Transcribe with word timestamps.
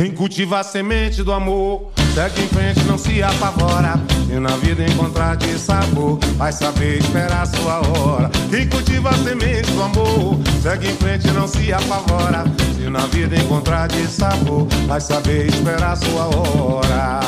Quem 0.00 0.12
cultiva 0.12 0.60
a 0.60 0.64
semente 0.64 1.22
do 1.22 1.30
amor, 1.30 1.92
segue 2.14 2.44
em 2.44 2.48
frente, 2.48 2.82
não 2.84 2.96
se 2.96 3.22
apavora. 3.22 4.00
E 4.30 4.40
na 4.40 4.56
vida 4.56 4.82
encontrar 4.82 5.36
de 5.36 5.58
sabor, 5.58 6.18
vai 6.38 6.50
saber 6.52 7.00
esperar 7.00 7.46
sua 7.46 7.86
hora. 7.86 8.30
Quem 8.48 8.66
cultiva 8.66 9.10
a 9.10 9.12
semente 9.12 9.70
do 9.72 9.82
amor, 9.82 10.38
segue 10.62 10.88
em 10.88 10.96
frente, 10.96 11.30
não 11.32 11.46
se 11.46 11.70
apavora. 11.70 12.44
Se 12.74 12.88
na 12.88 13.00
vida 13.08 13.36
encontrar 13.36 13.88
de 13.88 14.06
sabor, 14.06 14.66
vai 14.86 15.02
saber 15.02 15.48
esperar 15.48 15.94
sua 15.98 16.34
hora. 16.34 17.20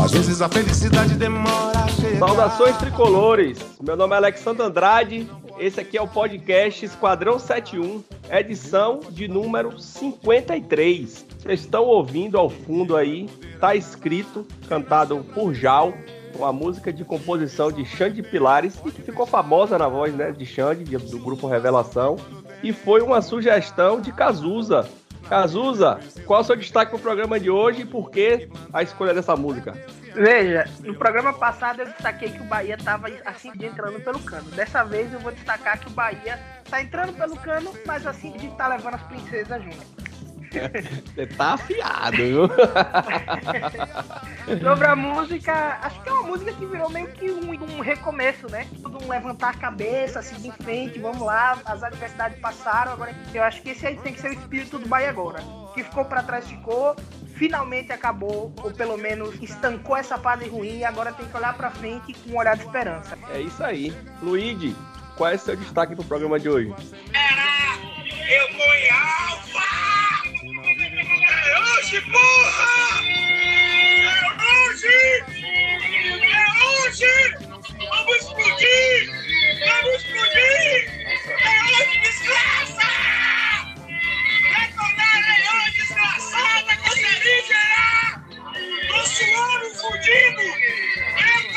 Às 0.00 0.12
vezes 0.12 0.40
a 0.40 0.48
felicidade 0.48 1.14
demora. 1.14 1.84
Saudações 2.16 2.76
tricolores! 2.76 3.58
Meu 3.82 3.96
nome 3.96 4.14
é 4.14 4.18
Alexandre 4.18 4.62
Andrade. 4.62 5.28
Esse 5.58 5.80
aqui 5.80 5.98
é 5.98 6.02
o 6.02 6.06
podcast 6.06 6.84
Esquadrão 6.84 7.36
71, 7.36 8.04
edição 8.30 9.00
de 9.10 9.26
número 9.26 9.76
53. 9.80 11.26
Vocês 11.36 11.60
estão 11.60 11.84
ouvindo 11.84 12.38
ao 12.38 12.48
fundo 12.48 12.96
aí, 12.96 13.28
tá 13.58 13.74
escrito, 13.74 14.46
cantado 14.68 15.26
por 15.34 15.52
Jal, 15.52 15.92
uma 16.36 16.52
música 16.52 16.92
de 16.92 17.04
composição 17.04 17.72
de 17.72 17.84
Xande 17.84 18.22
Pilares, 18.22 18.76
que 18.76 19.02
ficou 19.02 19.26
famosa 19.26 19.76
na 19.76 19.88
voz 19.88 20.14
né, 20.14 20.30
de 20.30 20.46
Xande, 20.46 20.84
do 20.96 21.18
grupo 21.18 21.48
Revelação, 21.48 22.16
e 22.62 22.72
foi 22.72 23.00
uma 23.00 23.20
sugestão 23.20 24.00
de 24.00 24.12
Cazuza. 24.12 24.88
Cazuza, 25.28 25.98
qual 26.24 26.38
é 26.38 26.42
o 26.42 26.46
seu 26.46 26.54
destaque 26.54 26.92
para 26.92 26.98
o 26.98 27.02
programa 27.02 27.40
de 27.40 27.50
hoje 27.50 27.82
e 27.82 27.84
por 27.84 28.12
que 28.12 28.48
a 28.72 28.84
escolha 28.84 29.12
dessa 29.12 29.34
música? 29.34 29.76
Veja, 30.18 30.64
no 30.80 30.96
programa 30.96 31.32
passado 31.32 31.80
eu 31.80 31.86
destaquei 31.86 32.28
que 32.28 32.40
o 32.40 32.44
Bahia 32.44 32.74
estava 32.74 33.06
assim 33.24 33.52
de 33.52 33.66
entrando 33.66 34.00
pelo 34.00 34.18
cano. 34.18 34.50
Dessa 34.50 34.82
vez 34.82 35.12
eu 35.12 35.20
vou 35.20 35.30
destacar 35.30 35.78
que 35.78 35.86
o 35.86 35.90
Bahia 35.90 36.40
está 36.64 36.82
entrando 36.82 37.12
pelo 37.12 37.36
cano, 37.36 37.72
mas 37.86 38.04
assim 38.04 38.32
de 38.32 38.50
tá 38.56 38.66
levando 38.66 38.94
as 38.94 39.02
princesas 39.02 39.62
junto. 39.62 39.97
Você 40.50 41.26
tá 41.26 41.54
afiado, 41.54 42.16
viu? 42.16 42.48
Sobre 44.62 44.86
a 44.86 44.96
música, 44.96 45.78
acho 45.82 46.02
que 46.02 46.08
é 46.08 46.12
uma 46.12 46.22
música 46.22 46.52
que 46.52 46.66
virou 46.66 46.88
meio 46.88 47.08
que 47.08 47.30
um, 47.30 47.50
um 47.50 47.80
recomeço, 47.80 48.50
né? 48.50 48.66
Tudo 48.82 49.04
um 49.04 49.08
levantar 49.08 49.50
a 49.50 49.54
cabeça, 49.54 50.22
seguir 50.22 50.48
em 50.48 50.52
frente, 50.52 50.98
vamos 50.98 51.20
lá, 51.20 51.58
as 51.64 51.82
adversidades 51.82 52.38
passaram, 52.40 52.92
agora 52.92 53.14
eu 53.34 53.42
acho 53.42 53.62
que 53.62 53.70
esse 53.70 53.86
aí 53.86 53.96
tem 53.98 54.12
que 54.12 54.20
ser 54.20 54.30
o 54.30 54.32
espírito 54.32 54.78
do 54.78 54.88
Bahia 54.88 55.10
agora. 55.10 55.42
Que 55.74 55.84
ficou 55.84 56.04
para 56.04 56.22
trás 56.22 56.48
ficou, 56.48 56.96
finalmente 57.36 57.92
acabou, 57.92 58.52
ou 58.62 58.72
pelo 58.72 58.96
menos 58.96 59.34
estancou 59.42 59.96
essa 59.96 60.18
fase 60.18 60.48
ruim 60.48 60.78
e 60.78 60.84
agora 60.84 61.12
tem 61.12 61.26
que 61.26 61.36
olhar 61.36 61.54
para 61.56 61.70
frente 61.70 62.14
com 62.14 62.30
um 62.30 62.38
olhar 62.38 62.56
de 62.56 62.62
esperança. 62.62 63.18
É 63.30 63.40
isso 63.40 63.62
aí. 63.62 63.92
Luigi, 64.22 64.74
qual 65.16 65.30
é 65.30 65.34
o 65.34 65.38
seu 65.38 65.56
destaque 65.56 65.94
pro 65.94 66.04
programa 66.04 66.38
de 66.38 66.48
hoje? 66.48 66.74
Era, 67.12 67.76
eu 68.32 68.52
vou 68.56 68.74
em 68.74 68.90
alfa! 68.90 69.97
Hoje, 71.56 72.00
porra! 72.02 73.02
É 74.02 74.08
hoje! 74.44 74.98
É 76.22 76.42
hoje! 76.64 77.14
Vamos 77.90 78.16
explodir! 78.16 79.10
Vamos 79.66 79.94
explodir! 80.02 80.78
É 81.40 81.62
hoje, 81.64 82.00
desgraça! 82.00 82.90
Detonarei 84.42 85.42
hoje, 85.54 85.78
desgraçada, 85.78 86.72
cancerígena! 86.76 88.24
Tô 88.88 88.98
suando, 89.06 89.66
fudido! 89.76 90.42
Tô 91.16 91.24
em 91.24 91.48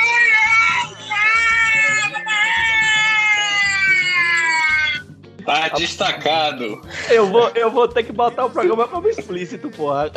Tá 5.46 5.70
destacado. 5.70 6.82
Eu 7.10 7.28
vou, 7.28 7.50
eu 7.56 7.72
vou 7.72 7.88
ter 7.88 8.04
que 8.04 8.12
botar 8.12 8.46
o 8.46 8.50
programa 8.50 8.88
como 8.88 9.08
explícito, 9.08 9.70
porra. 9.70 10.12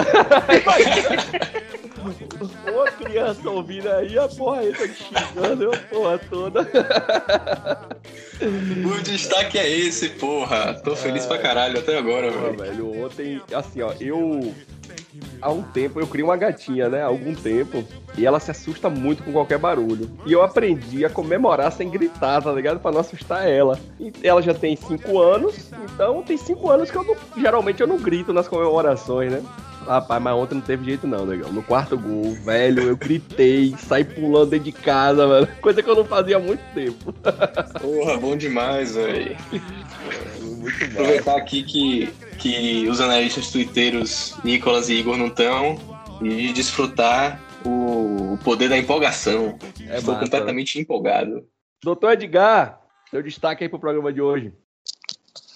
Uma 2.70 2.84
criança 2.92 3.48
ouvindo 3.48 3.90
aí, 3.90 4.18
a 4.18 4.28
porra 4.28 4.60
aí 4.60 4.72
tá 4.72 4.86
xingando 4.86 5.72
a 5.72 5.76
porra 5.76 6.18
toda. 6.18 6.60
O 8.86 9.02
destaque 9.02 9.58
é 9.58 9.68
esse, 9.68 10.10
porra. 10.10 10.74
Tô 10.74 10.94
feliz 10.94 11.24
pra 11.26 11.38
caralho 11.38 11.78
até 11.78 11.96
agora, 11.96 12.30
porra, 12.30 12.52
velho. 12.52 12.90
velho. 12.90 13.06
Ontem, 13.06 13.40
assim, 13.54 13.80
ó, 13.80 13.92
eu 14.00 14.54
há 15.40 15.50
um 15.50 15.62
tempo 15.62 16.00
eu 16.00 16.06
criei 16.06 16.24
uma 16.24 16.36
gatinha, 16.36 16.88
né? 16.88 17.02
Há 17.02 17.06
algum 17.06 17.34
tempo. 17.34 17.84
E 18.16 18.24
ela 18.24 18.40
se 18.40 18.50
assusta 18.50 18.88
muito 18.88 19.22
com 19.22 19.32
qualquer 19.32 19.58
barulho. 19.58 20.10
E 20.24 20.32
eu 20.32 20.42
aprendi 20.42 21.04
a 21.04 21.10
comemorar 21.10 21.70
sem 21.72 21.90
gritar, 21.90 22.42
tá 22.42 22.52
ligado? 22.52 22.80
Pra 22.80 22.92
não 22.92 23.00
assustar 23.00 23.48
ela. 23.48 23.78
E 23.98 24.12
ela 24.22 24.40
já 24.40 24.54
tem 24.54 24.76
5 24.76 25.20
anos, 25.20 25.70
então 25.84 26.22
tem 26.22 26.36
5 26.36 26.70
anos 26.70 26.90
que 26.90 26.96
eu 26.96 27.04
não, 27.04 27.16
geralmente 27.36 27.80
eu 27.80 27.86
não 27.86 27.98
grito 27.98 28.32
nas 28.32 28.48
comemorações, 28.48 29.32
né? 29.32 29.42
Rapaz, 29.86 30.22
mas 30.22 30.34
ontem 30.34 30.54
não 30.54 30.62
teve 30.62 30.84
jeito 30.84 31.06
não, 31.06 31.24
legal. 31.24 31.52
No 31.52 31.62
quarto 31.62 31.98
gol, 31.98 32.32
velho, 32.32 32.84
eu 32.84 32.96
gritei, 32.96 33.74
saí 33.78 34.02
pulando 34.02 34.50
dentro 34.50 34.64
de 34.64 34.72
casa, 34.72 35.26
mano. 35.26 35.46
Coisa 35.60 35.82
que 35.82 35.90
eu 35.90 35.94
não 35.94 36.04
fazia 36.04 36.36
há 36.36 36.40
muito 36.40 36.62
tempo. 36.74 37.12
Porra, 37.80 38.16
bom 38.16 38.36
demais, 38.36 38.94
velho. 38.94 39.36
Muito 40.64 40.84
Aproveitar 40.84 41.36
aqui 41.36 41.62
que, 41.62 42.10
que 42.34 42.88
os 42.88 43.00
analistas 43.00 43.50
twitteiros 43.50 44.36
Nicolas 44.44 44.88
e 44.88 44.94
Igor 44.94 45.16
não 45.16 45.28
estão 45.28 45.76
e 46.22 46.52
desfrutar 46.52 47.40
o, 47.64 48.38
poder 48.44 48.68
da 48.68 48.76
empolgação. 48.76 49.58
É 49.80 49.98
Estou 49.98 50.14
massa, 50.14 50.24
completamente 50.24 50.76
né? 50.76 50.82
empolgado. 50.82 51.48
Doutor 51.82 52.12
Edgar, 52.12 52.80
seu 53.10 53.22
destaque 53.22 53.64
aí 53.64 53.70
pro 53.70 53.78
programa 53.78 54.12
de 54.12 54.20
hoje. 54.20 54.52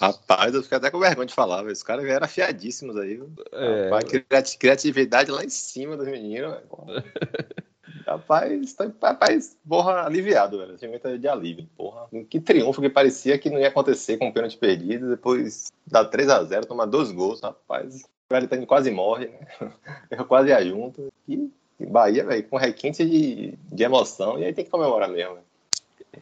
Rapaz, 0.01 0.55
eu 0.55 0.63
fiquei 0.63 0.79
até 0.79 0.91
com 0.91 0.99
vergonha 0.99 1.27
de 1.27 1.35
falar, 1.35 1.63
velho. 1.63 1.73
Os 1.73 1.83
caras 1.83 2.05
vieram 2.05 2.25
afiadíssimos 2.25 2.97
aí. 2.97 3.21
É... 3.53 3.91
Rapaz, 3.91 4.57
criatividade 4.57 5.31
lá 5.31 5.45
em 5.45 5.51
cima 5.51 5.97
dos 5.97 6.07
meninos, 6.07 6.53
velho. 6.53 6.69
Rapaz, 8.09 8.73
tá, 8.73 8.91
rapaz, 9.03 9.55
porra, 9.69 10.07
aliviado, 10.07 10.59
velho. 10.59 10.79
Sentimento 10.79 11.19
de 11.19 11.29
alívio, 11.29 11.69
porra. 11.77 12.09
Que 12.31 12.41
triunfo 12.41 12.81
que 12.81 12.89
parecia 12.89 13.39
que 13.39 13.51
não 13.51 13.59
ia 13.59 13.69
acontecer 13.69 14.17
com 14.17 14.29
o 14.29 14.33
pênalti 14.33 14.57
perdido. 14.57 15.11
Depois 15.11 15.71
dá 15.87 16.09
3x0, 16.09 16.65
toma 16.65 16.87
dois 16.87 17.13
gols, 17.13 17.43
rapaz. 17.43 18.05
O 18.31 18.35
Velho 18.35 18.67
quase 18.67 18.91
morre, 18.91 19.27
né? 19.27 19.73
Eu 20.11 20.25
quase 20.25 20.49
ia 20.49 20.65
junto. 20.65 21.09
E 21.27 21.51
Bahia, 21.81 22.25
velho, 22.25 22.49
com 22.49 22.57
requinte 22.57 23.05
de, 23.05 23.55
de 23.71 23.83
emoção. 23.83 24.39
E 24.39 24.45
aí 24.45 24.53
tem 24.55 24.65
que 24.65 24.71
comemorar 24.71 25.09
mesmo, 25.09 25.35
velho. 25.35 25.47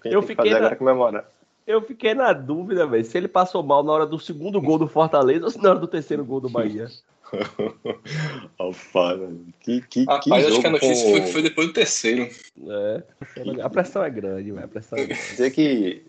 Eu 0.04 0.22
fiquei 0.22 0.52
na... 0.52 0.74
comemorar. 0.74 1.24
Eu 1.66 1.82
fiquei 1.82 2.14
na 2.14 2.32
dúvida, 2.32 2.86
velho, 2.86 3.04
se 3.04 3.16
ele 3.16 3.28
passou 3.28 3.62
mal 3.62 3.82
na 3.82 3.92
hora 3.92 4.06
do 4.06 4.18
segundo 4.18 4.60
gol 4.60 4.78
do 4.78 4.86
Fortaleza 4.86 5.44
ou 5.44 5.50
se 5.50 5.58
na 5.60 5.70
hora 5.70 5.78
do 5.78 5.88
terceiro 5.88 6.24
gol 6.24 6.40
do 6.40 6.48
Bahia. 6.48 6.88
Alfara, 8.58 9.30
que, 9.60 9.80
que, 9.82 10.04
Rapaz, 10.04 10.24
que 10.24 10.32
acho 10.32 10.60
que 10.60 10.66
a 10.66 10.70
notícia 10.70 11.04
com... 11.04 11.10
foi 11.10 11.20
que 11.20 11.32
foi 11.32 11.42
depois 11.42 11.66
do 11.68 11.72
terceiro. 11.72 12.28
É, 12.68 13.02
a 13.62 13.70
pressão 13.70 14.04
é 14.04 14.10
grande, 14.10 14.50
velho, 14.52 14.64
a 14.64 14.68
pressão 14.68 14.98
é 14.98 15.04
grande. 15.06 15.22
Dizer 15.22 15.50
que 15.50 16.04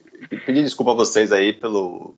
pedir 0.45 0.63
desculpa 0.63 0.91
a 0.91 0.95
vocês 0.95 1.31
aí 1.31 1.53
pelo 1.53 2.15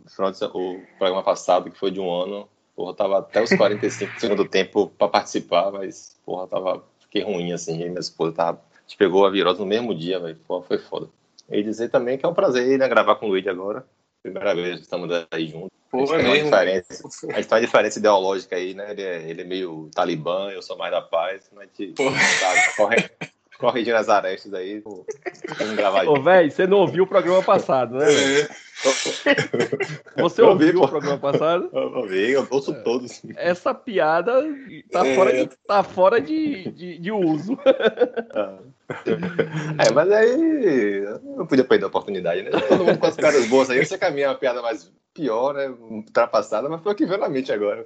o 0.54 0.82
programa 0.98 1.24
passado, 1.24 1.72
que 1.72 1.78
foi 1.78 1.92
de 1.92 2.00
um 2.00 2.12
ano. 2.12 2.48
Porra, 2.76 2.94
tava 2.94 3.20
até 3.20 3.44
os 3.44 3.50
45 3.50 4.14
do 4.14 4.20
segundo 4.22 4.46
tempo 4.46 4.88
para 4.98 5.10
participar, 5.10 5.70
mas, 5.72 6.18
porra, 6.26 6.48
tava, 6.48 6.84
fiquei 7.02 7.24
ruim 7.24 7.52
assim. 7.52 7.78
Minha 7.78 8.00
esposa 8.00 8.32
tava, 8.32 8.62
gente 8.90 8.98
pegou 8.98 9.26
a 9.26 9.30
virose 9.30 9.60
no 9.60 9.66
mesmo 9.66 9.94
dia, 9.94 10.20
velho. 10.20 10.38
Porra, 10.48 10.64
foi 10.64 10.78
foda. 10.80 11.08
E 11.50 11.62
dizer 11.62 11.90
também 11.90 12.18
que 12.18 12.26
é 12.26 12.30
um 12.30 12.34
prazer 12.34 12.78
né, 12.78 12.88
gravar 12.88 13.16
com 13.16 13.28
o 13.28 13.30
Luiz 13.30 13.46
agora. 13.48 13.86
Primeira 14.22 14.54
vez 14.54 14.76
que 14.78 14.82
estamos 14.82 15.10
aí 15.32 15.48
juntos. 15.48 15.70
Pô, 15.90 16.04
a, 16.14 16.22
gente 16.22 16.40
é 16.40 16.44
diferença, 16.44 17.08
a 17.30 17.36
gente 17.38 17.48
tem 17.48 17.58
uma 17.58 17.62
diferença 17.62 18.00
ideológica 18.00 18.56
aí, 18.56 18.74
né? 18.76 18.92
Ele 18.92 19.02
é, 19.02 19.30
ele 19.30 19.42
é 19.42 19.46
meio 19.46 19.90
talibã, 19.94 20.52
eu 20.52 20.62
sou 20.62 20.78
mais 20.78 20.92
da 20.92 21.02
paz. 21.02 21.50
Mas 21.54 21.70
a 21.70 21.84
gente 21.84 21.94
tá 21.94 22.74
corre, 22.78 23.10
corrigindo 23.58 23.98
as 23.98 24.10
arestas 24.10 24.54
aí. 24.54 24.82
Pô, 24.82 25.06
vamos 25.58 25.76
gravar 25.76 26.08
Ô, 26.08 26.22
velho, 26.22 26.52
você 26.52 26.68
não 26.68 26.80
ouviu 26.80 27.06
o 27.06 27.08
programa 27.08 27.42
passado, 27.42 27.96
né? 27.96 28.06
É. 28.06 28.69
Você 30.18 30.42
ouviu 30.42 30.68
ouvi, 30.68 30.78
o 30.78 30.88
programa 30.88 31.18
passado? 31.18 31.70
Eu 31.74 31.98
ouvi, 31.98 32.32
eu 32.32 32.48
ouço 32.50 32.74
todos. 32.84 33.22
Essa 33.36 33.74
piada 33.74 34.44
tá 34.92 35.06
é. 35.06 35.16
fora, 35.16 35.34
de, 35.34 35.50
tá 35.68 35.84
fora 35.84 36.22
de, 36.22 36.72
de, 36.72 36.98
de 36.98 37.12
uso. 37.12 37.58
Ah. 38.34 38.60
É, 39.78 39.92
mas 39.94 40.12
aí 40.12 41.06
não 41.38 41.46
podia 41.46 41.64
perder 41.64 41.86
a 41.86 41.88
oportunidade, 41.90 42.42
né? 42.42 42.50
Todo 42.50 42.84
mundo 42.84 42.98
com 42.98 43.06
as 43.06 43.16
piadas 43.16 43.48
boas 43.48 43.70
aí, 43.70 43.86
você 43.86 43.98
caminha 44.00 44.30
uma 44.30 44.36
piada 44.36 44.64
mais 44.64 44.92
pior, 45.14 45.54
né? 45.54 45.70
Ultrapassada, 45.70 46.68
mas 46.68 46.82
foi 46.82 46.94
o 46.94 46.96
que 46.96 47.06
veio 47.06 47.20
na 47.20 47.30
mente 47.30 47.52
agora. 47.52 47.84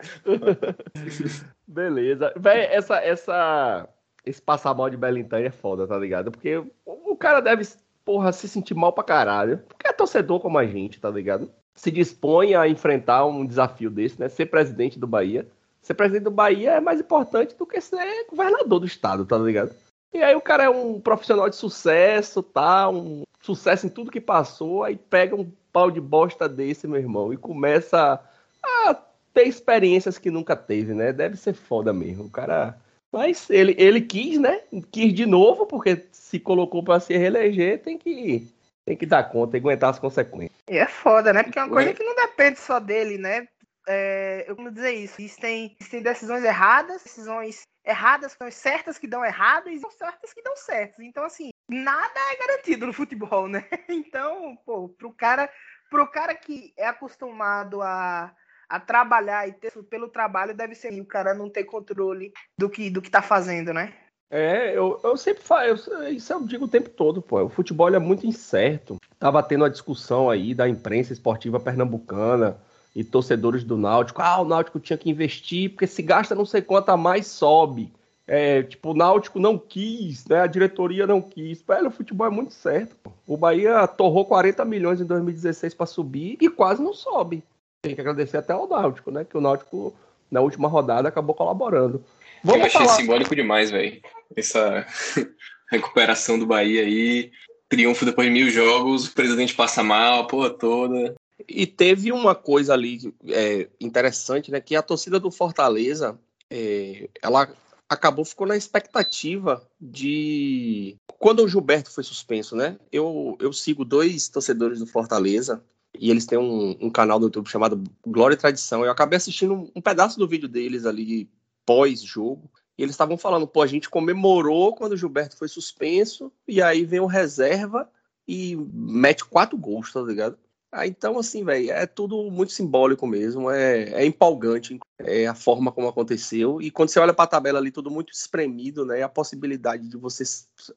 Beleza. 1.68 2.34
Véi, 2.38 2.68
essa, 2.72 2.98
essa, 2.98 3.90
esse 4.26 4.42
passar 4.42 4.74
mal 4.74 4.90
de 4.90 4.98
Bellingham 4.98 5.40
é 5.40 5.52
foda, 5.52 5.88
tá 5.88 5.98
ligado? 5.98 6.32
Porque 6.32 6.64
o 6.86 7.16
cara 7.18 7.42
deve, 7.42 7.68
porra, 8.06 8.32
se 8.32 8.48
sentir 8.48 8.74
mal 8.74 8.94
pra 8.94 9.04
caralho. 9.04 9.62
É 9.94 9.96
torcedor 9.96 10.40
como 10.40 10.58
a 10.58 10.66
gente, 10.66 11.00
tá 11.00 11.08
ligado? 11.08 11.52
Se 11.76 11.92
dispõe 11.92 12.56
a 12.56 12.68
enfrentar 12.68 13.28
um 13.28 13.46
desafio 13.46 13.92
desse, 13.92 14.20
né? 14.20 14.28
Ser 14.28 14.48
presidente 14.48 14.98
do 14.98 15.06
Bahia. 15.06 15.48
Ser 15.84 15.94
presidente 15.94 16.24
do 16.24 16.32
Bahia 16.32 16.72
é 16.72 16.80
mais 16.80 17.00
importante 17.00 17.56
do 17.56 17.66
que 17.66 17.80
ser 17.80 18.26
governador 18.28 18.80
do 18.80 18.88
estado, 18.88 19.24
tá 19.24 19.38
ligado? 19.38 19.72
E 20.12 20.24
aí 20.24 20.36
o 20.36 20.42
cara 20.42 20.64
é 20.64 20.70
um 20.70 21.00
profissional 21.00 21.48
de 21.48 21.56
sucesso, 21.56 22.42
tá? 22.42 22.90
Um 22.90 23.22
sucesso 23.40 23.86
em 23.86 23.90
tudo 23.90 24.12
que 24.12 24.20
passou, 24.20 24.84
aí 24.84 24.96
pega 24.96 25.36
um 25.36 25.52
pau 25.72 25.92
de 25.92 26.02
bosta 26.02 26.50
desse, 26.50 26.88
meu 26.88 27.00
irmão, 27.00 27.32
e 27.32 27.38
começa 27.38 28.20
a 28.64 28.96
ter 29.32 29.44
experiências 29.44 30.18
que 30.18 30.32
nunca 30.32 30.56
teve, 30.56 30.96
né? 30.96 31.14
Deve 31.14 31.38
ser 31.38 31.54
foda 31.54 31.94
mesmo. 31.94 32.26
O 32.26 32.32
cara. 32.32 32.76
Mas 33.12 33.48
ele, 33.52 33.76
ele 33.78 34.02
quis, 34.02 34.40
né? 34.40 34.62
Quis 34.92 35.14
de 35.14 35.28
novo, 35.28 35.68
porque 35.68 36.04
se 36.12 36.40
colocou 36.40 36.82
para 36.82 37.00
se 37.00 37.16
reeleger, 37.16 37.80
tem 37.84 37.96
que, 37.96 38.48
tem 38.86 38.98
que 38.98 39.06
dar 39.06 39.24
conta 39.30 39.58
e 39.58 39.60
aguentar 39.60 39.90
as 39.90 40.00
consequências. 40.00 40.60
E 40.70 40.78
é 40.78 40.88
foda, 40.88 41.32
né? 41.32 41.44
Porque 41.44 41.60
é 41.60 41.64
uma 41.64 41.72
coisa 41.72 41.94
que 41.94 42.04
não 42.04 42.16
depende 42.16 42.60
só 42.60 42.80
dele, 42.80 43.18
né? 43.18 43.48
É, 43.88 44.46
eu 44.48 44.56
como 44.56 44.72
dizer 44.72 44.92
isso? 44.92 45.22
Existem, 45.22 45.76
existem 45.80 46.02
decisões 46.02 46.44
erradas, 46.44 47.04
decisões 47.04 47.64
erradas 47.86 48.32
são 48.32 48.50
certas 48.50 48.98
que 48.98 49.08
dão 49.08 49.26
errado 49.26 49.70
e 49.70 49.80
são 49.80 49.92
certas 49.92 50.34
que 50.34 50.42
dão 50.42 50.56
certas. 50.56 51.00
Então, 51.00 51.24
assim, 51.24 51.50
nada 51.70 52.20
é 52.32 52.48
garantido 52.48 52.88
no 52.88 52.94
futebol, 52.94 53.48
né? 53.48 53.66
Então, 53.90 54.58
pô, 54.66 54.90
pro 54.90 55.14
cara, 55.14 55.50
pro 55.90 56.08
cara 56.08 56.34
que 56.34 56.74
é 56.78 56.88
acostumado 56.88 57.82
a 57.82 58.34
a 58.70 58.80
trabalhar 58.80 59.48
e 59.48 59.54
ter 59.54 59.72
pelo 59.84 60.08
trabalho 60.08 60.56
deve 60.56 60.74
ser 60.74 61.00
o 61.00 61.06
cara 61.06 61.36
não 61.36 61.48
ter 61.48 61.64
controle 61.64 62.32
do 62.58 62.68
que 62.68 62.90
do 62.90 63.04
que 63.04 63.12
tá 63.12 63.22
fazendo, 63.22 63.72
né? 63.72 63.94
É, 64.36 64.76
eu, 64.76 65.00
eu 65.04 65.16
sempre 65.16 65.44
falo, 65.44 65.76
isso 66.10 66.34
eu 66.34 66.42
digo 66.46 66.66
o 66.66 66.68
tempo 66.68 66.90
todo, 66.90 67.22
pô. 67.22 67.44
O 67.44 67.50
futebol 67.50 67.94
é 67.94 68.00
muito 68.00 68.26
incerto. 68.26 68.98
Tava 69.20 69.44
tendo 69.44 69.64
a 69.64 69.70
discussão 69.70 70.30
aí 70.30 70.56
da 70.56 70.68
imprensa 70.68 71.14
esportiva 71.14 71.60
pernambucana 71.60 72.58
e 72.96 73.04
torcedores 73.04 73.64
do 73.64 73.78
Náutico. 73.78 74.22
Ah, 74.24 74.42
o 74.42 74.46
Náutico 74.46 74.80
tinha 74.80 74.98
que 74.98 75.10
investir, 75.10 75.70
porque 75.70 75.86
se 75.86 76.02
gasta 76.02 76.34
não 76.34 76.46
sei 76.46 76.64
quanto 76.64 76.90
a 76.90 76.98
mais, 76.98 77.28
sobe. 77.28 77.94
É, 78.26 78.64
tipo, 78.64 78.92
o 78.92 78.96
Náutico 78.96 79.40
não 79.40 79.58
quis, 79.58 80.26
né? 80.26 80.42
A 80.42 80.48
diretoria 80.48 81.06
não 81.06 81.22
quis. 81.22 81.62
Velho, 81.62 81.90
o 81.90 81.92
futebol 81.92 82.26
é 82.26 82.32
muito 82.32 82.54
certo. 82.54 82.96
Pô. 83.04 83.12
O 83.28 83.38
Bahia 83.38 83.86
torrou 83.86 84.26
40 84.26 84.66
milhões 84.66 85.00
em 85.00 85.06
2016 85.06 85.76
para 85.76 85.86
subir 85.86 86.38
e 86.42 86.50
quase 86.50 86.82
não 86.82 86.94
sobe 86.94 87.44
tem 87.84 87.94
que 87.94 88.02
agradecer 88.02 88.38
até 88.38 88.54
ao 88.54 88.68
Náutico, 88.68 89.12
né? 89.12 89.26
Que 89.26 89.38
o 89.38 89.42
Náutico, 89.42 89.94
na 90.32 90.40
última 90.40 90.70
rodada, 90.70 91.10
acabou 91.10 91.36
colaborando. 91.36 92.02
Vamos 92.44 92.62
Eu 92.62 92.66
achei 92.68 92.82
falar... 92.82 92.96
simbólico 92.96 93.36
demais, 93.36 93.72
velho. 93.72 94.02
Essa 94.36 94.86
recuperação 95.72 96.38
do 96.38 96.46
Bahia 96.46 96.82
aí, 96.82 97.32
triunfo 97.70 98.06
depois 98.06 98.28
de 98.28 98.34
mil 98.34 98.50
jogos, 98.50 99.08
o 99.08 99.14
presidente 99.14 99.56
passa 99.56 99.82
mal, 99.82 100.22
a 100.22 100.28
porra 100.28 100.50
toda. 100.50 101.16
E 101.48 101.66
teve 101.66 102.12
uma 102.12 102.36
coisa 102.36 102.74
ali 102.74 103.14
é, 103.30 103.68
interessante, 103.80 104.52
né? 104.52 104.60
Que 104.60 104.76
a 104.76 104.82
torcida 104.82 105.20
do 105.20 105.32
Fortaleza, 105.32 106.20
é, 106.50 107.10
ela 107.22 107.50
acabou, 107.90 108.26
ficou 108.26 108.48
na 108.48 108.58
expectativa 108.58 109.66
de. 109.80 110.96
Quando 111.20 111.44
o 111.44 111.48
Gilberto 111.48 111.92
foi 111.92 112.04
suspenso, 112.04 112.56
né? 112.56 112.78
Eu, 112.92 113.38
eu 113.40 113.54
sigo 113.54 113.86
dois 113.86 114.28
torcedores 114.28 114.80
do 114.80 114.88
Fortaleza, 114.88 115.64
e 115.98 116.10
eles 116.10 116.26
têm 116.26 116.38
um, 116.38 116.78
um, 116.82 116.90
canal 116.90 117.20
no 117.20 117.28
YouTube 117.28 117.50
chamado 117.50 117.84
Glória 118.06 118.36
e 118.36 118.38
Tradição. 118.38 118.84
Eu 118.84 118.92
acabei 118.92 119.18
assistindo 119.18 119.54
um, 119.54 119.72
um 119.76 119.82
pedaço 119.82 120.18
do 120.18 120.28
vídeo 120.28 120.48
deles 120.48 120.86
ali 120.86 121.30
pós-jogo. 121.66 122.50
E 122.78 122.84
eles 122.84 122.94
estavam 122.94 123.18
falando, 123.18 123.48
pô, 123.48 123.62
a 123.62 123.68
gente 123.68 123.90
comemorou 123.90 124.76
quando 124.76 124.94
o 124.94 124.98
Gilberto 124.98 125.38
foi 125.38 125.48
suspenso, 125.48 126.32
e 126.48 126.62
aí 126.62 126.86
vem 126.86 127.00
o 127.00 127.06
reserva 127.06 127.90
e 128.28 128.56
mete 128.74 129.24
quatro 129.26 129.58
gols, 129.58 129.92
tá 129.92 130.02
ligado? 130.02 130.38
Ah, 130.72 130.88
então, 130.88 131.20
assim, 131.20 131.44
velho, 131.44 131.72
é 131.72 131.86
tudo 131.86 132.32
muito 132.32 132.52
simbólico 132.52 133.06
mesmo, 133.06 133.52
é, 133.52 133.92
é 133.92 134.06
empolgante 134.06 134.80
é 135.06 135.28
a 135.28 135.36
forma 135.36 135.72
como 135.72 135.88
aconteceu. 135.88 136.62
E 136.62 136.72
quando 136.72 136.90
você 136.90 137.00
olha 137.00 137.14
para 137.14 137.26
a 137.26 137.28
tabela 137.28 137.60
ali, 137.60 137.72
tudo 137.72 137.92
muito 137.92 138.12
espremido, 138.12 138.86
né? 138.86 139.04
A 139.04 139.10
possibilidade 139.10 139.88
de 139.88 139.98
você. 139.98 140.24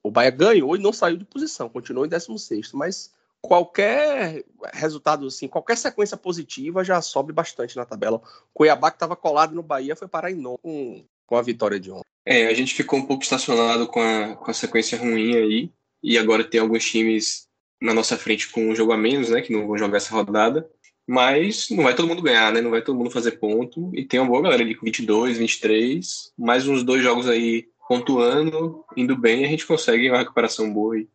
O 0.03 0.11
Bahia 0.11 0.31
ganhou 0.31 0.77
e 0.77 0.81
não 0.81 0.93
saiu 0.93 1.17
de 1.17 1.25
posição, 1.25 1.69
continuou 1.69 2.05
em 2.05 2.09
16, 2.09 2.73
mas 2.73 3.11
qualquer 3.47 4.45
resultado, 4.73 5.27
assim, 5.27 5.49
qualquer 5.49 5.77
sequência 5.77 6.17
positiva 6.17 6.85
já 6.85 7.01
sobe 7.01 7.33
bastante 7.33 7.77
na 7.77 7.85
tabela. 7.85 8.21
Cuiabá, 8.53 8.91
que 8.91 8.97
estava 8.97 9.17
colado 9.17 9.55
no 9.55 9.63
Bahia, 9.63 9.97
foi 9.97 10.09
parar 10.09 10.31
em 10.31 10.37
nono 10.37 10.59
com, 10.59 11.05
com 11.27 11.37
a 11.37 11.43
vitória 11.43 11.79
de 11.79 11.91
ontem. 11.91 12.05
É, 12.25 12.47
a 12.47 12.55
gente 12.55 12.75
ficou 12.75 12.99
um 12.99 13.07
pouco 13.07 13.23
estacionado 13.23 13.87
com 13.87 14.01
a, 14.01 14.35
com 14.37 14.51
a 14.51 14.55
sequência 14.55 14.99
ruim 14.99 15.37
aí, 15.37 15.71
e 16.03 16.19
agora 16.19 16.45
tem 16.45 16.61
alguns 16.61 16.85
times 16.85 17.47
na 17.81 17.95
nossa 17.95 18.17
frente 18.17 18.51
com 18.51 18.69
um 18.69 18.75
jogo 18.75 18.93
a 18.93 18.97
menos, 18.97 19.31
né, 19.31 19.41
que 19.41 19.53
não 19.53 19.67
vão 19.67 19.79
jogar 19.79 19.99
essa 19.99 20.15
rodada, 20.15 20.69
mas 21.07 21.69
não 21.71 21.85
vai 21.85 21.95
todo 21.95 22.09
mundo 22.09 22.23
ganhar, 22.23 22.53
né, 22.53 22.61
não 22.61 22.71
vai 22.71 22.83
todo 22.83 22.97
mundo 22.97 23.11
fazer 23.11 23.33
ponto, 23.33 23.91
e 23.95 24.05
tem 24.05 24.19
uma 24.19 24.29
boa 24.29 24.43
galera 24.43 24.63
ali 24.63 24.75
com 24.75 24.85
22, 24.85 25.39
23, 25.39 26.33
mais 26.37 26.67
uns 26.67 26.83
dois 26.83 27.03
jogos 27.03 27.29
aí 27.29 27.69
pontuando, 27.89 28.85
indo 28.97 29.17
bem, 29.17 29.45
a 29.45 29.49
gente 29.49 29.67
consegue 29.67 30.11
uma 30.11 30.19
recuperação 30.19 30.73
boa 30.73 30.97
aí. 30.97 31.09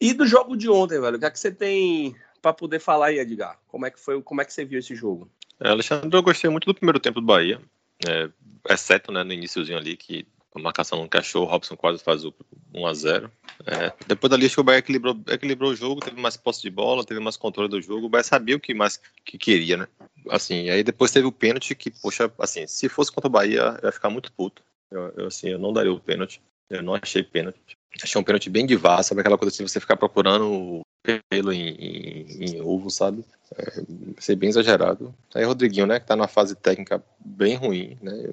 E 0.00 0.12
do 0.12 0.26
jogo 0.26 0.56
de 0.56 0.68
ontem, 0.68 1.00
velho, 1.00 1.16
o 1.16 1.18
que 1.18 1.26
é 1.26 1.30
que 1.30 1.38
você 1.38 1.50
tem 1.50 2.14
para 2.40 2.52
poder 2.52 2.78
falar 2.78 3.06
aí, 3.06 3.18
Edgar? 3.18 3.58
Como 3.66 3.84
é 3.84 3.90
que 3.90 3.98
foi, 3.98 4.22
como 4.22 4.40
é 4.40 4.44
que 4.44 4.52
você 4.52 4.64
viu 4.64 4.78
esse 4.78 4.94
jogo? 4.94 5.28
É, 5.60 5.68
Alexandre, 5.68 6.16
eu 6.16 6.22
gostei 6.22 6.48
muito 6.48 6.66
do 6.66 6.74
primeiro 6.74 7.00
tempo 7.00 7.20
do 7.20 7.26
Bahia, 7.26 7.60
é, 8.06 8.28
exceto 8.70 9.10
né, 9.10 9.24
no 9.24 9.32
iníciozinho 9.32 9.76
ali, 9.76 9.96
que 9.96 10.24
a 10.54 10.58
marcação 10.60 10.98
não 10.98 11.06
encaixou, 11.06 11.44
o 11.44 11.48
Robson 11.48 11.76
quase 11.76 12.02
faz 12.02 12.24
o 12.24 12.32
1x0. 12.74 13.30
É, 13.66 13.92
depois 14.06 14.30
dali, 14.30 14.46
acho 14.46 14.54
que 14.54 14.60
o 14.60 14.64
Bahia 14.64 14.78
equilibrou, 14.78 15.18
equilibrou 15.28 15.70
o 15.70 15.76
jogo, 15.76 16.00
teve 16.00 16.20
mais 16.20 16.36
posse 16.36 16.62
de 16.62 16.70
bola, 16.70 17.04
teve 17.04 17.20
mais 17.20 17.36
controle 17.36 17.68
do 17.68 17.80
jogo. 17.80 18.06
O 18.06 18.08
Bahia 18.08 18.24
sabia 18.24 18.56
o 18.56 18.60
que 18.60 18.72
mais 18.74 19.00
que 19.24 19.36
queria, 19.36 19.76
né? 19.76 19.88
Assim, 20.30 20.70
aí 20.70 20.82
depois 20.82 21.10
teve 21.10 21.26
o 21.26 21.32
pênalti 21.32 21.74
que, 21.74 21.90
poxa, 21.90 22.32
assim, 22.38 22.66
se 22.66 22.88
fosse 22.88 23.10
contra 23.10 23.28
o 23.28 23.32
Bahia, 23.32 23.78
eu 23.82 23.88
ia 23.88 23.92
ficar 23.92 24.10
muito 24.10 24.32
puto. 24.32 24.62
Eu, 24.90 25.12
eu 25.16 25.26
assim, 25.26 25.48
eu 25.48 25.58
não 25.58 25.72
daria 25.72 25.92
o 25.92 26.00
pênalti. 26.00 26.40
Eu 26.70 26.82
não 26.82 26.94
achei 26.94 27.22
pênalti. 27.22 27.77
Achei 28.02 28.20
um 28.20 28.24
pênalti 28.24 28.50
bem 28.50 28.66
de 28.66 28.76
vaso, 28.76 29.08
sabe 29.08 29.20
aquela 29.20 29.38
coisa 29.38 29.54
assim, 29.54 29.66
você 29.66 29.80
ficar 29.80 29.96
procurando 29.96 30.82
pelo 31.02 31.52
em, 31.52 31.68
em, 31.68 32.44
em 32.44 32.60
ovo, 32.60 32.90
sabe? 32.90 33.24
É, 33.56 33.82
ser 34.18 34.36
bem 34.36 34.50
exagerado. 34.50 35.14
Aí 35.34 35.44
Rodriguinho, 35.44 35.86
né, 35.86 35.98
que 35.98 36.06
tá 36.06 36.14
numa 36.14 36.28
fase 36.28 36.54
técnica 36.54 37.02
bem 37.18 37.56
ruim, 37.56 37.96
né? 38.02 38.30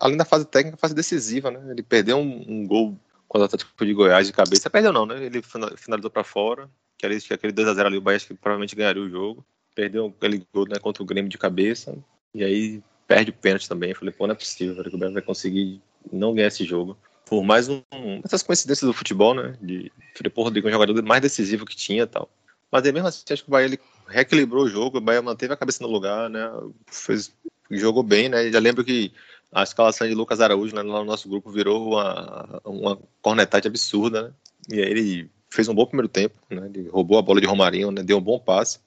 Além 0.00 0.16
da 0.16 0.24
fase 0.24 0.46
técnica, 0.46 0.76
fase 0.76 0.94
decisiva, 0.94 1.50
né? 1.50 1.60
Ele 1.70 1.82
perdeu 1.82 2.16
um, 2.18 2.44
um 2.48 2.66
gol 2.66 2.96
quando 3.28 3.42
o 3.42 3.44
Atlético 3.46 3.84
de 3.84 3.94
Goiás 3.94 4.26
de 4.26 4.32
cabeça. 4.32 4.70
Perdeu 4.70 4.92
não, 4.92 5.06
né? 5.06 5.24
Ele 5.24 5.42
finalizou 5.76 6.10
para 6.10 6.24
fora, 6.24 6.68
que 6.98 7.06
ali, 7.06 7.18
aquele 7.30 7.52
2x0 7.52 7.86
ali, 7.86 7.96
o 7.96 8.00
Bahia 8.00 8.18
que 8.18 8.34
provavelmente 8.34 8.76
ganharia 8.76 9.02
o 9.02 9.08
jogo. 9.08 9.44
Perdeu 9.74 10.14
aquele 10.16 10.46
gol 10.52 10.66
né, 10.68 10.78
contra 10.78 11.02
o 11.02 11.06
Grêmio 11.06 11.30
de 11.30 11.38
cabeça. 11.38 11.96
E 12.34 12.44
aí 12.44 12.82
perde 13.06 13.30
o 13.30 13.34
pênalti 13.34 13.68
também. 13.68 13.94
Falei, 13.94 14.12
pô, 14.12 14.26
não 14.26 14.34
é 14.34 14.36
possível, 14.36 14.74
velho, 14.74 14.90
que 14.90 14.96
o 14.96 14.98
Bahia 14.98 15.14
vai 15.14 15.22
conseguir 15.22 15.80
não 16.12 16.34
ganhar 16.34 16.48
esse 16.48 16.64
jogo 16.64 16.96
por 17.32 17.42
mais 17.42 17.66
um. 17.66 17.80
Essas 18.22 18.42
coincidências 18.42 18.86
do 18.86 18.92
futebol, 18.92 19.32
né? 19.32 19.56
De 19.58 19.90
Felipe 20.14 20.38
Rodrigo, 20.38 20.68
um 20.68 20.70
jogador 20.70 21.02
mais 21.02 21.22
decisivo 21.22 21.64
que 21.64 21.74
tinha 21.74 22.06
tal. 22.06 22.28
Mas 22.70 22.82
mesmo 22.82 23.08
assim, 23.08 23.24
acho 23.30 23.42
que 23.42 23.48
o 23.48 23.52
Bahia 23.52 23.64
ele 23.64 23.80
reequilibrou 24.06 24.64
o 24.64 24.68
jogo, 24.68 24.98
o 24.98 25.00
Bahia 25.00 25.22
manteve 25.22 25.54
a 25.54 25.56
cabeça 25.56 25.82
no 25.82 25.90
lugar, 25.90 26.28
né? 26.28 26.52
Fez, 26.86 27.34
jogou 27.70 28.02
bem, 28.02 28.28
né? 28.28 28.52
Já 28.52 28.58
lembro 28.58 28.84
que 28.84 29.14
a 29.50 29.62
escalação 29.62 30.06
de 30.06 30.12
Lucas 30.12 30.42
Araújo 30.42 30.74
né, 30.74 30.82
lá 30.82 30.98
no 30.98 31.06
nosso 31.06 31.26
grupo 31.26 31.50
virou 31.50 31.92
uma, 31.92 32.60
uma 32.66 32.98
cornetade 33.22 33.66
absurda, 33.66 34.24
né? 34.24 34.32
E 34.70 34.82
aí 34.82 34.90
ele 34.90 35.30
fez 35.48 35.66
um 35.68 35.74
bom 35.74 35.86
primeiro 35.86 36.08
tempo, 36.08 36.36
né? 36.50 36.66
Ele 36.66 36.90
roubou 36.90 37.16
a 37.16 37.22
bola 37.22 37.40
de 37.40 37.46
Romarinho, 37.46 37.90
né? 37.90 38.02
Deu 38.02 38.18
um 38.18 38.22
bom 38.22 38.38
passe. 38.38 38.78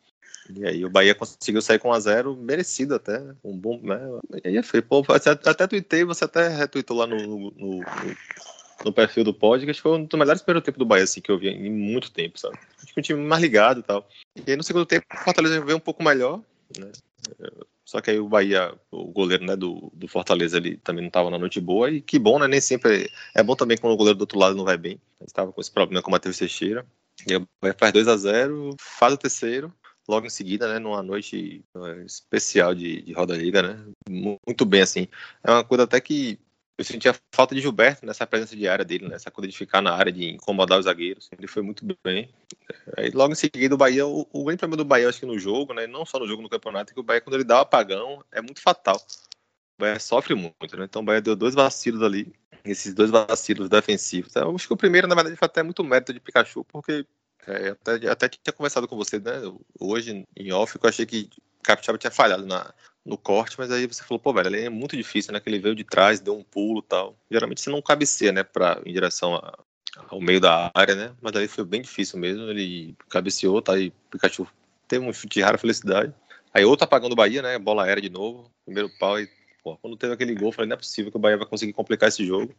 E 0.50 0.66
aí 0.66 0.86
o 0.86 0.90
Bahia 0.90 1.16
conseguiu 1.16 1.62
sair 1.62 1.80
com 1.80 1.90
1 1.90 1.94
a 1.94 2.00
0 2.00 2.36
merecido 2.36 2.96
até, 2.96 3.20
um 3.44 3.58
bom, 3.58 3.80
né? 3.82 4.00
E 4.44 4.50
aí 4.50 4.64
foi, 4.64 4.82
pô, 4.82 5.04
até, 5.10 5.32
até 5.32 5.68
tuitei, 5.68 6.04
você 6.04 6.26
até 6.26 6.48
retweetou 6.48 6.98
lá 6.98 7.08
no, 7.08 7.18
no, 7.18 7.52
no, 7.52 7.84
no 8.84 8.94
perfil 8.94 9.24
do 9.24 9.34
podcast, 9.34 9.82
foi 9.82 9.98
um 9.98 10.06
dos 10.06 10.20
melhores 10.20 10.42
primeiro 10.42 10.64
tempo 10.64 10.78
do 10.78 10.86
Bahia, 10.86 11.04
assim, 11.04 11.22
que 11.22 11.32
eu 11.32 11.40
vi 11.40 11.50
em 11.50 11.72
muito 11.72 12.12
tempo, 12.12 12.40
sabe? 12.40 12.58
Acho 12.84 12.94
que 12.94 13.00
um 13.00 13.04
time 13.04 13.22
mais 13.22 13.42
ligado 13.42 13.80
e 13.80 13.84
tal. 13.84 14.08
E 14.36 14.52
aí 14.52 14.56
no 14.56 14.64
segundo 14.64 14.86
tempo 14.86 15.06
o 15.12 15.18
Fortaleza 15.18 15.60
veio 15.62 15.78
um 15.78 15.82
pouco 15.82 16.04
melhor, 16.04 16.42
né? 16.78 16.92
Só 17.84 18.02
que 18.02 18.10
aí 18.10 18.20
o 18.20 18.28
Bahia, 18.28 18.74
o 18.92 19.06
goleiro 19.12 19.46
né, 19.46 19.56
do, 19.56 19.92
do 19.94 20.08
Fortaleza, 20.08 20.58
ele 20.58 20.78
também 20.78 21.04
não 21.04 21.08
estava 21.08 21.30
na 21.30 21.38
noite 21.38 21.62
boa. 21.62 21.90
E 21.92 22.02
que 22.02 22.18
bom, 22.18 22.40
né? 22.40 22.48
Nem 22.48 22.60
sempre. 22.60 23.12
É 23.34 23.44
bom 23.44 23.56
também 23.56 23.78
quando 23.78 23.94
o 23.94 23.98
goleiro 23.98 24.18
do 24.18 24.24
outro 24.24 24.40
lado 24.40 24.56
não 24.56 24.66
vai 24.66 24.76
bem. 24.76 25.00
Estava 25.22 25.54
com 25.54 25.62
esse 25.62 25.72
problema 25.72 26.02
com 26.02 26.10
o 26.10 26.12
Matheus 26.12 26.40
Teixeira. 26.40 26.84
E 27.30 27.36
o 27.36 27.48
Bahia 27.62 27.76
faz 27.78 27.94
2 27.94 28.08
a 28.08 28.18
0 28.18 28.76
faz 28.80 29.14
o 29.14 29.18
terceiro 29.18 29.72
logo 30.08 30.28
em 30.28 30.30
seguida, 30.30 30.72
né, 30.72 30.80
numa 30.80 31.02
noite 31.02 31.64
é, 31.76 32.06
especial 32.06 32.76
de, 32.76 33.02
de 33.02 33.14
Roda 33.14 33.36
Liga, 33.36 33.62
né, 33.62 33.86
muito 34.10 34.66
bem, 34.66 34.82
assim, 34.82 35.08
é 35.44 35.52
uma 35.52 35.64
coisa 35.64 35.84
até 35.84 36.00
que 36.00 36.40
eu 36.78 36.84
sentia 36.84 37.16
falta 37.34 37.56
de 37.56 37.62
Gilberto 37.62 38.06
nessa 38.06 38.28
presença 38.28 38.56
diária 38.56 38.84
dele, 38.84 39.08
nessa 39.08 39.32
coisa 39.32 39.50
de 39.50 39.58
ficar 39.58 39.82
na 39.82 39.94
área, 39.94 40.12
de 40.12 40.30
incomodar 40.30 40.78
os 40.78 40.86
zagueiros, 40.86 41.30
ele 41.38 41.48
foi 41.48 41.64
muito 41.64 41.86
bem. 42.04 42.30
Aí 42.98 43.12
logo 43.12 43.32
em 43.32 43.36
seguida 43.36 43.74
o 43.74 43.78
Bahia, 43.78 44.06
o, 44.06 44.28
o 44.32 44.44
grande 44.44 44.60
problema 44.60 44.84
do 44.84 44.86
Bahia, 44.86 45.08
acho 45.08 45.22
que 45.22 45.26
no 45.26 45.40
jogo, 45.40 45.74
né, 45.74 45.88
não 45.88 46.06
só 46.06 46.20
no 46.20 46.28
jogo, 46.28 46.42
no 46.42 46.50
campeonato, 46.50 46.92
é 46.92 46.94
que 46.94 47.00
o 47.00 47.04
Bahia, 47.04 47.22
quando 47.22 47.36
ele 47.36 47.46
dá 47.46 47.58
o 47.58 47.62
apagão, 47.62 48.24
é 48.32 48.42
muito 48.42 48.62
fatal. 48.62 48.98
O 49.78 49.82
Bahia 49.82 50.00
sofre 50.00 50.36
muito, 50.36 50.78
né, 50.78 50.84
então 50.84 51.02
o 51.02 51.06
Bahia 51.06 51.22
deu 51.22 51.36
dois 51.36 51.56
vacilos 51.56 52.04
ali, 52.04 52.34
esses 52.66 52.94
dois 52.94 53.10
vacilos 53.10 53.70
defensivos. 53.70 54.32
Então, 54.32 54.50
eu 54.50 54.56
acho 54.56 54.68
que 54.68 54.74
o 54.74 54.78
primeiro, 54.78 55.08
na 55.08 55.16
verdade, 55.16 55.38
foi 55.38 55.46
até 55.46 55.64
muito 55.64 55.84
mérito 55.84 56.12
de 56.12 56.20
Pikachu, 56.20 56.66
porque 56.66 57.06
é, 57.48 57.70
até, 57.70 58.10
até 58.10 58.30
tinha 58.30 58.54
conversado 58.54 58.88
com 58.88 58.96
você, 58.96 59.20
né? 59.20 59.34
Hoje, 59.80 60.26
em 60.36 60.52
off, 60.52 60.78
eu 60.82 60.90
achei 60.90 61.06
que 61.06 61.30
Capixaba 61.64 61.98
tinha 61.98 62.12
falhado 62.12 62.46
na, 62.46 62.74
no 63.06 63.18
corte, 63.18 63.56
mas 63.58 63.72
aí 63.72 63.86
você 63.86 64.04
falou, 64.04 64.20
pô, 64.20 64.34
velho, 64.34 64.48
ele 64.48 64.66
é 64.66 64.70
muito 64.70 64.98
difícil, 64.98 65.34
né? 65.34 65.40
Que 65.40 65.50
ele 65.50 65.60
veio 65.60 65.76
de 65.76 65.84
trás, 65.84 66.20
deu 66.20 66.36
um 66.36 66.44
pulo 66.44 66.82
tal. 66.82 67.16
Geralmente 67.30 67.62
você 67.62 67.70
não 67.70 67.82
cabeceia, 67.82 68.32
né? 68.32 68.44
Pra, 68.44 68.82
em 68.86 68.92
direção 68.94 69.36
a, 69.36 69.58
ao 70.10 70.20
meio 70.20 70.40
da 70.40 70.72
área, 70.74 70.96
né? 70.96 71.16
Mas 71.22 71.36
aí 71.36 71.48
foi 71.48 71.64
bem 71.64 71.82
difícil 71.82 72.20
mesmo. 72.20 72.44
Ele 72.50 72.96
cabeceou, 73.10 73.62
tá? 73.62 73.74
O 73.74 73.92
Pikachu 74.12 74.48
teve 74.88 75.06
um 75.06 75.14
chute 75.14 75.36
de 75.36 75.42
rara 75.42 75.58
felicidade. 75.58 76.14
Aí 76.54 76.64
outro 76.66 76.86
apagando 76.86 77.14
o 77.14 77.16
Bahia, 77.16 77.42
né? 77.42 77.60
Bola 77.60 77.84
aérea 77.84 78.02
de 78.02 78.10
novo, 78.10 78.50
primeiro 78.66 78.90
pau 78.98 79.20
e 79.20 79.30
pô, 79.64 79.76
quando 79.78 79.98
teve 79.98 80.14
aquele 80.14 80.36
gol, 80.36 80.52
falei, 80.52 80.70
não 80.70 80.76
é 80.76 80.78
possível 80.78 81.12
que 81.12 81.18
o 81.18 81.20
Bahia 81.20 81.38
vai 81.38 81.48
conseguir 81.48 81.74
complicar 81.74 82.10
esse 82.10 82.24
jogo. 82.26 82.54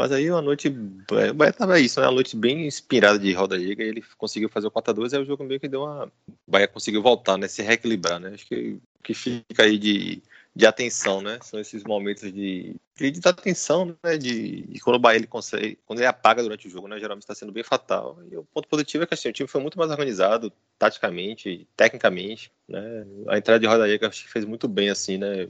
Mas 0.00 0.12
aí 0.12 0.30
uma 0.30 0.40
noite, 0.40 0.74
é, 1.12 1.30
o 1.30 1.34
Bahia 1.34 1.52
tava 1.52 1.78
isso, 1.78 2.00
né? 2.00 2.06
Uma 2.06 2.14
noite 2.14 2.34
bem 2.34 2.66
inspirada 2.66 3.18
de 3.18 3.34
Roda 3.34 3.54
Liga 3.54 3.84
ele 3.84 4.02
conseguiu 4.16 4.48
fazer 4.48 4.66
o 4.66 4.70
4x2 4.70 5.12
e 5.12 5.16
aí 5.16 5.22
o 5.22 5.26
jogo 5.26 5.44
meio 5.44 5.60
que 5.60 5.68
deu 5.68 5.82
uma. 5.82 6.06
O 6.26 6.50
Bahia 6.50 6.66
conseguiu 6.66 7.02
voltar, 7.02 7.36
né? 7.36 7.46
Se 7.46 7.60
reequilibrar, 7.60 8.18
né? 8.18 8.30
Acho 8.32 8.46
que 8.46 8.78
o 8.98 9.02
que 9.02 9.12
fica 9.12 9.62
aí 9.62 9.76
de 9.76 10.22
de 10.54 10.66
atenção, 10.66 11.20
né? 11.20 11.38
São 11.42 11.60
esses 11.60 11.84
momentos 11.84 12.32
de, 12.32 12.74
de, 12.96 13.20
atenção, 13.24 13.96
né? 14.02 14.18
De, 14.18 14.62
de, 14.62 14.80
quando 14.80 14.96
o 14.96 14.98
Bahia 14.98 15.18
ele 15.18 15.26
consegue, 15.26 15.78
quando 15.86 16.00
ele 16.00 16.06
apaga 16.06 16.42
durante 16.42 16.66
o 16.66 16.70
jogo, 16.70 16.88
né? 16.88 16.98
Geralmente 16.98 17.22
está 17.22 17.34
sendo 17.34 17.52
bem 17.52 17.62
fatal. 17.62 18.18
E 18.30 18.36
o 18.36 18.44
ponto 18.44 18.68
positivo 18.68 19.04
é 19.04 19.06
que 19.06 19.14
assim, 19.14 19.28
o 19.28 19.32
time 19.32 19.48
foi 19.48 19.60
muito 19.60 19.78
mais 19.78 19.90
organizado, 19.90 20.52
taticamente, 20.78 21.68
tecnicamente, 21.76 22.50
né? 22.68 23.06
A 23.28 23.38
entrada 23.38 23.60
de 23.60 23.66
Rodalega 23.66 24.08
acho 24.08 24.24
que 24.24 24.30
fez 24.30 24.44
muito 24.44 24.66
bem, 24.66 24.90
assim, 24.90 25.18
né? 25.18 25.48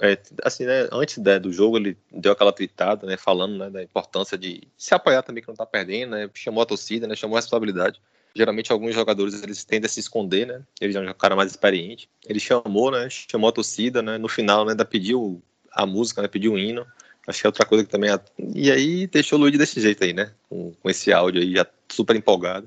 É, 0.00 0.18
assim, 0.44 0.66
né? 0.66 0.88
Antes 0.92 1.16
né, 1.18 1.38
do 1.38 1.50
jogo 1.50 1.78
ele 1.78 1.96
deu 2.12 2.32
aquela 2.32 2.52
tweetada, 2.52 3.06
né? 3.06 3.16
Falando 3.16 3.56
né, 3.56 3.70
da 3.70 3.82
importância 3.82 4.36
de 4.36 4.68
se 4.76 4.94
apoiar 4.94 5.22
também 5.22 5.42
que 5.42 5.48
não 5.48 5.54
está 5.54 5.64
perdendo, 5.64 6.10
né? 6.10 6.30
Chamou 6.34 6.62
a 6.62 6.66
torcida, 6.66 7.06
né? 7.06 7.16
Chamou 7.16 7.36
a 7.36 7.40
responsabilidade 7.40 8.00
geralmente 8.34 8.72
alguns 8.72 8.94
jogadores 8.94 9.42
eles 9.42 9.64
tendem 9.64 9.86
a 9.86 9.88
se 9.88 10.00
esconder, 10.00 10.46
né? 10.46 10.62
Ele 10.80 10.92
já 10.92 11.02
é 11.02 11.10
um 11.10 11.14
cara 11.14 11.36
mais 11.36 11.50
experiente. 11.50 12.08
Ele 12.26 12.40
chamou, 12.40 12.90
né? 12.90 13.08
Chamou 13.10 13.48
a 13.48 13.52
torcida, 13.52 14.02
né? 14.02 14.18
No 14.18 14.28
final, 14.28 14.64
né? 14.64 14.72
Ainda 14.72 14.84
pediu 14.84 15.42
a 15.72 15.84
música, 15.86 16.22
né? 16.22 16.28
Pediu 16.28 16.52
o 16.52 16.58
hino. 16.58 16.86
Acho 17.26 17.40
que 17.40 17.46
é 17.46 17.48
outra 17.48 17.66
coisa 17.66 17.84
que 17.84 17.90
também. 17.90 18.10
E 18.54 18.70
aí 18.70 19.06
deixou 19.06 19.38
o 19.38 19.42
Luiz 19.42 19.58
desse 19.58 19.80
jeito 19.80 20.02
aí, 20.02 20.12
né? 20.12 20.32
Com, 20.48 20.72
com 20.72 20.90
esse 20.90 21.12
áudio 21.12 21.42
aí, 21.42 21.54
já 21.54 21.66
super 21.88 22.16
empolgado. 22.16 22.66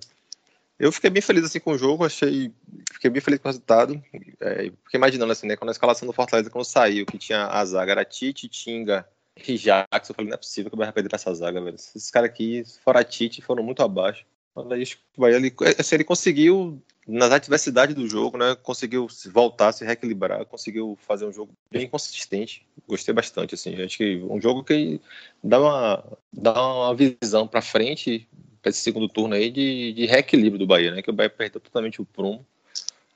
Eu 0.77 0.91
fiquei 0.91 1.09
bem 1.09 1.21
feliz 1.21 1.43
assim 1.43 1.59
com 1.59 1.73
o 1.73 1.77
jogo, 1.77 2.05
achei. 2.05 2.51
Fiquei 2.91 3.09
bem 3.09 3.21
feliz 3.21 3.39
com 3.39 3.47
o 3.47 3.51
resultado. 3.51 4.01
É, 4.39 4.71
fiquei 4.83 4.97
imaginando 4.97 5.31
assim, 5.31 5.47
né? 5.47 5.55
Quando 5.55 5.69
a 5.69 5.71
escalação 5.71 6.07
do 6.07 6.13
Fortaleza, 6.13 6.49
quando 6.49 6.65
saiu, 6.65 7.05
que 7.05 7.17
tinha 7.17 7.45
a 7.47 7.63
zaga, 7.65 7.91
era 7.91 8.05
Tite, 8.05 8.47
Tinga 8.47 9.07
e 9.47 9.57
Jackson, 9.57 10.11
eu 10.11 10.15
falei, 10.15 10.29
não 10.29 10.35
é 10.35 10.37
possível 10.37 10.69
que 10.69 10.75
o 10.75 10.77
Bahia 10.77 10.91
perder 10.91 11.09
pra 11.09 11.17
essa 11.17 11.33
zaga, 11.33 11.61
velho. 11.61 11.75
Esses 11.75 12.09
caras 12.11 12.29
aqui, 12.29 12.63
fora 12.83 13.03
Tite, 13.03 13.41
foram 13.41 13.63
muito 13.63 13.81
abaixo. 13.83 14.25
Ele, 14.55 15.53
assim, 15.79 15.95
ele 15.95 16.03
conseguiu, 16.03 16.81
nas 17.07 17.31
adversidades 17.31 17.95
do 17.95 18.07
jogo, 18.07 18.37
né, 18.37 18.55
conseguiu 18.61 19.07
voltar, 19.31 19.71
se 19.71 19.85
reequilibrar, 19.85 20.45
conseguiu 20.45 20.97
fazer 21.01 21.25
um 21.25 21.31
jogo 21.31 21.53
bem 21.71 21.87
consistente. 21.87 22.65
Gostei 22.87 23.13
bastante, 23.13 23.55
assim, 23.55 23.81
acho 23.81 23.97
que 23.97 24.17
um 24.17 24.41
jogo 24.41 24.63
que 24.63 24.99
dá 25.43 25.59
uma, 25.59 26.03
dá 26.33 26.51
uma 26.51 26.95
visão 26.95 27.47
para 27.47 27.61
frente 27.61 28.27
para 28.61 28.69
esse 28.69 28.79
segundo 28.79 29.07
turno 29.07 29.35
aí 29.35 29.49
de, 29.49 29.93
de 29.93 30.05
reequilíbrio 30.05 30.59
do 30.59 30.67
Bahia, 30.67 30.91
né, 30.91 31.01
que 31.01 31.09
o 31.09 31.13
Bahia 31.13 31.29
perdeu 31.29 31.61
totalmente 31.61 32.01
o 32.01 32.05
prumo. 32.05 32.45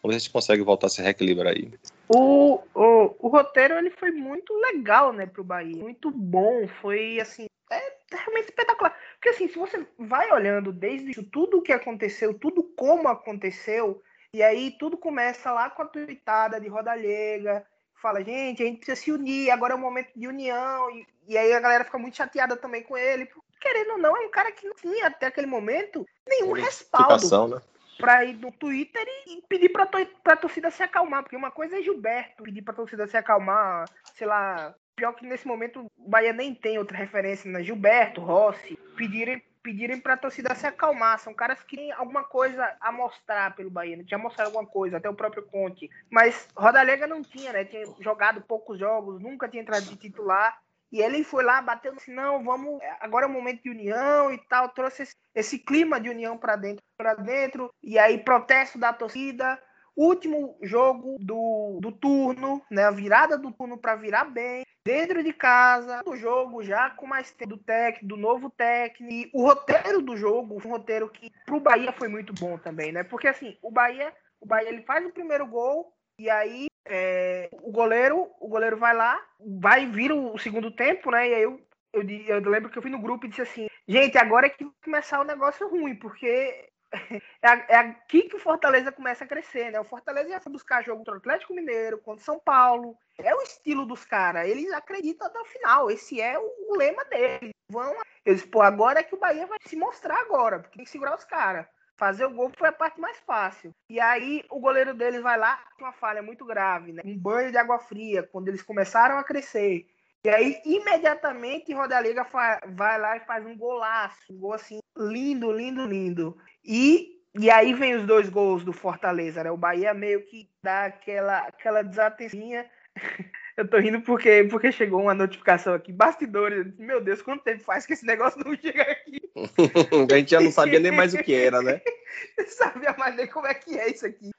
Vamos 0.02 0.16
ver 0.16 0.20
se 0.20 0.30
consegue 0.30 0.62
voltar 0.62 0.88
a 0.88 0.90
se 0.90 1.02
reequilibrar 1.02 1.54
aí. 1.54 1.72
O, 2.08 2.62
o, 2.76 3.16
o 3.20 3.28
roteiro 3.28 3.76
ele 3.76 3.90
foi 3.90 4.12
muito 4.12 4.54
legal, 4.54 5.12
né, 5.12 5.26
pro 5.26 5.44
Bahia. 5.44 5.76
Muito 5.76 6.12
bom. 6.12 6.68
Foi 6.80 7.20
assim, 7.20 7.48
é 7.72 7.92
realmente 8.18 8.50
espetacular. 8.50 8.98
Porque 9.14 9.30
assim, 9.30 9.48
se 9.48 9.58
você 9.58 9.86
vai 9.98 10.32
olhando 10.32 10.72
desde 10.72 11.22
tudo 11.24 11.58
o 11.58 11.62
que 11.62 11.74
aconteceu, 11.74 12.34
tudo 12.34 12.64
como 12.76 13.08
aconteceu, 13.08 14.02
e 14.34 14.44
aí 14.44 14.76
tudo 14.78 14.98
começa 14.98 15.52
lá 15.52 15.70
com 15.70 15.82
a 15.82 15.88
tuitada 15.88 16.60
de 16.60 16.68
Rodalega, 16.68 17.66
fala, 18.02 18.24
gente, 18.24 18.62
a 18.62 18.66
gente 18.66 18.78
precisa 18.78 18.96
se 18.96 19.12
unir, 19.12 19.50
agora 19.50 19.74
é 19.74 19.76
o 19.76 19.80
momento 19.80 20.12
de 20.16 20.28
união, 20.28 20.92
e, 20.92 21.08
e 21.28 21.38
aí 21.38 21.54
a 21.54 21.60
galera 21.60 21.84
fica 21.84 21.98
muito 21.98 22.18
chateada 22.18 22.56
também 22.56 22.84
com 22.84 22.98
ele, 22.98 23.28
querendo 23.60 23.94
ou 23.94 23.98
não, 23.98 24.16
é 24.16 24.20
um 24.20 24.30
cara 24.30 24.52
que 24.52 24.68
não 24.68 24.76
tinha 24.76 25.08
até 25.08 25.28
aquele 25.28 25.48
momento 25.48 26.06
nenhum 26.28 26.52
respaldo. 26.52 27.56
Né? 27.56 27.62
Pra 27.98 28.26
ir 28.26 28.34
no 28.36 28.52
Twitter 28.52 29.06
e, 29.26 29.42
pedir 29.48 29.70
pra, 29.70 29.88
pra 30.22 30.36
torcida 30.36 30.70
se 30.70 30.84
acalmar, 30.84 31.24
porque 31.24 31.36
uma 31.36 31.50
coisa 31.50 31.80
é 31.80 31.82
Gilberto 31.82 32.44
pedir 32.44 32.62
pra 32.62 32.74
torcida 32.74 33.08
se 33.08 33.16
acalmar, 33.16 33.86
sei 34.14 34.28
lá, 34.28 34.76
Pior 34.96 35.14
que 35.14 35.26
nesse 35.26 35.46
momento 35.46 35.86
o 35.98 36.10
Bahia 36.10 36.32
nem 36.32 36.56
tem 36.56 36.78
outra 36.78 36.98
referência, 36.98 37.52
né? 37.52 37.62
Gilberto, 37.64 38.22
Rossi, 38.22 38.78
pedirem 38.96 39.42
pedirem 39.66 40.00
para 40.00 40.14
a 40.14 40.18
torcida 40.18 40.54
se 40.54 40.68
acalmar. 40.68 41.18
São 41.18 41.34
caras 41.34 41.64
que 41.64 41.76
têm 41.76 41.92
alguma 41.92 42.24
coisa 42.24 42.78
a 42.80 42.92
mostrar 42.92 43.56
pelo 43.56 43.72
Bahia, 43.72 43.98
né? 43.98 44.04
tinha 44.06 44.18
mostrado 44.20 44.50
alguma 44.50 44.68
coisa, 44.68 44.98
até 44.98 45.10
o 45.10 45.16
próprio 45.16 45.42
Conte. 45.42 45.90
Mas 46.08 46.48
Rodalega 46.56 47.08
não 47.08 47.24
tinha, 47.24 47.52
né? 47.52 47.66
Tinha 47.66 47.84
jogado 48.00 48.42
poucos 48.42 48.78
jogos, 48.78 49.20
nunca 49.20 49.50
tinha 49.50 49.64
entrado 49.64 49.86
de 49.86 49.96
titular. 49.96 50.62
E 50.92 51.02
ele 51.02 51.24
foi 51.24 51.44
lá 51.44 51.62
batendo 51.62 51.98
assim, 51.98 52.14
não, 52.14 52.44
vamos, 52.44 52.80
agora 53.02 53.26
é 53.26 53.28
o 53.28 53.32
momento 53.32 53.64
de 53.64 53.70
união 53.72 54.32
e 54.32 54.38
tal, 54.48 54.70
trouxe 54.70 55.04
esse, 55.04 55.16
esse 55.34 55.60
clima 55.60 56.00
de 56.00 56.10
união 56.10 56.38
para 56.38 56.56
dentro, 56.56 56.84
para 56.96 57.16
dentro, 57.16 57.74
e 57.84 57.98
aí 57.98 58.20
protesto 58.20 58.78
da 58.78 58.94
torcida, 58.94 59.60
último 59.96 60.58
jogo 60.62 61.18
do, 61.20 61.80
do 61.82 61.92
turno, 61.92 62.62
né? 62.70 62.84
A 62.84 62.92
virada 62.92 63.38
do 63.38 63.52
turno 63.52 63.78
para 63.78 63.96
virar 63.96 64.26
bem 64.26 64.66
dentro 64.86 65.24
de 65.24 65.34
casa, 65.34 66.04
do 66.04 66.16
jogo 66.16 66.64
já 66.64 66.92
com 66.92 67.08
mais 67.08 67.32
tempo 67.32 67.52
do 67.52 67.58
técnico, 67.58 68.08
do 68.08 68.18
novo 68.18 68.50
técnico. 68.50 69.12
E 69.12 69.30
o 69.34 69.44
roteiro 69.44 70.02
do 70.02 70.16
jogo, 70.16 70.56
um 70.56 70.70
roteiro 70.70 71.10
que 71.10 71.32
pro 71.46 71.60
Bahia 71.60 71.92
foi 71.92 72.08
muito 72.08 72.34
bom 72.34 72.58
também, 72.58 72.92
né? 72.92 73.04
Porque 73.04 73.28
assim, 73.28 73.58
o 73.62 73.72
Bahia, 73.72 74.14
o 74.40 74.46
Bahia 74.46 74.70
ele 74.70 74.84
faz 74.84 75.06
o 75.06 75.12
primeiro 75.12 75.48
gol 75.48 75.92
e 76.20 76.30
aí 76.30 76.68
é, 76.88 77.50
o 77.64 77.72
goleiro, 77.72 78.30
o 78.40 78.48
goleiro 78.48 78.78
vai 78.78 78.96
lá, 78.96 79.20
vai 79.60 79.88
vir 79.88 80.12
o, 80.12 80.38
segundo 80.38 80.70
tempo, 80.70 81.10
né? 81.12 81.30
E 81.30 81.34
aí 81.34 81.44
eu, 81.44 81.60
eu, 81.94 82.04
eu, 82.04 82.50
lembro 82.50 82.70
que 82.70 82.78
eu 82.78 82.82
fui 82.82 82.92
no 82.92 83.02
grupo 83.02 83.26
e 83.26 83.30
disse 83.30 83.42
assim, 83.42 83.68
gente, 83.88 84.18
agora 84.18 84.46
é 84.46 84.50
que 84.50 84.64
vai 84.64 84.74
começar 84.84 85.20
o 85.20 85.26
negócio 85.26 85.68
ruim, 85.68 85.96
porque 85.96 86.70
é, 87.42 87.74
é 87.74 87.78
aqui 87.78 88.24
que 88.24 88.36
o 88.36 88.40
Fortaleza 88.40 88.92
começa 88.92 89.24
a 89.24 89.28
crescer, 89.28 89.72
né? 89.72 89.80
O 89.80 89.84
Fortaleza 89.84 90.30
ia 90.30 90.42
buscar 90.50 90.84
jogo 90.84 91.00
contra 91.00 91.14
o 91.14 91.18
Atlético 91.18 91.54
Mineiro, 91.54 92.00
contra 92.00 92.24
São 92.24 92.40
Paulo. 92.40 92.98
É 93.18 93.34
o 93.36 93.42
estilo 93.42 93.86
dos 93.86 94.06
caras. 94.06 94.48
Eles 94.48 94.72
acreditam 94.72 95.28
até 95.28 95.40
o 95.40 95.46
final. 95.46 95.90
Esse 95.90 96.22
é 96.22 96.38
o, 96.38 96.44
o 96.70 96.78
lema 96.78 97.04
deles. 97.06 97.52
Vão, 97.70 97.96
eles, 98.26 98.46
pô, 98.46 98.62
agora 98.62 99.00
é 99.00 99.04
que 99.04 99.16
o 99.16 99.20
Bahia 99.20 99.48
vai 99.48 99.58
se 99.66 99.76
mostrar 99.76 100.20
agora, 100.20 100.60
porque 100.60 100.78
tem 100.78 100.86
que 100.86 100.92
segurar 100.92 101.16
os 101.16 101.24
caras. 101.24 101.66
Fazer 101.98 102.26
o 102.26 102.30
gol 102.30 102.52
foi 102.58 102.68
a 102.68 102.74
parte 102.74 103.00
mais 103.00 103.18
fácil. 103.20 103.74
E 103.90 104.00
aí 104.00 104.44
o 104.50 104.60
goleiro 104.60 104.94
deles 104.94 105.22
vai 105.22 105.38
lá 105.38 105.64
com 105.78 105.86
uma 105.86 105.94
falha 105.94 106.22
muito 106.22 106.46
grave, 106.46 106.92
né? 106.92 107.02
Um 107.06 107.18
banho 107.18 107.52
de 107.52 107.58
água 107.58 107.80
fria, 107.80 108.22
quando 108.22 108.50
eles 108.50 108.62
começaram 108.62 109.18
a 109.18 109.24
crescer. 109.24 109.88
E 110.26 110.30
aí, 110.30 110.60
imediatamente, 110.66 111.72
Rodaliga 111.72 112.26
vai 112.70 113.00
lá 113.00 113.16
e 113.16 113.26
faz 113.28 113.46
um 113.46 113.56
golaço. 113.56 114.34
Um 114.34 114.40
gol 114.40 114.54
assim, 114.54 114.80
lindo, 114.98 115.52
lindo, 115.52 115.86
lindo. 115.86 116.36
E, 116.64 117.22
e 117.40 117.52
aí 117.52 117.76
vem 117.76 117.94
os 117.94 118.08
dois 118.08 118.28
gols 118.28 118.64
do 118.64 118.74
Fortaleza, 118.74 119.44
né? 119.44 119.52
O 119.52 119.58
Bahia 119.58 119.94
meio 119.94 120.26
que 120.26 120.50
dá 120.64 120.86
aquela, 120.86 121.42
aquela 121.42 121.84
desatencinha. 121.84 122.66
Eu 123.56 123.70
tô 123.70 123.78
rindo 123.78 124.02
porque, 124.02 124.48
porque 124.50 124.72
chegou 124.72 125.04
uma 125.04 125.14
notificação 125.14 125.76
aqui, 125.76 125.94
bastidores. 125.94 126.76
Meu 126.80 127.00
Deus, 127.00 127.22
quanto 127.22 127.44
tempo 127.44 127.64
faz 127.64 127.86
que 127.86 127.94
esse 127.94 128.06
negócio 128.06 128.42
não 128.44 128.58
chega 128.58 128.82
aqui? 128.82 129.22
a 130.12 130.16
gente 130.16 130.32
já 130.32 130.42
não 130.42 130.52
sabia 130.52 130.80
nem 130.80 130.92
mais 130.92 131.14
o 131.14 131.20
que 131.20 131.36
era, 131.36 131.62
né? 131.62 131.80
não 132.36 132.48
sabia 132.48 132.96
mais 132.98 133.16
nem 133.16 133.28
como 133.28 133.46
é 133.46 133.54
que 133.54 133.78
é 133.78 133.92
isso 133.92 134.08
aqui. 134.08 134.32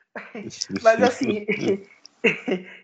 Mas 0.83 1.01
assim, 1.01 1.47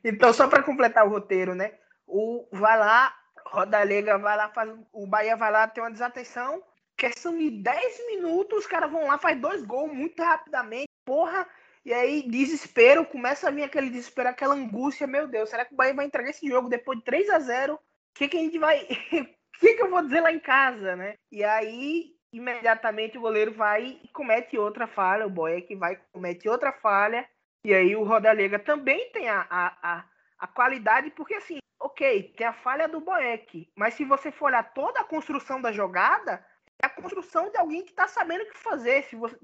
então 0.05 0.33
só 0.33 0.47
para 0.47 0.63
completar 0.63 1.05
o 1.05 1.11
roteiro, 1.11 1.53
né? 1.53 1.73
O 2.15 2.47
vai 2.53 2.79
lá, 2.79 3.17
Roda 3.47 3.83
Lega 3.83 4.19
vai 4.19 4.37
lá, 4.37 4.51
faz, 4.51 4.71
o 4.93 5.07
Bahia 5.07 5.35
vai 5.35 5.51
lá, 5.51 5.67
tem 5.67 5.83
uma 5.83 5.91
desatenção, 5.91 6.63
questão 6.95 7.37
de 7.39 7.51
10 7.51 8.07
minutos, 8.09 8.59
os 8.59 8.67
caras 8.67 8.91
vão 8.91 9.07
lá, 9.07 9.17
faz 9.17 9.41
dois 9.41 9.63
gols 9.63 9.91
muito 9.91 10.23
rapidamente, 10.23 10.91
porra. 11.07 11.49
E 11.87 11.93
aí, 11.93 12.23
desespero, 12.29 13.07
começa 13.07 13.49
a 13.49 13.51
vir 13.51 13.65
aquele 13.65 13.89
desespero, 13.89 14.29
aquela 14.29 14.55
angústia, 14.55 15.07
meu 15.07 15.27
Deus, 15.27 15.49
será 15.49 15.65
que 15.65 15.73
o 15.73 15.77
Bahia 15.77 15.95
vai 15.95 16.05
entregar 16.05 16.29
esse 16.29 16.47
jogo 16.47 16.69
depois 16.69 16.99
de 16.99 17.05
3 17.07 17.31
a 17.31 17.39
0 17.39 17.75
O 17.75 17.79
que, 18.15 18.29
que 18.29 18.37
a 18.37 18.41
gente 18.41 18.59
vai. 18.59 18.87
O 19.55 19.65
que, 19.65 19.75
que 19.75 19.83
eu 19.83 19.91
vou 19.91 20.03
dizer 20.03 20.21
lá 20.21 20.33
em 20.33 20.41
casa, 20.41 20.97
né? 20.97 21.15
E 21.31 21.45
aí, 21.45 22.17
imediatamente 22.33 23.17
o 23.17 23.21
goleiro 23.21 23.53
vai 23.53 24.01
e 24.03 24.09
comete 24.09 24.59
outra 24.59 24.89
falha, 24.89 25.27
o 25.27 25.31
Boeck 25.31 25.75
vai 25.77 26.01
comete 26.13 26.49
outra 26.49 26.73
falha. 26.73 27.29
E 27.65 27.73
aí 27.73 27.95
o 27.95 28.03
Rodalega 28.03 28.59
também 28.59 29.11
tem 29.13 29.29
a, 29.29 29.47
a, 29.49 29.77
a, 29.83 30.05
a 30.43 30.47
qualidade, 30.49 31.09
porque 31.13 31.35
assim, 31.35 31.59
ok, 31.79 32.35
tem 32.37 32.45
a 32.45 32.53
falha 32.53 32.89
do 32.89 33.01
Boeck, 33.01 33.71
mas 33.77 33.95
se 33.95 34.05
você 34.05 34.33
for 34.33 34.47
olhar 34.47 34.75
toda 34.75 34.99
a 34.99 35.05
construção 35.05 35.63
da 35.63 35.71
jogada, 35.71 36.45
é 36.83 36.87
a 36.87 36.91
construção 36.91 37.49
de 37.49 37.57
alguém 37.57 37.85
que 37.85 37.91
está 37.91 38.09
sabendo 38.09 38.43
o 38.43 38.51
que 38.51 38.59
fazer. 38.59 39.05
Se 39.05 39.15
você, 39.15 39.39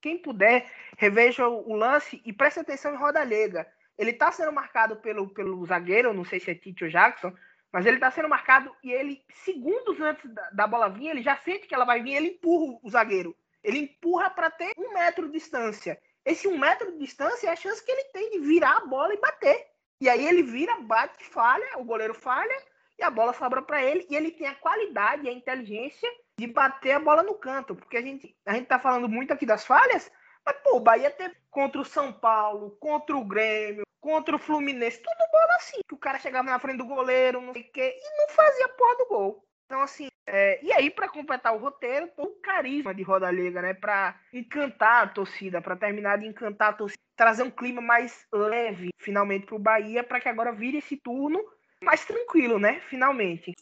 quem 0.00 0.16
puder, 0.16 0.66
reveja 0.96 1.46
o 1.46 1.74
lance 1.74 2.22
e 2.24 2.32
preste 2.32 2.58
atenção 2.58 2.94
em 2.94 2.96
Roda 2.96 3.22
Lega. 3.22 3.70
Ele 3.98 4.12
está 4.12 4.32
sendo 4.32 4.50
marcado 4.50 4.96
pelo, 4.96 5.28
pelo 5.28 5.66
zagueiro, 5.66 6.14
não 6.14 6.24
sei 6.24 6.40
se 6.40 6.50
é 6.50 6.54
Tite 6.54 6.84
ou 6.84 6.90
Jackson, 6.90 7.34
mas 7.70 7.84
ele 7.84 7.96
está 7.96 8.10
sendo 8.10 8.30
marcado 8.30 8.74
e 8.82 8.90
ele, 8.90 9.22
segundos 9.44 10.00
antes 10.00 10.26
da, 10.32 10.48
da, 10.50 10.66
bola 10.66 10.88
vir, 10.88 11.08
ele 11.08 11.22
já 11.22 11.36
sente 11.36 11.66
que 11.66 11.74
ela 11.74 11.84
vai 11.84 12.02
vir, 12.02 12.14
ele 12.14 12.28
empurra 12.28 12.80
o 12.82 12.88
zagueiro. 12.88 13.36
Ele 13.62 13.80
empurra 13.80 14.30
para 14.30 14.50
ter 14.50 14.72
um 14.78 14.94
metro 14.94 15.26
de 15.26 15.34
distância. 15.34 16.00
Esse 16.24 16.48
um 16.48 16.56
metro 16.56 16.90
de 16.92 16.98
distância 16.98 17.48
é 17.48 17.52
a 17.52 17.56
chance 17.56 17.84
que 17.84 17.92
ele 17.92 18.04
tem 18.04 18.30
de 18.30 18.38
virar 18.38 18.78
a 18.78 18.86
bola 18.86 19.12
e 19.12 19.20
bater. 19.20 19.68
E 20.00 20.08
aí 20.08 20.26
ele 20.26 20.42
vira, 20.42 20.80
bate, 20.80 21.24
falha, 21.26 21.78
o 21.78 21.84
goleiro 21.84 22.14
falha 22.14 22.56
e 22.98 23.02
a 23.02 23.10
bola 23.10 23.34
sobra 23.34 23.60
para 23.60 23.82
ele. 23.82 24.06
E 24.08 24.16
ele 24.16 24.30
tem 24.30 24.46
a 24.46 24.54
qualidade 24.54 25.28
a 25.28 25.32
inteligência 25.32 26.08
de 26.38 26.46
bater 26.46 26.92
a 26.92 27.00
bola 27.00 27.22
no 27.22 27.34
canto, 27.34 27.74
porque 27.74 27.98
a 27.98 28.02
gente 28.02 28.34
a 28.46 28.54
gente 28.54 28.66
tá 28.66 28.78
falando 28.78 29.08
muito 29.08 29.32
aqui 29.32 29.44
das 29.44 29.64
falhas, 29.66 30.10
Mas, 30.44 30.56
pô, 30.64 30.76
o 30.76 30.80
Bahia 30.80 31.10
teve 31.10 31.36
contra 31.50 31.80
o 31.80 31.84
São 31.84 32.12
Paulo, 32.12 32.76
contra 32.80 33.14
o 33.14 33.24
Grêmio, 33.24 33.84
contra 34.00 34.34
o 34.36 34.38
Fluminense, 34.38 35.02
tudo 35.02 35.30
bola 35.30 35.56
assim. 35.56 35.80
Que 35.86 35.94
o 35.94 35.98
cara 35.98 36.18
chegava 36.18 36.50
na 36.50 36.58
frente 36.58 36.78
do 36.78 36.86
goleiro, 36.86 37.42
não 37.42 37.52
sei 37.52 37.62
o 37.62 37.72
quê, 37.72 37.94
e 37.94 38.18
não 38.18 38.34
fazia 38.34 38.68
porra 38.68 38.96
do 38.96 39.06
gol. 39.06 39.49
Então, 39.70 39.82
assim, 39.82 40.08
é, 40.26 40.58
e 40.64 40.72
aí, 40.72 40.90
para 40.90 41.08
completar 41.08 41.54
o 41.54 41.58
roteiro, 41.60 42.10
o 42.16 42.26
carisma 42.42 42.92
de 42.92 43.04
Roda 43.04 43.30
Liga, 43.30 43.62
né? 43.62 43.72
Para 43.72 44.18
encantar 44.32 45.04
a 45.04 45.06
torcida, 45.06 45.62
para 45.62 45.76
terminar 45.76 46.18
de 46.18 46.26
encantar 46.26 46.70
a 46.70 46.72
torcida, 46.72 47.00
trazer 47.16 47.44
um 47.44 47.52
clima 47.52 47.80
mais 47.80 48.26
leve, 48.32 48.88
finalmente, 48.98 49.46
para 49.46 49.54
o 49.54 49.60
Bahia, 49.60 50.02
para 50.02 50.20
que 50.20 50.28
agora 50.28 50.50
vire 50.50 50.78
esse 50.78 50.96
turno 50.96 51.40
mais 51.84 52.04
tranquilo, 52.04 52.58
né? 52.58 52.80
Finalmente. 52.90 53.54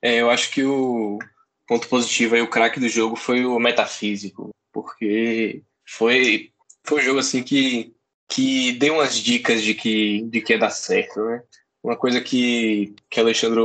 É, 0.00 0.22
eu 0.22 0.30
acho 0.30 0.50
que 0.50 0.64
o 0.64 1.18
ponto 1.66 1.86
positivo 1.86 2.34
aí, 2.34 2.40
o 2.40 2.48
craque 2.48 2.80
do 2.80 2.88
jogo 2.88 3.14
foi 3.14 3.44
o 3.44 3.58
metafísico, 3.58 4.48
porque 4.72 5.62
foi, 5.86 6.50
foi 6.82 7.00
um 7.00 7.04
jogo 7.04 7.18
assim 7.18 7.42
que, 7.42 7.94
que 8.26 8.72
deu 8.72 8.94
umas 8.94 9.14
dicas 9.18 9.62
de 9.62 9.74
que, 9.74 10.22
de 10.22 10.40
que 10.40 10.54
ia 10.54 10.58
dar 10.58 10.70
certo, 10.70 11.22
né? 11.26 11.42
Uma 11.82 11.96
coisa 11.96 12.22
que, 12.22 12.94
que 13.10 13.20
Alexandre 13.20 13.60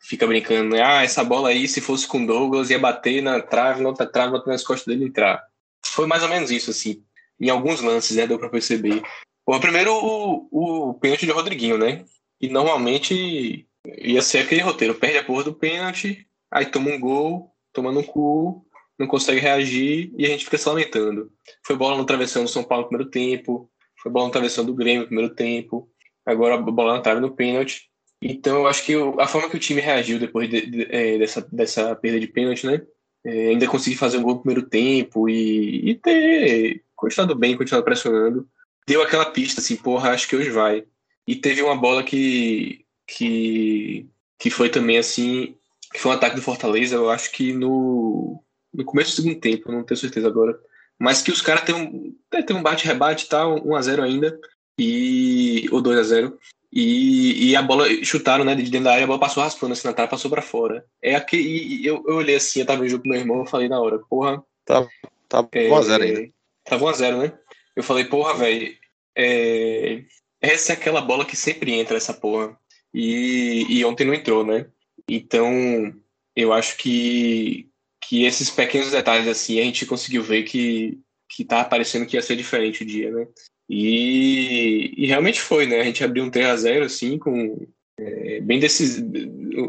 fica 0.00 0.26
brincando, 0.26 0.76
né? 0.76 0.82
Ah, 0.82 1.02
essa 1.02 1.24
bola 1.24 1.50
aí, 1.50 1.66
se 1.68 1.80
fosse 1.80 2.06
com 2.06 2.24
Douglas, 2.24 2.70
ia 2.70 2.78
bater 2.78 3.22
na 3.22 3.40
trave, 3.40 3.82
na 3.82 3.88
outra 3.88 4.06
trave, 4.06 4.32
bater 4.32 4.50
nas 4.50 4.64
costas 4.64 4.86
dele 4.86 5.08
entrar. 5.08 5.42
Foi 5.84 6.06
mais 6.06 6.22
ou 6.22 6.28
menos 6.28 6.50
isso, 6.50 6.70
assim. 6.70 7.02
Em 7.40 7.50
alguns 7.50 7.80
lances, 7.80 8.16
né? 8.16 8.26
Deu 8.26 8.38
pra 8.38 8.48
perceber. 8.48 9.02
Bom, 9.46 9.58
primeiro 9.60 9.92
o, 9.94 10.48
o 10.90 10.94
pênalti 10.94 11.26
de 11.26 11.32
Rodriguinho, 11.32 11.78
né? 11.78 12.04
E 12.40 12.48
normalmente 12.48 13.66
ia 13.96 14.22
ser 14.22 14.38
aquele 14.38 14.60
roteiro. 14.60 14.94
Perde 14.94 15.18
a 15.18 15.24
porra 15.24 15.44
do 15.44 15.54
pênalti, 15.54 16.26
aí 16.50 16.66
toma 16.66 16.90
um 16.90 17.00
gol, 17.00 17.54
tomando 17.72 18.00
um 18.00 18.02
cu, 18.02 18.66
não 18.98 19.06
consegue 19.06 19.40
reagir 19.40 20.12
e 20.18 20.26
a 20.26 20.28
gente 20.28 20.44
fica 20.44 20.58
se 20.58 20.68
lamentando. 20.68 21.30
Foi 21.64 21.76
bola 21.76 21.96
no 21.96 22.04
travessão 22.04 22.44
do 22.44 22.50
São 22.50 22.64
Paulo 22.64 22.84
no 22.84 22.88
primeiro 22.88 23.10
tempo, 23.10 23.70
foi 24.02 24.10
bola 24.10 24.26
no 24.26 24.32
travessão 24.32 24.64
do 24.64 24.74
Grêmio 24.74 25.02
no 25.02 25.06
primeiro 25.06 25.34
tempo, 25.34 25.88
agora 26.26 26.58
bola 26.58 26.94
na 26.94 27.00
trave 27.00 27.20
no 27.20 27.34
pênalti. 27.34 27.87
Então 28.20 28.58
eu 28.58 28.66
acho 28.66 28.84
que 28.84 28.94
a 29.18 29.26
forma 29.26 29.48
que 29.48 29.56
o 29.56 29.60
time 29.60 29.80
reagiu 29.80 30.18
depois 30.18 30.48
de, 30.48 30.66
de, 30.66 30.82
é, 30.90 31.18
dessa, 31.18 31.46
dessa 31.52 31.94
perda 31.94 32.18
de 32.18 32.26
pênalti, 32.26 32.66
né? 32.66 32.82
É, 33.24 33.48
ainda 33.48 33.66
conseguir 33.66 33.96
fazer 33.96 34.18
um 34.18 34.22
gol 34.22 34.34
no 34.34 34.40
primeiro 34.40 34.68
tempo 34.68 35.28
e, 35.28 35.90
e 35.90 35.94
ter 35.94 36.82
continuado 36.96 37.34
bem, 37.34 37.56
continuado 37.56 37.84
pressionando, 37.84 38.48
deu 38.86 39.02
aquela 39.02 39.26
pista 39.26 39.60
assim, 39.60 39.76
porra, 39.76 40.10
acho 40.10 40.28
que 40.28 40.36
hoje 40.36 40.50
vai. 40.50 40.84
E 41.26 41.36
teve 41.36 41.62
uma 41.62 41.76
bola 41.76 42.02
que, 42.02 42.84
que, 43.06 44.06
que 44.38 44.50
foi 44.50 44.68
também 44.68 44.98
assim, 44.98 45.54
que 45.92 46.00
foi 46.00 46.10
um 46.10 46.14
ataque 46.14 46.36
do 46.36 46.42
Fortaleza, 46.42 46.96
eu 46.96 47.10
acho 47.10 47.30
que 47.30 47.52
no, 47.52 48.42
no 48.72 48.84
começo 48.84 49.10
do 49.10 49.22
segundo 49.22 49.40
tempo, 49.40 49.70
não 49.70 49.84
tenho 49.84 49.98
certeza 49.98 50.26
agora. 50.26 50.58
Mas 50.98 51.22
que 51.22 51.30
os 51.30 51.40
caras 51.40 51.62
têm 51.62 51.74
um, 51.74 52.16
tem 52.44 52.56
um 52.56 52.62
bate-rebate 52.62 53.26
e 53.26 53.28
tal, 53.28 53.60
1x0 53.64 54.02
ainda, 54.02 54.40
e, 54.78 55.68
ou 55.70 55.82
2x0. 55.82 56.32
E, 56.72 57.50
e 57.50 57.56
a 57.56 57.62
bola 57.62 57.86
chutaram, 58.04 58.44
né, 58.44 58.54
de 58.54 58.62
dentro 58.64 58.84
da 58.84 58.92
área, 58.92 59.04
a 59.04 59.06
bola 59.06 59.18
passou 59.18 59.42
raspando 59.42 59.72
assim 59.72 59.88
na 59.88 59.94
trave, 59.94 60.10
passou 60.10 60.30
pra 60.30 60.42
fora. 60.42 60.84
É 61.02 61.14
aquele, 61.14 61.84
eu, 61.84 62.04
eu 62.06 62.16
olhei 62.16 62.36
assim, 62.36 62.60
eu 62.60 62.66
tava 62.66 62.88
jogo 62.88 63.02
com 63.02 63.08
meu 63.08 63.18
irmão, 63.18 63.38
eu 63.38 63.46
falei 63.46 63.68
na 63.68 63.80
hora, 63.80 63.98
porra. 63.98 64.42
Tá, 64.64 64.86
tá 65.28 65.42
1x0 65.42 66.00
é, 66.00 66.04
ainda. 66.04 66.32
Tava 66.64 66.84
1x0, 66.84 67.18
né? 67.18 67.38
Eu 67.74 67.82
falei, 67.82 68.04
porra, 68.04 68.34
velho, 68.34 68.76
é, 69.16 70.04
essa 70.40 70.72
é 70.72 70.76
aquela 70.76 71.00
bola 71.00 71.24
que 71.24 71.36
sempre 71.36 71.72
entra, 71.72 71.96
essa 71.96 72.12
porra. 72.12 72.56
E, 72.92 73.66
e 73.68 73.84
ontem 73.84 74.06
não 74.06 74.14
entrou, 74.14 74.44
né? 74.44 74.66
Então, 75.08 75.52
eu 76.36 76.52
acho 76.52 76.76
que, 76.76 77.68
que 78.02 78.24
esses 78.24 78.50
pequenos 78.50 78.90
detalhes, 78.90 79.26
assim, 79.26 79.58
a 79.58 79.64
gente 79.64 79.86
conseguiu 79.86 80.22
ver 80.22 80.42
que, 80.44 80.98
que 81.28 81.44
tá 81.44 81.64
parecendo 81.64 82.06
que 82.06 82.16
ia 82.16 82.22
ser 82.22 82.36
diferente 82.36 82.82
o 82.82 82.86
dia, 82.86 83.10
né? 83.10 83.26
E, 83.68 84.94
e 84.96 85.06
realmente 85.06 85.40
foi, 85.40 85.66
né? 85.66 85.80
A 85.80 85.84
gente 85.84 86.02
abriu 86.02 86.24
um 86.24 86.30
3x0, 86.30 86.84
assim, 86.84 87.18
com 87.18 87.66
é, 87.98 88.40
bem 88.40 88.58
decis... 88.58 88.98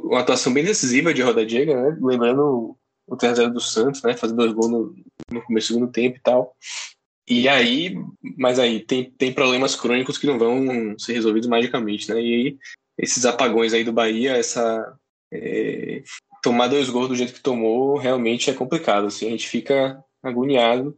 uma 0.03 0.22
atuação 0.22 0.53
bem 0.53 0.63
decisiva 0.63 1.13
de 1.13 1.22
Roda 1.22 1.46
Diego, 1.46 1.74
né? 1.74 1.98
Lembrando 2.01 2.77
o 3.08 3.18
3x0 3.18 3.50
do 3.51 3.60
Santos, 3.60 4.01
né? 4.03 4.16
Fazer 4.16 4.33
dois 4.33 4.53
gols 4.53 4.72
no, 4.72 4.96
no 5.31 5.42
começo 5.42 5.68
do 5.68 5.74
segundo 5.74 5.92
tempo 5.92 6.18
e 6.18 6.22
tal. 6.22 6.55
E 7.27 7.48
aí, 7.48 7.96
mas 8.38 8.57
aí 8.57 8.79
tem, 8.79 9.12
tem 9.12 9.33
problemas 9.33 9.75
crônicos 9.75 10.18
que 10.18 10.25
não 10.25 10.40
vão 10.40 10.98
ser 10.98 11.14
resolvidos 11.14 11.48
magicamente, 11.48 12.09
né? 12.12 12.22
E 12.22 12.33
aí, 12.33 12.57
esses 12.98 13.25
apagões 13.25 13.74
aí 13.74 13.83
do 13.83 13.94
Bahia, 13.94 14.33
essa 14.33 14.98
é, 15.31 16.01
tomar 16.42 16.68
dois 16.68 16.90
gols 16.90 17.09
do 17.09 17.16
jeito 17.16 17.33
que 17.33 17.42
tomou, 17.42 17.98
realmente 17.98 18.50
é 18.50 18.53
complicado. 18.53 19.07
Assim, 19.07 19.27
a 19.27 19.31
gente 19.31 19.48
fica 19.48 20.03
agoniado. 20.24 20.98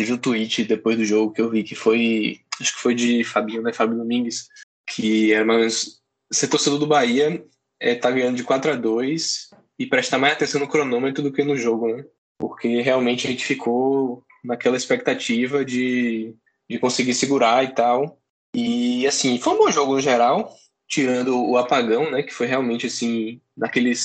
Teve 0.00 0.14
um 0.14 0.16
tweet 0.16 0.64
depois 0.64 0.96
do 0.96 1.04
jogo 1.04 1.30
que 1.30 1.42
eu 1.42 1.50
vi 1.50 1.62
que 1.62 1.74
foi, 1.74 2.40
acho 2.58 2.74
que 2.74 2.80
foi 2.80 2.94
de 2.94 3.22
Fabinho, 3.22 3.60
né? 3.60 3.70
Fábio 3.70 3.98
Domingues, 3.98 4.48
que 4.88 5.30
era 5.30 5.44
mais 5.44 6.00
ser 6.32 6.48
torcedor 6.48 6.78
do 6.78 6.86
Bahia 6.86 7.44
é 7.78 7.94
tá 7.94 8.10
ganhando 8.10 8.36
de 8.36 8.42
4 8.42 8.70
a 8.70 8.76
2 8.76 9.50
e 9.78 9.86
prestar 9.86 10.16
mais 10.16 10.32
atenção 10.32 10.58
no 10.58 10.68
cronômetro 10.68 11.22
do 11.22 11.30
que 11.30 11.44
no 11.44 11.54
jogo, 11.54 11.94
né? 11.94 12.02
Porque 12.38 12.80
realmente 12.80 13.26
a 13.26 13.30
gente 13.30 13.44
ficou 13.44 14.24
naquela 14.42 14.78
expectativa 14.78 15.66
de, 15.66 16.34
de 16.66 16.78
conseguir 16.78 17.12
segurar 17.12 17.62
e 17.62 17.74
tal. 17.74 18.18
E 18.54 19.06
assim, 19.06 19.38
foi 19.38 19.52
um 19.52 19.58
bom 19.58 19.70
jogo 19.70 19.92
no 19.92 20.00
geral, 20.00 20.50
tirando 20.88 21.38
o 21.46 21.58
apagão, 21.58 22.10
né? 22.10 22.22
Que 22.22 22.32
foi 22.32 22.46
realmente 22.46 22.86
assim, 22.86 23.38
naqueles 23.54 24.00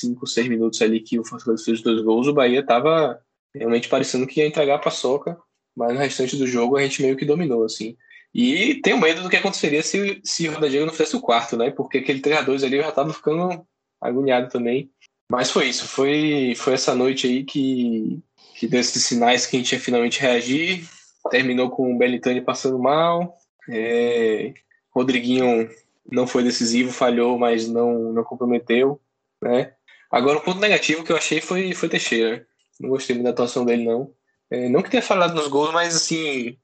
5, 0.00 0.26
6 0.26 0.48
minutos 0.48 0.82
ali 0.82 0.98
que 0.98 1.20
o 1.20 1.24
Fortaleza 1.24 1.64
fez 1.64 1.78
os 1.78 1.84
dois 1.84 2.02
gols, 2.02 2.26
o 2.26 2.34
Bahia 2.34 2.66
tava 2.66 3.24
realmente 3.56 3.88
parecendo 3.88 4.26
que 4.26 4.40
ia 4.40 4.46
entregar 4.46 4.76
a 4.76 4.80
paçoca, 4.80 5.38
mas 5.74 5.92
no 5.92 5.98
restante 5.98 6.36
do 6.36 6.46
jogo 6.46 6.76
a 6.76 6.82
gente 6.82 7.02
meio 7.02 7.16
que 7.16 7.24
dominou, 7.24 7.64
assim. 7.64 7.96
E 8.34 8.80
tenho 8.82 9.00
medo 9.00 9.22
do 9.22 9.30
que 9.30 9.36
aconteceria 9.36 9.82
se, 9.82 10.20
se 10.22 10.48
o 10.48 10.52
Roda 10.52 10.68
Diego 10.68 10.84
não 10.84 10.92
fizesse 10.92 11.16
o 11.16 11.20
quarto, 11.20 11.56
né? 11.56 11.70
Porque 11.70 11.98
aquele 11.98 12.20
3x2 12.20 12.64
ali 12.64 12.76
eu 12.76 12.82
já 12.82 12.92
tava 12.92 13.12
ficando 13.12 13.66
agoniado 14.00 14.50
também. 14.50 14.90
Mas 15.30 15.50
foi 15.50 15.68
isso, 15.68 15.88
foi, 15.88 16.54
foi 16.56 16.74
essa 16.74 16.94
noite 16.94 17.26
aí 17.26 17.44
que, 17.44 18.20
que 18.54 18.66
deu 18.66 18.80
esses 18.80 19.04
sinais 19.04 19.46
que 19.46 19.56
a 19.56 19.58
gente 19.58 19.72
ia 19.72 19.80
finalmente 19.80 20.20
reagir. 20.20 20.86
Terminou 21.30 21.70
com 21.70 21.94
o 21.94 21.98
Belitani 21.98 22.40
passando 22.40 22.78
mal. 22.78 23.36
É, 23.68 24.52
Rodriguinho 24.94 25.68
não 26.10 26.26
foi 26.26 26.42
decisivo, 26.42 26.92
falhou, 26.92 27.38
mas 27.38 27.68
não, 27.68 28.12
não 28.12 28.22
comprometeu. 28.22 29.00
Né? 29.42 29.72
Agora, 30.10 30.38
o 30.38 30.42
ponto 30.42 30.60
negativo 30.60 31.02
que 31.02 31.10
eu 31.10 31.16
achei 31.16 31.40
foi, 31.40 31.72
foi 31.72 31.88
Teixeira. 31.88 32.46
Não 32.80 32.90
gostei 32.90 33.14
muito 33.14 33.24
da 33.24 33.30
atuação 33.30 33.64
dele, 33.64 33.84
não. 33.84 34.12
É, 34.50 34.68
não 34.68 34.82
que 34.82 34.90
tenha 34.90 35.02
falado 35.02 35.34
nos 35.34 35.48
gols, 35.48 35.72
mas 35.72 35.94
assim. 35.96 36.56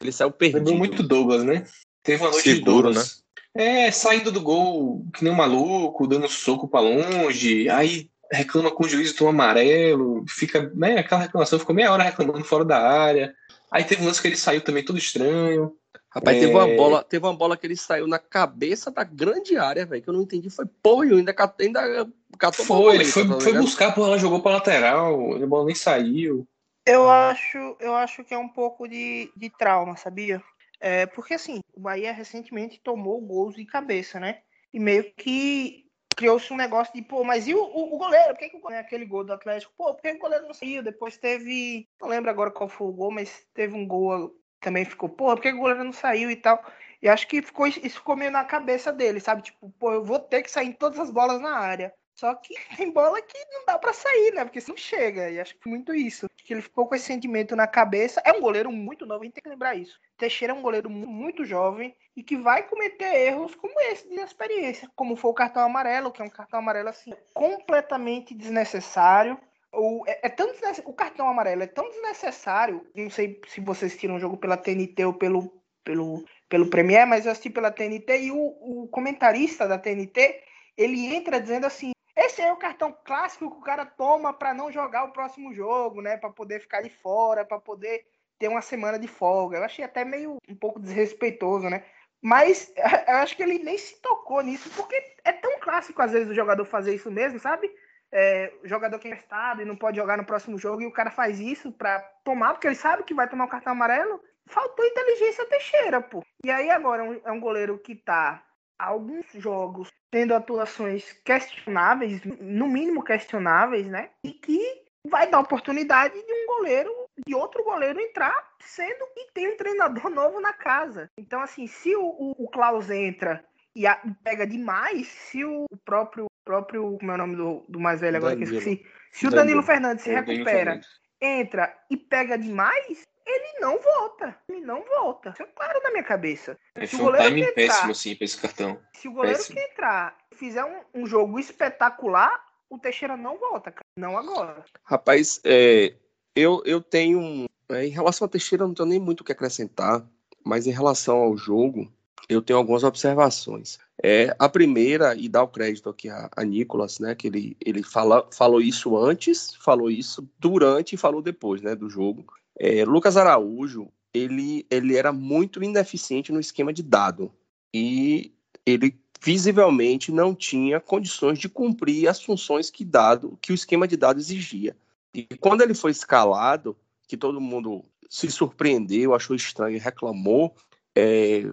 Ele 0.00 0.12
saiu 0.12 0.30
perdido. 0.30 0.58
Lembrou 0.58 0.76
muito 0.76 1.02
Douglas, 1.02 1.44
né? 1.44 1.66
Teve 2.02 2.22
uma 2.22 2.30
noite 2.30 2.44
Seguro, 2.44 2.58
de 2.58 2.64
Douglas. 2.64 3.24
Né? 3.54 3.86
É, 3.86 3.90
saindo 3.90 4.32
do 4.32 4.40
gol 4.40 5.06
que 5.14 5.22
nem 5.22 5.32
um 5.32 5.36
maluco, 5.36 6.06
dando 6.06 6.28
soco 6.28 6.68
para 6.68 6.80
longe. 6.80 7.68
Aí 7.68 8.10
reclama 8.32 8.70
com 8.70 8.84
o 8.84 8.88
juiz 8.88 9.12
do 9.12 9.28
amarelo, 9.28 10.24
fica, 10.28 10.72
né, 10.74 10.98
aquela 10.98 11.20
reclamação, 11.20 11.58
ficou 11.58 11.74
meia 11.74 11.92
hora 11.92 12.02
reclamando 12.02 12.44
fora 12.44 12.64
da 12.64 12.80
área. 12.80 13.34
Aí 13.70 13.84
teve 13.84 14.02
um 14.02 14.06
lance 14.06 14.20
que 14.20 14.28
ele 14.28 14.36
saiu 14.36 14.60
também 14.60 14.84
todo 14.84 14.98
estranho. 14.98 15.72
Rapaz, 16.14 16.36
é... 16.36 16.40
teve 16.40 16.52
uma 16.52 16.76
bola, 16.76 17.02
teve 17.02 17.26
uma 17.26 17.34
bola 17.34 17.56
que 17.56 17.66
ele 17.66 17.76
saiu 17.76 18.06
na 18.06 18.20
cabeça 18.20 18.90
da 18.90 19.02
grande 19.02 19.56
área, 19.56 19.84
velho, 19.84 20.00
que 20.00 20.08
eu 20.08 20.14
não 20.14 20.22
entendi, 20.22 20.48
foi 20.48 20.64
porra, 20.80 21.04
ainda, 21.06 21.34
ainda 21.58 22.08
catou 22.38 22.64
Foi, 22.64 22.94
ele 22.94 23.04
foi, 23.04 23.26
tá 23.26 23.40
foi 23.40 23.52
buscar, 23.54 23.92
porra, 23.92 24.08
ela 24.08 24.18
jogou 24.18 24.40
pra 24.40 24.52
lateral, 24.52 25.34
a 25.34 25.46
bola 25.46 25.66
nem 25.66 25.74
saiu. 25.74 26.46
Eu 26.86 27.10
acho, 27.10 27.76
eu 27.80 27.94
acho 27.94 28.22
que 28.22 28.32
é 28.32 28.38
um 28.38 28.48
pouco 28.48 28.86
de, 28.86 29.32
de 29.34 29.50
trauma, 29.50 29.96
sabia? 29.96 30.40
É, 30.78 31.06
porque 31.06 31.34
assim, 31.34 31.60
o 31.72 31.80
Bahia 31.80 32.12
recentemente 32.12 32.80
tomou 32.80 33.20
gols 33.20 33.56
de 33.56 33.64
cabeça, 33.64 34.20
né? 34.20 34.38
E 34.72 34.78
meio 34.78 35.12
que 35.16 35.84
criou-se 36.14 36.52
um 36.52 36.56
negócio 36.56 36.92
de, 36.94 37.02
pô, 37.02 37.24
mas 37.24 37.48
e 37.48 37.54
o, 37.54 37.58
o, 37.58 37.94
o 37.94 37.98
goleiro? 37.98 38.34
Por 38.34 38.38
que, 38.38 38.50
que 38.50 38.56
o, 38.56 38.70
né, 38.70 38.78
aquele 38.78 39.04
gol 39.04 39.24
do 39.24 39.32
Atlético? 39.32 39.72
Pô, 39.76 39.94
por 39.94 40.02
que 40.02 40.12
o 40.12 40.18
goleiro 40.18 40.46
não 40.46 40.54
saiu? 40.54 40.82
Depois 40.82 41.16
teve. 41.16 41.88
Não 42.00 42.08
lembro 42.08 42.30
agora 42.30 42.50
qual 42.50 42.68
foi 42.68 42.86
o 42.86 42.92
gol, 42.92 43.10
mas 43.10 43.46
teve 43.54 43.74
um 43.74 43.86
gol 43.86 44.30
também 44.64 44.84
ficou, 44.84 45.08
pô, 45.08 45.26
por 45.26 45.40
que 45.40 45.52
o 45.52 45.58
goleiro 45.58 45.84
não 45.84 45.92
saiu 45.92 46.30
e 46.30 46.36
tal? 46.36 46.64
E 47.02 47.08
acho 47.08 47.28
que 47.28 47.42
ficou, 47.42 47.66
isso 47.66 47.96
ficou 47.96 48.16
meio 48.16 48.30
na 48.30 48.44
cabeça 48.44 48.90
dele, 48.90 49.20
sabe? 49.20 49.42
Tipo, 49.42 49.70
pô, 49.78 49.92
eu 49.92 50.02
vou 50.02 50.18
ter 50.18 50.42
que 50.42 50.50
sair 50.50 50.68
em 50.68 50.72
todas 50.72 50.98
as 50.98 51.10
bolas 51.10 51.40
na 51.40 51.54
área. 51.58 51.92
Só 52.14 52.34
que 52.34 52.54
tem 52.76 52.90
bola 52.90 53.20
que 53.20 53.38
não 53.52 53.66
dá 53.66 53.78
para 53.78 53.92
sair, 53.92 54.32
né? 54.32 54.44
Porque 54.44 54.62
não 54.66 54.76
chega. 54.76 55.30
E 55.30 55.38
acho 55.38 55.54
que 55.56 55.68
muito 55.68 55.94
isso. 55.94 56.28
Que 56.36 56.54
ele 56.54 56.62
ficou 56.62 56.86
com 56.86 56.94
esse 56.94 57.04
sentimento 57.04 57.54
na 57.54 57.66
cabeça. 57.66 58.22
É 58.24 58.32
um 58.32 58.40
goleiro 58.40 58.70
muito 58.72 59.04
novo, 59.04 59.22
a 59.22 59.24
gente 59.24 59.34
tem 59.34 59.42
que 59.42 59.48
lembrar 59.48 59.74
isso. 59.74 60.00
Teixeira 60.16 60.54
é 60.54 60.56
um 60.56 60.62
goleiro 60.62 60.88
muito 60.88 61.44
jovem 61.44 61.94
e 62.16 62.22
que 62.22 62.36
vai 62.36 62.62
cometer 62.62 63.12
erros 63.26 63.54
como 63.54 63.78
esse 63.80 64.08
de 64.08 64.20
experiência, 64.20 64.88
como 64.94 65.16
foi 65.16 65.30
o 65.30 65.34
cartão 65.34 65.62
amarelo, 65.62 66.12
que 66.12 66.22
é 66.22 66.24
um 66.24 66.30
cartão 66.30 66.60
amarelo 66.60 66.88
assim 66.88 67.12
completamente 67.34 68.34
desnecessário. 68.34 69.38
O, 69.76 70.04
é, 70.06 70.26
é 70.26 70.28
tão 70.28 70.52
o 70.84 70.92
cartão 70.92 71.28
amarelo 71.28 71.62
é 71.62 71.66
tão 71.66 71.88
desnecessário. 71.88 72.86
Não 72.94 73.10
sei 73.10 73.40
se 73.46 73.60
vocês 73.60 73.96
tiram 73.96 74.16
o 74.16 74.20
jogo 74.20 74.36
pela 74.36 74.56
TNT 74.56 75.04
ou 75.04 75.14
pelo, 75.14 75.62
pelo, 75.82 76.24
pelo 76.48 76.70
Premier, 76.70 77.06
mas 77.06 77.26
eu 77.26 77.32
assisti 77.32 77.50
pela 77.50 77.70
TNT 77.70 78.22
e 78.22 78.30
o, 78.30 78.36
o 78.36 78.88
comentarista 78.88 79.66
da 79.66 79.78
TNT 79.78 80.42
ele 80.76 81.14
entra 81.14 81.40
dizendo 81.40 81.66
assim: 81.66 81.92
esse 82.16 82.40
é 82.40 82.52
o 82.52 82.56
cartão 82.56 82.96
clássico 83.04 83.50
que 83.50 83.58
o 83.58 83.62
cara 83.62 83.84
toma 83.84 84.32
para 84.32 84.54
não 84.54 84.70
jogar 84.70 85.04
o 85.04 85.12
próximo 85.12 85.52
jogo, 85.52 86.00
né? 86.00 86.16
Para 86.16 86.30
poder 86.30 86.60
ficar 86.60 86.82
de 86.82 86.90
fora, 86.90 87.44
para 87.44 87.58
poder 87.58 88.06
ter 88.38 88.48
uma 88.48 88.62
semana 88.62 88.98
de 88.98 89.08
folga. 89.08 89.58
Eu 89.58 89.64
achei 89.64 89.84
até 89.84 90.04
meio 90.04 90.36
um 90.48 90.54
pouco 90.54 90.80
desrespeitoso, 90.80 91.68
né? 91.68 91.84
Mas 92.22 92.72
eu 93.08 93.16
acho 93.16 93.36
que 93.36 93.42
ele 93.42 93.58
nem 93.58 93.76
se 93.76 94.00
tocou 94.00 94.40
nisso, 94.42 94.70
porque 94.76 94.94
é 95.24 95.32
tão 95.32 95.58
clássico 95.60 96.00
às 96.00 96.12
vezes 96.12 96.28
o 96.28 96.34
jogador 96.34 96.64
fazer 96.64 96.94
isso 96.94 97.10
mesmo, 97.10 97.38
sabe? 97.38 97.70
É, 98.16 98.52
o 98.62 98.68
jogador 98.68 98.98
que 99.00 99.08
é 99.08 99.16
estado 99.16 99.60
e 99.60 99.64
não 99.64 99.74
pode 99.74 99.96
jogar 99.96 100.16
no 100.16 100.24
próximo 100.24 100.56
jogo 100.56 100.82
e 100.82 100.86
o 100.86 100.92
cara 100.92 101.10
faz 101.10 101.40
isso 101.40 101.72
para 101.72 101.98
tomar, 102.22 102.52
porque 102.52 102.68
ele 102.68 102.76
sabe 102.76 103.02
que 103.02 103.12
vai 103.12 103.28
tomar 103.28 103.46
o 103.46 103.48
cartão 103.48 103.72
amarelo. 103.72 104.22
Faltou 104.46 104.84
inteligência 104.84 105.44
Teixeira, 105.46 106.00
pô. 106.00 106.22
E 106.44 106.50
aí 106.50 106.70
agora 106.70 107.04
é 107.04 107.08
um, 107.08 107.20
é 107.24 107.32
um 107.32 107.40
goleiro 107.40 107.76
que 107.78 107.96
tá 107.96 108.44
alguns 108.78 109.26
jogos 109.32 109.88
tendo 110.10 110.34
atuações 110.34 111.12
questionáveis, 111.24 112.22
no 112.24 112.68
mínimo 112.68 113.02
questionáveis, 113.02 113.88
né? 113.88 114.10
E 114.22 114.30
que 114.30 114.84
vai 115.08 115.28
dar 115.28 115.40
oportunidade 115.40 116.14
de 116.14 116.32
um 116.32 116.46
goleiro, 116.46 116.94
de 117.26 117.34
outro 117.34 117.64
goleiro 117.64 118.00
entrar, 118.00 118.52
sendo 118.60 119.06
que 119.14 119.32
tem 119.32 119.52
um 119.52 119.56
treinador 119.56 120.08
novo 120.10 120.40
na 120.40 120.52
casa. 120.52 121.10
Então, 121.18 121.40
assim, 121.40 121.66
se 121.66 121.94
o, 121.96 122.04
o, 122.04 122.44
o 122.44 122.48
Klaus 122.48 122.90
entra 122.90 123.44
e, 123.74 123.86
a, 123.86 124.00
pega 124.22 124.46
demais, 124.46 125.08
se 125.08 125.44
o 125.44 125.66
próprio, 125.84 126.26
próprio 126.44 126.98
como 126.98 127.10
é 127.10 127.14
o 127.14 127.18
nome 127.18 127.36
do, 127.36 127.64
do 127.68 127.80
mais 127.80 128.00
velho 128.00 128.16
agora 128.16 128.34
Danilo. 128.34 128.50
que 128.50 128.56
eu 128.56 128.74
esqueci, 128.74 128.86
se 129.10 129.26
o 129.26 129.30
Danilo, 129.30 129.46
Danilo 129.46 129.62
Fernandes 129.62 130.04
se 130.04 130.12
recupera, 130.12 130.80
entra 131.20 131.76
e 131.90 131.96
pega 131.96 132.36
demais, 132.36 133.06
ele 133.26 133.60
não 133.60 133.78
volta. 133.80 134.36
Ele 134.48 134.60
não 134.60 134.84
volta. 134.84 135.30
Isso 135.30 135.42
é 135.42 135.46
claro 135.46 135.82
na 135.82 135.90
minha 135.90 136.02
cabeça. 136.02 136.58
É, 136.74 136.86
se 136.86 136.96
foi 136.96 137.12
um 137.12 137.16
timing 137.16 137.40
entrar, 137.40 137.54
péssimo, 137.54 137.92
assim, 137.92 138.14
pra 138.14 138.24
esse 138.24 138.40
cartão. 138.40 138.78
Se 138.92 139.08
o 139.08 139.12
goleiro 139.12 139.38
péssimo. 139.38 139.56
que 139.56 139.64
entrar 139.64 140.16
fizer 140.32 140.64
um, 140.64 141.02
um 141.02 141.06
jogo 141.06 141.38
espetacular, 141.38 142.44
o 142.68 142.78
Teixeira 142.78 143.16
não 143.16 143.38
volta, 143.38 143.70
cara. 143.70 143.84
Não 143.96 144.18
agora. 144.18 144.64
Rapaz, 144.82 145.40
é, 145.44 145.94
eu, 146.34 146.62
eu 146.66 146.80
tenho. 146.80 147.46
É, 147.68 147.86
em 147.86 147.90
relação 147.90 148.26
ao 148.26 148.28
Teixeira, 148.28 148.64
eu 148.64 148.68
não 148.68 148.74
tenho 148.74 148.88
nem 148.88 149.00
muito 149.00 149.22
o 149.22 149.24
que 149.24 149.32
acrescentar, 149.32 150.04
mas 150.44 150.66
em 150.66 150.70
relação 150.70 151.16
ao 151.16 151.36
jogo, 151.36 151.90
eu 152.28 152.42
tenho 152.42 152.58
algumas 152.58 152.84
observações. 152.84 153.78
É, 154.02 154.34
a 154.38 154.48
primeira, 154.48 155.14
e 155.14 155.28
dá 155.28 155.42
o 155.42 155.48
crédito 155.48 155.88
aqui 155.88 156.08
a, 156.08 156.28
a 156.36 156.44
Nicolas, 156.44 156.98
né? 156.98 157.14
Que 157.14 157.28
ele, 157.28 157.56
ele 157.64 157.82
fala, 157.82 158.28
falou 158.32 158.60
isso 158.60 158.96
antes, 158.96 159.54
falou 159.54 159.90
isso 159.90 160.28
durante 160.38 160.94
e 160.94 160.98
falou 160.98 161.22
depois 161.22 161.62
né, 161.62 161.74
do 161.74 161.88
jogo. 161.88 162.24
É, 162.58 162.84
Lucas 162.84 163.16
Araújo, 163.16 163.88
ele, 164.12 164.66
ele 164.70 164.96
era 164.96 165.12
muito 165.12 165.62
ineficiente 165.62 166.32
no 166.32 166.40
esquema 166.40 166.72
de 166.72 166.82
dado. 166.82 167.32
E 167.72 168.32
ele 168.66 168.96
visivelmente 169.22 170.12
não 170.12 170.34
tinha 170.34 170.78
condições 170.78 171.38
de 171.38 171.48
cumprir 171.48 172.08
as 172.08 172.22
funções 172.22 172.70
que 172.70 172.84
dado 172.84 173.38
que 173.40 173.52
o 173.52 173.54
esquema 173.54 173.88
de 173.88 173.96
dados 173.96 174.24
exigia. 174.24 174.76
E 175.14 175.24
quando 175.40 175.62
ele 175.62 175.72
foi 175.72 175.92
escalado, 175.92 176.76
que 177.06 177.16
todo 177.16 177.40
mundo 177.40 177.82
se 178.10 178.30
surpreendeu, 178.30 179.14
achou 179.14 179.34
estranho, 179.34 179.80
reclamou, 179.80 180.54
é, 180.94 181.44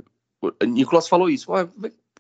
Nicolas 0.68 1.08
falou 1.08 1.30
isso. 1.30 1.52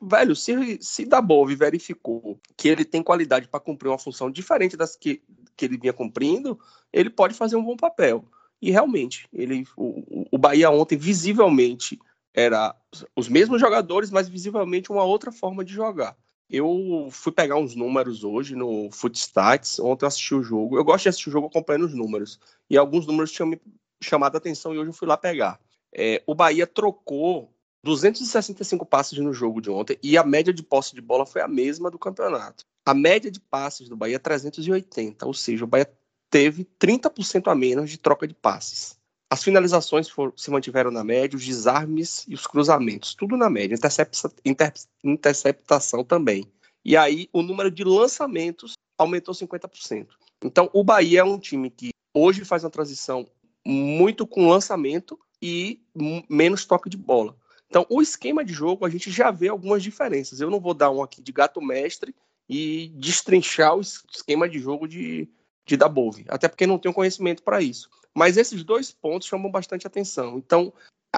Velho, 0.01 0.35
se, 0.35 0.79
se 0.81 1.05
Dabov 1.05 1.53
verificou 1.55 2.39
que 2.57 2.67
ele 2.67 2.83
tem 2.83 3.03
qualidade 3.03 3.47
para 3.47 3.59
cumprir 3.59 3.89
uma 3.89 3.99
função 3.99 4.31
diferente 4.31 4.75
das 4.75 4.95
que, 4.95 5.21
que 5.55 5.65
ele 5.65 5.77
vinha 5.77 5.93
cumprindo, 5.93 6.59
ele 6.91 7.09
pode 7.09 7.35
fazer 7.35 7.55
um 7.55 7.63
bom 7.63 7.77
papel. 7.77 8.25
E 8.59 8.71
realmente, 8.71 9.27
ele, 9.31 9.63
o, 9.77 10.27
o 10.31 10.37
Bahia 10.37 10.71
ontem 10.71 10.97
visivelmente 10.97 11.99
era 12.33 12.75
os 13.15 13.27
mesmos 13.27 13.59
jogadores, 13.59 14.09
mas 14.09 14.27
visivelmente 14.27 14.91
uma 14.91 15.03
outra 15.03 15.31
forma 15.31 15.63
de 15.63 15.73
jogar. 15.73 16.17
Eu 16.49 17.07
fui 17.11 17.31
pegar 17.31 17.55
uns 17.57 17.75
números 17.75 18.23
hoje 18.23 18.55
no 18.55 18.89
Footstats, 18.91 19.79
ontem 19.79 20.03
eu 20.03 20.07
assisti 20.07 20.35
o 20.35 20.43
jogo. 20.43 20.77
Eu 20.77 20.83
gosto 20.83 21.03
de 21.03 21.09
assistir 21.09 21.29
o 21.29 21.31
jogo 21.31 21.47
acompanhando 21.47 21.85
os 21.85 21.93
números. 21.93 22.39
E 22.69 22.77
alguns 22.77 23.05
números 23.05 23.31
tinham 23.31 23.47
me 23.47 23.61
chamado 24.03 24.35
a 24.35 24.37
atenção 24.37 24.73
e 24.73 24.77
hoje 24.77 24.89
eu 24.89 24.93
fui 24.93 25.07
lá 25.07 25.15
pegar. 25.15 25.59
É, 25.93 26.21
o 26.25 26.35
Bahia 26.35 26.67
trocou 26.67 27.50
265 27.83 28.85
passes 28.85 29.17
no 29.17 29.33
jogo 29.33 29.59
de 29.59 29.69
ontem 29.69 29.97
e 30.03 30.17
a 30.17 30.23
média 30.23 30.53
de 30.53 30.61
posse 30.61 30.93
de 30.93 31.01
bola 31.01 31.25
foi 31.25 31.41
a 31.41 31.47
mesma 31.47 31.89
do 31.89 31.97
campeonato. 31.97 32.63
A 32.85 32.93
média 32.93 33.31
de 33.31 33.39
passes 33.39 33.89
do 33.89 33.95
Bahia 33.95 34.15
é 34.15 34.19
380, 34.19 35.25
ou 35.25 35.33
seja, 35.33 35.63
o 35.63 35.67
Bahia 35.67 35.91
teve 36.29 36.67
30% 36.79 37.51
a 37.51 37.55
menos 37.55 37.89
de 37.89 37.97
troca 37.97 38.27
de 38.27 38.33
passes. 38.33 38.99
As 39.29 39.43
finalizações 39.43 40.09
se 40.35 40.51
mantiveram 40.51 40.91
na 40.91 41.03
média, 41.03 41.37
os 41.37 41.45
desarmes 41.45 42.25
e 42.27 42.33
os 42.33 42.45
cruzamentos, 42.45 43.15
tudo 43.15 43.37
na 43.37 43.49
média. 43.49 43.75
Intercepta, 43.75 44.31
inter, 44.43 44.73
interceptação 45.03 46.03
também. 46.03 46.51
E 46.83 46.97
aí 46.97 47.29
o 47.31 47.41
número 47.41 47.71
de 47.71 47.83
lançamentos 47.83 48.73
aumentou 48.97 49.33
50%. 49.33 50.07
Então 50.43 50.69
o 50.73 50.83
Bahia 50.83 51.21
é 51.21 51.23
um 51.23 51.39
time 51.39 51.69
que 51.69 51.91
hoje 52.13 52.43
faz 52.43 52.63
uma 52.63 52.69
transição 52.69 53.27
muito 53.65 54.27
com 54.27 54.49
lançamento 54.49 55.17
e 55.41 55.81
menos 56.29 56.65
toque 56.65 56.89
de 56.89 56.97
bola. 56.97 57.35
Então 57.71 57.85
o 57.89 58.01
esquema 58.01 58.43
de 58.43 58.51
jogo 58.51 58.85
a 58.85 58.89
gente 58.89 59.09
já 59.09 59.31
vê 59.31 59.47
algumas 59.47 59.81
diferenças. 59.81 60.41
Eu 60.41 60.49
não 60.49 60.59
vou 60.59 60.73
dar 60.73 60.91
um 60.91 61.01
aqui 61.01 61.21
de 61.21 61.31
gato 61.31 61.61
mestre 61.61 62.13
e 62.49 62.89
destrinchar 62.95 63.77
o 63.77 63.79
esquema 63.79 64.49
de 64.49 64.59
jogo 64.59 64.85
de, 64.85 65.29
de 65.65 65.77
Dabove, 65.77 66.25
até 66.27 66.49
porque 66.49 66.67
não 66.67 66.77
tenho 66.77 66.93
conhecimento 66.93 67.41
para 67.43 67.61
isso. 67.61 67.89
Mas 68.13 68.35
esses 68.35 68.61
dois 68.61 68.91
pontos 68.91 69.25
chamam 69.25 69.49
bastante 69.49 69.87
atenção. 69.87 70.37
Então, 70.37 70.73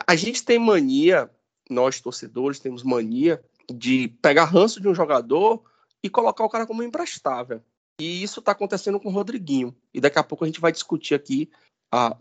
a 0.05 0.15
gente 0.15 0.45
tem 0.45 0.59
mania, 0.59 1.27
nós 1.67 1.99
torcedores 1.99 2.59
temos 2.59 2.83
mania 2.83 3.43
de 3.67 4.09
pegar 4.21 4.45
ranço 4.45 4.79
de 4.79 4.87
um 4.87 4.93
jogador 4.93 5.63
e 6.03 6.09
colocar 6.09 6.43
o 6.45 6.49
cara 6.49 6.67
como 6.67 6.83
imprestável. 6.83 7.63
E 7.99 8.21
isso 8.21 8.41
está 8.41 8.51
acontecendo 8.51 8.99
com 8.99 9.09
o 9.09 9.11
Rodriguinho. 9.11 9.75
E 9.91 9.99
daqui 9.99 10.19
a 10.19 10.23
pouco 10.23 10.43
a 10.43 10.47
gente 10.47 10.61
vai 10.61 10.71
discutir 10.71 11.15
aqui 11.15 11.49
a, 11.91 12.15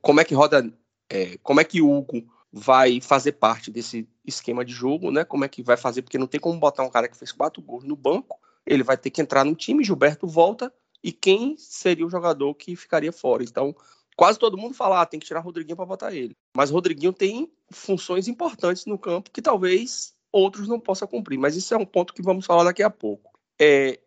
como 0.00 0.20
é 0.20 0.24
que 0.24 0.34
roda, 0.34 0.72
é, 1.10 1.38
como 1.38 1.60
é 1.60 1.64
que 1.64 1.82
Hugo 1.82 2.24
vai 2.56 3.00
fazer 3.00 3.32
parte 3.32 3.68
desse 3.68 4.08
esquema 4.24 4.64
de 4.64 4.72
jogo, 4.72 5.10
né? 5.10 5.24
Como 5.24 5.44
é 5.44 5.48
que 5.48 5.60
vai 5.60 5.76
fazer, 5.76 6.02
porque 6.02 6.16
não 6.16 6.28
tem 6.28 6.40
como 6.40 6.56
botar 6.56 6.84
um 6.84 6.88
cara 6.88 7.08
que 7.08 7.16
fez 7.16 7.32
quatro 7.32 7.60
gols 7.60 7.82
no 7.82 7.96
banco. 7.96 8.38
Ele 8.64 8.84
vai 8.84 8.96
ter 8.96 9.10
que 9.10 9.20
entrar 9.20 9.44
no 9.44 9.56
time, 9.56 9.82
Gilberto 9.82 10.28
volta, 10.28 10.72
e 11.02 11.10
quem 11.10 11.56
seria 11.58 12.06
o 12.06 12.08
jogador 12.10 12.54
que 12.54 12.76
ficaria 12.76 13.10
fora. 13.10 13.42
Então, 13.42 13.74
quase 14.16 14.38
todo 14.38 14.56
mundo 14.56 14.72
fala, 14.72 15.02
ah, 15.02 15.06
tem 15.06 15.18
que 15.18 15.26
tirar 15.26 15.40
Rodriguinho 15.40 15.74
para 15.74 15.84
botar 15.84 16.14
ele. 16.14 16.36
Mas 16.56 16.70
Rodriguinho 16.70 17.12
tem 17.12 17.52
funções 17.72 18.28
importantes 18.28 18.86
no 18.86 18.96
campo 18.96 19.32
que 19.32 19.42
talvez 19.42 20.14
outros 20.30 20.68
não 20.68 20.78
possam 20.78 21.08
cumprir. 21.08 21.36
Mas 21.36 21.56
isso 21.56 21.74
é 21.74 21.76
um 21.76 21.84
ponto 21.84 22.14
que 22.14 22.22
vamos 22.22 22.46
falar 22.46 22.62
daqui 22.62 22.84
a 22.84 22.90
pouco. 22.90 23.32
É, 23.60 23.98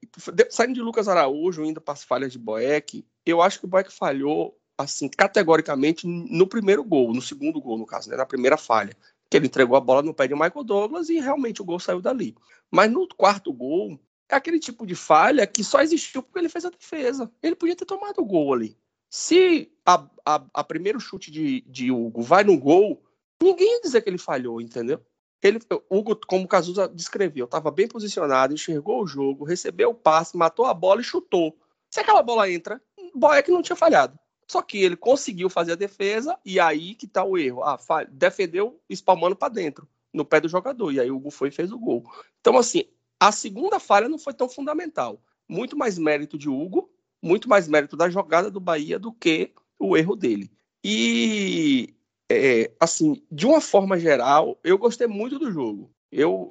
saindo 0.49 0.73
de 0.73 0.81
Lucas 0.81 1.09
Araújo, 1.09 1.65
indo 1.65 1.81
para 1.81 1.93
as 1.93 2.03
falhas 2.05 2.31
de 2.31 2.39
Boeck, 2.39 3.05
eu 3.25 3.41
acho 3.41 3.59
que 3.59 3.65
o 3.65 3.69
Boeck 3.69 3.91
falhou 3.91 4.57
assim 4.77 5.09
categoricamente 5.09 6.05
no 6.05 6.47
primeiro 6.47 6.83
gol, 6.83 7.13
no 7.13 7.21
segundo 7.21 7.59
gol, 7.59 7.77
no 7.77 7.85
caso, 7.85 8.09
né, 8.09 8.15
na 8.15 8.25
primeira 8.25 8.57
falha. 8.57 8.95
Que 9.29 9.37
ele 9.37 9.47
entregou 9.47 9.75
a 9.75 9.81
bola 9.81 10.01
no 10.01 10.13
pé 10.13 10.27
de 10.27 10.33
Michael 10.33 10.63
Douglas 10.63 11.09
e 11.09 11.19
realmente 11.19 11.61
o 11.61 11.65
gol 11.65 11.79
saiu 11.79 12.01
dali. 12.01 12.35
Mas 12.71 12.91
no 12.91 13.07
quarto 13.07 13.51
gol, 13.51 13.99
é 14.29 14.35
aquele 14.35 14.59
tipo 14.59 14.85
de 14.85 14.95
falha 14.95 15.45
que 15.47 15.63
só 15.63 15.81
existiu 15.81 16.21
porque 16.21 16.39
ele 16.39 16.49
fez 16.49 16.65
a 16.65 16.69
defesa. 16.69 17.29
Ele 17.41 17.55
podia 17.55 17.75
ter 17.75 17.85
tomado 17.85 18.19
o 18.19 18.25
gol 18.25 18.53
ali. 18.53 18.77
Se 19.09 19.71
a, 19.85 20.05
a, 20.25 20.43
a 20.53 20.63
primeiro 20.63 20.99
chute 20.99 21.31
de, 21.31 21.61
de 21.61 21.91
Hugo 21.91 22.21
vai 22.21 22.43
no 22.43 22.57
gol, 22.57 23.01
ninguém 23.41 23.75
ia 23.75 23.81
dizer 23.81 24.01
que 24.01 24.09
ele 24.09 24.17
falhou, 24.17 24.61
entendeu? 24.61 25.01
Ele, 25.41 25.59
Hugo, 25.89 26.19
como 26.27 26.45
o 26.45 26.47
Cazuza 26.47 26.87
descreveu, 26.87 27.45
estava 27.45 27.71
bem 27.71 27.87
posicionado, 27.87 28.53
enxergou 28.53 29.03
o 29.03 29.07
jogo, 29.07 29.45
recebeu 29.45 29.91
o 29.91 29.95
passe, 29.95 30.35
matou 30.35 30.65
a 30.65 30.73
bola 30.73 31.01
e 31.01 31.03
chutou. 31.03 31.57
Se 31.89 31.99
aquela 31.99 32.23
bola 32.23 32.49
entra, 32.49 32.81
Boeck 33.13 33.49
não 33.49 33.61
tinha 33.61 33.75
falhado. 33.75 34.17
Só 34.49 34.61
que 34.61 34.77
ele 34.77 34.95
conseguiu 34.95 35.49
fazer 35.49 35.73
a 35.73 35.75
defesa 35.75 36.37
e 36.45 36.59
aí 36.59 36.95
que 36.95 37.07
tá 37.07 37.23
o 37.23 37.37
erro. 37.37 37.63
Ah, 37.63 37.77
defendeu 38.09 38.79
espalmando 38.89 39.35
para 39.35 39.53
dentro, 39.53 39.87
no 40.13 40.23
pé 40.23 40.39
do 40.39 40.47
jogador. 40.47 40.91
E 40.91 40.99
aí 40.99 41.11
o 41.11 41.17
Hugo 41.17 41.31
foi 41.31 41.49
e 41.49 41.51
fez 41.51 41.71
o 41.71 41.79
gol. 41.79 42.03
Então, 42.39 42.57
assim, 42.57 42.85
a 43.19 43.31
segunda 43.31 43.79
falha 43.79 44.07
não 44.07 44.17
foi 44.17 44.33
tão 44.33 44.47
fundamental. 44.47 45.21
Muito 45.49 45.77
mais 45.77 45.97
mérito 45.97 46.37
de 46.37 46.49
Hugo 46.49 46.89
muito 47.21 47.49
mais 47.49 47.67
mérito 47.67 47.97
da 47.97 48.09
jogada 48.09 48.49
do 48.49 48.59
Bahia 48.59 48.99
do 48.99 49.11
que 49.11 49.51
o 49.79 49.97
erro 49.97 50.15
dele. 50.15 50.51
E, 50.83 51.93
é, 52.31 52.71
assim, 52.79 53.21
de 53.31 53.45
uma 53.45 53.61
forma 53.61 53.99
geral, 53.99 54.57
eu 54.63 54.77
gostei 54.77 55.07
muito 55.07 55.39
do 55.39 55.51
jogo. 55.51 55.91
Eu, 56.09 56.49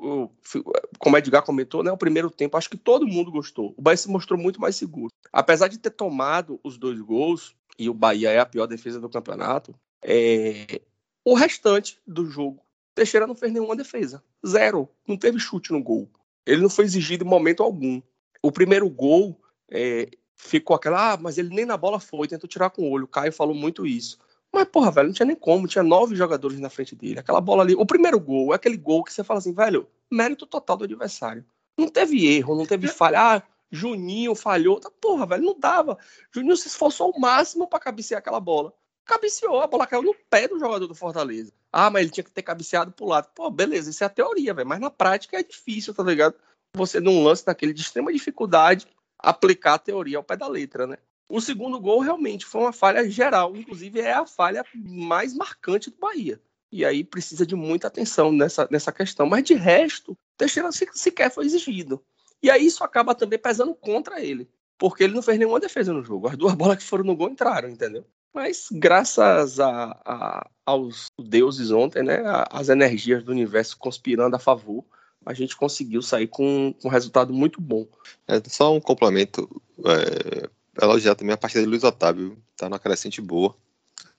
eu, 0.52 0.62
como 0.98 1.16
o 1.16 1.18
Edgar 1.18 1.42
comentou, 1.42 1.82
né, 1.82 1.90
o 1.90 1.96
primeiro 1.96 2.30
tempo, 2.30 2.56
acho 2.56 2.68
que 2.68 2.76
todo 2.76 3.06
mundo 3.06 3.30
gostou. 3.30 3.74
O 3.76 3.82
Bahia 3.82 3.96
se 3.96 4.10
mostrou 4.10 4.38
muito 4.38 4.60
mais 4.60 4.76
seguro. 4.76 5.08
Apesar 5.32 5.68
de 5.68 5.78
ter 5.78 5.90
tomado 5.90 6.60
os 6.62 6.76
dois 6.76 7.00
gols, 7.00 7.54
e 7.78 7.88
o 7.88 7.94
Bahia 7.94 8.30
é 8.30 8.38
a 8.38 8.46
pior 8.46 8.66
defesa 8.66 9.00
do 9.00 9.08
campeonato, 9.08 9.74
é, 10.02 10.80
o 11.24 11.34
restante 11.34 11.98
do 12.06 12.26
jogo, 12.26 12.62
Teixeira 12.96 13.26
não 13.26 13.34
fez 13.34 13.52
nenhuma 13.52 13.76
defesa. 13.76 14.24
Zero. 14.44 14.88
Não 15.06 15.18
teve 15.18 15.38
chute 15.38 15.70
no 15.70 15.82
gol. 15.82 16.08
Ele 16.46 16.62
não 16.62 16.70
foi 16.70 16.86
exigido 16.86 17.24
em 17.24 17.28
momento 17.28 17.62
algum. 17.62 18.00
O 18.42 18.50
primeiro 18.50 18.88
gol, 18.88 19.38
é, 19.70 20.08
ficou 20.34 20.74
aquela, 20.74 21.12
ah, 21.12 21.16
mas 21.16 21.36
ele 21.36 21.54
nem 21.54 21.66
na 21.66 21.76
bola 21.76 22.00
foi, 22.00 22.26
tentou 22.26 22.48
tirar 22.48 22.70
com 22.70 22.82
o 22.82 22.90
olho. 22.90 23.04
O 23.04 23.08
Caio 23.08 23.32
falou 23.32 23.54
muito 23.54 23.86
isso. 23.86 24.18
Mas, 24.50 24.64
porra, 24.68 24.90
velho, 24.90 25.08
não 25.08 25.14
tinha 25.14 25.26
nem 25.26 25.36
como, 25.36 25.68
tinha 25.68 25.84
nove 25.84 26.16
jogadores 26.16 26.58
na 26.58 26.70
frente 26.70 26.94
dele. 26.94 27.18
Aquela 27.18 27.40
bola 27.40 27.62
ali, 27.62 27.74
o 27.74 27.84
primeiro 27.84 28.18
gol 28.18 28.52
é 28.52 28.56
aquele 28.56 28.78
gol 28.78 29.04
que 29.04 29.12
você 29.12 29.22
fala 29.22 29.38
assim, 29.38 29.52
velho, 29.52 29.86
mérito 30.10 30.46
total 30.46 30.78
do 30.78 30.84
adversário. 30.84 31.44
Não 31.76 31.88
teve 31.88 32.26
erro, 32.26 32.56
não 32.56 32.64
teve 32.64 32.88
falha. 32.88 33.20
Ah, 33.20 33.42
Juninho 33.70 34.34
falhou. 34.34 34.80
Tá, 34.80 34.90
porra, 34.90 35.26
velho, 35.26 35.44
não 35.44 35.58
dava. 35.58 35.98
Juninho 36.32 36.56
se 36.56 36.68
esforçou 36.68 37.12
ao 37.12 37.20
máximo 37.20 37.66
para 37.68 37.80
cabecear 37.80 38.18
aquela 38.18 38.40
bola. 38.40 38.72
cabeceou, 39.04 39.60
a 39.60 39.66
bola 39.66 39.86
caiu 39.86 40.02
no 40.02 40.14
pé 40.28 40.48
do 40.48 40.58
jogador 40.58 40.86
do 40.86 40.94
Fortaleza. 40.94 41.52
Ah, 41.72 41.90
mas 41.90 42.02
ele 42.02 42.10
tinha 42.10 42.24
que 42.24 42.30
ter 42.30 42.42
cabeceado 42.42 42.92
pro 42.92 43.06
lado. 43.06 43.28
Pô, 43.34 43.50
beleza, 43.50 43.90
isso 43.90 44.02
é 44.02 44.06
a 44.06 44.10
teoria, 44.10 44.54
velho. 44.54 44.68
Mas 44.68 44.80
na 44.80 44.90
prática 44.90 45.38
é 45.38 45.42
difícil, 45.42 45.94
tá 45.94 46.02
ligado? 46.02 46.34
Você, 46.74 47.00
num 47.00 47.22
lance 47.22 47.44
daquele 47.44 47.72
de 47.72 47.82
extrema 47.82 48.12
dificuldade, 48.12 48.86
aplicar 49.18 49.74
a 49.74 49.78
teoria 49.78 50.18
ao 50.18 50.24
pé 50.24 50.36
da 50.36 50.48
letra, 50.48 50.86
né? 50.86 50.98
O 51.28 51.40
segundo 51.40 51.80
gol 51.80 52.00
realmente 52.00 52.46
foi 52.46 52.60
uma 52.60 52.72
falha 52.72 53.08
geral, 53.10 53.56
inclusive 53.56 54.00
é 54.00 54.12
a 54.12 54.26
falha 54.26 54.64
mais 54.74 55.34
marcante 55.34 55.90
do 55.90 55.96
Bahia. 55.98 56.40
E 56.70 56.84
aí 56.84 57.02
precisa 57.02 57.46
de 57.46 57.54
muita 57.54 57.88
atenção 57.88 58.30
nessa, 58.30 58.68
nessa 58.70 58.92
questão. 58.92 59.26
Mas 59.26 59.44
de 59.44 59.54
resto, 59.54 60.16
Teixeira 60.36 60.70
sequer 60.72 61.30
foi 61.30 61.46
exigido. 61.46 62.04
E 62.42 62.50
aí 62.50 62.66
isso 62.66 62.84
acaba 62.84 63.14
também 63.14 63.38
pesando 63.38 63.74
contra 63.74 64.20
ele, 64.20 64.48
porque 64.78 65.04
ele 65.04 65.14
não 65.14 65.22
fez 65.22 65.38
nenhuma 65.38 65.60
defesa 65.60 65.92
no 65.92 66.02
jogo. 66.02 66.28
As 66.28 66.36
duas 66.36 66.54
bolas 66.54 66.78
que 66.78 66.84
foram 66.84 67.04
no 67.04 67.16
gol 67.16 67.30
entraram, 67.30 67.68
entendeu? 67.68 68.04
Mas 68.32 68.68
graças 68.70 69.58
a, 69.58 69.98
a, 70.04 70.50
aos 70.66 71.06
deuses 71.18 71.70
ontem, 71.70 72.02
né, 72.02 72.22
as 72.50 72.68
energias 72.68 73.24
do 73.24 73.32
universo 73.32 73.78
conspirando 73.78 74.36
a 74.36 74.38
favor, 74.38 74.84
a 75.24 75.32
gente 75.32 75.56
conseguiu 75.56 76.02
sair 76.02 76.28
com, 76.28 76.74
com 76.80 76.88
um 76.88 76.90
resultado 76.90 77.32
muito 77.32 77.60
bom. 77.60 77.86
É, 78.28 78.40
só 78.46 78.74
um 78.74 78.80
complemento, 78.80 79.48
é, 79.84 80.48
elogiar 80.80 81.14
também 81.14 81.32
a 81.32 81.38
partida 81.38 81.64
de 81.64 81.68
Luiz 81.68 81.82
Otávio, 81.82 82.36
tá 82.56 82.68
numa 82.68 82.78
crescente 82.78 83.20
boa, 83.20 83.56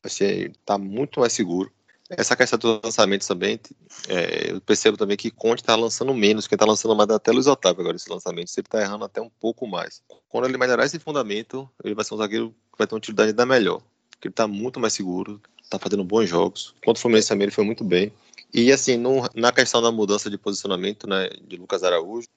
achei 0.04 0.52
tá 0.66 0.78
muito 0.78 1.20
mais 1.20 1.34
seguro. 1.34 1.72
Essa 2.10 2.36
questão 2.36 2.58
dos 2.58 2.80
lançamentos 2.84 3.28
também, 3.28 3.60
é, 4.08 4.52
eu 4.52 4.62
percebo 4.62 4.96
também 4.96 5.18
que 5.18 5.30
Conte 5.30 5.60
está 5.60 5.76
lançando 5.76 6.14
menos, 6.14 6.48
quem 6.48 6.56
está 6.56 6.66
lançando 6.66 6.96
mais 6.96 7.10
é 7.10 7.14
até 7.14 7.32
Luiz 7.32 7.48
Otávio 7.48 7.82
agora 7.82 7.98
esse 7.98 8.10
lançamento, 8.10 8.50
ele 8.56 8.66
está 8.66 8.82
errando 8.82 9.04
até 9.04 9.22
um 9.22 9.30
pouco 9.30 9.68
mais. 9.68 10.02
Quando 10.30 10.46
ele 10.46 10.58
melhorar 10.58 10.86
esse 10.86 11.00
fundamento, 11.00 11.70
ele 11.84 11.94
vai 11.94 12.06
ser 12.06 12.14
um 12.14 12.18
zagueiro 12.18 12.56
que 12.72 12.78
vai 12.78 12.88
ter 12.88 12.96
uma 12.96 13.00
utilidade 13.00 13.32
ainda 13.32 13.46
melhor 13.46 13.82
porque 14.18 14.28
ele 14.28 14.34
tá 14.34 14.48
muito 14.48 14.80
mais 14.80 14.94
seguro, 14.94 15.40
tá 15.70 15.78
fazendo 15.78 16.04
bons 16.04 16.28
jogos. 16.28 16.74
Contra 16.84 17.00
o 17.00 17.02
Fluminense 17.02 17.30
também 17.30 17.46
ele 17.46 17.52
foi 17.52 17.64
muito 17.64 17.84
bem. 17.84 18.12
E 18.54 18.72
assim, 18.72 18.98
no, 18.98 19.30
na 19.36 19.52
questão 19.52 19.82
da 19.82 19.92
mudança 19.92 20.30
de 20.30 20.38
posicionamento 20.38 21.08
né, 21.08 21.30
de 21.48 21.58
Lucas 21.58 21.84
Araújo, 21.84 22.28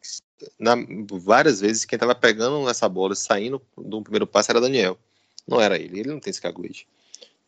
na, 0.58 0.74
várias 1.22 1.60
vezes 1.60 1.84
quem 1.84 1.96
estava 1.96 2.14
pegando 2.14 2.68
essa 2.68 2.88
bola 2.88 3.14
e 3.14 3.16
saindo 3.16 3.62
do 3.76 4.02
primeiro 4.02 4.26
passe 4.26 4.50
era 4.50 4.60
Daniel. 4.60 4.98
Não 5.46 5.60
era 5.60 5.76
ele, 5.76 6.00
ele 6.00 6.10
não 6.10 6.20
tem 6.20 6.30
esse 6.30 6.40
caguete. 6.40 6.86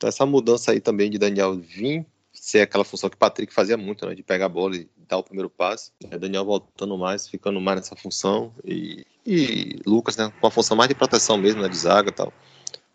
Então 0.03 0.09
essa 0.09 0.27
mudança 0.27 0.73
aí 0.73 0.81
também 0.81 1.09
de 1.09 1.19
Daniel 1.19 1.55
vir 1.57 2.05
ser 2.33 2.63
aquela 2.63 2.85
função 2.85 3.09
que 3.09 3.15
o 3.15 3.19
Patrick 3.19 3.53
fazia 3.55 3.77
muito, 3.77 4.05
né, 4.07 4.15
de 4.15 4.23
pegar 4.23 4.47
a 4.47 4.49
bola 4.49 4.75
e 4.75 4.89
dar 5.07 5.19
o 5.19 5.23
primeiro 5.23 5.49
passe. 5.49 5.93
É, 6.11 6.19
Daniel 6.19 6.45
voltando 6.45 6.99
mais, 6.99 7.29
ficando 7.29 7.61
mais 7.61 7.77
nessa 7.77 7.95
função. 7.95 8.53
E, 8.65 9.07
e 9.25 9.79
Lucas, 9.87 10.17
né, 10.17 10.33
com 10.41 10.47
a 10.47 10.51
função 10.51 10.77
mais 10.77 10.89
de 10.89 10.95
proteção 10.95 11.39
mesmo, 11.39 11.63
né, 11.63 11.69
de 11.69 11.77
zaga 11.77 12.09
e 12.09 12.13
tal 12.13 12.33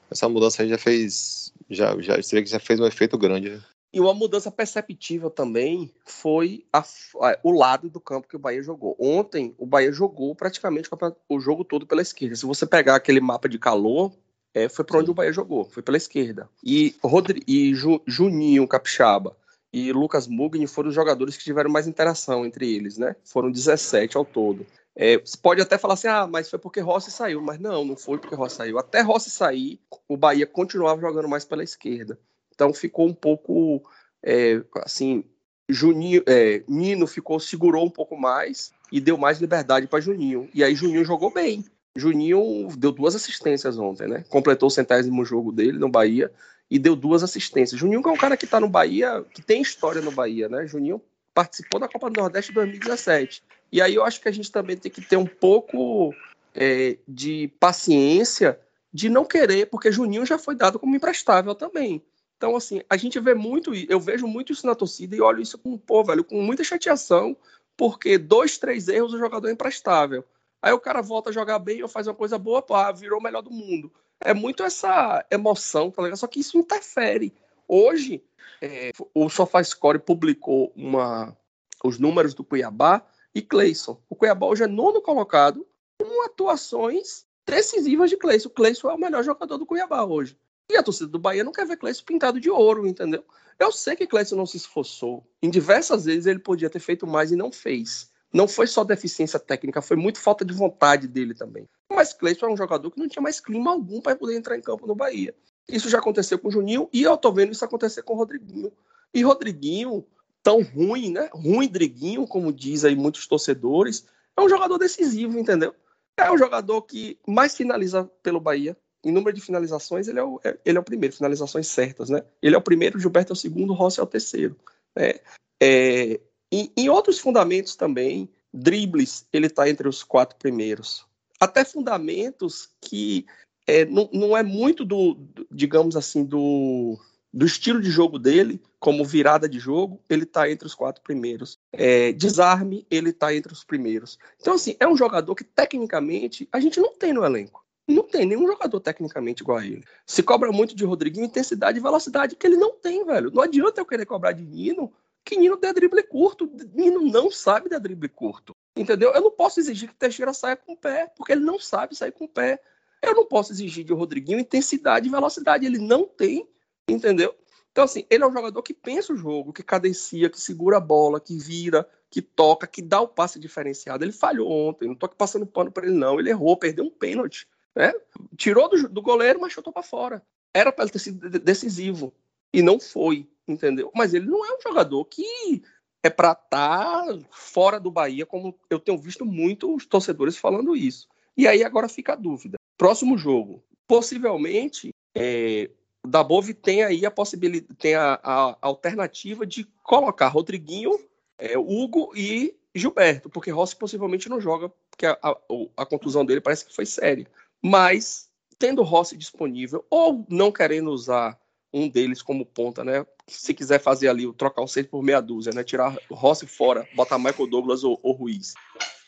essa 0.09 0.27
mudança 0.29 0.63
aí 0.63 0.69
já 0.69 0.77
fez, 0.77 1.53
já, 1.69 1.99
já, 2.01 2.17
você 2.17 2.35
vê 2.35 2.43
que 2.43 2.49
já 2.49 2.59
fez 2.59 2.79
um 2.79 2.85
efeito 2.85 3.17
grande. 3.17 3.49
Né? 3.49 3.61
E 3.93 3.99
uma 3.99 4.13
mudança 4.13 4.51
perceptível 4.51 5.29
também 5.29 5.91
foi 6.05 6.65
a, 6.71 6.79
a, 6.79 7.39
o 7.43 7.51
lado 7.51 7.89
do 7.89 7.99
campo 7.99 8.27
que 8.27 8.35
o 8.35 8.39
Bahia 8.39 8.61
jogou. 8.61 8.95
Ontem, 8.99 9.55
o 9.57 9.65
Bahia 9.65 9.91
jogou 9.91 10.35
praticamente 10.35 10.89
o 11.27 11.39
jogo 11.39 11.63
todo 11.63 11.87
pela 11.87 12.01
esquerda. 12.01 12.35
Se 12.35 12.45
você 12.45 12.65
pegar 12.65 12.95
aquele 12.95 13.19
mapa 13.19 13.47
de 13.47 13.57
calor, 13.57 14.11
é, 14.53 14.69
foi 14.69 14.85
para 14.85 14.99
onde 14.99 15.11
o 15.11 15.13
Bahia 15.13 15.33
jogou, 15.33 15.65
foi 15.65 15.83
pela 15.83 15.97
esquerda. 15.97 16.49
E, 16.63 16.95
Rodri, 17.03 17.43
e 17.47 17.73
Ju, 17.75 18.01
Juninho 18.05 18.67
Capixaba 18.67 19.35
e 19.71 19.91
Lucas 19.91 20.27
Mugni 20.27 20.65
foram 20.65 20.89
os 20.89 20.95
jogadores 20.95 21.37
que 21.37 21.43
tiveram 21.43 21.69
mais 21.69 21.87
interação 21.87 22.45
entre 22.45 22.73
eles, 22.73 22.97
né? 22.97 23.15
Foram 23.23 23.51
17 23.51 24.17
ao 24.17 24.25
todo. 24.25 24.65
É, 24.95 25.19
você 25.19 25.37
pode 25.37 25.61
até 25.61 25.77
falar 25.77 25.93
assim, 25.93 26.07
ah, 26.07 26.25
mas 26.25 26.49
foi 26.49 26.57
porque 26.57 26.79
Rossi 26.79 27.11
saiu. 27.11 27.39
Mas 27.39 27.59
não, 27.59 27.85
não 27.85 27.95
foi 27.95 28.17
porque 28.17 28.33
Rossi 28.33 28.55
saiu. 28.55 28.79
Até 28.79 29.01
Rossi 29.01 29.29
sair, 29.29 29.79
o 30.07 30.17
Bahia 30.17 30.47
continuava 30.47 30.99
jogando 30.99 31.27
mais 31.27 31.45
pela 31.45 31.63
esquerda. 31.63 32.19
Então 32.53 32.73
ficou 32.73 33.07
um 33.07 33.13
pouco, 33.13 33.83
é, 34.23 34.63
assim, 34.77 35.23
Juninho, 35.69 36.23
é, 36.25 36.63
Nino 36.67 37.05
ficou, 37.05 37.39
segurou 37.39 37.85
um 37.85 37.91
pouco 37.91 38.17
mais 38.17 38.71
e 38.91 38.99
deu 38.99 39.17
mais 39.17 39.39
liberdade 39.39 39.85
para 39.85 40.01
Juninho. 40.01 40.49
E 40.51 40.63
aí 40.63 40.73
Juninho 40.73 41.05
jogou 41.05 41.31
bem. 41.31 41.63
Juninho 41.97 42.67
deu 42.77 42.91
duas 42.91 43.15
assistências 43.15 43.77
ontem, 43.77 44.07
né? 44.07 44.23
Completou 44.29 44.67
o 44.67 44.71
centésimo 44.71 45.25
jogo 45.25 45.51
dele 45.51 45.79
no 45.79 45.89
Bahia 45.89 46.31
e 46.69 46.77
deu 46.77 46.95
duas 46.95 47.23
assistências. 47.23 47.79
Juninho 47.79 48.01
é 48.05 48.11
um 48.11 48.17
cara 48.17 48.37
que 48.37 48.45
está 48.45 48.59
no 48.59 48.69
Bahia, 48.69 49.25
que 49.33 49.41
tem 49.41 49.61
história 49.61 50.01
no 50.01 50.11
Bahia, 50.11 50.47
né? 50.47 50.67
Juninho 50.67 51.01
participou 51.33 51.79
da 51.79 51.87
Copa 51.87 52.09
do 52.09 52.19
Nordeste 52.19 52.51
2017. 52.51 53.43
E 53.71 53.81
aí 53.81 53.95
eu 53.95 54.03
acho 54.03 54.21
que 54.21 54.27
a 54.27 54.31
gente 54.31 54.51
também 54.51 54.77
tem 54.77 54.91
que 54.91 55.01
ter 55.01 55.17
um 55.17 55.25
pouco 55.25 56.13
é, 56.53 56.97
de 57.07 57.51
paciência 57.59 58.59
de 58.93 59.09
não 59.09 59.25
querer, 59.25 59.67
porque 59.67 59.91
Juninho 59.91 60.25
já 60.25 60.37
foi 60.37 60.55
dado 60.55 60.79
como 60.79 60.95
imprestável 60.95 61.53
também. 61.53 62.01
Então, 62.37 62.55
assim, 62.55 62.81
a 62.89 62.95
gente 62.95 63.19
vê 63.19 63.33
muito, 63.33 63.73
eu 63.73 63.99
vejo 63.99 64.27
muito 64.27 64.53
isso 64.53 64.65
na 64.65 64.75
torcida 64.75 65.15
e 65.15 65.21
olho 65.21 65.41
isso 65.41 65.57
com, 65.57 65.77
pô, 65.77 66.03
velho, 66.03 66.23
com 66.23 66.41
muita 66.41 66.63
chateação, 66.63 67.35
porque 67.75 68.17
dois, 68.17 68.57
três 68.57 68.87
erros 68.87 69.13
o 69.13 69.17
jogador 69.17 69.47
é 69.47 69.51
imprestável. 69.51 70.23
Aí 70.61 70.73
o 70.73 70.79
cara 70.79 71.01
volta 71.01 71.29
a 71.29 71.33
jogar 71.33 71.59
bem 71.59 71.81
ou 71.83 71.89
faz 71.89 72.07
uma 72.07 72.15
coisa 72.15 72.37
boa, 72.37 72.61
pá, 72.61 72.91
virou 72.91 73.19
o 73.19 73.23
melhor 73.23 73.41
do 73.41 73.51
mundo. 73.51 73.91
É 74.19 74.33
muito 74.33 74.63
essa 74.63 75.25
emoção, 75.29 75.91
tá 75.91 76.01
ligado? 76.01 76.17
Só 76.17 76.27
que 76.27 76.39
isso 76.39 76.57
interfere. 76.57 77.33
Hoje, 77.67 78.23
é, 78.61 78.91
o 79.13 79.29
SofaScore 79.29 79.99
publicou 79.99 80.71
uma, 80.75 81.37
os 81.83 81.99
números 81.99 82.33
do 82.33 82.43
Cuiabá 82.43 83.05
e 83.33 83.41
Cleison. 83.41 84.01
O 84.09 84.15
Cuiabá 84.15 84.47
hoje 84.47 84.63
é 84.63 84.67
nono 84.67 85.01
colocado 85.01 85.67
com 85.99 86.25
atuações 86.25 87.25
decisivas 87.45 88.09
de 88.09 88.17
Cleison. 88.17 88.49
O 88.49 88.51
Cleison 88.51 88.89
é 88.89 88.93
o 88.93 88.99
melhor 88.99 89.23
jogador 89.23 89.57
do 89.57 89.65
Cuiabá 89.65 90.03
hoje. 90.03 90.37
E 90.69 90.75
a 90.75 90.83
torcida 90.83 91.07
do 91.07 91.19
Bahia 91.19 91.43
não 91.43 91.51
quer 91.51 91.65
ver 91.65 91.77
Cleison 91.77 92.03
pintado 92.03 92.39
de 92.39 92.49
ouro, 92.49 92.87
entendeu? 92.87 93.23
Eu 93.59 93.71
sei 93.71 93.95
que 93.95 94.07
Cleison 94.07 94.35
não 94.35 94.45
se 94.45 94.57
esforçou. 94.57 95.25
Em 95.41 95.49
diversas 95.49 96.05
vezes 96.05 96.25
ele 96.25 96.39
podia 96.39 96.69
ter 96.69 96.79
feito 96.79 97.05
mais 97.05 97.31
e 97.31 97.35
não 97.35 97.51
fez. 97.51 98.11
Não 98.37 98.47
foi 98.47 98.67
só 98.67 98.83
deficiência 98.83 99.39
técnica, 99.39 99.81
foi 99.81 99.97
muito 99.97 100.19
falta 100.19 100.45
de 100.45 100.53
vontade 100.53 101.07
dele 101.07 101.33
também. 101.33 101.67
Mas 101.91 102.13
Cleison 102.13 102.45
é 102.45 102.53
um 102.53 102.55
jogador 102.55 102.91
que 102.91 102.99
não 102.99 103.07
tinha 103.07 103.19
mais 103.19 103.39
clima 103.39 103.71
algum 103.71 103.99
para 103.99 104.15
poder 104.15 104.35
entrar 104.35 104.55
em 104.55 104.61
campo 104.61 104.85
no 104.85 104.93
Bahia. 104.93 105.33
Isso 105.67 105.89
já 105.89 105.97
aconteceu 105.97 106.37
com 106.37 106.47
o 106.47 106.51
Juninho 106.51 106.87
e 106.93 107.01
eu 107.01 107.17
tô 107.17 107.31
vendo 107.31 107.51
isso 107.51 107.65
acontecer 107.65 108.03
com 108.03 108.13
o 108.13 108.15
Rodriguinho. 108.15 108.71
E 109.11 109.23
Rodriguinho 109.23 110.05
tão 110.43 110.61
ruim, 110.61 111.11
né? 111.11 111.31
Ruim 111.33 111.67
Driguinho, 111.67 112.27
como 112.27 112.53
diz 112.53 112.85
aí 112.85 112.95
muitos 112.95 113.25
torcedores, 113.25 114.05
é 114.37 114.41
um 114.41 114.47
jogador 114.47 114.77
decisivo, 114.77 115.39
entendeu? 115.39 115.73
É 116.15 116.29
o 116.29 116.37
jogador 116.37 116.83
que 116.83 117.17
mais 117.27 117.55
finaliza 117.55 118.03
pelo 118.21 118.39
Bahia. 118.39 118.77
Em 119.03 119.11
número 119.11 119.35
de 119.35 119.41
finalizações, 119.41 120.07
ele 120.07 120.19
é 120.19 120.23
o, 120.23 120.39
é, 120.43 120.55
ele 120.63 120.77
é 120.77 120.79
o 120.79 120.83
primeiro, 120.83 121.15
finalizações 121.15 121.65
certas, 121.65 122.11
né? 122.11 122.23
Ele 122.39 122.53
é 122.53 122.57
o 122.59 122.61
primeiro, 122.61 122.99
Gilberto 122.99 123.33
é 123.33 123.35
o 123.35 123.35
segundo, 123.35 123.73
Rossi 123.73 123.99
é 123.99 124.03
o 124.03 124.07
terceiro. 124.07 124.55
Né? 124.95 125.15
É, 125.59 126.19
em 126.51 126.89
outros 126.89 127.19
fundamentos 127.19 127.75
também, 127.75 128.29
dribles, 128.53 129.25
ele 129.31 129.47
está 129.47 129.69
entre 129.69 129.87
os 129.87 130.03
quatro 130.03 130.37
primeiros. 130.37 131.05
Até 131.39 131.63
fundamentos 131.63 132.69
que 132.81 133.25
é, 133.67 133.85
não, 133.85 134.09
não 134.13 134.37
é 134.37 134.41
muito 134.41 134.85
do, 134.85 135.13
do, 135.13 135.47
digamos 135.51 135.95
assim, 135.95 136.23
do, 136.23 136.97
do 137.33 137.45
estilo 137.45 137.81
de 137.81 137.91
jogo 137.91 138.17
dele, 138.17 138.61
como 138.79 139.03
virada 139.03 139.47
de 139.47 139.59
jogo, 139.59 140.01
ele 140.09 140.23
está 140.23 140.49
entre 140.49 140.65
os 140.65 140.73
quatro 140.73 141.03
primeiros. 141.03 141.59
É, 141.73 142.13
desarme, 142.13 142.87
ele 142.89 143.09
está 143.09 143.35
entre 143.35 143.51
os 143.51 143.63
primeiros. 143.63 144.17
Então, 144.39 144.53
assim, 144.53 144.75
é 144.79 144.87
um 144.87 144.95
jogador 144.95 145.35
que, 145.35 145.43
tecnicamente, 145.43 146.47
a 146.51 146.59
gente 146.59 146.79
não 146.79 146.95
tem 146.95 147.11
no 147.11 147.25
elenco. 147.25 147.63
Não 147.87 148.03
tem 148.03 148.25
nenhum 148.25 148.47
jogador 148.47 148.79
tecnicamente 148.79 149.43
igual 149.43 149.59
a 149.59 149.65
ele. 149.65 149.83
Se 150.05 150.21
cobra 150.21 150.51
muito 150.51 150.75
de 150.75 150.83
Rodriguinho 150.83 151.25
intensidade 151.25 151.77
e 151.77 151.81
velocidade, 151.81 152.35
que 152.35 152.45
ele 152.45 152.57
não 152.57 152.73
tem, 152.73 153.05
velho. 153.05 153.31
Não 153.31 153.43
adianta 153.43 153.79
eu 153.79 153.85
querer 153.85 154.05
cobrar 154.05 154.33
de 154.33 154.43
Nino, 154.43 154.91
que 155.27 155.37
Nino 155.37 155.57
dê 155.57 155.73
drible 155.73 156.01
curto. 156.03 156.49
Nino 156.73 157.01
não 157.01 157.29
sabe 157.29 157.69
dar 157.69 157.79
drible 157.79 158.07
curto. 158.07 158.55
Entendeu? 158.75 159.11
Eu 159.13 159.21
não 159.21 159.31
posso 159.31 159.59
exigir 159.59 159.89
que 159.89 159.95
Teixeira 159.95 160.33
saia 160.33 160.55
com 160.55 160.71
o 160.71 160.77
pé, 160.77 161.11
porque 161.15 161.33
ele 161.33 161.43
não 161.43 161.59
sabe 161.59 161.95
sair 161.95 162.13
com 162.13 162.25
o 162.25 162.29
pé. 162.29 162.61
Eu 163.01 163.13
não 163.13 163.25
posso 163.25 163.51
exigir 163.51 163.83
de 163.83 163.93
Rodriguinho 163.93 164.39
intensidade 164.39 165.07
e 165.07 165.11
velocidade. 165.11 165.65
Ele 165.65 165.79
não 165.79 166.05
tem, 166.05 166.47
entendeu? 166.87 167.35
Então, 167.71 167.83
assim, 167.83 168.05
ele 168.09 168.23
é 168.23 168.27
um 168.27 168.33
jogador 168.33 168.63
que 168.63 168.73
pensa 168.73 169.13
o 169.13 169.17
jogo, 169.17 169.53
que 169.53 169.61
cadencia, 169.61 170.29
que 170.29 170.39
segura 170.39 170.77
a 170.77 170.79
bola, 170.79 171.19
que 171.19 171.37
vira, 171.37 171.87
que 172.09 172.21
toca, 172.21 172.65
que 172.65 172.81
dá 172.81 173.01
o 173.01 173.07
passe 173.07 173.37
diferenciado. 173.37 174.03
Ele 174.03 174.13
falhou 174.13 174.49
ontem, 174.49 174.87
não 174.87 174.95
tô 174.95 175.05
aqui 175.05 175.15
passando 175.15 175.45
pano 175.45 175.71
para 175.71 175.85
ele, 175.85 175.95
não. 175.95 176.19
Ele 176.19 176.29
errou, 176.29 176.57
perdeu 176.57 176.85
um 176.85 176.89
pênalti. 176.89 177.47
Né? 177.75 177.93
Tirou 178.35 178.69
do, 178.69 178.87
do 178.87 179.01
goleiro, 179.01 179.39
mas 179.41 179.53
chutou 179.53 179.73
para 179.73 179.83
fora. 179.83 180.23
Era 180.53 180.71
para 180.71 180.85
ele 180.85 180.91
ter 180.91 180.99
sido 180.99 181.29
decisivo. 181.29 182.13
E 182.53 182.61
não 182.61 182.79
foi, 182.79 183.27
entendeu? 183.47 183.91
Mas 183.95 184.13
ele 184.13 184.25
não 184.25 184.45
é 184.45 184.55
um 184.55 184.61
jogador 184.61 185.03
que 185.05 185.61
é 186.03 186.09
para 186.09 186.31
estar 186.31 187.05
tá 187.05 187.19
fora 187.29 187.79
do 187.79 187.91
Bahia, 187.91 188.25
como 188.25 188.57
eu 188.69 188.79
tenho 188.79 188.97
visto 188.97 189.25
muitos 189.25 189.85
torcedores 189.85 190.37
falando 190.37 190.75
isso. 190.75 191.07
E 191.35 191.47
aí 191.47 191.63
agora 191.63 191.89
fica 191.89 192.13
a 192.13 192.15
dúvida. 192.15 192.57
Próximo 192.77 193.17
jogo. 193.17 193.63
Possivelmente, 193.87 194.91
é, 195.15 195.69
Dabov 196.05 196.53
tem 196.53 196.83
aí 196.83 197.05
a 197.05 197.11
possibilidade, 197.11 197.75
tem 197.75 197.95
a, 197.95 198.19
a 198.23 198.57
alternativa 198.61 199.45
de 199.45 199.65
colocar 199.83 200.27
Rodriguinho, 200.27 200.91
é, 201.37 201.57
Hugo 201.57 202.11
e 202.15 202.55
Gilberto, 202.73 203.29
porque 203.29 203.51
Rossi 203.51 203.75
possivelmente 203.75 204.29
não 204.29 204.39
joga, 204.39 204.69
porque 204.89 205.05
a, 205.05 205.17
a, 205.21 205.37
a, 205.77 205.85
contusão 205.85 206.25
dele 206.25 206.41
parece 206.41 206.65
que 206.65 206.75
foi 206.75 206.85
séria. 206.85 207.27
Mas, 207.61 208.29
tendo 208.57 208.83
Rossi 208.83 209.17
disponível, 209.17 209.85
ou 209.89 210.25
não 210.29 210.51
querendo 210.51 210.91
usar 210.91 211.39
um 211.73 211.89
deles 211.89 212.21
como 212.21 212.45
ponta, 212.45 212.83
né? 212.83 213.05
Se 213.27 213.53
quiser 213.53 213.79
fazer 213.79 214.07
ali, 214.07 214.31
trocar 214.33 214.61
o 214.61 214.67
centro 214.67 214.91
por 214.91 215.03
meia 215.03 215.21
dúzia, 215.21 215.51
né? 215.53 215.63
Tirar 215.63 215.97
o 216.09 216.15
Rossi 216.15 216.47
fora, 216.47 216.87
botar 216.95 217.17
Michael 217.17 217.47
Douglas 217.47 217.83
ou, 217.83 217.99
ou 218.01 218.13
Ruiz. 218.13 218.53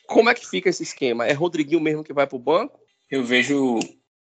Como 0.08 0.30
é 0.30 0.34
que 0.34 0.48
fica 0.48 0.69
esse 0.69 0.84
esquema? 0.84 1.26
É 1.26 1.34
Rodriguinho 1.34 1.80
mesmo 1.80 2.04
que 2.04 2.13
vai 2.13 2.28
pro 2.28 2.39
banco? 2.39 2.80
Eu 3.10 3.24
vejo 3.24 3.80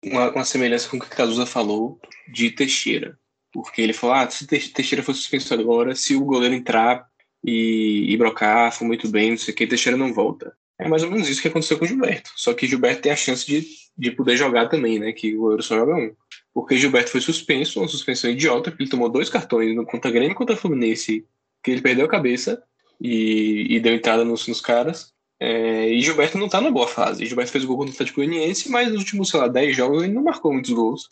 uma, 0.04 0.30
uma 0.30 0.44
semelhança 0.44 0.88
com 0.88 0.96
o 0.96 1.00
que 1.00 1.06
o 1.06 1.10
Cazuza 1.10 1.46
falou 1.46 2.00
de 2.32 2.50
Teixeira. 2.50 3.18
Porque 3.52 3.80
ele 3.80 3.92
falou, 3.92 4.16
ah, 4.16 4.28
se 4.28 4.46
Teixeira 4.46 5.02
for 5.02 5.14
suspenso 5.14 5.54
agora, 5.54 5.94
se 5.94 6.16
o 6.16 6.24
goleiro 6.24 6.54
entrar 6.54 7.06
e, 7.44 8.06
e 8.08 8.16
brocar, 8.16 8.72
for 8.72 8.84
muito 8.84 9.08
bem, 9.08 9.30
não 9.30 9.38
sei 9.38 9.54
o 9.54 9.56
que, 9.56 9.66
Teixeira 9.66 9.96
não 9.96 10.12
volta. 10.12 10.56
É 10.78 10.88
mais 10.88 11.04
ou 11.04 11.10
menos 11.10 11.28
isso 11.28 11.40
que 11.40 11.48
aconteceu 11.48 11.78
com 11.78 11.84
o 11.84 11.88
Gilberto. 11.88 12.30
Só 12.34 12.52
que 12.52 12.66
Gilberto 12.66 13.02
tem 13.02 13.12
a 13.12 13.16
chance 13.16 13.46
de, 13.46 13.64
de 13.96 14.10
poder 14.10 14.36
jogar 14.36 14.68
também, 14.68 14.98
né? 14.98 15.12
Que 15.12 15.36
o 15.36 15.40
goleiro 15.40 15.62
só 15.62 15.76
joga 15.76 15.94
um. 15.94 16.14
Porque 16.54 16.76
Gilberto 16.76 17.10
foi 17.10 17.20
suspenso, 17.20 17.80
uma 17.80 17.88
suspensão 17.88 18.30
idiota, 18.30 18.70
porque 18.70 18.84
ele 18.84 18.90
tomou 18.90 19.08
dois 19.08 19.28
cartões 19.28 19.74
no 19.74 19.84
contra 19.84 20.10
Grêmio 20.10 20.36
contra 20.36 20.56
Fluminense, 20.56 21.26
que 21.60 21.72
ele 21.72 21.82
perdeu 21.82 22.06
a 22.06 22.08
cabeça 22.08 22.62
e, 23.00 23.66
e 23.68 23.80
deu 23.80 23.92
entrada 23.92 24.24
nos, 24.24 24.46
nos 24.46 24.60
caras. 24.60 25.12
É, 25.40 25.88
e 25.88 26.00
Gilberto 26.00 26.38
não 26.38 26.48
tá 26.48 26.60
na 26.60 26.70
boa 26.70 26.86
fase. 26.86 27.26
Gilberto 27.26 27.50
fez 27.50 27.64
o 27.64 27.66
gol 27.66 27.78
contra 27.78 27.90
o 27.90 27.94
Atlético 27.94 28.20
Goianiense, 28.20 28.70
mas 28.70 28.88
nos 28.88 29.00
últimos, 29.00 29.28
sei 29.28 29.40
lá, 29.40 29.48
10 29.48 29.76
jogos 29.76 30.04
ele 30.04 30.12
não 30.12 30.22
marcou 30.22 30.52
muitos 30.52 30.70
gols. 30.70 31.10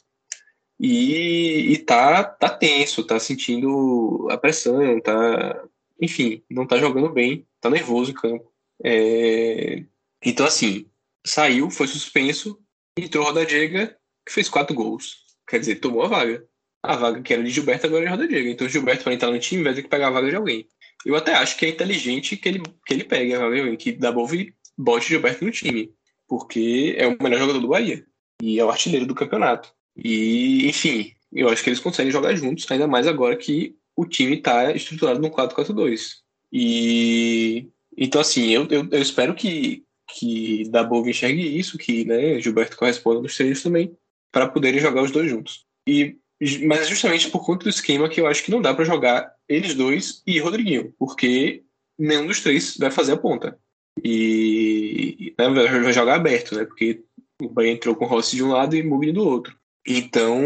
E, 0.78 1.72
e 1.72 1.78
tá, 1.78 2.24
tá 2.24 2.48
tenso, 2.48 3.04
tá 3.04 3.18
sentindo 3.18 4.28
a 4.30 4.38
pressão, 4.38 5.00
tá. 5.00 5.64
Enfim, 6.00 6.42
não 6.50 6.66
tá 6.66 6.78
jogando 6.78 7.08
bem, 7.10 7.46
tá 7.60 7.68
nervoso 7.68 8.10
em 8.10 8.14
campo. 8.14 8.50
É, 8.82 9.84
então, 10.24 10.46
assim, 10.46 10.86
saiu, 11.24 11.70
foi 11.70 11.86
suspenso, 11.86 12.58
entrou 12.96 13.24
Roda 13.24 13.46
Diega, 13.46 13.96
que 14.26 14.32
fez 14.32 14.48
quatro 14.48 14.74
gols. 14.74 15.21
Quer 15.52 15.58
dizer, 15.58 15.76
tomou 15.76 16.02
a 16.02 16.08
vaga. 16.08 16.42
A 16.82 16.96
vaga 16.96 17.20
que 17.20 17.30
era 17.30 17.42
de 17.42 17.50
Gilberto 17.50 17.86
agora 17.86 18.04
é 18.04 18.06
de 18.06 18.10
Roda 18.10 18.26
Diega. 18.26 18.48
Então, 18.48 18.66
Gilberto, 18.66 19.04
para 19.04 19.12
entrar 19.12 19.30
no 19.30 19.38
time, 19.38 19.62
vai 19.62 19.74
ter 19.74 19.82
que 19.82 19.88
pegar 19.90 20.08
a 20.08 20.10
vaga 20.10 20.30
de 20.30 20.36
alguém. 20.36 20.66
Eu 21.04 21.14
até 21.14 21.34
acho 21.34 21.58
que 21.58 21.66
é 21.66 21.68
inteligente 21.68 22.38
que 22.38 22.48
ele, 22.48 22.62
que 22.86 22.94
ele 22.94 23.04
pegue, 23.04 23.36
viu? 23.50 23.76
que 23.76 23.92
Dabove 23.92 24.54
bote 24.78 25.10
Gilberto 25.10 25.44
no 25.44 25.50
time, 25.50 25.92
porque 26.26 26.94
é 26.96 27.06
o 27.06 27.22
melhor 27.22 27.38
jogador 27.38 27.60
do 27.60 27.68
Bahia 27.68 28.02
e 28.40 28.58
é 28.58 28.64
o 28.64 28.70
artilheiro 28.70 29.04
do 29.04 29.14
campeonato. 29.14 29.74
E, 29.94 30.66
enfim, 30.66 31.12
eu 31.30 31.50
acho 31.50 31.62
que 31.62 31.68
eles 31.68 31.80
conseguem 31.80 32.10
jogar 32.10 32.34
juntos, 32.34 32.64
ainda 32.70 32.86
mais 32.86 33.06
agora 33.06 33.36
que 33.36 33.76
o 33.94 34.06
time 34.06 34.38
está 34.38 34.72
estruturado 34.72 35.20
no 35.20 35.30
4-4-2. 35.30 36.14
E 36.50 37.68
então, 37.94 38.22
assim, 38.22 38.48
eu, 38.48 38.66
eu, 38.70 38.88
eu 38.90 39.02
espero 39.02 39.34
que, 39.34 39.84
que 40.16 40.66
Dabove 40.70 41.10
enxergue 41.10 41.58
isso, 41.58 41.76
que 41.76 42.06
né, 42.06 42.40
Gilberto 42.40 42.74
corresponda 42.74 43.20
nos 43.20 43.36
treinos 43.36 43.62
também, 43.62 43.94
para 44.32 44.48
poderem 44.48 44.80
jogar 44.80 45.02
os 45.02 45.10
dois 45.10 45.30
juntos. 45.30 45.64
E 45.86 46.16
mas 46.64 46.80
é 46.80 46.84
justamente 46.86 47.30
por 47.30 47.44
conta 47.46 47.64
do 47.64 47.70
esquema 47.70 48.08
que 48.08 48.20
eu 48.20 48.26
acho 48.26 48.42
que 48.42 48.50
não 48.50 48.60
dá 48.60 48.74
para 48.74 48.84
jogar 48.84 49.32
eles 49.48 49.74
dois 49.74 50.22
e 50.26 50.40
Rodriguinho, 50.40 50.92
porque 50.98 51.62
nenhum 51.96 52.26
dos 52.26 52.40
três 52.40 52.76
vai 52.76 52.90
fazer 52.90 53.12
a 53.12 53.16
ponta. 53.16 53.56
E 54.02 55.32
né, 55.38 55.48
vai 55.48 55.92
jogar 55.92 56.16
aberto, 56.16 56.56
né? 56.56 56.64
Porque 56.64 57.04
o 57.40 57.48
Bahia 57.48 57.70
entrou 57.70 57.94
com 57.94 58.06
Rossi 58.06 58.34
de 58.34 58.42
um 58.42 58.50
lado 58.50 58.74
e 58.74 58.82
Mugni 58.82 59.12
do 59.12 59.24
outro. 59.24 59.56
Então, 59.86 60.40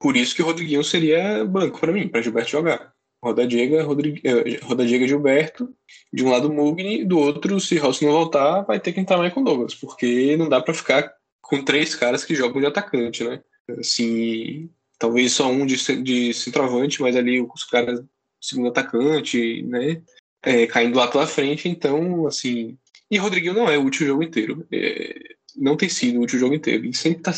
por 0.00 0.16
isso 0.16 0.34
que 0.34 0.42
o 0.42 0.46
Rodriguinho 0.46 0.82
seria 0.82 1.44
banco 1.44 1.80
para 1.80 1.92
mim, 1.92 2.08
para 2.08 2.22
Gilberto 2.22 2.50
jogar. 2.50 2.92
Roda 3.22 3.46
Diega, 3.46 3.82
Rodrigu... 3.82 4.18
Eh, 4.24 4.60
Roda 4.62 4.86
Diega 4.86 5.06
Gilberto, 5.06 5.74
de 6.10 6.24
um 6.24 6.30
lado 6.30 6.50
Mugni, 6.50 7.04
do 7.04 7.18
outro, 7.18 7.60
se 7.60 7.76
Rossi 7.76 8.06
não 8.06 8.12
voltar, 8.12 8.62
vai 8.62 8.80
ter 8.80 8.92
que 8.92 9.00
entrar 9.00 9.18
mais 9.18 9.32
com 9.34 9.44
Douglas, 9.44 9.74
porque 9.74 10.36
não 10.38 10.48
dá 10.48 10.62
para 10.62 10.72
ficar 10.72 11.14
com 11.40 11.64
três 11.64 11.94
caras 11.94 12.24
que 12.24 12.34
jogam 12.34 12.60
de 12.60 12.66
atacante, 12.66 13.24
né? 13.24 13.42
Assim, 13.78 14.70
talvez 14.98 15.32
só 15.32 15.50
um 15.50 15.64
de, 15.64 15.76
de 16.02 16.34
centroavante, 16.34 17.00
mas 17.00 17.16
ali 17.16 17.40
os 17.40 17.64
caras 17.64 18.04
segundo 18.40 18.68
atacante, 18.68 19.62
né? 19.62 20.02
É, 20.42 20.66
caindo 20.66 20.96
lá 20.96 21.08
pela 21.08 21.26
frente, 21.26 21.68
então, 21.68 22.26
assim. 22.26 22.78
E 23.10 23.18
Rodriguinho 23.18 23.54
não 23.54 23.68
é 23.68 23.76
útil 23.76 24.04
o 24.06 24.08
jogo 24.08 24.22
inteiro. 24.22 24.66
É, 24.72 25.14
não 25.56 25.76
tem 25.76 25.88
sido 25.88 26.20
útil 26.20 26.36
o 26.36 26.40
jogo 26.40 26.54
inteiro. 26.54 26.84
Ele 26.84 26.94
sempre 26.94 27.22
tá 27.22 27.32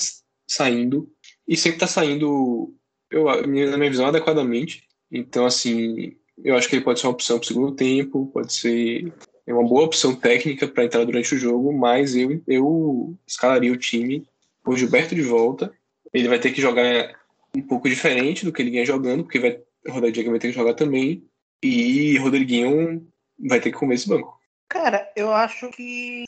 saindo. 0.48 1.10
E 1.46 1.56
sempre 1.56 1.80
tá 1.80 1.86
saindo, 1.86 2.74
eu, 3.10 3.24
na 3.24 3.76
minha 3.76 3.90
visão, 3.90 4.06
adequadamente. 4.06 4.84
Então, 5.10 5.44
assim, 5.44 6.16
eu 6.44 6.54
acho 6.56 6.68
que 6.68 6.76
ele 6.76 6.84
pode 6.84 7.00
ser 7.00 7.06
uma 7.06 7.12
opção 7.12 7.38
para 7.38 7.44
o 7.44 7.48
segundo 7.48 7.74
tempo, 7.74 8.30
pode 8.32 8.52
ser 8.52 9.12
uma 9.46 9.66
boa 9.66 9.84
opção 9.84 10.14
técnica 10.14 10.68
para 10.68 10.84
entrar 10.84 11.04
durante 11.04 11.34
o 11.34 11.38
jogo, 11.38 11.72
mas 11.72 12.14
eu, 12.14 12.42
eu 12.46 13.16
escalaria 13.26 13.72
o 13.72 13.76
time 13.76 14.26
por 14.62 14.76
Gilberto 14.76 15.14
de 15.14 15.22
volta. 15.22 15.72
Ele 16.12 16.28
vai 16.28 16.38
ter 16.38 16.52
que 16.52 16.60
jogar 16.60 17.18
um 17.56 17.62
pouco 17.62 17.88
diferente 17.88 18.44
do 18.44 18.52
que 18.52 18.62
ele 18.62 18.70
vinha 18.70 18.86
jogando, 18.86 19.24
porque 19.24 19.40
vai, 19.40 19.60
Rodriguinho 19.88 20.30
vai 20.30 20.38
ter 20.38 20.48
que 20.48 20.54
jogar 20.54 20.74
também, 20.74 21.24
e 21.62 22.16
Rodriguinho 22.18 23.06
vai 23.38 23.60
ter 23.60 23.70
que 23.70 23.78
comer 23.78 23.96
esse 23.96 24.08
banco. 24.08 24.40
Cara, 24.68 25.10
eu 25.14 25.32
acho 25.32 25.68
que 25.70 26.24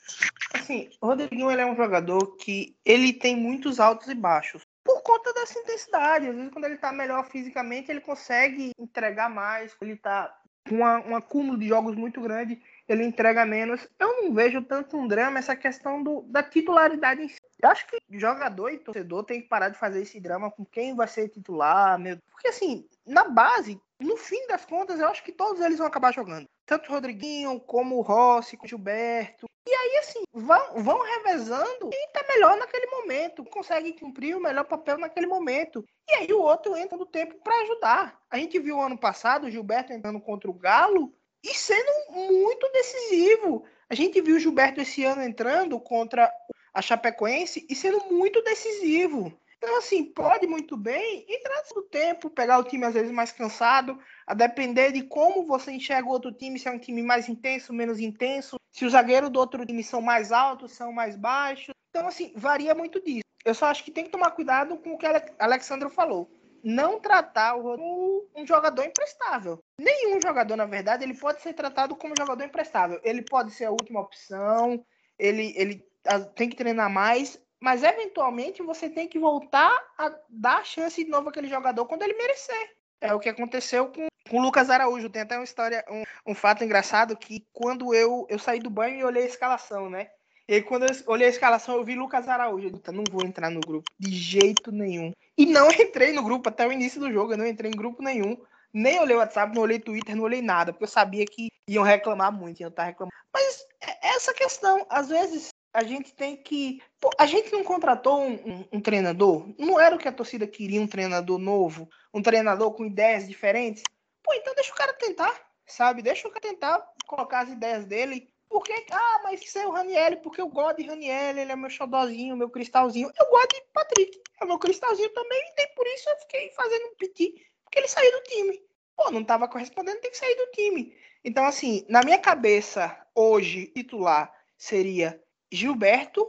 assim, 0.53 0.91
o 1.01 1.07
Rodriguinho 1.07 1.51
ele 1.51 1.63
é 1.63 1.67
um 1.67 1.77
jogador 1.77 2.37
que 2.37 2.77
ele 2.85 3.13
tem 3.13 3.37
muitos 3.37 3.81
altos 3.81 4.09
e 4.09 4.15
baixos. 4.15 4.63
Por 4.85 5.03
conta 5.03 5.33
dessa 5.33 5.59
intensidade, 5.59 6.29
às 6.29 6.37
vezes 6.37 6.53
quando 6.53 6.67
ele 6.67 6.77
tá 6.77 6.93
melhor 6.93 7.27
fisicamente, 7.31 7.91
ele 7.91 8.01
consegue 8.01 8.73
entregar 8.79 9.31
mais, 9.31 9.75
ele 9.81 9.97
tá 9.97 10.35
com 10.69 10.77
um 10.77 11.17
acúmulo 11.17 11.59
de 11.59 11.69
jogos 11.69 11.95
muito 11.95 12.21
grande, 12.21 12.61
ele 12.89 13.05
entrega 13.05 13.47
menos. 13.47 13.87
Eu 13.99 14.23
não 14.23 14.35
vejo 14.35 14.63
tanto 14.63 14.97
um 14.97 15.07
drama 15.07 15.39
essa 15.39 15.57
questão 15.57 16.03
do, 16.03 16.23
da 16.23 16.43
titularidade 16.43 17.23
em 17.23 17.29
si. 17.29 17.41
Eu 17.63 17.71
acho 17.71 17.87
que 17.87 17.99
jogador 18.11 18.71
e 18.71 18.79
torcedor 18.79 19.25
tem 19.25 19.41
que 19.41 19.49
parar 19.49 19.71
de 19.71 19.79
fazer 19.79 20.03
esse 20.03 20.21
drama 20.21 20.51
com 20.51 20.65
quem 20.65 20.95
vai 20.95 21.09
ser 21.09 21.29
titular, 21.29 21.99
meu. 21.99 22.19
Porque 22.31 22.49
assim, 22.49 22.87
na 23.07 23.25
base, 23.25 23.81
no 24.01 24.17
fim 24.17 24.47
das 24.47 24.65
contas, 24.65 25.01
eu 25.01 25.09
acho 25.09 25.25
que 25.25 25.33
todos 25.33 25.61
eles 25.61 25.79
vão 25.79 25.87
acabar 25.87 26.13
jogando. 26.13 26.47
Tanto 26.67 26.89
o 26.89 26.93
Rodriguinho, 26.93 27.59
como 27.61 27.97
o 27.97 28.03
Rossi, 28.03 28.57
como 28.57 28.67
o 28.67 28.69
Gilberto. 28.69 29.47
E 29.67 29.75
aí, 29.75 29.97
assim, 29.99 30.23
vão, 30.33 30.83
vão 30.83 31.03
revezando 31.03 31.89
quem 31.89 32.09
tá 32.13 32.23
melhor 32.29 32.57
naquele 32.59 32.87
momento, 32.87 33.45
consegue 33.45 33.99
cumprir 33.99 34.37
o 34.37 34.41
melhor 34.41 34.65
papel 34.65 34.99
naquele 34.99 35.27
momento. 35.27 35.83
E 36.07 36.15
aí 36.17 36.33
o 36.33 36.43
outro 36.43 36.77
entra 36.77 36.99
no 36.99 37.07
tempo 37.07 37.37
para 37.43 37.63
ajudar. 37.63 38.21
A 38.31 38.37
gente 38.37 38.59
viu 38.59 38.79
ano 38.79 38.99
passado 38.99 39.47
o 39.47 39.51
Gilberto 39.51 39.93
entrando 39.93 40.21
contra 40.21 40.51
o 40.51 40.55
Galo 40.55 41.15
e 41.45 41.55
sendo 41.55 41.93
muito 42.11 42.67
decisivo. 42.73 43.65
A 43.89 43.95
gente 43.95 44.21
viu 44.23 44.37
o 44.37 44.41
Gilberto 44.41 44.81
esse 44.81 45.05
ano 45.05 45.23
entrando 45.23 45.79
contra 45.79 46.33
a 46.73 46.81
Chapecoense 46.81 47.67
e 47.69 47.77
sendo 47.77 48.03
muito 48.11 48.43
decisivo. 48.43 49.39
Então, 49.59 49.79
assim, 49.79 50.05
pode 50.05 50.47
muito 50.47 50.77
bem 50.77 51.25
entrar 51.29 51.63
no 51.75 51.83
tempo, 51.83 52.31
pegar 52.31 52.59
o 52.59 52.65
time 52.65 52.85
às 52.85 52.95
vezes 52.95 53.13
mais 53.13 53.31
cansado, 53.31 53.99
a 54.27 54.35
depender 54.35 54.93
de 54.93 55.03
como 55.03 55.47
você 55.47 55.71
enxerga 55.71 56.09
o 56.09 56.13
outro 56.13 56.33
time, 56.33 56.59
se 56.59 56.67
é 56.69 56.71
um 56.71 56.79
time 56.79 57.03
mais 57.03 57.29
intenso, 57.29 57.73
menos 57.73 58.01
intenso, 58.01 58.57
se 58.71 58.85
os 58.85 58.93
zagueiros 58.93 59.31
do 59.31 59.39
outro 59.39 59.65
time 59.65 59.83
são 59.83 60.01
mais 60.01 60.33
altos, 60.33 60.73
são 60.73 60.93
mais 60.93 61.17
baixos. 61.17 61.75
Então, 61.91 62.09
assim, 62.09 62.33
varia 62.35 62.75
muito 62.75 63.03
disso. 63.03 63.25
Eu 63.45 63.55
só 63.55 63.67
acho 63.67 63.85
que 63.85 63.91
tem 63.91 64.05
que 64.05 64.11
tomar 64.11 64.33
cuidado 64.33 64.77
com 64.79 64.95
o 64.95 64.99
que 64.99 65.07
o 65.07 65.11
Alexandre 65.39 65.89
falou 65.91 66.31
não 66.65 66.99
tratar 66.99 67.57
o 67.57 67.63
como 67.63 68.27
um 68.35 68.47
jogador 68.47 68.85
imprestável. 68.85 69.59
Nenhum 69.79 70.19
jogador, 70.21 70.57
na 70.57 70.65
verdade, 70.65 71.05
ele 71.05 71.15
pode 71.15 71.43
ser 71.43 71.53
tratado 71.53 71.95
como 71.95 72.15
jogador 72.19 72.45
imprestável. 72.45 72.99
Ele 73.05 73.23
pode 73.23 73.51
ser 73.51 73.67
a 73.67 73.71
última 73.71 74.01
opção, 74.01 74.85
ele, 75.19 75.53
ele 75.57 75.87
tem 76.35 76.49
que 76.49 76.57
treinar 76.57 76.91
mais, 76.91 77.41
mas 77.61 77.83
eventualmente 77.83 78.63
você 78.63 78.89
tem 78.89 79.07
que 79.07 79.19
voltar 79.19 79.73
a 79.99 80.13
dar 80.29 80.65
chance 80.65 81.05
de 81.05 81.11
novo 81.11 81.29
àquele 81.29 81.49
jogador 81.49 81.87
quando 81.87 82.03
ele 82.03 82.15
merecer. 82.15 82.77
É 83.01 83.13
o 83.13 83.21
que 83.21 83.29
aconteceu 83.29 83.89
com 83.89 84.09
com 84.29 84.39
o 84.39 84.43
Lucas 84.43 84.71
Araújo. 84.71 85.11
Tem 85.11 85.23
até 85.23 85.37
uma 85.37 85.45
história, 85.45 85.85
um, 85.89 86.33
um 86.33 86.35
fato 86.35 86.65
engraçado 86.65 87.17
que 87.17 87.47
quando 87.53 87.95
eu, 87.95 88.27
eu 88.29 88.39
saí 88.39 88.59
do 88.59 88.71
banho 88.71 88.99
e 88.99 89.05
olhei 89.05 89.25
a 89.25 89.27
escalação, 89.27 89.89
né? 89.89 90.09
E 90.47 90.61
quando 90.61 90.85
eu 90.85 90.91
olhei 91.07 91.27
a 91.27 91.31
escalação, 91.31 91.77
eu 91.77 91.85
vi 91.85 91.95
Lucas 91.95 92.29
Araújo. 92.29 92.67
Eu 92.67 92.71
disse, 92.71 92.93
não 92.93 93.05
vou 93.11 93.25
entrar 93.25 93.51
no 93.51 93.61
grupo 93.61 93.91
de 93.99 94.11
jeito 94.11 94.71
nenhum. 94.71 95.13
E 95.37 95.47
não 95.47 95.71
entrei 95.71 96.13
no 96.13 96.23
grupo 96.23 96.49
até 96.49 96.67
o 96.67 96.73
início 96.73 97.01
do 97.01 97.13
jogo. 97.13 97.33
Eu 97.33 97.39
não 97.39 97.47
entrei 97.47 97.71
em 97.71 97.77
grupo 97.77 98.03
nenhum. 98.03 98.37
Nem 98.73 98.99
olhei 98.99 99.17
WhatsApp, 99.17 99.55
não 99.55 99.63
olhei 99.63 99.79
Twitter, 99.79 100.17
não 100.17 100.25
olhei 100.25 100.43
nada. 100.43 100.73
Porque 100.73 100.85
eu 100.85 100.89
sabia 100.89 101.25
que 101.25 101.49
iam 101.69 101.85
reclamar 101.85 102.33
muito, 102.33 102.61
iam 102.61 102.71
estar 102.71 102.85
reclamando. 102.85 103.15
Mas 103.33 103.67
é 103.81 104.09
essa 104.09 104.33
questão, 104.33 104.87
às 104.89 105.09
vezes 105.09 105.49
a 105.73 105.83
gente 105.83 106.15
tem 106.15 106.37
que. 106.37 106.81
Pô, 107.01 107.11
a 107.19 107.27
gente 107.27 107.53
não 107.53 107.65
contratou 107.65 108.21
um, 108.21 108.35
um, 108.35 108.65
um, 108.75 108.81
treinador? 108.81 109.53
Não 109.59 109.79
era 109.79 109.95
o 109.95 109.99
que 109.99 110.09
a 110.09 110.13
torcida 110.13 110.47
queria, 110.47 110.81
um 110.81 110.87
treinador 110.87 111.39
novo? 111.39 111.89
Um 112.13 112.23
treinador 112.23 112.73
com 112.73 112.85
ideias 112.85 113.27
diferentes? 113.27 113.83
Pô, 114.23 114.33
então 114.35 114.55
deixa 114.55 114.73
o 114.73 114.77
cara 114.77 114.93
tentar, 114.93 115.35
sabe? 115.67 116.01
Deixa 116.01 116.29
o 116.29 116.31
cara 116.31 116.41
tentar 116.41 116.85
colocar 117.07 117.41
as 117.41 117.51
ideias 117.51 117.85
dele 117.85 118.33
porque, 118.55 118.73
ah, 118.93 119.21
mas 119.25 119.43
isso 119.43 119.59
é 119.59 119.67
o 119.67 119.73
Raniel, 119.73 120.19
porque 120.19 120.41
eu 120.41 120.49
gosto 120.49 120.77
de 120.77 120.87
Raniel, 120.87 121.37
ele 121.37 121.51
é 121.51 121.57
meu 121.57 121.69
xodózinho, 121.69 122.37
meu 122.37 122.49
cristalzinho. 122.49 123.11
Eu 123.19 123.29
gosto 123.29 123.49
de 123.49 123.63
Patrick, 123.73 124.21
é 124.41 124.45
meu 124.45 124.59
cristalzinho 124.59 125.11
também, 125.11 125.43
e 125.59 125.67
por 125.69 125.87
isso 125.87 126.09
eu 126.09 126.17
fiquei 126.19 126.51
fazendo 126.51 126.87
um 126.87 126.95
piti, 126.97 127.35
porque 127.65 127.79
ele 127.79 127.89
saiu 127.89 128.13
do 128.13 128.23
time. 128.25 128.63
Pô, 128.97 129.11
não 129.11 129.23
estava 129.23 129.49
correspondendo, 129.49 130.01
tem 130.01 130.11
que 130.11 130.17
sair 130.17 130.35
do 130.37 130.51
time. 130.53 130.97
Então, 131.25 131.45
assim, 131.45 131.85
na 131.89 132.03
minha 132.03 132.19
cabeça, 132.19 132.97
hoje, 133.15 133.67
titular 133.69 134.33
seria 134.57 135.21
Gilberto, 135.51 136.29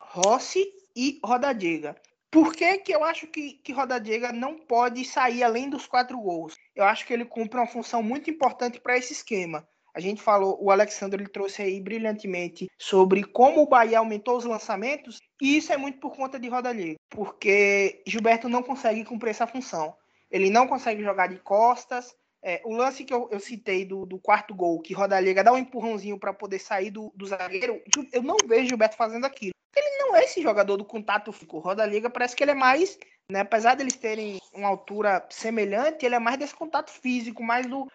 Rossi 0.00 0.72
e 0.94 1.18
Rodadiga. 1.24 1.96
Por 2.30 2.54
que, 2.54 2.78
que 2.78 2.94
eu 2.94 3.02
acho 3.02 3.26
que, 3.28 3.54
que 3.54 3.72
Rodadiega 3.72 4.32
não 4.32 4.58
pode 4.58 5.04
sair 5.04 5.42
além 5.42 5.70
dos 5.70 5.86
quatro 5.86 6.18
gols? 6.18 6.56
Eu 6.74 6.84
acho 6.84 7.06
que 7.06 7.12
ele 7.12 7.24
cumpre 7.24 7.58
uma 7.58 7.66
função 7.66 8.02
muito 8.02 8.28
importante 8.28 8.80
para 8.80 8.98
esse 8.98 9.12
esquema. 9.12 9.66
A 9.96 10.00
gente 10.00 10.20
falou, 10.20 10.58
o 10.60 10.70
Alexandre 10.70 11.22
ele 11.22 11.30
trouxe 11.30 11.62
aí 11.62 11.80
brilhantemente 11.80 12.68
sobre 12.78 13.24
como 13.24 13.62
o 13.62 13.66
Bahia 13.66 13.98
aumentou 13.98 14.36
os 14.36 14.44
lançamentos, 14.44 15.16
e 15.40 15.56
isso 15.56 15.72
é 15.72 15.78
muito 15.78 15.98
por 15.98 16.14
conta 16.14 16.38
de 16.38 16.50
Rodallega, 16.50 16.96
porque 17.08 18.02
Gilberto 18.06 18.46
não 18.46 18.62
consegue 18.62 19.02
cumprir 19.06 19.30
essa 19.30 19.46
função. 19.46 19.96
Ele 20.30 20.50
não 20.50 20.66
consegue 20.66 21.02
jogar 21.02 21.28
de 21.28 21.38
costas. 21.38 22.14
É, 22.42 22.60
o 22.66 22.74
lance 22.74 23.06
que 23.06 23.14
eu, 23.14 23.26
eu 23.32 23.40
citei 23.40 23.86
do, 23.86 24.04
do, 24.04 24.18
quarto 24.18 24.54
gol, 24.54 24.82
que 24.82 24.92
Rodallega 24.92 25.42
dá 25.42 25.50
um 25.50 25.56
empurrãozinho 25.56 26.18
para 26.18 26.34
poder 26.34 26.58
sair 26.58 26.90
do, 26.90 27.10
do 27.16 27.26
zagueiro, 27.26 27.80
eu 28.12 28.22
não 28.22 28.36
vejo 28.46 28.68
Gilberto 28.68 28.96
fazendo 28.96 29.24
aquilo. 29.24 29.54
Ele 29.74 29.98
não 29.98 30.14
é 30.14 30.24
esse 30.24 30.42
jogador 30.42 30.76
do 30.76 30.84
contato 30.84 31.32
físico. 31.32 31.58
Rodallega 31.58 32.10
parece 32.10 32.36
que 32.36 32.44
ele 32.44 32.50
é 32.50 32.54
mais 32.54 32.98
né? 33.30 33.40
Apesar 33.40 33.74
deles 33.74 33.96
terem 33.96 34.40
uma 34.52 34.68
altura 34.68 35.26
semelhante, 35.30 36.04
ele 36.04 36.14
é 36.14 36.18
mais 36.18 36.38
desse 36.38 36.54
contato 36.54 36.90
físico, 36.90 37.42
mas 37.42 37.66
no, 37.66 37.88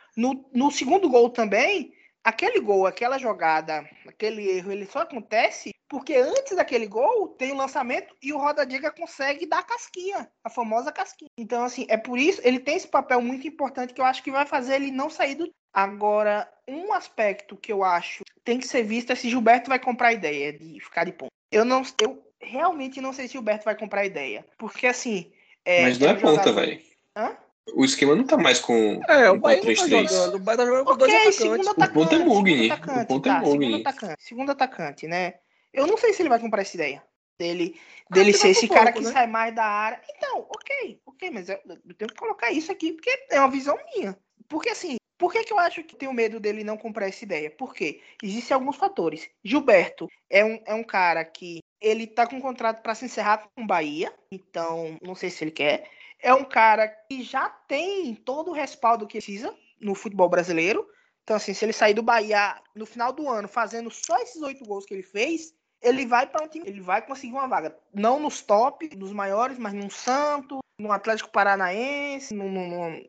no, 0.53 0.71
segundo 0.71 1.09
gol 1.09 1.29
também, 1.29 1.93
aquele 2.23 2.59
gol, 2.59 2.85
aquela 2.85 3.17
jogada, 3.17 3.87
aquele 4.07 4.47
erro, 4.49 4.71
ele 4.71 4.85
só 4.85 4.99
acontece 4.99 5.71
porque 5.89 6.15
antes 6.15 6.55
daquele 6.55 6.87
gol 6.87 7.29
tem 7.29 7.51
o 7.51 7.57
lançamento 7.57 8.15
e 8.21 8.31
o 8.31 8.37
Roda 8.37 8.65
Diga 8.65 8.91
consegue 8.91 9.45
dar 9.45 9.59
a 9.59 9.63
casquinha, 9.63 10.31
a 10.41 10.49
famosa 10.49 10.91
casquinha. 10.91 11.29
Então, 11.37 11.63
assim, 11.63 11.85
é 11.89 11.97
por 11.97 12.17
isso, 12.17 12.39
ele 12.45 12.59
tem 12.59 12.77
esse 12.77 12.87
papel 12.87 13.21
muito 13.21 13.45
importante 13.45 13.93
que 13.93 13.99
eu 13.99 14.05
acho 14.05 14.23
que 14.23 14.31
vai 14.31 14.45
fazer 14.45 14.75
ele 14.75 14.91
não 14.91 15.09
sair 15.09 15.35
do. 15.35 15.51
Agora, 15.73 16.49
um 16.67 16.93
aspecto 16.93 17.57
que 17.57 17.71
eu 17.71 17.83
acho 17.83 18.23
tem 18.43 18.57
que 18.57 18.67
ser 18.67 18.83
visto 18.83 19.11
é 19.11 19.15
se 19.15 19.29
Gilberto 19.29 19.69
vai 19.69 19.79
comprar 19.79 20.09
a 20.09 20.13
ideia 20.13 20.51
de 20.51 20.79
ficar 20.79 21.03
de 21.03 21.11
ponta. 21.11 21.31
Eu 21.51 21.65
não, 21.65 21.81
eu 22.01 22.30
realmente 22.41 23.01
não 23.01 23.13
sei 23.13 23.27
se 23.27 23.37
o 23.37 23.41
Berto 23.41 23.65
vai 23.65 23.75
comprar 23.75 24.01
a 24.01 24.05
ideia. 24.05 24.45
Porque 24.57 24.87
assim. 24.87 25.31
É, 25.63 25.83
Mas 25.83 25.99
não 25.99 26.09
é, 26.09 26.15
ponta, 26.15 26.51
velho. 26.51 26.81
Hã? 27.15 27.37
O 27.73 27.85
esquema 27.85 28.15
não 28.15 28.25
tá 28.25 28.37
mais 28.37 28.59
com. 28.59 29.01
É, 29.07 29.29
o 29.29 29.39
Bahia 29.39 29.61
não 29.63 29.67
tá 29.67 29.73
jogando. 29.73 30.35
O 30.35 30.39
Bahia 30.39 30.57
tá 30.57 30.65
jogando 30.65 30.85
com 30.85 30.91
okay, 30.93 31.07
dois 31.07 31.37
atacantes. 31.37 31.67
Atacante, 31.67 31.89
o 31.89 31.93
ponto 31.93 32.15
é 32.15 32.19
Mugni. 32.19 32.71
O 32.71 33.05
ponto 33.07 33.29
é 33.29 33.31
tá, 33.31 33.39
Mugni. 33.39 33.65
Segundo 33.65 33.81
atacante, 33.81 34.23
segundo 34.23 34.51
atacante, 34.51 35.07
né? 35.07 35.33
Eu 35.73 35.87
não 35.87 35.97
sei 35.97 36.13
se 36.13 36.21
ele 36.21 36.29
vai 36.29 36.39
comprar 36.39 36.61
essa 36.61 36.75
ideia. 36.75 37.03
Dele, 37.39 37.79
ah, 38.09 38.13
dele 38.13 38.33
ser 38.33 38.49
esse 38.49 38.67
cara 38.67 38.91
que 38.91 39.01
né? 39.01 39.11
sai 39.11 39.25
mais 39.25 39.55
da 39.55 39.63
área. 39.63 39.99
Então, 40.15 40.45
ok, 40.49 41.01
ok, 41.05 41.31
mas 41.31 41.49
eu, 41.49 41.57
eu 41.65 41.95
tenho 41.95 42.09
que 42.09 42.19
colocar 42.19 42.51
isso 42.51 42.71
aqui 42.71 42.93
porque 42.93 43.09
é 43.29 43.39
uma 43.39 43.49
visão 43.49 43.77
minha. 43.95 44.17
Porque 44.47 44.69
assim, 44.69 44.97
por 45.17 45.31
que, 45.31 45.43
que 45.43 45.53
eu 45.53 45.59
acho 45.59 45.83
que 45.83 45.95
tenho 45.95 46.13
medo 46.13 46.39
dele 46.39 46.63
não 46.63 46.77
comprar 46.77 47.07
essa 47.07 47.23
ideia? 47.23 47.49
Porque 47.49 48.01
existem 48.21 48.53
alguns 48.53 48.75
fatores. 48.75 49.29
Gilberto 49.43 50.07
é 50.29 50.43
um, 50.43 50.61
é 50.65 50.73
um 50.73 50.83
cara 50.83 51.23
que 51.23 51.59
ele 51.81 52.05
tá 52.05 52.27
com 52.27 52.35
um 52.35 52.41
contrato 52.41 52.81
para 52.81 52.93
se 52.93 53.05
encerrar 53.05 53.49
com 53.55 53.63
o 53.63 53.67
Bahia, 53.67 54.13
então 54.31 54.97
não 55.01 55.15
sei 55.15 55.29
se 55.29 55.43
ele 55.43 55.51
quer. 55.51 55.89
É 56.21 56.33
um 56.33 56.43
cara 56.43 56.87
que 56.87 57.23
já 57.23 57.49
tem 57.49 58.13
todo 58.13 58.51
o 58.51 58.53
respaldo 58.53 59.07
que 59.07 59.17
precisa 59.17 59.53
no 59.79 59.95
futebol 59.95 60.29
brasileiro. 60.29 60.87
Então, 61.23 61.35
assim, 61.35 61.53
se 61.53 61.65
ele 61.65 61.73
sair 61.73 61.93
do 61.93 62.03
Bahia 62.03 62.61
no 62.75 62.85
final 62.85 63.11
do 63.11 63.27
ano 63.27 63.47
fazendo 63.47 63.89
só 63.89 64.17
esses 64.19 64.41
oito 64.41 64.63
gols 64.63 64.85
que 64.85 64.93
ele 64.93 65.03
fez, 65.03 65.53
ele 65.81 66.05
vai 66.05 66.27
para 66.27 66.45
um 66.45 66.47
time, 66.47 66.67
ele 66.67 66.81
vai 66.81 67.01
conseguir 67.01 67.33
uma 67.33 67.47
vaga. 67.47 67.75
Não 67.93 68.19
nos 68.19 68.41
top, 68.41 68.87
dos 68.89 69.11
maiores, 69.11 69.57
mas 69.57 69.73
num 69.73 69.89
Santo, 69.89 70.59
no 70.79 70.91
Atlético 70.91 71.31
Paranaense, 71.31 72.35
num, 72.35 72.51
num, 72.51 73.03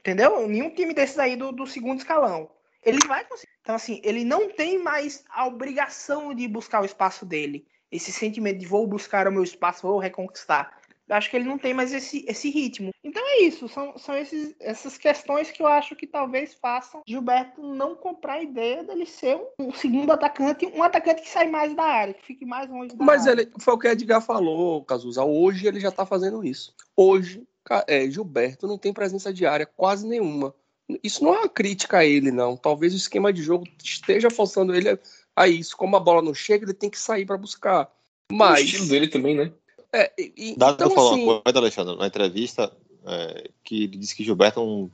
Entendeu? 0.00 0.46
Nenhum 0.46 0.70
time 0.70 0.92
desses 0.92 1.18
aí 1.18 1.36
do, 1.36 1.52
do 1.52 1.66
segundo 1.66 1.98
escalão. 1.98 2.50
Ele 2.84 2.98
vai 3.06 3.24
conseguir. 3.24 3.52
Então, 3.62 3.74
assim, 3.74 4.00
ele 4.04 4.24
não 4.24 4.50
tem 4.50 4.78
mais 4.78 5.24
a 5.30 5.46
obrigação 5.46 6.34
de 6.34 6.46
buscar 6.46 6.82
o 6.82 6.84
espaço 6.84 7.24
dele. 7.24 7.66
Esse 7.90 8.12
sentimento 8.12 8.58
de 8.58 8.66
vou 8.66 8.86
buscar 8.86 9.26
o 9.26 9.32
meu 9.32 9.42
espaço, 9.42 9.86
vou 9.86 9.98
reconquistar. 9.98 10.78
Eu 11.06 11.16
acho 11.16 11.28
que 11.28 11.36
ele 11.36 11.48
não 11.48 11.58
tem 11.58 11.74
mais 11.74 11.92
esse, 11.92 12.24
esse 12.26 12.48
ritmo. 12.48 12.90
Então 13.02 13.22
é 13.22 13.42
isso. 13.42 13.68
São, 13.68 13.96
são 13.98 14.16
esses, 14.16 14.54
essas 14.58 14.96
questões 14.96 15.50
que 15.50 15.62
eu 15.62 15.66
acho 15.66 15.94
que 15.94 16.06
talvez 16.06 16.54
façam 16.54 17.02
Gilberto 17.06 17.62
não 17.62 17.94
comprar 17.94 18.34
a 18.34 18.42
ideia 18.42 18.82
dele 18.82 19.04
ser 19.04 19.36
um, 19.36 19.68
um 19.68 19.72
segundo 19.72 20.10
atacante, 20.10 20.66
um 20.66 20.82
atacante 20.82 21.22
que 21.22 21.28
sai 21.28 21.46
mais 21.48 21.74
da 21.74 21.84
área, 21.84 22.14
que 22.14 22.24
fique 22.24 22.46
mais 22.46 22.70
longe 22.70 22.96
da 22.96 23.04
Mas 23.04 23.26
área. 23.26 23.42
ele 23.42 23.52
foi 23.58 23.74
o 23.74 23.78
que 23.78 23.88
Edgar 23.88 24.22
falou, 24.22 24.82
Cazuza. 24.84 25.22
Hoje 25.24 25.66
ele 25.66 25.78
já 25.78 25.90
tá 25.90 26.06
fazendo 26.06 26.42
isso. 26.42 26.74
Hoje 26.96 27.46
é, 27.86 28.10
Gilberto 28.10 28.66
não 28.66 28.78
tem 28.78 28.92
presença 28.92 29.32
diária 29.32 29.66
quase 29.66 30.06
nenhuma. 30.06 30.54
Isso 31.02 31.24
não 31.24 31.34
é 31.34 31.38
uma 31.40 31.48
crítica 31.48 31.98
a 31.98 32.04
ele, 32.04 32.30
não. 32.30 32.56
Talvez 32.56 32.92
o 32.92 32.96
esquema 32.96 33.32
de 33.32 33.42
jogo 33.42 33.66
esteja 33.82 34.30
forçando 34.30 34.74
ele 34.74 34.98
a 35.34 35.48
isso. 35.48 35.76
Como 35.76 35.96
a 35.96 36.00
bola 36.00 36.22
não 36.22 36.34
chega, 36.34 36.64
ele 36.64 36.74
tem 36.74 36.90
que 36.90 36.98
sair 36.98 37.24
para 37.24 37.38
buscar. 37.38 37.90
Mas... 38.30 38.60
O 38.60 38.64
estilo 38.64 38.88
dele 38.88 39.08
também, 39.08 39.36
né? 39.36 39.52
É, 39.92 40.12
e, 40.18 40.56
Dado 40.56 40.74
então, 40.74 40.90
falou 40.90 41.12
assim... 41.12 41.22
uma 41.24 41.40
coisa, 41.40 41.58
Alexandre, 41.58 41.96
na 41.96 42.06
entrevista, 42.06 42.72
é, 43.06 43.50
que 43.62 43.84
ele 43.84 43.96
disse 43.96 44.14
que 44.14 44.24
Gilberto 44.24 44.60
é 44.60 44.62
um, 44.62 44.90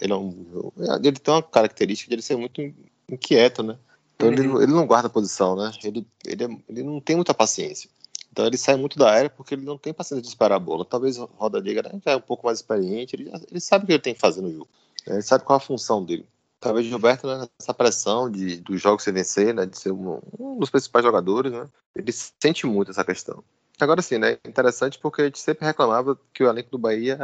ele, 0.00 0.12
é 0.12 0.16
um, 0.16 0.72
ele 1.02 1.12
tem 1.12 1.32
uma 1.32 1.42
característica 1.42 2.08
de 2.08 2.14
ele 2.16 2.22
ser 2.22 2.36
muito 2.36 2.60
inquieto, 3.08 3.62
né? 3.62 3.78
Então 4.16 4.28
uhum. 4.28 4.34
ele, 4.34 4.64
ele 4.64 4.72
não 4.72 4.86
guarda 4.86 5.08
posição, 5.08 5.54
né? 5.54 5.72
Ele, 5.84 6.06
ele, 6.26 6.44
é, 6.44 6.48
ele 6.68 6.82
não 6.82 7.00
tem 7.00 7.16
muita 7.16 7.32
paciência. 7.32 7.88
Então 8.32 8.46
ele 8.46 8.56
sai 8.56 8.76
muito 8.76 8.98
da 8.98 9.10
área 9.10 9.30
porque 9.30 9.54
ele 9.54 9.64
não 9.64 9.78
tem 9.78 9.92
paciência 9.92 10.22
de 10.22 10.28
esperar 10.28 10.56
a 10.56 10.58
bola. 10.58 10.84
Talvez 10.84 11.18
o 11.18 11.24
Roda 11.36 11.58
Liga 11.58 11.82
né, 11.82 12.00
já 12.04 12.12
é 12.12 12.16
um 12.16 12.20
pouco 12.20 12.46
mais 12.46 12.58
experiente, 12.58 13.16
ele, 13.16 13.30
ele 13.50 13.60
sabe 13.60 13.84
o 13.84 13.86
que 13.86 13.92
ele 13.92 14.02
tem 14.02 14.14
que 14.14 14.20
fazer 14.20 14.40
no 14.40 14.52
jogo. 14.52 14.68
Ele 15.06 15.22
sabe 15.22 15.44
qual 15.44 15.56
a 15.56 15.60
função 15.60 16.04
dele. 16.04 16.26
Talvez 16.58 16.86
Gilberto, 16.86 17.26
né, 17.26 17.48
nessa 17.58 17.72
pressão 17.72 18.30
de, 18.30 18.56
dos 18.60 18.80
jogos 18.80 19.02
se 19.02 19.10
vencer, 19.10 19.54
né, 19.54 19.64
de 19.64 19.78
ser 19.78 19.92
um, 19.92 20.20
um, 20.38 20.58
dos 20.58 20.68
principais 20.68 21.04
jogadores, 21.04 21.50
né, 21.50 21.66
ele 21.96 22.12
sente 22.12 22.66
muito 22.66 22.90
essa 22.90 23.04
questão. 23.04 23.42
Agora 23.80 24.02
sim, 24.02 24.18
né, 24.18 24.36
interessante 24.46 24.98
porque 24.98 25.22
a 25.22 25.24
gente 25.24 25.38
sempre 25.38 25.64
reclamava 25.64 26.18
que 26.34 26.44
o 26.44 26.48
elenco 26.48 26.70
do 26.70 26.78
Bahia 26.78 27.18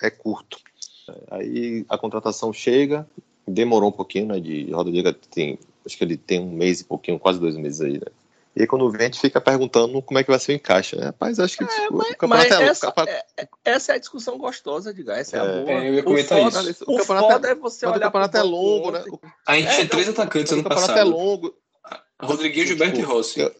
é, 0.00 0.06
é 0.06 0.10
curto. 0.10 0.56
Aí 1.32 1.84
a 1.88 1.98
contratação 1.98 2.52
chega, 2.52 3.04
demorou 3.46 3.88
um 3.88 3.92
pouquinho, 3.92 4.26
né, 4.26 4.38
de 4.38 4.70
Roda 4.70 4.90
Liga 4.90 5.12
tem, 5.12 5.58
acho 5.84 5.98
que 5.98 6.04
ele 6.04 6.16
tem 6.16 6.38
um 6.38 6.52
mês 6.52 6.80
e 6.80 6.84
pouquinho, 6.84 7.18
quase 7.18 7.40
dois 7.40 7.56
meses 7.56 7.80
aí, 7.80 7.94
né, 7.94 8.06
e 8.54 8.62
aí, 8.62 8.66
quando 8.66 8.90
vem, 8.90 9.02
a 9.02 9.04
gente 9.04 9.20
fica 9.20 9.40
perguntando 9.40 10.02
como 10.02 10.18
é 10.18 10.24
que 10.24 10.30
vai 10.30 10.38
ser 10.38 10.52
o 10.52 10.54
encaixe. 10.56 10.96
Né? 10.96 11.06
Rapaz, 11.06 11.38
acho 11.38 11.56
que 11.56 11.64
é, 11.64 11.66
tipo, 11.66 11.96
mas, 11.96 12.10
o 12.10 12.16
campeonato 12.16 12.54
é, 12.54 12.62
essa, 12.64 12.92
é, 13.06 13.24
é, 13.36 13.48
essa 13.64 13.92
é 13.92 13.94
a 13.94 13.98
discussão 13.98 14.36
gostosa, 14.38 14.92
diga. 14.92 15.14
Essa 15.14 15.36
é, 15.36 15.40
a 15.40 15.44
boa. 15.44 15.70
É, 15.70 15.88
eu 15.88 15.94
ia 15.94 16.02
comentar 16.02 16.38
o 16.38 16.50
foda, 16.50 16.70
isso. 16.70 16.84
O, 16.86 16.96
o 16.96 16.98
campeonato 16.98 17.46
é, 17.46 17.54
você 17.54 17.86
olhar. 17.86 17.98
O 17.98 18.00
campeonato 18.00 18.36
é 18.36 18.42
longo, 18.42 18.90
né? 18.90 19.04
A 19.46 19.56
gente 19.56 19.74
tinha 19.74 19.88
três 19.88 20.08
atacantes 20.08 20.52
ano 20.52 20.64
passado. 20.64 20.82
O 20.82 20.86
campeonato 20.88 21.08
é 21.08 21.22
longo. 21.22 21.54
Rodriguinho, 22.20 22.66
Gilberto 22.66 22.96
tipo, 22.96 23.08
e 23.08 23.12
Rossi. 23.14 23.40
Eu, 23.40 23.54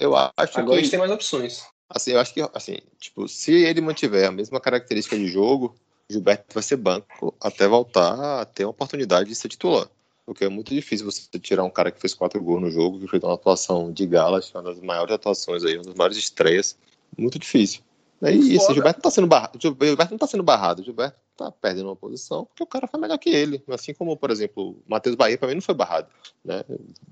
eu 0.00 0.16
acho 0.16 0.58
Agora 0.58 0.64
que, 0.64 0.72
a 0.72 0.76
gente 0.76 0.90
tem 0.90 0.98
mais 0.98 1.12
opções. 1.12 1.62
Assim, 1.88 2.12
eu 2.12 2.20
acho 2.20 2.32
que, 2.32 2.40
assim, 2.54 2.78
tipo, 2.98 3.28
se 3.28 3.52
ele 3.52 3.82
mantiver 3.82 4.26
a 4.26 4.32
mesma 4.32 4.58
característica 4.58 5.16
de 5.16 5.28
jogo, 5.28 5.74
Gilberto 6.08 6.54
vai 6.54 6.62
ser 6.62 6.76
banco 6.76 7.34
até 7.38 7.68
voltar 7.68 8.40
a 8.40 8.44
ter 8.46 8.64
uma 8.64 8.70
oportunidade 8.70 9.28
de 9.28 9.34
ser 9.34 9.48
titular. 9.48 9.88
Porque 10.24 10.44
é 10.44 10.48
muito 10.48 10.72
difícil 10.74 11.04
você 11.04 11.38
tirar 11.38 11.64
um 11.64 11.70
cara 11.70 11.90
que 11.90 12.00
fez 12.00 12.14
quatro 12.14 12.40
gols 12.42 12.62
no 12.62 12.70
jogo, 12.70 13.00
que 13.00 13.08
fez 13.08 13.22
uma 13.22 13.34
atuação 13.34 13.92
de 13.92 14.06
gala, 14.06 14.40
uma 14.54 14.62
das 14.62 14.80
maiores 14.80 15.14
atuações 15.14 15.64
aí, 15.64 15.76
uma 15.76 15.84
das 15.84 15.94
maiores 15.94 16.16
estreias. 16.16 16.76
Muito 17.18 17.38
difícil. 17.38 17.82
E 18.30 18.54
isso, 18.54 18.70
o 18.70 18.74
Gilberto 18.74 18.98
não 18.98 19.02
tá 19.02 19.10
sendo 19.10 19.26
barrado. 19.26 19.58
Gilberto 19.60 20.12
não 20.12 20.18
tá 20.18 20.26
sendo 20.28 20.42
barrado. 20.44 20.80
O 20.80 20.84
Gilberto 20.84 21.18
tá 21.36 21.50
perdendo 21.50 21.86
uma 21.86 21.96
posição 21.96 22.44
porque 22.44 22.62
o 22.62 22.66
cara 22.66 22.86
foi 22.86 23.00
melhor 23.00 23.18
que 23.18 23.30
ele. 23.30 23.62
Assim 23.68 23.92
como, 23.92 24.16
por 24.16 24.30
exemplo, 24.30 24.70
o 24.70 24.82
Matheus 24.86 25.16
Bahia, 25.16 25.36
para 25.36 25.48
mim, 25.48 25.54
não 25.54 25.62
foi 25.62 25.74
barrado. 25.74 26.06
Né? 26.44 26.64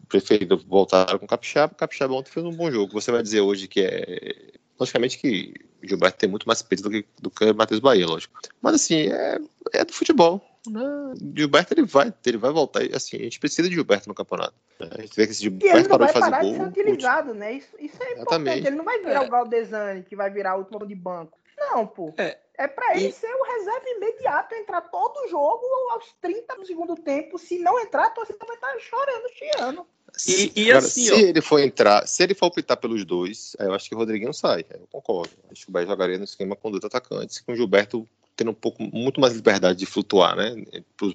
Preferido 0.09 0.57
voltar 0.57 1.19
com 1.19 1.25
o 1.25 1.29
Capixaba. 1.29 1.73
O 1.73 1.77
Capixaba 1.77 2.15
ontem 2.15 2.31
fez 2.31 2.47
um 2.47 2.53
bom 2.53 2.71
jogo. 2.71 2.93
Você 2.93 3.11
vai 3.11 3.23
dizer 3.23 3.41
hoje 3.41 3.67
que 3.67 3.81
é. 3.81 4.53
Logicamente 4.79 5.19
que 5.19 5.53
o 5.83 5.87
Gilberto 5.87 6.19
tem 6.19 6.29
muito 6.29 6.47
mais 6.47 6.63
peso 6.63 6.85
do 6.85 6.91
que, 6.91 7.05
do 7.21 7.31
que 7.31 7.45
o 7.45 7.55
Matheus 7.55 7.81
Bahia, 7.81 8.07
lógico. 8.07 8.41
Mas 8.63 8.77
assim, 8.77 9.09
é, 9.09 9.39
é 9.73 9.85
do 9.85 9.93
futebol. 9.93 10.41
Né? 10.69 11.15
Gilberto 11.35 11.73
ele 11.73 11.87
vai, 11.87 12.13
ele 12.27 12.37
vai 12.37 12.53
voltar. 12.53 12.83
Assim, 12.95 13.17
a 13.17 13.23
gente 13.23 13.41
precisa 13.41 13.69
de 13.69 13.75
Gilberto 13.75 14.09
no 14.09 14.15
campeonato. 14.15 14.55
A 14.79 15.01
gente 15.01 15.17
vê 15.17 15.27
que 15.27 15.33
esse 15.33 15.43
Gilberto 15.43 15.89
parou 15.89 16.07
de 16.07 16.13
fazer 16.13 16.31
gol. 16.31 16.41
De 16.41 16.57
ser 16.57 16.63
utilizado, 16.63 17.35
né? 17.35 17.53
Isso, 17.53 17.69
isso 17.79 18.03
é 18.03 18.13
Exatamente. 18.13 18.21
importante. 18.21 18.67
Ele 18.67 18.77
não 18.77 18.85
vai 18.85 18.99
virar 18.99 19.25
é. 19.25 19.27
o 19.27 19.31
Galdesani, 19.31 20.03
que 20.03 20.17
vai 20.17 20.31
virar 20.31 20.57
o 20.57 20.59
último 20.61 20.87
de 20.87 20.95
banco. 20.95 21.39
Não, 21.57 21.87
pô. 21.87 22.13
É, 22.17 22.39
é 22.57 22.67
para 22.67 22.97
ele 22.97 23.09
e... 23.09 23.13
ser 23.13 23.33
o 23.33 23.43
reserva 23.43 23.89
imediato, 23.89 24.55
entrar 24.55 24.81
todo 24.83 25.29
jogo 25.29 25.65
aos 25.93 26.13
30 26.21 26.57
do 26.57 26.67
segundo 26.67 26.95
tempo. 26.95 27.39
Se 27.39 27.59
não 27.59 27.79
entrar, 27.79 28.07
a 28.07 28.11
torcida 28.11 28.39
vai 28.47 28.57
estar 28.57 28.79
chorando, 28.79 29.29
chiando. 29.35 29.87
E, 30.27 30.53
e 30.57 30.71
Agora, 30.71 30.87
assim, 30.87 31.07
se 31.07 31.13
ó... 31.13 31.17
ele 31.17 31.41
for 31.41 31.61
entrar, 31.61 32.07
se 32.07 32.23
ele 32.23 32.35
for 32.35 32.47
optar 32.47 32.77
pelos 32.77 33.05
dois, 33.05 33.57
eu 33.59 33.73
acho 33.73 33.89
que 33.89 33.95
o 33.95 33.99
Rodriguinho 33.99 34.35
sai. 34.35 34.65
Eu 34.71 34.87
concordo. 34.91 35.33
Acho 35.51 35.65
que 35.65 35.71
o 35.71 35.73
Bahia 35.73 35.87
jogaria 35.87 36.19
no 36.19 36.25
esquema 36.25 36.57
com 36.57 36.71
dois 36.71 36.85
atacantes, 36.85 37.41
com 37.41 37.53
o 37.53 37.57
Gilberto 37.57 38.07
tendo 38.41 38.53
um 38.53 38.55
pouco, 38.55 38.83
muito 38.83 39.21
mais 39.21 39.35
liberdade 39.35 39.79
de 39.79 39.85
flutuar, 39.85 40.35
né, 40.35 40.55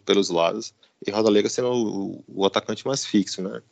pelos 0.06 0.30
lados, 0.30 0.76
e 1.06 1.10
Rodalega 1.10 1.50
sendo 1.50 1.72
o, 1.72 2.24
o, 2.28 2.46
atacante 2.46 2.86
mais 2.86 3.04
fixo, 3.04 3.42
né, 3.42 3.64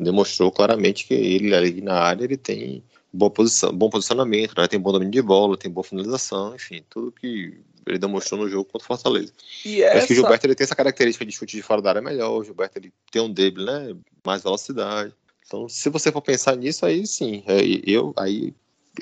demonstrou 0.00 0.50
claramente 0.50 1.06
que 1.06 1.14
ele 1.14 1.54
ali 1.54 1.80
na 1.80 1.94
área 1.94 2.24
ele 2.24 2.36
tem 2.36 2.82
boa 3.12 3.30
posição, 3.30 3.72
bom 3.72 3.88
posicionamento, 3.88 4.52
né, 4.58 4.66
tem 4.66 4.80
bom 4.80 4.90
domínio 4.90 5.12
de 5.12 5.22
bola, 5.22 5.56
tem 5.56 5.70
boa 5.70 5.84
finalização, 5.84 6.56
enfim, 6.56 6.82
tudo 6.90 7.12
que 7.12 7.56
ele 7.86 7.98
demonstrou 7.98 8.40
no 8.40 8.48
jogo 8.48 8.64
contra 8.64 8.84
o 8.84 8.88
Fortaleza. 8.88 9.32
E 9.64 9.80
essa... 9.80 9.98
Acho 9.98 10.06
que 10.08 10.12
o 10.14 10.16
Gilberto 10.16 10.46
ele 10.46 10.56
tem 10.56 10.64
essa 10.64 10.74
característica 10.74 11.24
de 11.24 11.30
chute 11.30 11.54
de 11.54 11.62
fora 11.62 11.80
da 11.80 11.90
área 11.90 12.02
melhor, 12.02 12.32
o 12.32 12.42
Gilberto 12.42 12.80
ele 12.80 12.92
tem 13.12 13.22
um 13.22 13.32
drible, 13.32 13.64
né, 13.64 13.94
mais 14.26 14.42
velocidade. 14.42 15.14
Então, 15.46 15.68
se 15.68 15.88
você 15.88 16.10
for 16.10 16.22
pensar 16.22 16.56
nisso, 16.56 16.84
aí 16.84 17.06
sim, 17.06 17.44
eu, 17.86 18.12
aí 18.16 18.52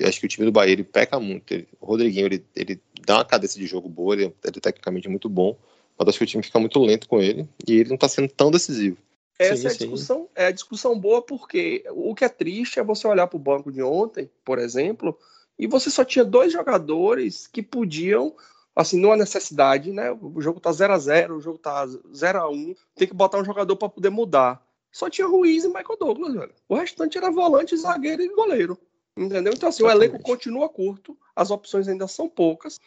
acho 0.03 0.19
que 0.19 0.25
o 0.25 0.29
time 0.29 0.45
do 0.45 0.51
Bahia 0.51 0.73
ele 0.73 0.83
peca 0.83 1.19
muito. 1.19 1.53
Ele, 1.53 1.67
o 1.79 1.85
Rodriguinho 1.85 2.27
ele, 2.27 2.45
ele 2.55 2.81
dá 3.05 3.17
uma 3.17 3.25
cadência 3.25 3.59
de 3.59 3.67
jogo 3.67 3.89
boa, 3.89 4.13
ele, 4.13 4.23
ele 4.23 4.33
é 4.45 4.59
tecnicamente 4.59 5.09
muito 5.09 5.29
bom, 5.29 5.57
mas 5.97 6.07
acho 6.07 6.17
que 6.17 6.23
o 6.23 6.27
time 6.27 6.43
fica 6.43 6.59
muito 6.59 6.79
lento 6.79 7.07
com 7.07 7.21
ele 7.21 7.47
e 7.67 7.73
ele 7.73 7.89
não 7.89 7.95
está 7.95 8.07
sendo 8.07 8.29
tão 8.29 8.51
decisivo. 8.51 8.97
Essa 9.37 9.55
sim, 9.55 9.67
é, 9.67 9.69
a 9.69 9.73
discussão, 9.73 10.29
é 10.35 10.45
a 10.47 10.51
discussão 10.51 10.99
boa 10.99 11.21
porque 11.21 11.83
o 11.91 12.13
que 12.13 12.23
é 12.23 12.29
triste 12.29 12.79
é 12.79 12.83
você 12.83 13.07
olhar 13.07 13.25
para 13.27 13.37
o 13.37 13.39
banco 13.39 13.71
de 13.71 13.81
ontem, 13.81 14.29
por 14.45 14.59
exemplo, 14.59 15.17
e 15.57 15.65
você 15.65 15.89
só 15.89 16.03
tinha 16.03 16.23
dois 16.23 16.53
jogadores 16.53 17.47
que 17.47 17.63
podiam, 17.63 18.35
assim, 18.75 18.99
numa 18.99 19.17
necessidade, 19.17 19.91
né? 19.91 20.11
O 20.11 20.39
jogo 20.41 20.59
tá 20.59 20.71
0 20.71 20.93
a 20.93 20.97
0 20.97 21.37
o 21.37 21.41
jogo 21.41 21.57
tá 21.57 21.87
0 21.87 22.39
a 22.39 22.49
1 22.49 22.75
tem 22.95 23.07
que 23.07 23.13
botar 23.13 23.39
um 23.39 23.45
jogador 23.45 23.75
para 23.75 23.89
poder 23.89 24.09
mudar. 24.09 24.63
Só 24.91 25.09
tinha 25.09 25.25
Ruiz 25.25 25.63
e 25.63 25.67
Michael 25.67 25.97
Douglas, 25.99 26.33
velho. 26.33 26.53
O 26.67 26.75
restante 26.75 27.17
era 27.17 27.31
volante, 27.31 27.77
zagueiro 27.77 28.21
e 28.21 28.35
goleiro. 28.35 28.77
Entendeu? 29.15 29.53
Então, 29.53 29.69
assim, 29.69 29.83
Exatamente. 29.83 30.09
o 30.09 30.13
elenco 30.13 30.23
continua 30.23 30.69
curto, 30.69 31.17
as 31.35 31.51
opções 31.51 31.87
ainda 31.87 32.07
são 32.07 32.29
poucas. 32.29 32.79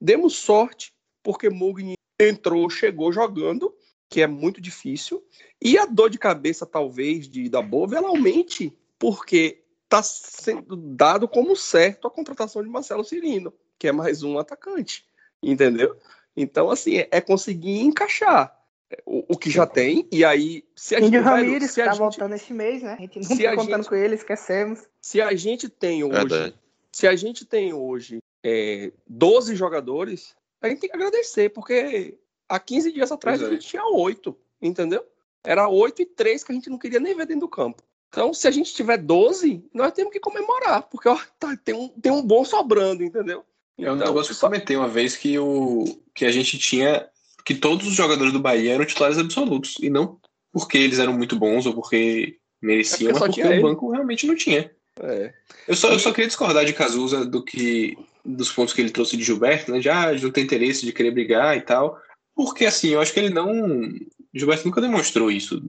Demos 0.00 0.36
sorte, 0.36 0.92
porque 1.22 1.48
Mugni 1.48 1.94
entrou, 2.18 2.68
chegou 2.68 3.12
jogando, 3.12 3.74
que 4.08 4.20
é 4.20 4.26
muito 4.26 4.60
difícil. 4.60 5.24
E 5.62 5.78
a 5.78 5.86
dor 5.86 6.10
de 6.10 6.18
cabeça, 6.18 6.66
talvez, 6.66 7.28
de 7.28 7.48
da 7.48 7.62
Bova, 7.62 7.96
ela 7.96 8.08
aumente, 8.08 8.76
porque 8.98 9.62
está 9.84 10.02
sendo 10.02 10.76
dado 10.76 11.28
como 11.28 11.56
certo 11.56 12.06
a 12.06 12.10
contratação 12.10 12.62
de 12.62 12.68
Marcelo 12.68 13.04
Cirino, 13.04 13.52
que 13.78 13.88
é 13.88 13.92
mais 13.92 14.22
um 14.22 14.38
atacante. 14.38 15.04
Entendeu? 15.42 15.96
Então, 16.36 16.70
assim, 16.70 16.96
é, 16.96 17.08
é 17.10 17.20
conseguir 17.20 17.80
encaixar 17.80 18.59
o, 19.06 19.34
o, 19.34 19.38
que 19.38 19.50
já 19.50 19.66
tem, 19.66 20.06
e 20.10 20.24
aí, 20.24 20.64
se 20.74 20.94
a 20.94 20.98
gente. 20.98 21.08
Índio 21.08 21.22
Ramírez, 21.22 21.74
que 21.74 21.82
tá 21.82 21.90
gente, 21.90 21.98
voltando 21.98 22.34
esse 22.34 22.52
mês, 22.52 22.82
né? 22.82 22.94
A 22.94 23.00
gente 23.00 23.20
não 23.20 23.28
tá 23.28 23.56
contando 23.56 23.76
gente, 23.76 23.88
com 23.88 23.94
ele, 23.94 24.14
esquecemos. 24.14 24.80
Se 25.00 25.20
a 25.20 25.34
gente 25.34 25.68
tem 25.68 26.02
hoje. 26.02 26.14
Verdade. 26.14 26.54
Se 26.92 27.06
a 27.06 27.14
gente 27.14 27.44
tem 27.44 27.72
hoje 27.72 28.18
é, 28.44 28.92
12 29.06 29.54
jogadores, 29.54 30.34
a 30.60 30.68
gente 30.68 30.80
tem 30.80 30.90
que 30.90 30.96
agradecer, 30.96 31.50
porque 31.50 32.18
há 32.48 32.58
15 32.58 32.92
dias 32.92 33.12
atrás 33.12 33.42
a 33.42 33.46
é. 33.46 33.50
gente 33.50 33.68
tinha 33.68 33.84
8, 33.84 34.36
entendeu? 34.60 35.06
Era 35.44 35.68
8 35.68 36.02
e 36.02 36.06
3 36.06 36.42
que 36.42 36.52
a 36.52 36.54
gente 36.54 36.68
não 36.68 36.78
queria 36.78 37.00
nem 37.00 37.14
ver 37.14 37.26
dentro 37.26 37.42
do 37.42 37.48
campo. 37.48 37.82
Então, 38.08 38.34
se 38.34 38.48
a 38.48 38.50
gente 38.50 38.74
tiver 38.74 38.98
12, 38.98 39.64
nós 39.72 39.92
temos 39.92 40.12
que 40.12 40.18
comemorar, 40.18 40.82
porque 40.82 41.08
ó, 41.08 41.16
tá, 41.38 41.56
tem, 41.64 41.74
um, 41.74 41.88
tem 41.88 42.10
um 42.10 42.22
bom 42.22 42.44
sobrando, 42.44 43.04
entendeu? 43.04 43.44
É 43.78 43.90
um 43.90 43.94
então, 43.94 44.08
negócio 44.08 44.34
que 44.34 44.44
eu 44.44 44.48
comentei 44.48 44.76
uma 44.76 44.88
vez 44.88 45.16
que, 45.16 45.38
o, 45.38 45.84
que 46.12 46.24
a 46.24 46.32
gente 46.32 46.58
tinha 46.58 47.08
que 47.44 47.54
todos 47.54 47.86
os 47.86 47.94
jogadores 47.94 48.32
do 48.32 48.40
Bahia 48.40 48.74
eram 48.74 48.84
titulares 48.84 49.18
absolutos. 49.18 49.76
E 49.80 49.90
não 49.90 50.18
porque 50.52 50.78
eles 50.78 50.98
eram 50.98 51.12
muito 51.12 51.36
bons 51.36 51.66
ou 51.66 51.74
porque 51.74 52.36
mereciam, 52.60 53.10
é 53.10 53.12
porque 53.12 53.24
mas 53.24 53.36
porque 53.36 53.48
o 53.48 53.52
ele. 53.52 53.62
banco 53.62 53.90
realmente 53.90 54.26
não 54.26 54.34
tinha. 54.34 54.70
É. 55.00 55.32
Eu, 55.66 55.76
só, 55.76 55.92
eu 55.92 55.98
só 55.98 56.10
queria 56.10 56.26
discordar 56.26 56.64
de 56.64 56.72
Cazuza 56.72 57.24
do 57.24 57.42
que 57.42 57.96
dos 58.24 58.52
pontos 58.52 58.74
que 58.74 58.80
ele 58.80 58.90
trouxe 58.90 59.16
de 59.16 59.22
Gilberto, 59.22 59.72
né? 59.72 59.80
Já 59.80 60.12
de 60.12 60.22
não 60.22 60.30
ter 60.30 60.42
interesse 60.42 60.84
de 60.84 60.92
querer 60.92 61.10
brigar 61.10 61.56
e 61.56 61.62
tal. 61.62 61.98
Porque 62.34 62.66
assim, 62.66 62.90
eu 62.90 63.00
acho 63.00 63.12
que 63.12 63.20
ele 63.20 63.30
não. 63.30 63.88
Gilberto 64.34 64.66
nunca 64.66 64.80
demonstrou 64.80 65.30
isso. 65.30 65.62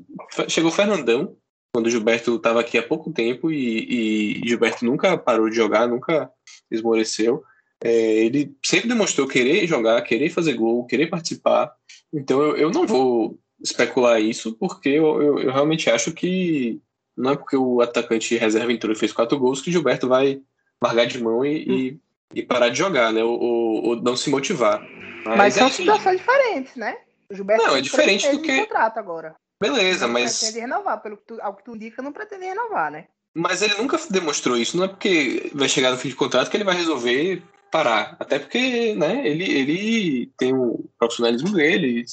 Chegou 0.48 0.70
o 0.70 0.74
Fernandão, 0.74 1.36
quando 1.74 1.88
o 1.88 1.90
Gilberto 1.90 2.36
estava 2.36 2.60
aqui 2.60 2.78
há 2.78 2.84
pouco 2.84 3.12
tempo, 3.12 3.52
e, 3.52 4.42
e 4.42 4.48
Gilberto 4.48 4.86
nunca 4.86 5.18
parou 5.18 5.50
de 5.50 5.56
jogar, 5.56 5.88
nunca 5.88 6.30
esmoreceu. 6.70 7.44
É, 7.84 7.90
ele 7.90 8.56
sempre 8.64 8.88
demonstrou 8.88 9.28
querer 9.28 9.66
jogar, 9.68 10.02
querer 10.04 10.30
fazer 10.30 10.54
gol, 10.54 10.86
querer 10.86 11.08
participar. 11.08 11.74
Então 12.14 12.42
eu, 12.42 12.58
eu 12.58 12.70
não 12.70 12.86
vou 12.86 13.40
especular 13.62 14.20
isso, 14.20 14.54
porque 14.54 14.90
eu, 14.90 15.22
eu, 15.22 15.40
eu, 15.40 15.52
realmente 15.52 15.90
acho 15.90 16.12
que 16.12 16.80
não 17.18 17.32
é 17.32 17.36
porque 17.36 17.56
o 17.56 17.82
atacante 17.82 18.38
reserva 18.38 18.72
entrou 18.72 18.94
e 18.94 18.98
fez 18.98 19.12
quatro 19.12 19.38
gols 19.38 19.62
que 19.62 19.72
Gilberto 19.72 20.08
vai 20.08 20.42
largar 20.82 21.06
de 21.06 21.22
mão 21.22 21.46
e, 21.46 21.50
hum. 21.50 21.74
e, 21.74 22.00
e, 22.40 22.44
parar 22.44 22.70
de 22.70 22.78
jogar, 22.78 23.12
né? 23.12 23.24
Ou, 23.24 23.40
ou, 23.40 23.86
ou 23.86 23.96
não 23.96 24.16
se 24.16 24.30
motivar. 24.30 24.82
Mas, 25.26 25.38
mas 25.38 25.54
são 25.54 25.68
é 25.68 25.72
situações 25.72 26.18
diferentes, 26.18 26.76
né? 26.76 26.98
O 27.30 27.36
Gilberto 27.36 27.64
não, 27.64 27.76
é 27.76 27.82
diferente 27.82 28.30
do 28.32 28.42
que. 28.42 28.60
contrato 28.60 28.98
agora. 28.98 29.36
Beleza, 29.60 30.08
não 30.08 30.14
mas. 30.14 30.40
pretende 30.40 30.60
renovar, 30.62 31.02
pelo 31.02 31.18
que 31.18 31.24
tu, 31.28 31.38
ao 31.42 31.56
que 31.56 31.64
tu 31.64 31.76
indica, 31.76 32.02
não 32.02 32.12
pretende 32.12 32.46
renovar, 32.46 32.92
né? 32.92 33.08
Mas 33.34 33.62
ele 33.62 33.76
nunca 33.76 34.00
demonstrou 34.10 34.58
isso. 34.58 34.76
Não 34.76 34.86
é 34.86 34.88
porque 34.88 35.52
vai 35.54 35.70
chegar 35.70 35.92
no 35.92 35.98
fim 35.98 36.10
de 36.10 36.16
contrato 36.16 36.50
que 36.50 36.58
ele 36.58 36.64
vai 36.64 36.76
resolver 36.76 37.42
parar. 37.72 38.16
Até 38.20 38.38
porque, 38.38 38.94
né, 38.96 39.26
ele, 39.26 39.46
ele 39.46 40.34
tem 40.38 40.54
o 40.54 40.86
profissionalismo 41.00 41.54
dele, 41.54 42.06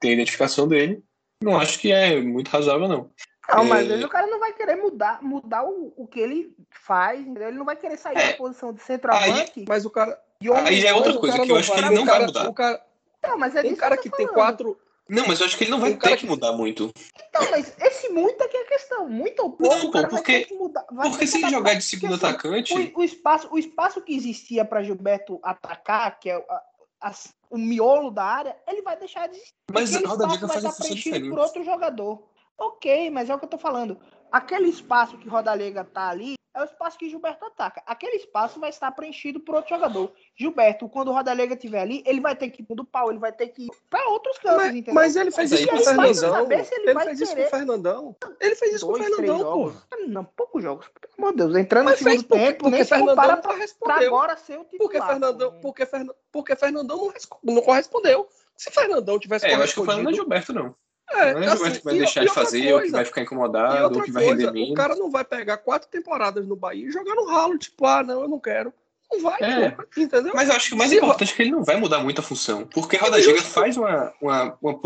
tem 0.00 0.10
a 0.10 0.14
identificação 0.14 0.66
dele. 0.66 1.02
Não 1.42 1.58
acho 1.58 1.78
que 1.78 1.92
é 1.92 2.20
muito 2.20 2.48
razoável, 2.48 2.88
não. 2.88 3.10
Não, 3.48 3.64
mas 3.64 3.90
é... 3.90 4.04
o 4.04 4.08
cara 4.08 4.26
não 4.26 4.40
vai 4.40 4.52
querer 4.52 4.76
mudar, 4.76 5.22
mudar 5.22 5.64
o, 5.64 5.92
o 5.96 6.06
que 6.06 6.20
ele 6.20 6.56
faz, 6.70 7.20
entendeu? 7.20 7.48
Ele 7.48 7.58
não 7.58 7.64
vai 7.64 7.76
querer 7.76 7.96
sair 7.96 8.16
é. 8.16 8.28
da 8.28 8.36
posição 8.38 8.72
de 8.72 8.82
centroavante. 8.82 9.52
Aí, 9.56 9.64
mas 9.68 9.84
o 9.84 9.90
cara. 9.90 10.18
Aí 10.64 10.84
é 10.86 10.94
outra 10.94 11.16
coisa 11.18 11.38
que 11.40 11.50
eu 11.50 11.56
acho 11.56 11.72
que 11.72 11.78
ele 11.78 11.90
não 11.90 12.06
vai 12.06 12.26
mudar. 12.26 12.48
O 12.48 12.54
cara, 12.54 12.82
não, 13.22 13.38
mas 13.38 13.54
é 13.54 13.62
um 13.62 13.76
cara 13.76 13.96
que, 13.96 14.10
que 14.10 14.16
tem 14.16 14.26
quatro. 14.26 14.78
Não, 15.08 15.26
mas 15.26 15.40
eu 15.40 15.46
acho 15.46 15.58
que 15.58 15.64
ele 15.64 15.70
não 15.70 15.80
vai 15.80 15.94
ter 15.94 16.16
que 16.16 16.26
mudar 16.26 16.52
muito. 16.52 16.90
Então, 17.28 17.50
mas 17.50 17.74
esse 17.80 18.08
muito 18.08 18.42
é 18.42 18.48
que 18.48 18.56
é 18.56 18.62
a 18.62 18.68
questão. 18.68 19.08
Muito 19.08 19.42
ou 19.42 19.50
pouco, 19.50 19.74
não, 19.74 19.90
pô, 19.90 20.08
porque, 20.08 20.46
mudar, 20.52 20.82
porque 20.84 21.26
se 21.26 21.38
ele 21.38 21.50
jogar 21.50 21.74
de 21.74 21.82
segundo 21.82 22.14
assim, 22.14 22.26
atacante. 22.26 22.92
O, 22.94 23.00
o, 23.00 23.04
espaço, 23.04 23.48
o 23.50 23.58
espaço 23.58 24.00
que 24.00 24.14
existia 24.14 24.64
para 24.64 24.82
Gilberto 24.82 25.40
atacar, 25.42 26.18
que 26.20 26.30
é 26.30 26.34
a, 26.34 26.62
a, 27.08 27.12
o 27.50 27.58
miolo 27.58 28.10
da 28.10 28.24
área, 28.24 28.56
ele 28.66 28.82
vai 28.82 28.96
deixar 28.96 29.26
de 29.28 29.36
existir. 29.36 29.54
Mas 29.72 29.94
a 29.94 30.08
Roda 30.08 30.26
Liga 30.26 30.48
faz 30.48 30.64
função 30.64 30.94
diferente. 30.94 31.30
por 31.30 31.38
outro 31.38 31.64
jogador. 31.64 32.22
Ok, 32.56 33.10
mas 33.10 33.28
é 33.28 33.34
o 33.34 33.38
que 33.38 33.44
eu 33.44 33.50
tô 33.50 33.58
falando. 33.58 33.98
Aquele 34.30 34.68
espaço 34.68 35.18
que 35.18 35.28
Roda 35.28 35.54
Liga 35.54 35.84
tá 35.84 36.08
ali, 36.08 36.34
é 36.54 36.60
o 36.60 36.64
espaço 36.64 36.98
que 36.98 37.08
Gilberto 37.08 37.44
ataca. 37.44 37.82
Aquele 37.86 38.16
espaço 38.16 38.60
vai 38.60 38.70
estar 38.70 38.90
preenchido 38.92 39.40
por 39.40 39.54
outro 39.54 39.70
jogador. 39.74 40.12
Gilberto, 40.36 40.88
quando 40.88 41.08
o 41.08 41.12
Rodalega 41.12 41.54
estiver 41.54 41.80
ali, 41.80 42.02
ele 42.06 42.20
vai 42.20 42.36
ter 42.36 42.50
que 42.50 42.62
ir 42.62 42.74
do 42.74 42.84
pau, 42.84 43.10
ele 43.10 43.18
vai 43.18 43.32
ter 43.32 43.48
que 43.48 43.66
ir 43.66 43.70
para 43.88 44.08
outros 44.08 44.38
cantos, 44.38 44.58
mas, 44.58 44.74
entendeu? 44.74 44.94
Mas 44.94 45.16
ele 45.16 45.30
fez 45.30 45.52
isso 45.52 45.68
com 45.68 45.76
o 45.76 45.80
Fernandão. 45.80 46.52
Ele, 46.52 46.90
ele 46.90 47.00
fez 47.00 47.20
isso 47.20 47.36
com 47.36 47.42
o 47.42 47.46
Fernandão. 47.46 48.16
Ele 48.40 48.56
fez 48.56 48.74
isso 48.74 48.86
com 48.86 48.92
o 48.92 48.96
Fernandão, 48.96 49.38
pô. 49.38 49.72
Não, 50.06 50.24
poucos 50.24 50.62
jogos. 50.62 50.86
Pelo 50.88 51.14
amor 51.18 51.30
de 51.32 51.36
Deus, 51.38 51.56
entrando 51.56 51.84
mas 51.86 52.00
no 52.00 52.10
segundo 52.10 52.28
porque, 52.28 52.44
tempo, 52.44 52.58
porque 52.58 52.76
nem 52.76 52.84
Fernandão 52.84 53.14
para 53.16 53.36
pra, 53.36 53.56
pra 53.80 54.06
agora 54.06 54.36
ser 54.36 54.58
o 54.58 54.64
titular. 54.64 54.78
Porque 54.78 55.00
Fernandão, 55.00 55.60
porque, 55.60 55.88
porque 56.30 56.56
Fernandão 56.56 56.96
não, 56.98 57.54
não 57.54 57.62
correspondeu. 57.62 58.28
Se 58.56 58.70
Fernandão 58.70 59.18
tivesse 59.18 59.46
é, 59.46 59.54
eu 59.54 59.62
acho 59.62 59.74
que 59.74 59.80
o 59.80 59.84
Fernando 59.84 60.14
Gilberto 60.14 60.52
não. 60.52 60.74
É, 61.12 61.34
não 61.34 61.42
é 61.42 61.46
assim, 61.46 61.70
que 61.72 61.84
vai 61.84 61.98
deixar 61.98 62.24
de 62.24 62.32
fazer, 62.32 62.62
coisa, 62.62 62.74
ou 62.74 62.82
que 62.82 62.90
vai 62.90 63.04
ficar 63.04 63.22
incomodado, 63.22 63.98
ou 63.98 64.02
que 64.02 64.10
vai 64.10 64.24
render 64.24 64.50
menos. 64.50 64.70
O 64.70 64.74
cara 64.74 64.96
não 64.96 65.10
vai 65.10 65.24
pegar 65.24 65.58
quatro 65.58 65.88
temporadas 65.88 66.46
no 66.46 66.56
Bahia 66.56 66.88
e 66.88 66.92
jogar 66.92 67.14
no 67.14 67.26
ralo, 67.26 67.58
tipo, 67.58 67.84
ah, 67.86 68.02
não, 68.02 68.22
eu 68.22 68.28
não 68.28 68.40
quero. 68.40 68.72
Não 69.12 69.20
vai, 69.20 69.38
é. 69.42 69.76
entendeu? 69.96 70.32
Mas 70.34 70.48
eu 70.48 70.54
acho 70.54 70.68
que 70.68 70.74
o 70.74 70.78
mais 70.78 70.90
importante 70.90 71.32
é 71.32 71.36
que 71.36 71.42
ele 71.42 71.50
não 71.50 71.62
vai 71.62 71.76
mudar 71.76 72.00
muito 72.00 72.20
a 72.20 72.24
função. 72.24 72.66
Porque 72.66 72.96
a 72.96 73.00
Roda 73.00 73.20
Giga 73.20 73.42
faz 73.42 73.76
uma, 73.76 74.12
uma, 74.20 74.58
uma, 74.62 74.80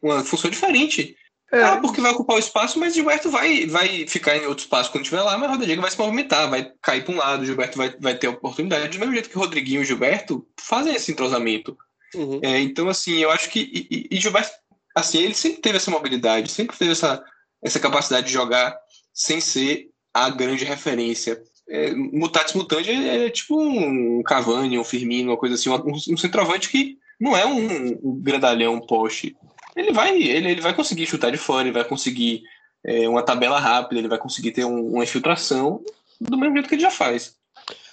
uma, 0.00 0.24
função 0.24 0.48
diferente. 0.48 1.16
É. 1.50 1.62
Ah, 1.62 1.76
porque 1.78 2.00
vai 2.00 2.12
ocupar 2.12 2.36
o 2.36 2.40
espaço, 2.40 2.78
mas 2.78 2.94
Gilberto 2.94 3.28
vai, 3.28 3.66
vai 3.66 4.06
ficar 4.06 4.36
em 4.36 4.46
outro 4.46 4.64
espaço 4.64 4.90
quando 4.90 5.02
estiver 5.02 5.22
lá, 5.22 5.36
mas 5.36 5.48
a 5.48 5.52
Roda 5.52 5.66
Giga 5.66 5.82
vai 5.82 5.90
se 5.90 5.98
movimentar, 5.98 6.48
vai 6.48 6.72
cair 6.80 7.04
para 7.04 7.14
um 7.14 7.18
lado, 7.18 7.44
Gilberto 7.44 7.76
vai, 7.76 7.94
vai 7.98 8.14
ter 8.16 8.28
oportunidade. 8.28 8.88
Do 8.88 8.98
mesmo 9.00 9.14
jeito 9.14 9.30
que 9.30 9.36
o 9.36 9.40
Rodriguinho 9.40 9.80
e 9.80 9.82
o 9.82 9.86
Gilberto 9.86 10.46
fazem 10.60 10.94
esse 10.94 11.10
entrosamento. 11.10 11.76
Uhum. 12.14 12.40
É, 12.42 12.60
então, 12.60 12.88
assim, 12.88 13.18
eu 13.18 13.30
acho 13.30 13.50
que. 13.50 13.60
E, 13.90 14.16
e 14.16 14.20
Gilberto 14.20 14.52
assim, 14.96 15.18
ele 15.18 15.34
sempre 15.34 15.60
teve 15.60 15.76
essa 15.76 15.90
mobilidade, 15.90 16.50
sempre 16.50 16.76
teve 16.76 16.92
essa, 16.92 17.22
essa 17.62 17.78
capacidade 17.78 18.26
de 18.26 18.32
jogar 18.32 18.74
sem 19.12 19.40
ser 19.42 19.90
a 20.12 20.30
grande 20.30 20.64
referência. 20.64 21.38
É, 21.68 21.92
mutatis 21.94 22.54
mutandi 22.54 22.90
é, 22.90 23.26
é, 23.26 23.30
tipo 23.30 23.60
um 23.60 24.22
Cavani, 24.22 24.78
um 24.78 24.84
Firmino, 24.84 25.32
uma 25.32 25.36
coisa 25.36 25.56
assim, 25.56 25.68
um, 25.68 26.14
um 26.14 26.16
centroavante 26.16 26.70
que 26.70 26.96
não 27.20 27.36
é 27.36 27.44
um, 27.44 27.98
um 28.02 28.20
grandalhão, 28.22 28.74
um 28.74 28.86
poste. 28.86 29.36
Ele 29.74 29.92
vai, 29.92 30.16
ele, 30.16 30.52
ele 30.52 30.60
vai 30.62 30.74
conseguir 30.74 31.06
chutar 31.06 31.30
de 31.30 31.36
fora, 31.36 31.68
ele 31.68 31.74
vai 31.74 31.84
conseguir 31.84 32.42
é, 32.82 33.06
uma 33.06 33.22
tabela 33.22 33.60
rápida, 33.60 34.00
ele 34.00 34.08
vai 34.08 34.18
conseguir 34.18 34.52
ter 34.52 34.64
um, 34.64 34.94
uma 34.94 35.04
infiltração 35.04 35.82
do 36.18 36.38
mesmo 36.38 36.54
jeito 36.54 36.68
que 36.68 36.76
ele 36.76 36.82
já 36.82 36.90
faz. 36.90 37.36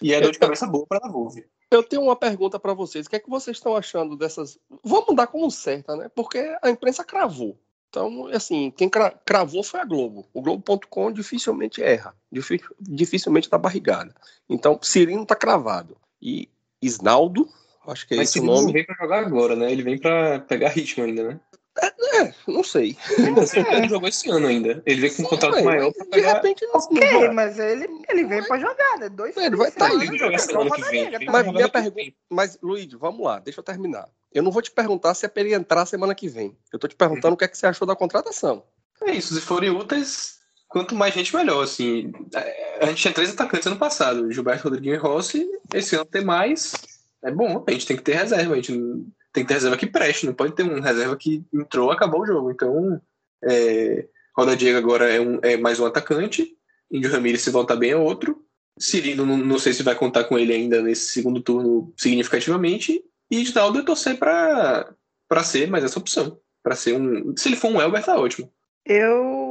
E 0.01 0.13
é 0.13 0.21
dor 0.21 0.31
de 0.31 0.39
cabeça 0.39 0.67
boa 0.67 0.85
para 0.85 1.05
a 1.07 1.11
Volve. 1.11 1.45
Eu 1.71 1.81
tenho 1.81 2.03
uma 2.03 2.15
pergunta 2.15 2.59
para 2.59 2.73
vocês. 2.73 3.05
O 3.05 3.09
que 3.09 3.15
é 3.15 3.19
que 3.19 3.29
vocês 3.29 3.57
estão 3.57 3.75
achando 3.75 4.15
dessas. 4.15 4.59
Vamos 4.83 5.15
dar 5.15 5.27
como 5.27 5.49
certa, 5.49 5.95
né? 5.95 6.09
Porque 6.13 6.55
a 6.61 6.69
imprensa 6.69 7.03
cravou. 7.03 7.57
Então, 7.89 8.27
assim, 8.27 8.71
quem 8.71 8.89
cravou 8.89 9.63
foi 9.63 9.79
a 9.79 9.85
Globo. 9.85 10.25
O 10.33 10.41
Globo.com 10.41 11.11
dificilmente 11.11 11.81
erra, 11.81 12.15
dificilmente 12.81 13.47
dá 13.47 13.57
barrigada. 13.57 14.15
Então, 14.49 14.79
Cirino 14.81 15.25
tá 15.27 15.35
cravado. 15.35 15.95
E 16.19 16.49
Isnaldo, 16.81 17.47
acho 17.87 18.07
que 18.07 18.15
é 18.15 18.17
Mas 18.17 18.29
esse 18.29 18.39
o 18.39 18.43
nome. 18.43 18.57
Mas 18.57 18.65
não 18.65 18.73
vem 18.73 18.85
para 18.85 18.95
jogar 18.95 19.19
agora, 19.19 19.55
né? 19.55 19.71
Ele 19.71 19.83
vem 19.83 19.99
para 19.99 20.39
pegar 20.39 20.69
ritmo 20.69 21.03
ainda, 21.03 21.23
né? 21.23 21.39
É, 21.81 22.21
é, 22.21 22.33
não 22.47 22.63
sei. 22.63 22.95
Ele 23.17 23.31
não 23.31 23.89
jogou 23.89 24.07
esse 24.07 24.29
ano 24.29 24.47
ainda. 24.47 24.83
Ele 24.85 25.01
veio 25.01 25.15
com 25.15 25.23
um 25.23 25.25
contrato 25.25 25.57
é, 25.57 25.63
maior 25.63 25.91
pra 25.91 26.05
pegar... 26.05 26.33
De 26.33 26.47
repente 26.47 26.65
não. 26.67 26.75
Ok, 26.75 27.29
mas 27.29 27.57
ele, 27.57 27.87
ele 28.09 28.25
veio 28.25 28.47
pra 28.47 28.59
jogar, 28.59 28.99
né? 28.99 29.09
Dois 29.09 29.35
Ele 29.35 29.55
vai 29.55 29.69
estar 29.69 29.89
tá 29.89 29.97
aí. 29.97 30.19
Tá 30.19 31.31
mas 31.31 31.47
minha 31.47 31.69
pergunta. 31.69 32.13
Mas, 32.29 32.59
Luiz, 32.61 32.91
vamos 32.93 33.25
lá, 33.25 33.39
deixa 33.39 33.59
eu 33.59 33.63
terminar. 33.63 34.07
Eu 34.31 34.43
não 34.43 34.51
vou 34.51 34.61
te 34.61 34.71
perguntar 34.71 35.13
se 35.15 35.25
é 35.25 35.29
pra 35.29 35.41
ele 35.41 35.53
entrar 35.53 35.85
semana 35.85 36.13
que 36.13 36.27
vem. 36.27 36.55
Eu 36.71 36.77
tô 36.77 36.87
te 36.87 36.95
perguntando 36.95 37.31
hum. 37.31 37.33
o 37.33 37.37
que 37.37 37.45
é 37.45 37.47
que 37.47 37.57
você 37.57 37.65
achou 37.65 37.87
da 37.87 37.95
contratação. 37.95 38.63
É 39.01 39.11
isso, 39.11 39.33
se 39.33 39.41
forem 39.41 39.71
úteis, 39.71 40.39
quanto 40.67 40.95
mais 40.95 41.13
gente, 41.13 41.35
melhor. 41.35 41.63
Assim, 41.63 42.11
a 42.81 42.85
gente 42.85 43.01
tinha 43.01 43.13
três 43.13 43.31
atacantes 43.31 43.67
ano 43.67 43.77
passado, 43.77 44.31
Gilberto 44.31 44.63
Rodrigues 44.65 44.93
e 44.93 44.97
Rossi. 44.97 45.47
Esse 45.73 45.95
ano 45.95 46.05
ter 46.05 46.23
mais 46.23 46.73
é 47.23 47.31
bom. 47.31 47.63
A 47.67 47.71
gente 47.71 47.87
tem 47.87 47.97
que 47.97 48.03
ter 48.03 48.13
reserva. 48.13 48.53
A 48.53 48.55
gente 48.57 48.73
tem 49.33 49.43
que 49.43 49.47
ter 49.47 49.55
reserva 49.55 49.77
que 49.77 49.87
preste. 49.87 50.25
Não 50.25 50.33
pode 50.33 50.53
ter 50.53 50.63
um 50.63 50.79
reserva 50.79 51.17
que 51.17 51.43
entrou 51.51 51.91
acabou 51.91 52.21
o 52.21 52.25
jogo. 52.25 52.51
Então, 52.51 53.01
é, 53.43 54.07
Roda 54.37 54.55
Diego 54.55 54.77
agora 54.77 55.09
é, 55.11 55.19
um, 55.19 55.39
é 55.41 55.57
mais 55.57 55.79
um 55.79 55.85
atacante. 55.85 56.55
Índio 56.91 57.11
Ramírez, 57.11 57.41
se 57.41 57.49
voltar 57.49 57.75
bem, 57.75 57.91
é 57.91 57.97
outro. 57.97 58.45
Cirino, 58.79 59.25
não, 59.25 59.37
não 59.37 59.59
sei 59.59 59.73
se 59.73 59.83
vai 59.83 59.95
contar 59.95 60.23
com 60.25 60.37
ele 60.37 60.53
ainda 60.53 60.81
nesse 60.81 61.11
segundo 61.11 61.41
turno 61.41 61.91
significativamente. 61.97 63.03
E 63.29 63.43
Ginaldo 63.43 63.79
eu 63.79 63.85
torcer 63.85 64.17
para 64.17 64.95
ser 65.43 65.69
mais 65.69 65.83
essa 65.83 65.99
opção. 65.99 66.39
para 66.61 66.75
ser 66.75 66.93
um. 66.93 67.35
Se 67.35 67.49
ele 67.49 67.55
for 67.55 67.71
um 67.71 67.81
Elber, 67.81 68.03
tá 68.03 68.15
ótimo. 68.15 68.51
Eu, 68.85 69.42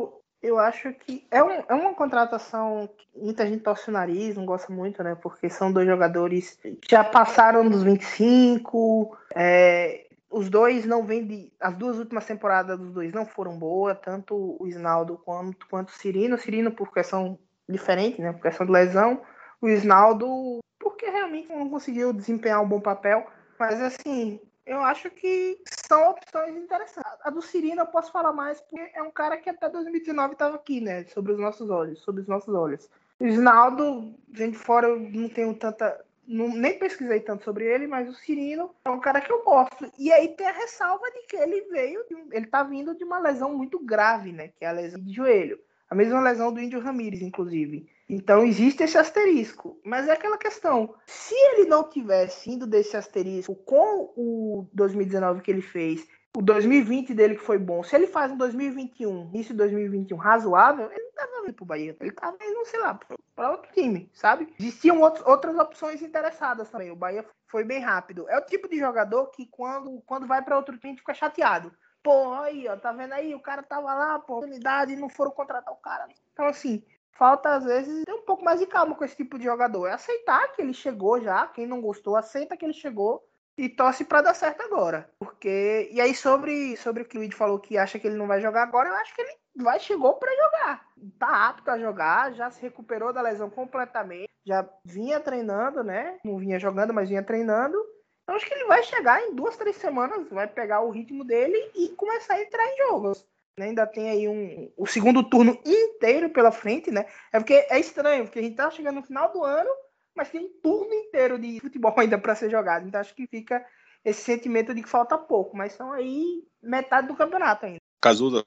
eu 0.42 0.58
acho 0.58 0.92
que 0.92 1.24
é, 1.30 1.42
um, 1.42 1.50
é 1.50 1.74
uma 1.74 1.94
contratação 1.94 2.88
que 2.98 3.06
muita 3.16 3.46
gente 3.46 3.62
torce 3.62 3.88
o 3.88 3.92
nariz, 3.92 4.36
não 4.36 4.44
gosta 4.44 4.72
muito, 4.72 5.02
né? 5.02 5.14
Porque 5.14 5.48
são 5.48 5.72
dois 5.72 5.86
jogadores 5.86 6.58
que 6.60 6.90
já 6.90 7.04
passaram 7.04 7.68
dos 7.68 7.82
25. 7.84 9.16
É, 9.34 10.06
os 10.28 10.50
dois 10.50 10.84
não 10.84 11.04
vêm 11.04 11.24
de. 11.24 11.52
As 11.60 11.76
duas 11.76 11.98
últimas 11.98 12.26
temporadas 12.26 12.78
dos 12.78 12.92
dois 12.92 13.12
não 13.12 13.24
foram 13.24 13.56
boas, 13.56 13.96
tanto 14.00 14.56
o 14.58 14.66
Isnaldo 14.66 15.20
quanto, 15.24 15.66
quanto 15.68 15.90
o 15.90 15.92
Cirino. 15.92 16.34
O 16.34 16.38
Cirino 16.38 16.72
por 16.72 16.92
questão 16.92 17.38
diferente, 17.68 18.20
né? 18.20 18.32
Por 18.32 18.42
questão 18.42 18.66
de 18.66 18.72
lesão. 18.72 19.22
O 19.60 19.68
Isnaldo, 19.68 20.58
porque 20.80 21.08
realmente 21.08 21.48
não 21.54 21.70
conseguiu 21.70 22.12
desempenhar 22.12 22.60
um 22.60 22.68
bom 22.68 22.80
papel. 22.80 23.24
Mas 23.58 23.80
assim, 23.80 24.40
eu 24.66 24.80
acho 24.80 25.10
que 25.10 25.58
são 25.86 26.10
opções 26.10 26.56
interessantes. 26.56 27.12
A 27.22 27.30
do 27.30 27.42
Cirino 27.42 27.82
eu 27.82 27.86
posso 27.86 28.12
falar 28.12 28.32
mais 28.32 28.60
porque 28.60 28.90
é 28.94 29.02
um 29.02 29.10
cara 29.10 29.36
que 29.36 29.50
até 29.50 29.68
2019 29.68 30.32
estava 30.32 30.56
aqui, 30.56 30.80
né? 30.80 31.04
Sobre 31.04 31.32
os 31.32 31.38
nossos 31.38 31.68
olhos, 31.70 32.00
sobre 32.00 32.22
os 32.22 32.28
nossos 32.28 32.54
olhos. 32.54 32.88
O 33.18 33.26
Isnaldo, 33.26 34.14
vem 34.28 34.50
de 34.50 34.58
fora, 34.58 34.88
eu 34.88 34.98
não 34.98 35.28
tenho 35.28 35.54
tanta 35.54 36.04
não, 36.26 36.48
nem 36.48 36.78
pesquisei 36.78 37.20
tanto 37.20 37.44
sobre 37.44 37.66
ele, 37.66 37.86
mas 37.86 38.08
o 38.08 38.14
Cirino 38.14 38.74
é 38.84 38.90
um 38.90 39.00
cara 39.00 39.20
que 39.20 39.30
eu 39.30 39.42
gosto. 39.42 39.90
E 39.98 40.12
aí 40.12 40.28
tem 40.28 40.46
a 40.46 40.52
ressalva 40.52 41.10
de 41.10 41.26
que 41.26 41.36
ele 41.36 41.62
veio, 41.62 42.04
ele 42.30 42.46
tá 42.46 42.62
vindo 42.62 42.94
de 42.94 43.04
uma 43.04 43.18
lesão 43.18 43.56
muito 43.56 43.78
grave, 43.78 44.32
né? 44.32 44.48
Que 44.48 44.64
é 44.64 44.68
a 44.68 44.72
lesão 44.72 45.00
de 45.00 45.12
joelho. 45.12 45.58
A 45.90 45.94
mesma 45.94 46.20
lesão 46.20 46.52
do 46.52 46.60
Índio 46.60 46.80
Ramírez, 46.80 47.20
inclusive. 47.20 47.86
Então 48.08 48.44
existe 48.44 48.82
esse 48.82 48.98
asterisco. 48.98 49.80
Mas 49.84 50.08
é 50.08 50.12
aquela 50.12 50.38
questão: 50.38 50.94
se 51.06 51.34
ele 51.34 51.68
não 51.68 51.88
tivesse 51.88 52.50
indo 52.50 52.66
desse 52.66 52.96
asterisco 52.96 53.54
com 53.54 54.12
o 54.16 54.68
2019 54.72 55.42
que 55.42 55.50
ele 55.50 55.62
fez 55.62 56.06
o 56.36 56.40
2020 56.40 57.12
dele 57.12 57.36
que 57.36 57.44
foi 57.44 57.58
bom. 57.58 57.82
Se 57.82 57.94
ele 57.94 58.06
faz 58.06 58.32
um 58.32 58.36
2021, 58.36 59.28
início 59.28 59.52
de 59.52 59.58
2021 59.58 60.16
razoável, 60.16 60.90
ele 60.90 61.04
não 61.04 61.12
tava 61.12 61.42
vindo 61.42 61.54
pro 61.54 61.64
Bahia. 61.64 61.96
Ele 62.00 62.12
tava 62.12 62.36
indo, 62.40 62.64
sei 62.64 62.80
lá, 62.80 62.98
para 63.34 63.50
outro 63.50 63.70
time, 63.72 64.10
sabe? 64.14 64.52
Existiam 64.58 65.00
outros, 65.00 65.26
outras 65.26 65.58
opções 65.58 66.00
interessadas 66.00 66.70
também. 66.70 66.90
O 66.90 66.96
Bahia 66.96 67.24
foi 67.48 67.64
bem 67.64 67.80
rápido. 67.80 68.28
É 68.30 68.38
o 68.38 68.46
tipo 68.46 68.68
de 68.68 68.78
jogador 68.78 69.26
que 69.26 69.46
quando, 69.46 70.00
quando 70.06 70.26
vai 70.26 70.42
para 70.42 70.56
outro 70.56 70.78
time 70.78 70.96
fica 70.96 71.12
chateado. 71.12 71.72
Pô, 72.02 72.32
aí, 72.32 72.66
ó, 72.66 72.76
tá 72.76 72.92
vendo 72.92 73.12
aí? 73.12 73.34
O 73.34 73.40
cara 73.40 73.62
tava 73.62 73.92
lá, 73.94 74.18
pô, 74.18 74.38
oportunidade 74.38 74.96
não 74.96 75.08
foram 75.08 75.30
contratar 75.30 75.72
o 75.72 75.76
cara. 75.76 76.08
Então, 76.32 76.46
assim, 76.46 76.82
falta 77.12 77.54
às 77.54 77.64
vezes 77.64 78.04
ter 78.04 78.12
um 78.12 78.22
pouco 78.22 78.44
mais 78.44 78.60
de 78.60 78.66
calma 78.66 78.94
com 78.94 79.04
esse 79.04 79.16
tipo 79.16 79.38
de 79.38 79.44
jogador. 79.44 79.86
É 79.86 79.92
aceitar 79.92 80.52
que 80.52 80.62
ele 80.62 80.74
chegou 80.74 81.20
já. 81.20 81.46
Quem 81.46 81.66
não 81.66 81.80
gostou, 81.80 82.16
aceita 82.16 82.56
que 82.56 82.64
ele 82.64 82.72
chegou 82.72 83.22
e 83.56 83.68
torce 83.68 84.04
para 84.04 84.22
dar 84.22 84.34
certo 84.34 84.62
agora. 84.62 85.10
Porque 85.18 85.88
e 85.92 86.00
aí 86.00 86.14
sobre 86.14 86.76
sobre 86.76 87.02
o 87.02 87.06
que 87.06 87.16
o 87.16 87.20
Luiz 87.20 87.34
falou 87.34 87.58
que 87.58 87.78
acha 87.78 87.98
que 87.98 88.06
ele 88.06 88.16
não 88.16 88.26
vai 88.26 88.40
jogar 88.40 88.62
agora, 88.62 88.88
eu 88.88 88.94
acho 88.96 89.14
que 89.14 89.20
ele 89.20 89.36
vai 89.56 89.78
chegou 89.78 90.14
para 90.14 90.34
jogar. 90.34 90.86
Tá 91.18 91.48
apto 91.48 91.70
a 91.70 91.78
jogar, 91.78 92.32
já 92.32 92.50
se 92.50 92.60
recuperou 92.62 93.12
da 93.12 93.22
lesão 93.22 93.50
completamente, 93.50 94.30
já 94.44 94.68
vinha 94.84 95.20
treinando, 95.20 95.84
né? 95.84 96.18
Não 96.24 96.38
vinha 96.38 96.58
jogando, 96.58 96.94
mas 96.94 97.08
vinha 97.08 97.22
treinando. 97.22 97.76
Então 98.22 98.36
acho 98.36 98.46
que 98.46 98.54
ele 98.54 98.66
vai 98.66 98.82
chegar 98.84 99.20
em 99.22 99.34
duas, 99.34 99.56
três 99.56 99.76
semanas, 99.76 100.28
vai 100.30 100.46
pegar 100.46 100.80
o 100.80 100.90
ritmo 100.90 101.24
dele 101.24 101.70
e 101.74 101.88
começar 101.90 102.34
a 102.34 102.42
entrar 102.42 102.64
em 102.66 102.76
jogos. 102.88 103.26
Ainda 103.58 103.86
tem 103.86 104.10
aí 104.10 104.28
um, 104.28 104.72
o 104.76 104.86
segundo 104.86 105.22
turno 105.22 105.58
inteiro 105.64 106.30
pela 106.30 106.50
frente, 106.50 106.90
né? 106.90 107.06
É 107.32 107.38
porque 107.38 107.66
é 107.68 107.78
estranho, 107.78 108.24
porque 108.24 108.38
a 108.38 108.42
gente 108.42 108.56
tá 108.56 108.70
chegando 108.70 108.96
no 108.96 109.02
final 109.02 109.32
do 109.32 109.44
ano 109.44 109.70
mas 110.14 110.30
tem 110.30 110.40
um 110.40 110.50
turno 110.62 110.92
inteiro 110.92 111.38
de 111.38 111.60
futebol 111.60 111.94
ainda 111.98 112.18
para 112.18 112.34
ser 112.34 112.50
jogado. 112.50 112.86
Então 112.86 113.00
acho 113.00 113.14
que 113.14 113.26
fica 113.26 113.64
esse 114.04 114.22
sentimento 114.22 114.74
de 114.74 114.82
que 114.82 114.88
falta 114.88 115.16
pouco, 115.16 115.56
mas 115.56 115.72
são 115.72 115.92
aí 115.92 116.44
metade 116.62 117.08
do 117.08 117.16
campeonato 117.16 117.66
ainda. 117.66 117.78
Casuda, 118.00 118.44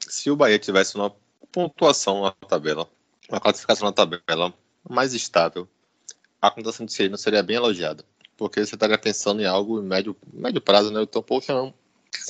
se 0.00 0.30
o 0.30 0.36
Bahia 0.36 0.58
tivesse 0.58 0.94
uma 0.94 1.14
pontuação 1.50 2.22
na 2.22 2.32
tabela, 2.32 2.88
uma 3.28 3.40
classificação 3.40 3.86
na 3.86 3.92
tabela 3.92 4.54
mais 4.88 5.12
estável, 5.12 5.68
a 6.40 6.50
contação 6.50 6.86
de 6.86 7.08
não 7.08 7.16
seria 7.16 7.42
bem 7.42 7.56
elogiada. 7.56 8.04
Porque 8.36 8.64
você 8.64 8.74
estaria 8.74 8.98
pensando 8.98 9.42
em 9.42 9.46
algo 9.46 9.80
em 9.80 9.84
médio, 9.84 10.16
médio 10.32 10.60
prazo, 10.60 10.92
né? 10.92 11.02
Então, 11.02 11.22
poxa, 11.22 11.52
não. 11.52 11.74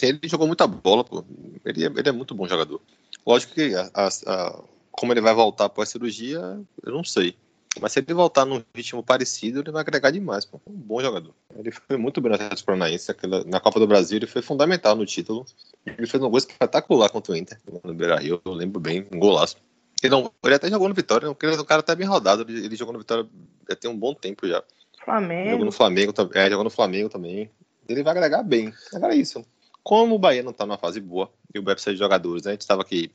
Ele 0.02 0.20
jogou 0.24 0.46
muita 0.46 0.66
bola, 0.66 1.04
pô. 1.04 1.24
Ele, 1.64 1.84
é, 1.84 1.86
ele 1.86 2.08
é 2.08 2.12
muito 2.12 2.34
bom 2.34 2.46
jogador. 2.46 2.80
Lógico 3.26 3.54
que 3.54 3.74
a, 3.74 3.90
a, 3.94 4.08
a, 4.26 4.62
como 4.90 5.12
ele 5.12 5.20
vai 5.20 5.34
voltar 5.34 5.66
após 5.66 5.88
a 5.88 5.92
cirurgia, 5.92 6.40
eu 6.84 6.92
não 6.92 7.04
sei. 7.04 7.36
Mas 7.80 7.92
se 7.92 8.00
ele 8.00 8.12
voltar 8.12 8.44
num 8.44 8.62
ritmo 8.74 9.02
parecido, 9.02 9.60
ele 9.60 9.70
vai 9.70 9.80
agregar 9.80 10.10
demais. 10.10 10.44
Pô. 10.44 10.60
Um 10.66 10.74
bom 10.74 11.00
jogador. 11.00 11.34
Ele 11.56 11.70
foi 11.70 11.96
muito 11.96 12.20
bem 12.20 12.30
no 12.30 12.34
Atlético 12.34 12.66
Paranaense. 12.66 13.14
Na 13.46 13.60
Copa 13.60 13.80
do 13.80 13.86
Brasil, 13.86 14.18
ele 14.18 14.26
foi 14.26 14.42
fundamental 14.42 14.94
no 14.94 15.06
título. 15.06 15.46
Ele 15.86 16.06
fez 16.06 16.22
um 16.22 16.28
gol 16.28 16.38
espetacular 16.38 17.08
contra 17.08 17.32
o 17.32 17.36
Inter, 17.36 17.58
no 17.82 17.94
Beira-Rio. 17.94 18.40
Eu 18.44 18.52
lembro 18.52 18.78
bem, 18.78 19.06
um 19.10 19.18
golaço. 19.18 19.56
Ele, 20.02 20.10
não, 20.10 20.30
ele 20.44 20.54
até 20.54 20.68
jogou 20.68 20.88
no 20.88 20.94
Vitória, 20.94 21.30
o 21.30 21.64
cara 21.64 21.82
tá 21.82 21.94
bem 21.94 22.06
rodado. 22.06 22.42
Ele, 22.42 22.66
ele, 22.66 22.76
jogou 22.76 22.92
no 22.92 22.98
Vitória 22.98 23.26
já 23.68 23.76
tem 23.76 23.90
um 23.90 23.96
bom 23.96 24.12
tempo 24.12 24.46
já. 24.46 24.62
Flamengo. 25.04 25.50
Jogou 25.50 25.64
no 25.64 25.72
Flamengo, 25.72 26.12
é, 26.34 26.50
jogou 26.50 26.64
no 26.64 26.70
Flamengo 26.70 27.08
também. 27.08 27.50
Ele 27.88 28.02
vai 28.02 28.10
agregar 28.10 28.42
bem. 28.42 28.72
Agora 28.92 29.14
é 29.14 29.18
isso. 29.18 29.44
Como 29.82 30.14
o 30.14 30.18
Bahia 30.18 30.42
não 30.42 30.52
tá 30.52 30.64
numa 30.64 30.78
fase 30.78 31.00
boa 31.00 31.30
e 31.54 31.58
o 31.58 31.62
Bahia 31.62 31.74
precisa 31.74 31.92
de 31.92 31.98
jogadores, 31.98 32.44
né? 32.44 32.50
A 32.50 32.54
gente 32.54 32.62
estava 32.62 32.82
aqui 32.82 33.10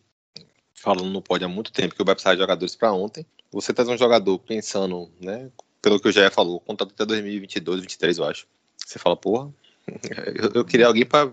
falando 0.74 1.09
no 1.09 1.22
pódio 1.22 1.45
há 1.45 1.49
muito 1.49 1.72
tempo 1.72 1.95
que 1.95 2.01
o 2.01 2.05
Bahia 2.05 2.15
precisa 2.15 2.36
de 2.36 2.41
jogadores 2.41 2.76
para 2.76 2.91
ontem 2.91 3.26
você 3.51 3.74
traz 3.74 3.88
um 3.89 3.97
jogador 3.97 4.38
pensando, 4.39 5.09
né, 5.20 5.49
pelo 5.82 5.99
que 5.99 6.07
o 6.07 6.11
Jair 6.11 6.32
falou, 6.32 6.59
contrato 6.59 6.91
até 6.93 7.05
2022, 7.05 7.78
2023, 7.78 8.18
eu 8.18 8.26
acho. 8.26 8.47
Você 8.78 8.99
fala, 8.99 9.15
porra, 9.15 9.51
eu, 10.36 10.51
eu 10.55 10.65
queria 10.65 10.88
alguém 10.88 11.05
para 11.05 11.32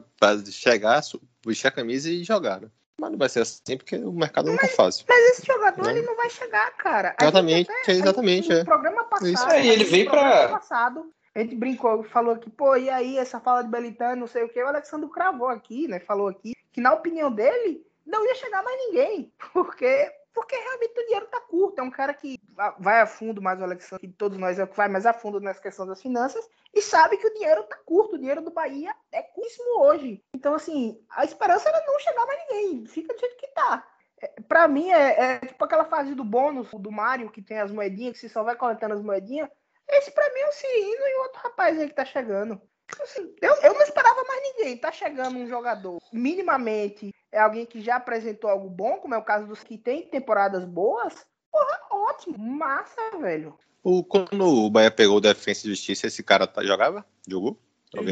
chegar, 0.50 1.02
vestir 1.44 1.66
a 1.66 1.70
camisa 1.70 2.10
e 2.10 2.24
jogar, 2.24 2.60
né? 2.60 2.68
Mas 3.00 3.10
não 3.10 3.18
vai 3.18 3.28
ser 3.28 3.40
assim 3.40 3.76
porque 3.76 3.96
o 3.96 4.12
mercado 4.12 4.46
não 4.46 4.56
tá 4.56 4.68
fácil. 4.68 5.04
Mas 5.08 5.32
esse 5.32 5.46
jogador 5.46 5.84
né? 5.84 5.90
ele 5.90 6.02
não 6.02 6.16
vai 6.16 6.30
chegar, 6.30 6.70
cara. 6.76 7.16
exatamente, 7.20 7.70
até, 7.82 7.92
exatamente. 7.92 8.48
No 8.48 8.54
é. 8.54 8.64
programa 8.64 9.04
passado, 9.04 9.32
Isso 9.32 9.46
aí, 9.46 9.68
ele 9.68 9.84
veio 9.84 10.08
para 10.08 10.48
passado, 10.48 11.12
a 11.34 11.40
gente 11.40 11.56
brincou, 11.56 12.04
falou 12.04 12.36
que, 12.36 12.48
pô, 12.48 12.76
e 12.76 12.88
aí 12.88 13.18
essa 13.18 13.40
fala 13.40 13.62
de 13.62 13.70
Belitano, 13.70 14.20
não 14.20 14.26
sei 14.26 14.44
o 14.44 14.48
que, 14.48 14.62
o 14.62 14.68
Alexandre 14.68 15.10
cravou 15.10 15.48
aqui, 15.48 15.88
né? 15.88 15.98
Falou 16.00 16.28
aqui 16.28 16.54
que 16.72 16.80
na 16.80 16.92
opinião 16.92 17.30
dele 17.30 17.84
não 18.06 18.24
ia 18.26 18.34
chegar 18.34 18.62
mais 18.62 18.78
ninguém, 18.86 19.32
porque 19.52 20.12
porque 20.34 20.56
realmente 20.56 20.98
o 20.98 21.04
dinheiro 21.04 21.26
tá 21.26 21.40
curto. 21.40 21.78
É 21.78 21.82
um 21.82 21.90
cara 21.90 22.12
que 22.12 22.40
vai 22.80 23.00
a 23.00 23.06
fundo, 23.06 23.40
mais 23.40 23.60
o 23.60 23.64
Alexandre, 23.64 24.08
que 24.08 24.14
todos 24.14 24.36
nós 24.36 24.58
é 24.58 24.64
o 24.64 24.66
que 24.66 24.76
vai 24.76 24.88
mais 24.88 25.06
a 25.06 25.12
fundo 25.12 25.40
nessa 25.40 25.62
questão 25.62 25.86
das 25.86 26.02
finanças, 26.02 26.44
e 26.74 26.82
sabe 26.82 27.16
que 27.16 27.26
o 27.26 27.34
dinheiro 27.34 27.62
tá 27.62 27.76
curto. 27.86 28.16
O 28.16 28.18
dinheiro 28.18 28.42
do 28.42 28.50
Bahia 28.50 28.92
é 29.12 29.22
curtíssimo 29.22 29.80
hoje. 29.82 30.24
Então, 30.34 30.52
assim, 30.54 31.00
a 31.08 31.24
esperança 31.24 31.68
era 31.68 31.86
não 31.86 32.00
chegar 32.00 32.26
mais 32.26 32.40
ninguém. 32.48 32.86
Fica 32.86 33.14
do 33.14 33.20
jeito 33.20 33.36
que 33.36 33.46
tá. 33.48 33.86
É, 34.20 34.28
para 34.48 34.66
mim, 34.66 34.90
é, 34.90 35.20
é, 35.20 35.38
tipo 35.38 35.64
aquela 35.64 35.84
fase 35.84 36.16
do 36.16 36.24
bônus 36.24 36.68
do 36.72 36.90
Mario, 36.90 37.30
que 37.30 37.40
tem 37.40 37.60
as 37.60 37.70
moedinhas, 37.70 38.14
que 38.14 38.18
você 38.18 38.28
só 38.28 38.42
vai 38.42 38.56
coletando 38.56 38.94
as 38.94 39.02
moedinhas. 39.02 39.48
Esse 39.88 40.10
para 40.10 40.32
mim 40.32 40.40
é 40.40 40.48
o 40.48 40.52
Cirino 40.52 41.06
e 41.06 41.18
o 41.18 41.22
outro 41.22 41.40
rapaz 41.42 41.78
aí 41.78 41.88
que 41.88 41.94
tá 41.94 42.04
chegando. 42.04 42.60
Assim, 43.00 43.34
eu, 43.40 43.54
eu 43.56 43.74
não 43.74 43.82
esperava 43.82 44.22
mais 44.24 44.42
ninguém. 44.42 44.76
Tá 44.76 44.92
chegando 44.92 45.38
um 45.38 45.48
jogador 45.48 45.98
minimamente 46.12 47.14
é 47.34 47.40
alguém 47.40 47.66
que 47.66 47.80
já 47.80 47.96
apresentou 47.96 48.48
algo 48.48 48.70
bom, 48.70 48.96
como 48.98 49.12
é 49.12 49.18
o 49.18 49.24
caso 49.24 49.48
dos 49.48 49.64
que 49.64 49.76
tem 49.76 50.02
temporadas 50.02 50.64
boas, 50.64 51.14
porra, 51.50 51.80
ótimo, 51.90 52.38
massa, 52.38 53.18
velho. 53.20 53.58
O, 53.82 54.04
quando 54.04 54.40
o 54.40 54.70
Bahia 54.70 54.90
pegou 54.90 55.16
o 55.16 55.20
Defensa 55.20 55.66
e 55.66 55.70
Justiça, 55.70 56.06
esse 56.06 56.22
cara 56.22 56.46
tá, 56.46 56.64
jogava? 56.64 57.04
Jogou? 57.28 57.58
Eu, 57.92 58.04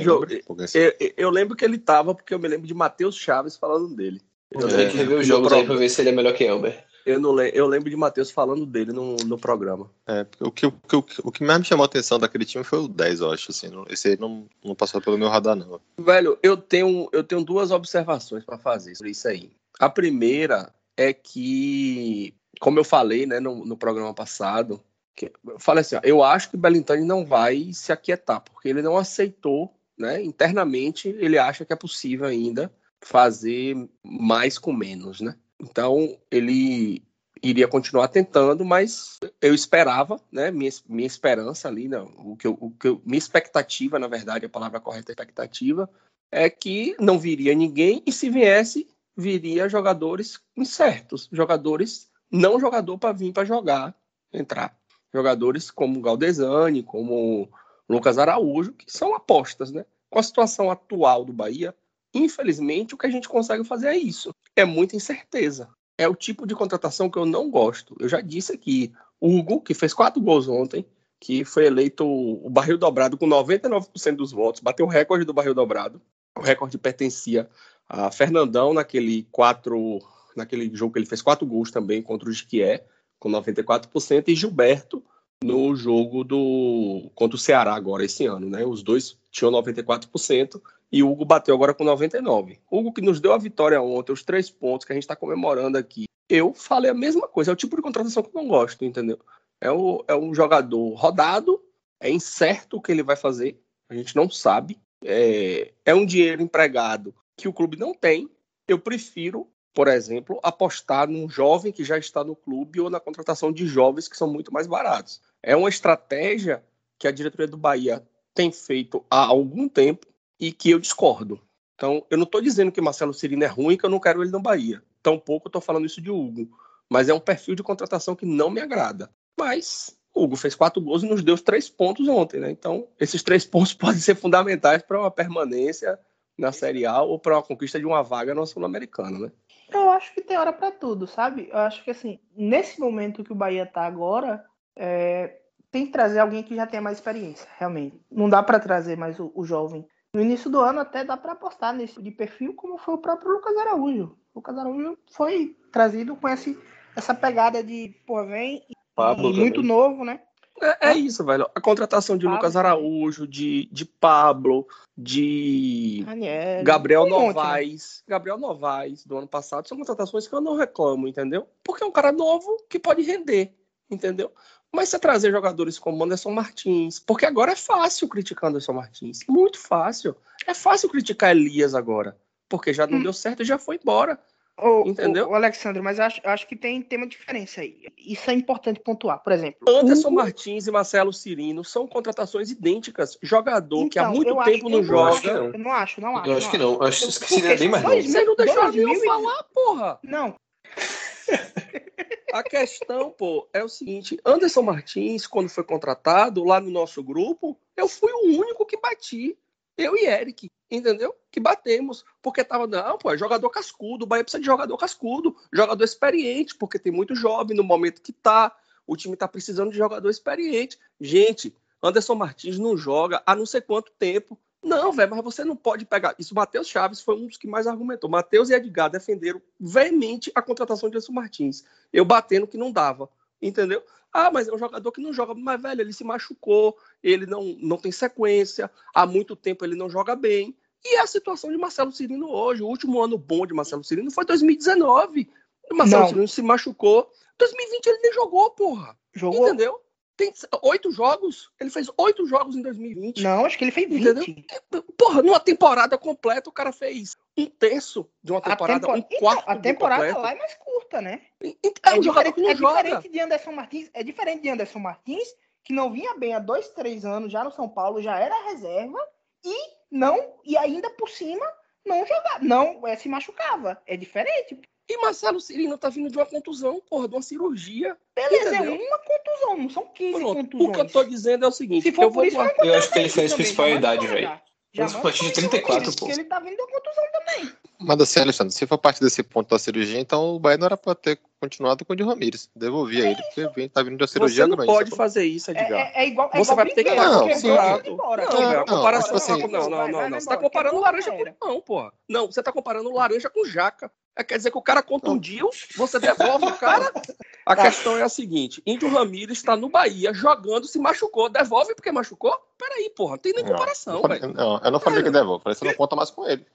eu, 0.74 1.12
eu, 1.16 1.30
lembro 1.30 1.56
que 1.56 1.64
ele 1.64 1.78
tava, 1.78 2.14
porque 2.14 2.34
eu 2.34 2.38
me 2.38 2.48
lembro 2.48 2.66
de 2.66 2.74
Matheus 2.74 3.16
Chaves 3.16 3.56
falando 3.56 3.94
dele. 3.94 4.20
Eu 4.50 4.66
é, 4.66 4.70
tenho 4.70 4.90
que 4.90 4.96
rever 4.96 5.18
os 5.18 5.26
jogos 5.26 5.52
aí 5.52 5.64
pra 5.64 5.76
ver 5.76 5.88
se 5.88 6.00
ele 6.00 6.10
é 6.10 6.12
melhor 6.12 6.34
que 6.34 6.44
Elber. 6.44 6.84
Eu, 7.04 7.20
não 7.20 7.34
le 7.34 7.50
eu 7.54 7.66
lembro 7.66 7.90
de 7.90 7.96
Matheus 7.96 8.30
falando 8.30 8.64
dele 8.64 8.92
no, 8.92 9.16
no 9.16 9.38
programa. 9.38 9.90
É, 10.06 10.26
o 10.40 10.50
que, 10.50 10.66
o, 10.66 10.72
que, 10.72 11.20
o 11.22 11.32
que 11.32 11.44
mais 11.44 11.58
me 11.58 11.64
chamou 11.64 11.84
a 11.84 11.86
atenção 11.86 12.18
daquele 12.18 12.44
time 12.44 12.64
foi 12.64 12.80
o 12.80 12.88
10, 12.88 13.20
eu 13.20 13.30
acho. 13.30 13.50
Assim, 13.50 13.68
esse 13.88 14.08
aí 14.08 14.18
não, 14.18 14.46
não 14.64 14.74
passou 14.74 15.00
pelo 15.00 15.18
meu 15.18 15.28
radar, 15.28 15.56
não. 15.56 15.80
Velho, 15.98 16.38
eu 16.42 16.56
tenho, 16.56 17.08
eu 17.12 17.24
tenho 17.24 17.44
duas 17.44 17.70
observações 17.70 18.44
para 18.44 18.58
fazer 18.58 18.94
sobre 18.94 19.10
isso 19.12 19.28
aí. 19.28 19.50
A 19.78 19.88
primeira 19.88 20.72
é 20.96 21.12
que, 21.12 22.34
como 22.60 22.78
eu 22.78 22.84
falei 22.84 23.26
né, 23.26 23.40
no, 23.40 23.64
no 23.64 23.76
programa 23.76 24.14
passado, 24.14 24.82
que, 25.14 25.32
eu 25.46 25.58
falei 25.58 25.82
assim: 25.82 25.96
ó, 25.96 26.00
eu 26.02 26.22
acho 26.22 26.50
que 26.50 26.56
o 26.56 26.60
Belintani 26.60 27.04
não 27.04 27.24
vai 27.24 27.72
se 27.72 27.92
aquietar, 27.92 28.40
porque 28.40 28.68
ele 28.68 28.82
não 28.82 28.96
aceitou, 28.96 29.74
né, 29.98 30.22
internamente, 30.22 31.08
ele 31.08 31.38
acha 31.38 31.64
que 31.64 31.72
é 31.72 31.76
possível 31.76 32.26
ainda 32.26 32.72
fazer 33.00 33.76
mais 34.02 34.58
com 34.58 34.72
menos, 34.72 35.20
né? 35.20 35.36
Então, 35.62 36.18
ele 36.30 37.02
iria 37.42 37.68
continuar 37.68 38.08
tentando, 38.08 38.64
mas 38.64 39.18
eu 39.40 39.54
esperava, 39.54 40.20
né? 40.30 40.50
Minha, 40.50 40.70
minha 40.88 41.06
esperança 41.06 41.68
ali, 41.68 41.88
não, 41.88 42.06
o 42.18 42.36
que 42.36 42.46
eu, 42.46 42.56
o 42.60 42.70
que 42.70 42.88
eu, 42.88 43.02
minha 43.04 43.18
expectativa, 43.18 43.98
na 43.98 44.08
verdade, 44.08 44.46
a 44.46 44.48
palavra 44.48 44.80
correta 44.80 45.10
é 45.10 45.14
expectativa, 45.14 45.88
é 46.30 46.48
que 46.48 46.96
não 46.98 47.18
viria 47.18 47.54
ninguém 47.54 48.02
e 48.06 48.12
se 48.12 48.30
viesse, 48.30 48.88
viria 49.16 49.68
jogadores 49.68 50.40
incertos, 50.56 51.28
jogadores 51.30 52.10
não 52.30 52.58
jogador 52.58 52.96
para 52.96 53.12
vir 53.12 53.32
para 53.32 53.44
jogar, 53.44 53.94
entrar. 54.32 54.76
Jogadores 55.12 55.70
como 55.70 56.00
Galdesani, 56.00 56.82
como 56.82 57.50
Lucas 57.88 58.16
Araújo, 58.18 58.72
que 58.72 58.90
são 58.90 59.14
apostas, 59.14 59.70
né? 59.70 59.84
Com 60.08 60.18
a 60.18 60.22
situação 60.22 60.70
atual 60.70 61.24
do 61.24 61.32
Bahia, 61.32 61.74
infelizmente 62.14 62.94
o 62.94 62.98
que 62.98 63.06
a 63.06 63.10
gente 63.10 63.28
consegue 63.28 63.64
fazer 63.64 63.88
é 63.88 63.96
isso. 63.96 64.30
É 64.54 64.64
muita 64.64 64.96
incerteza. 64.96 65.68
É 65.96 66.08
o 66.08 66.14
tipo 66.14 66.46
de 66.46 66.54
contratação 66.54 67.10
que 67.10 67.18
eu 67.18 67.26
não 67.26 67.50
gosto. 67.50 67.94
Eu 68.00 68.08
já 68.08 68.20
disse 68.20 68.52
aqui, 68.52 68.92
Hugo, 69.20 69.60
que 69.60 69.74
fez 69.74 69.94
quatro 69.94 70.20
gols 70.20 70.48
ontem, 70.48 70.84
que 71.20 71.44
foi 71.44 71.66
eleito 71.66 72.04
o 72.04 72.50
barril 72.50 72.76
dobrado 72.76 73.16
com 73.16 73.28
99% 73.28 74.16
dos 74.16 74.32
votos, 74.32 74.60
bateu 74.60 74.84
o 74.84 74.88
recorde 74.88 75.24
do 75.24 75.32
barril 75.32 75.54
dobrado. 75.54 76.00
O 76.36 76.40
recorde 76.40 76.78
pertencia 76.78 77.48
a 77.88 78.10
Fernandão 78.10 78.74
naquele 78.74 79.26
quatro 79.30 80.00
naquele 80.34 80.74
jogo 80.74 80.94
que 80.94 80.98
ele 80.98 81.06
fez 81.06 81.20
quatro 81.20 81.46
gols 81.46 81.70
também 81.70 82.02
contra 82.02 82.28
o 82.28 82.32
Jiquié, 82.32 82.84
com 83.18 83.30
94%, 83.30 84.28
e 84.28 84.34
Gilberto 84.34 85.04
no 85.44 85.76
jogo 85.76 86.24
do 86.24 87.10
contra 87.14 87.36
o 87.36 87.38
Ceará 87.38 87.74
agora 87.74 88.04
esse 88.04 88.26
ano, 88.26 88.48
né? 88.48 88.64
Os 88.64 88.82
dois 88.82 89.18
tinham 89.30 89.52
94% 89.52 90.60
e 90.92 91.02
o 91.02 91.10
Hugo 91.10 91.24
bateu 91.24 91.54
agora 91.54 91.72
com 91.72 91.84
99. 91.84 92.60
Hugo 92.70 92.92
que 92.92 93.00
nos 93.00 93.18
deu 93.18 93.32
a 93.32 93.38
vitória 93.38 93.80
ontem, 93.80 94.12
os 94.12 94.22
três 94.22 94.50
pontos 94.50 94.84
que 94.84 94.92
a 94.92 94.94
gente 94.94 95.04
está 95.04 95.16
comemorando 95.16 95.78
aqui. 95.78 96.04
Eu 96.28 96.52
falei 96.52 96.90
a 96.90 96.94
mesma 96.94 97.26
coisa, 97.26 97.50
é 97.50 97.54
o 97.54 97.56
tipo 97.56 97.74
de 97.76 97.82
contratação 97.82 98.22
que 98.22 98.28
eu 98.28 98.42
não 98.42 98.48
gosto, 98.48 98.84
entendeu? 98.84 99.18
É, 99.60 99.70
o, 99.70 100.04
é 100.06 100.14
um 100.14 100.34
jogador 100.34 100.94
rodado, 100.94 101.62
é 101.98 102.10
incerto 102.10 102.76
o 102.76 102.82
que 102.82 102.92
ele 102.92 103.02
vai 103.02 103.16
fazer, 103.16 103.58
a 103.88 103.94
gente 103.94 104.14
não 104.14 104.28
sabe. 104.28 104.78
É, 105.04 105.72
é 105.84 105.94
um 105.94 106.04
dinheiro 106.04 106.42
empregado 106.42 107.14
que 107.36 107.48
o 107.48 107.52
clube 107.52 107.78
não 107.78 107.94
tem. 107.94 108.30
Eu 108.68 108.78
prefiro 108.78 109.48
por 109.74 109.88
exemplo, 109.88 110.38
apostar 110.42 111.08
num 111.08 111.28
jovem 111.28 111.72
que 111.72 111.84
já 111.84 111.96
está 111.96 112.22
no 112.22 112.36
clube 112.36 112.80
ou 112.80 112.90
na 112.90 113.00
contratação 113.00 113.50
de 113.50 113.66
jovens 113.66 114.06
que 114.06 114.16
são 114.16 114.30
muito 114.30 114.52
mais 114.52 114.66
baratos. 114.66 115.20
É 115.42 115.56
uma 115.56 115.68
estratégia 115.68 116.62
que 116.98 117.08
a 117.08 117.10
diretoria 117.10 117.48
do 117.48 117.56
Bahia 117.56 118.06
tem 118.34 118.52
feito 118.52 119.04
há 119.10 119.24
algum 119.24 119.68
tempo 119.68 120.06
e 120.42 120.50
que 120.50 120.70
eu 120.72 120.80
discordo. 120.80 121.40
Então, 121.76 122.04
eu 122.10 122.18
não 122.18 122.24
estou 122.24 122.40
dizendo 122.40 122.72
que 122.72 122.80
Marcelo 122.80 123.14
Cirino 123.14 123.44
é 123.44 123.46
ruim, 123.46 123.76
que 123.76 123.86
eu 123.86 123.90
não 123.90 124.00
quero 124.00 124.20
ele 124.22 124.32
no 124.32 124.42
Bahia. 124.42 124.82
Tampouco 125.00 125.48
estou 125.48 125.62
falando 125.62 125.86
isso 125.86 126.02
de 126.02 126.10
Hugo. 126.10 126.48
Mas 126.90 127.08
é 127.08 127.14
um 127.14 127.20
perfil 127.20 127.54
de 127.54 127.62
contratação 127.62 128.16
que 128.16 128.26
não 128.26 128.50
me 128.50 128.60
agrada. 128.60 129.08
Mas 129.38 129.96
Hugo 130.12 130.34
fez 130.34 130.56
quatro 130.56 130.82
gols 130.82 131.04
e 131.04 131.08
nos 131.08 131.22
deu 131.22 131.38
três 131.38 131.70
pontos 131.70 132.08
ontem, 132.08 132.40
né? 132.40 132.50
Então, 132.50 132.88
esses 132.98 133.22
três 133.22 133.46
pontos 133.46 133.72
podem 133.72 134.00
ser 134.00 134.16
fundamentais 134.16 134.82
para 134.82 134.98
uma 134.98 135.12
permanência 135.12 135.96
na 136.36 136.50
Série 136.50 136.84
A 136.84 137.02
ou 137.02 137.20
para 137.20 137.36
uma 137.36 137.42
conquista 137.42 137.78
de 137.78 137.86
uma 137.86 138.02
vaga 138.02 138.34
na 138.34 138.44
Sul-Americana, 138.44 139.18
né? 139.18 139.32
Eu 139.72 139.88
acho 139.90 140.12
que 140.12 140.22
tem 140.22 140.36
hora 140.36 140.52
para 140.52 140.72
tudo, 140.72 141.06
sabe? 141.06 141.48
Eu 141.52 141.58
acho 141.58 141.84
que 141.84 141.90
assim, 141.90 142.18
nesse 142.36 142.80
momento 142.80 143.22
que 143.22 143.32
o 143.32 143.36
Bahia 143.36 143.64
tá 143.64 143.86
agora, 143.86 144.44
é, 144.76 145.38
tem 145.70 145.86
que 145.86 145.92
trazer 145.92 146.18
alguém 146.18 146.42
que 146.42 146.54
já 146.54 146.66
tenha 146.66 146.82
mais 146.82 146.98
experiência, 146.98 147.48
realmente. 147.58 147.98
Não 148.10 148.28
dá 148.28 148.42
para 148.42 148.60
trazer 148.60 148.96
mais 148.96 149.18
o, 149.18 149.32
o, 149.34 149.44
jovem. 149.44 149.86
No 150.14 150.20
início 150.20 150.50
do 150.50 150.60
ano 150.60 150.80
até 150.80 151.04
dá 151.04 151.16
para 151.16 151.32
apostar 151.32 151.74
nesse 151.74 152.00
de 152.02 152.10
perfil, 152.10 152.54
como 152.54 152.76
foi 152.76 152.94
o 152.94 152.98
próprio 152.98 153.32
Lucas 153.32 153.56
Araújo. 153.56 154.14
O 154.34 154.38
Lucas 154.38 154.58
Araújo 154.58 154.98
foi 155.10 155.56
trazido 155.72 156.14
com 156.16 156.28
esse, 156.28 156.58
essa 156.94 157.14
pegada 157.14 157.64
de, 157.64 157.94
pô, 158.06 158.22
vem 158.26 158.62
Pablo 158.94 159.30
e 159.30 159.36
muito 159.38 159.62
novo, 159.62 160.04
né? 160.04 160.20
É, 160.60 160.90
é, 160.90 160.94
isso, 160.94 161.24
velho. 161.24 161.48
A 161.54 161.60
contratação 161.62 162.18
de 162.18 162.26
Pablo. 162.26 162.36
Lucas 162.36 162.56
Araújo, 162.56 163.26
de, 163.26 163.70
de 163.72 163.86
Pablo, 163.86 164.66
de 164.96 166.04
Daniel, 166.04 166.62
Gabriel 166.62 167.06
Novaes. 167.06 168.04
Né? 168.06 168.12
Gabriel 168.12 168.38
Novaes, 168.38 169.06
do 169.06 169.16
ano 169.16 169.26
passado, 169.26 169.66
são 169.66 169.78
contratações 169.78 170.28
que 170.28 170.34
eu 170.34 170.42
não 170.42 170.56
reclamo, 170.56 171.08
entendeu? 171.08 171.48
Porque 171.64 171.82
é 171.82 171.86
um 171.86 171.90
cara 171.90 172.12
novo 172.12 172.64
que 172.68 172.78
pode 172.78 173.00
render, 173.00 173.56
entendeu? 173.90 174.30
Mas 174.74 174.88
você 174.88 174.98
trazer 174.98 175.30
jogadores 175.30 175.78
como 175.78 176.02
Anderson 176.02 176.30
Martins, 176.30 176.98
porque 176.98 177.26
agora 177.26 177.52
é 177.52 177.56
fácil 177.56 178.08
criticar 178.08 178.48
Anderson 178.48 178.72
Martins. 178.72 179.20
Muito 179.28 179.58
fácil. 179.58 180.16
É 180.46 180.54
fácil 180.54 180.88
criticar 180.88 181.30
Elias 181.30 181.74
agora, 181.74 182.16
porque 182.48 182.72
já 182.72 182.86
não 182.86 182.98
hum. 182.98 183.02
deu 183.02 183.12
certo 183.12 183.42
e 183.42 183.44
já 183.44 183.58
foi 183.58 183.78
embora. 183.80 184.18
Ô, 184.56 184.84
Entendeu? 184.86 185.28
O 185.28 185.34
Alexandre, 185.34 185.80
mas 185.80 185.98
acho, 185.98 186.20
acho 186.24 186.46
que 186.46 186.54
tem, 186.54 186.82
tem 186.82 186.98
uma 186.98 187.06
diferença 187.06 187.62
aí. 187.62 187.86
Isso 187.98 188.30
é 188.30 188.34
importante 188.34 188.80
pontuar. 188.80 189.22
Por 189.22 189.32
exemplo, 189.32 189.58
Anderson 189.66 190.08
o... 190.08 190.12
Martins 190.12 190.66
e 190.66 190.70
Marcelo 190.70 191.12
Cirino 191.12 191.64
são 191.64 191.86
contratações 191.86 192.50
idênticas. 192.50 193.18
Jogador 193.22 193.78
então, 193.78 193.88
que 193.88 193.98
há 193.98 194.02
então, 194.02 194.14
muito 194.14 194.44
tempo 194.44 194.68
não 194.68 194.82
joga. 194.82 195.28
Eu 195.28 195.58
não 195.58 195.72
acho, 195.72 196.00
não 196.00 196.16
acho. 196.16 196.30
Eu 196.30 196.36
acho 196.36 196.50
que 196.50 196.58
não. 196.58 196.74
Eu 196.74 196.82
acho 196.82 197.06
que 197.06 197.12
seria 197.28 197.56
bem 197.56 197.68
mais 197.68 197.82
novo. 197.82 198.02
Você 198.02 198.24
não 198.24 198.36
deixou 198.36 198.72
eu 198.72 199.00
falar, 199.04 199.42
porra! 199.44 199.98
Não. 200.02 200.34
A 202.32 202.42
questão, 202.42 203.10
pô, 203.10 203.48
é 203.52 203.62
o 203.62 203.68
seguinte: 203.68 204.18
Anderson 204.24 204.62
Martins, 204.62 205.26
quando 205.26 205.48
foi 205.48 205.64
contratado 205.64 206.42
lá 206.44 206.60
no 206.60 206.70
nosso 206.70 207.02
grupo, 207.02 207.60
eu 207.76 207.86
fui 207.86 208.10
o 208.10 208.38
único 208.40 208.64
que 208.66 208.80
bati. 208.80 209.38
Eu 209.76 209.96
e 209.96 210.06
Eric 210.06 210.50
entendeu? 210.76 211.14
Que 211.30 211.38
batemos, 211.38 212.04
porque 212.22 212.42
tava, 212.42 212.66
não, 212.66 212.96
pô, 212.96 213.12
é 213.12 213.18
jogador 213.18 213.50
cascudo, 213.50 214.04
o 214.04 214.06
Bahia 214.08 214.24
precisa 214.24 214.40
de 214.40 214.46
jogador 214.46 214.76
cascudo, 214.76 215.36
jogador 215.52 215.84
experiente, 215.84 216.54
porque 216.56 216.78
tem 216.78 216.92
muito 216.92 217.14
jovem 217.14 217.56
no 217.56 217.62
momento 217.62 218.00
que 218.00 218.12
tá, 218.12 218.56
o 218.86 218.96
time 218.96 219.16
tá 219.16 219.28
precisando 219.28 219.70
de 219.70 219.76
jogador 219.76 220.08
experiente. 220.08 220.78
Gente, 221.00 221.54
Anderson 221.82 222.14
Martins 222.14 222.58
não 222.58 222.76
joga 222.76 223.22
há 223.26 223.36
não 223.36 223.44
sei 223.44 223.60
quanto 223.60 223.92
tempo. 223.98 224.38
Não, 224.62 224.92
velho, 224.92 225.10
mas 225.10 225.24
você 225.24 225.44
não 225.44 225.56
pode 225.56 225.84
pegar. 225.84 226.14
Isso, 226.18 226.34
Matheus 226.34 226.68
Chaves 226.68 227.00
foi 227.00 227.16
um 227.16 227.26
dos 227.26 227.36
que 227.36 227.48
mais 227.48 227.66
argumentou. 227.66 228.08
Matheus 228.08 228.48
e 228.48 228.54
Edgar 228.54 228.88
defenderam 228.88 229.42
veemente 229.58 230.30
a 230.34 230.40
contratação 230.40 230.88
de 230.88 230.96
Anderson 230.96 231.12
Martins. 231.12 231.64
Eu 231.92 232.04
batendo 232.04 232.46
que 232.46 232.56
não 232.56 232.70
dava, 232.70 233.08
entendeu? 233.40 233.82
Ah, 234.12 234.30
mas 234.30 234.46
é 234.46 234.52
um 234.52 234.58
jogador 234.58 234.92
que 234.92 235.00
não 235.00 235.12
joga. 235.12 235.34
Mas, 235.34 235.60
velho, 235.60 235.80
ele 235.80 235.92
se 235.92 236.04
machucou, 236.04 236.76
ele 237.02 237.26
não, 237.26 237.56
não 237.58 237.76
tem 237.76 237.90
sequência, 237.90 238.70
há 238.94 239.04
muito 239.04 239.34
tempo 239.34 239.64
ele 239.64 239.74
não 239.74 239.90
joga 239.90 240.14
bem. 240.14 240.56
E 240.84 240.96
é 240.96 241.00
a 241.00 241.06
situação 241.06 241.50
de 241.50 241.56
Marcelo 241.56 241.90
Cirino 241.90 242.30
hoje. 242.30 242.62
O 242.62 242.66
último 242.66 243.02
ano 243.02 243.18
bom 243.18 243.46
de 243.46 243.54
Marcelo 243.54 243.82
Cirino 243.82 244.10
foi 244.10 244.24
2019. 244.24 245.28
Marcelo 245.72 246.02
não. 246.02 246.08
Cirino 246.08 246.28
se 246.28 246.42
machucou. 246.42 247.10
2020 247.38 247.86
ele 247.86 247.98
nem 247.98 248.12
jogou, 248.12 248.50
porra. 248.50 248.96
Jogou? 249.14 249.46
Entendeu? 249.48 249.80
Tem 250.16 250.32
oito 250.62 250.90
jogos. 250.90 251.50
Ele 251.58 251.70
fez 251.70 251.88
oito 251.96 252.26
jogos 252.26 252.54
em 252.54 252.62
2020. 252.62 253.22
Não, 253.22 253.44
acho 253.44 253.56
que 253.56 253.64
ele 253.64 253.70
fez 253.70 253.88
20. 253.88 254.30
Entendeu? 254.30 254.82
Porra, 254.96 255.22
numa 255.22 255.40
temporada 255.40 255.96
completa 255.96 256.50
o 256.50 256.52
cara 256.52 256.72
fez 256.72 257.16
um 257.36 257.46
terço 257.46 258.08
de 258.22 258.32
uma 258.32 258.40
temporada, 258.40 258.86
tempo... 258.86 258.98
um 258.98 259.18
quarto 259.18 259.42
então, 259.42 259.54
A 259.54 259.58
temporada 259.58 260.18
lá 260.18 260.32
é 260.32 260.38
mais 260.38 260.54
curta, 260.54 261.00
né? 261.00 261.22
É, 261.42 261.90
é 261.90 261.98
um 261.98 262.02
jogador 262.02 262.32
que 262.32 262.42
não 262.42 262.50
é 262.50 262.56
joga. 262.56 262.82
diferente 262.82 263.08
de 263.08 263.20
Anderson 263.20 263.52
Martins. 263.52 263.90
É 263.94 264.02
diferente 264.02 264.42
de 264.42 264.48
Anderson 264.50 264.78
Martins, 264.78 265.28
que 265.64 265.72
não 265.72 265.90
vinha 265.90 266.14
bem 266.16 266.34
há 266.34 266.38
dois, 266.38 266.68
três 266.68 267.04
anos 267.04 267.32
já 267.32 267.42
no 267.42 267.50
São 267.50 267.68
Paulo, 267.68 268.02
já 268.02 268.18
era 268.18 268.50
reserva 268.50 268.98
e 269.44 269.54
não, 269.90 270.38
e 270.44 270.56
ainda 270.56 270.88
por 270.90 271.10
cima, 271.10 271.46
não 271.84 272.06
jogava, 272.06 272.38
não 272.42 272.86
é, 272.86 272.96
se 272.96 273.08
machucava. 273.08 273.80
É 273.86 273.96
diferente. 273.96 274.58
E 274.92 274.96
Marcelo 274.98 275.40
Cirino 275.40 275.78
tá 275.78 275.88
vindo 275.88 276.10
de 276.10 276.18
uma 276.18 276.26
contusão, 276.26 276.82
porra, 276.88 277.08
de 277.08 277.14
uma 277.14 277.22
cirurgia. 277.22 277.96
Beleza, 278.14 278.50
é 278.50 278.54
entendeu? 278.56 278.74
é 278.74 278.88
uma 278.88 278.98
contusão, 278.98 279.56
não 279.56 279.70
são 279.70 279.86
15 279.86 280.18
Pronto, 280.18 280.34
contusões. 280.34 280.68
O 280.68 280.72
que 280.72 280.80
eu 280.80 280.86
tô 280.86 281.04
dizendo 281.04 281.44
é 281.46 281.48
o 281.48 281.52
seguinte, 281.52 281.82
se 281.84 281.92
for 281.92 282.02
eu 282.02 282.10
vou 282.10 282.24
isso, 282.26 282.36
Eu 282.36 282.74
acho 282.74 282.92
que 282.92 282.98
ele 282.98 283.08
fez 283.08 283.32
principal 283.32 283.70
idade, 283.70 284.06
velho. 284.06 284.38
Já 284.74 284.86
a 284.86 285.00
partir 285.00 285.24
de 285.26 285.32
34, 285.32 285.96
pô. 285.96 286.08
ele 286.10 286.24
tá 286.24 286.40
vindo 286.40 286.56
de 286.56 286.62
uma 286.62 286.68
contusão 286.68 287.04
também. 287.12 287.52
Mas 287.78 288.00
assim, 288.00 288.20
Alexandre, 288.20 288.54
se 288.54 288.66
for 288.66 288.78
parte 288.78 289.00
desse 289.00 289.22
ponto 289.22 289.48
da 289.48 289.58
cirurgia, 289.58 289.98
então 289.98 290.34
o 290.34 290.38
Bahia 290.38 290.58
não 290.58 290.66
era 290.66 290.76
pra 290.76 290.94
ter 290.94 291.18
continuado 291.42 291.84
com 291.84 291.92
o 291.92 291.96
de 291.96 292.04
Ramires. 292.04 292.48
Devolvia 292.54 293.04
é 293.04 293.10
ele, 293.10 293.22
porque 293.22 293.48
vem, 293.48 293.68
tá 293.68 293.82
vindo 293.82 293.96
de 293.96 294.04
uma 294.04 294.06
cirurgia 294.06 294.44
Você 294.44 294.48
não 294.48 294.56
grande, 294.56 294.72
pode 294.72 294.90
fazer 294.92 295.24
isso, 295.24 295.50
Edgar. 295.50 295.72
É, 295.72 295.74
é, 295.74 296.04
é 296.04 296.06
igual, 296.06 296.30
é 296.32 296.38
Você 296.38 296.54
vai 296.54 296.70
ter 296.70 296.84
que 296.84 296.94
não, 296.94 297.26
não, 297.26 297.34
sim. 297.34 297.48
Não, 297.48 297.82
não, 297.82 298.64
comparação, 298.64 299.16
assim, 299.16 299.38
não, 299.48 299.68
não, 299.68 299.88
não, 299.88 300.08
não. 300.08 300.20
Você 300.20 300.28
tá 300.28 300.36
comparando 300.36 300.78
laranja 300.78 301.10
com 301.10 301.24
limão, 301.24 301.60
porra. 301.60 301.92
Não, 302.08 302.26
você 302.26 302.40
tá 302.40 302.52
comparando 302.52 302.92
laranja 302.92 303.28
com 303.28 303.44
jaca. 303.44 303.90
É, 304.14 304.22
quer 304.22 304.36
dizer 304.36 304.52
que 304.52 304.58
o 304.58 304.62
cara 304.62 304.82
contundiu, 304.82 305.50
você 305.76 305.98
devolve 305.98 306.46
o 306.46 306.54
cara. 306.54 306.92
A 307.44 307.56
tá. 307.56 307.62
questão 307.62 307.96
é 307.96 308.02
a 308.02 308.08
seguinte: 308.08 308.62
Índio 308.64 308.88
Ramírez 308.88 309.38
está 309.38 309.56
no 309.56 309.68
Bahia 309.68 310.14
jogando, 310.14 310.68
se 310.68 310.78
machucou, 310.78 311.28
devolve 311.28 311.74
porque 311.74 311.90
machucou? 311.90 312.32
Peraí, 312.56 312.88
porra, 312.94 313.12
não 313.12 313.18
tem 313.18 313.32
nem 313.32 313.44
comparação, 313.44 314.00
velho. 314.02 314.32
Não, 314.32 314.60
eu 314.62 314.70
não 314.70 314.78
falei 314.78 315.02
que 315.02 315.10
devolve, 315.10 315.42
falei 315.42 315.56
que 315.56 315.58
você 315.58 315.64
não 315.64 315.74
conta 315.74 315.96
mais 315.96 316.10
com 316.10 316.24
ele. 316.24 316.46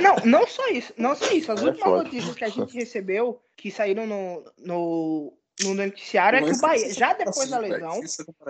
Não, 0.00 0.16
não 0.24 0.46
só 0.46 0.68
isso, 0.68 0.92
não 0.96 1.14
só 1.14 1.30
isso. 1.32 1.52
As 1.52 1.60
é 1.62 1.64
últimas 1.64 1.88
foda. 1.88 2.02
notícias 2.04 2.34
que 2.34 2.44
a 2.44 2.48
gente 2.48 2.74
recebeu, 2.74 3.40
que 3.56 3.70
saíram 3.70 4.06
no, 4.06 4.44
no, 4.58 5.32
no 5.62 5.74
noticiário, 5.74 6.38
é 6.38 6.42
que 6.42 6.52
o 6.52 6.60
Bahia, 6.60 6.92
já 6.92 7.12
depois 7.12 7.48
da 7.50 7.58
lesão, 7.58 8.00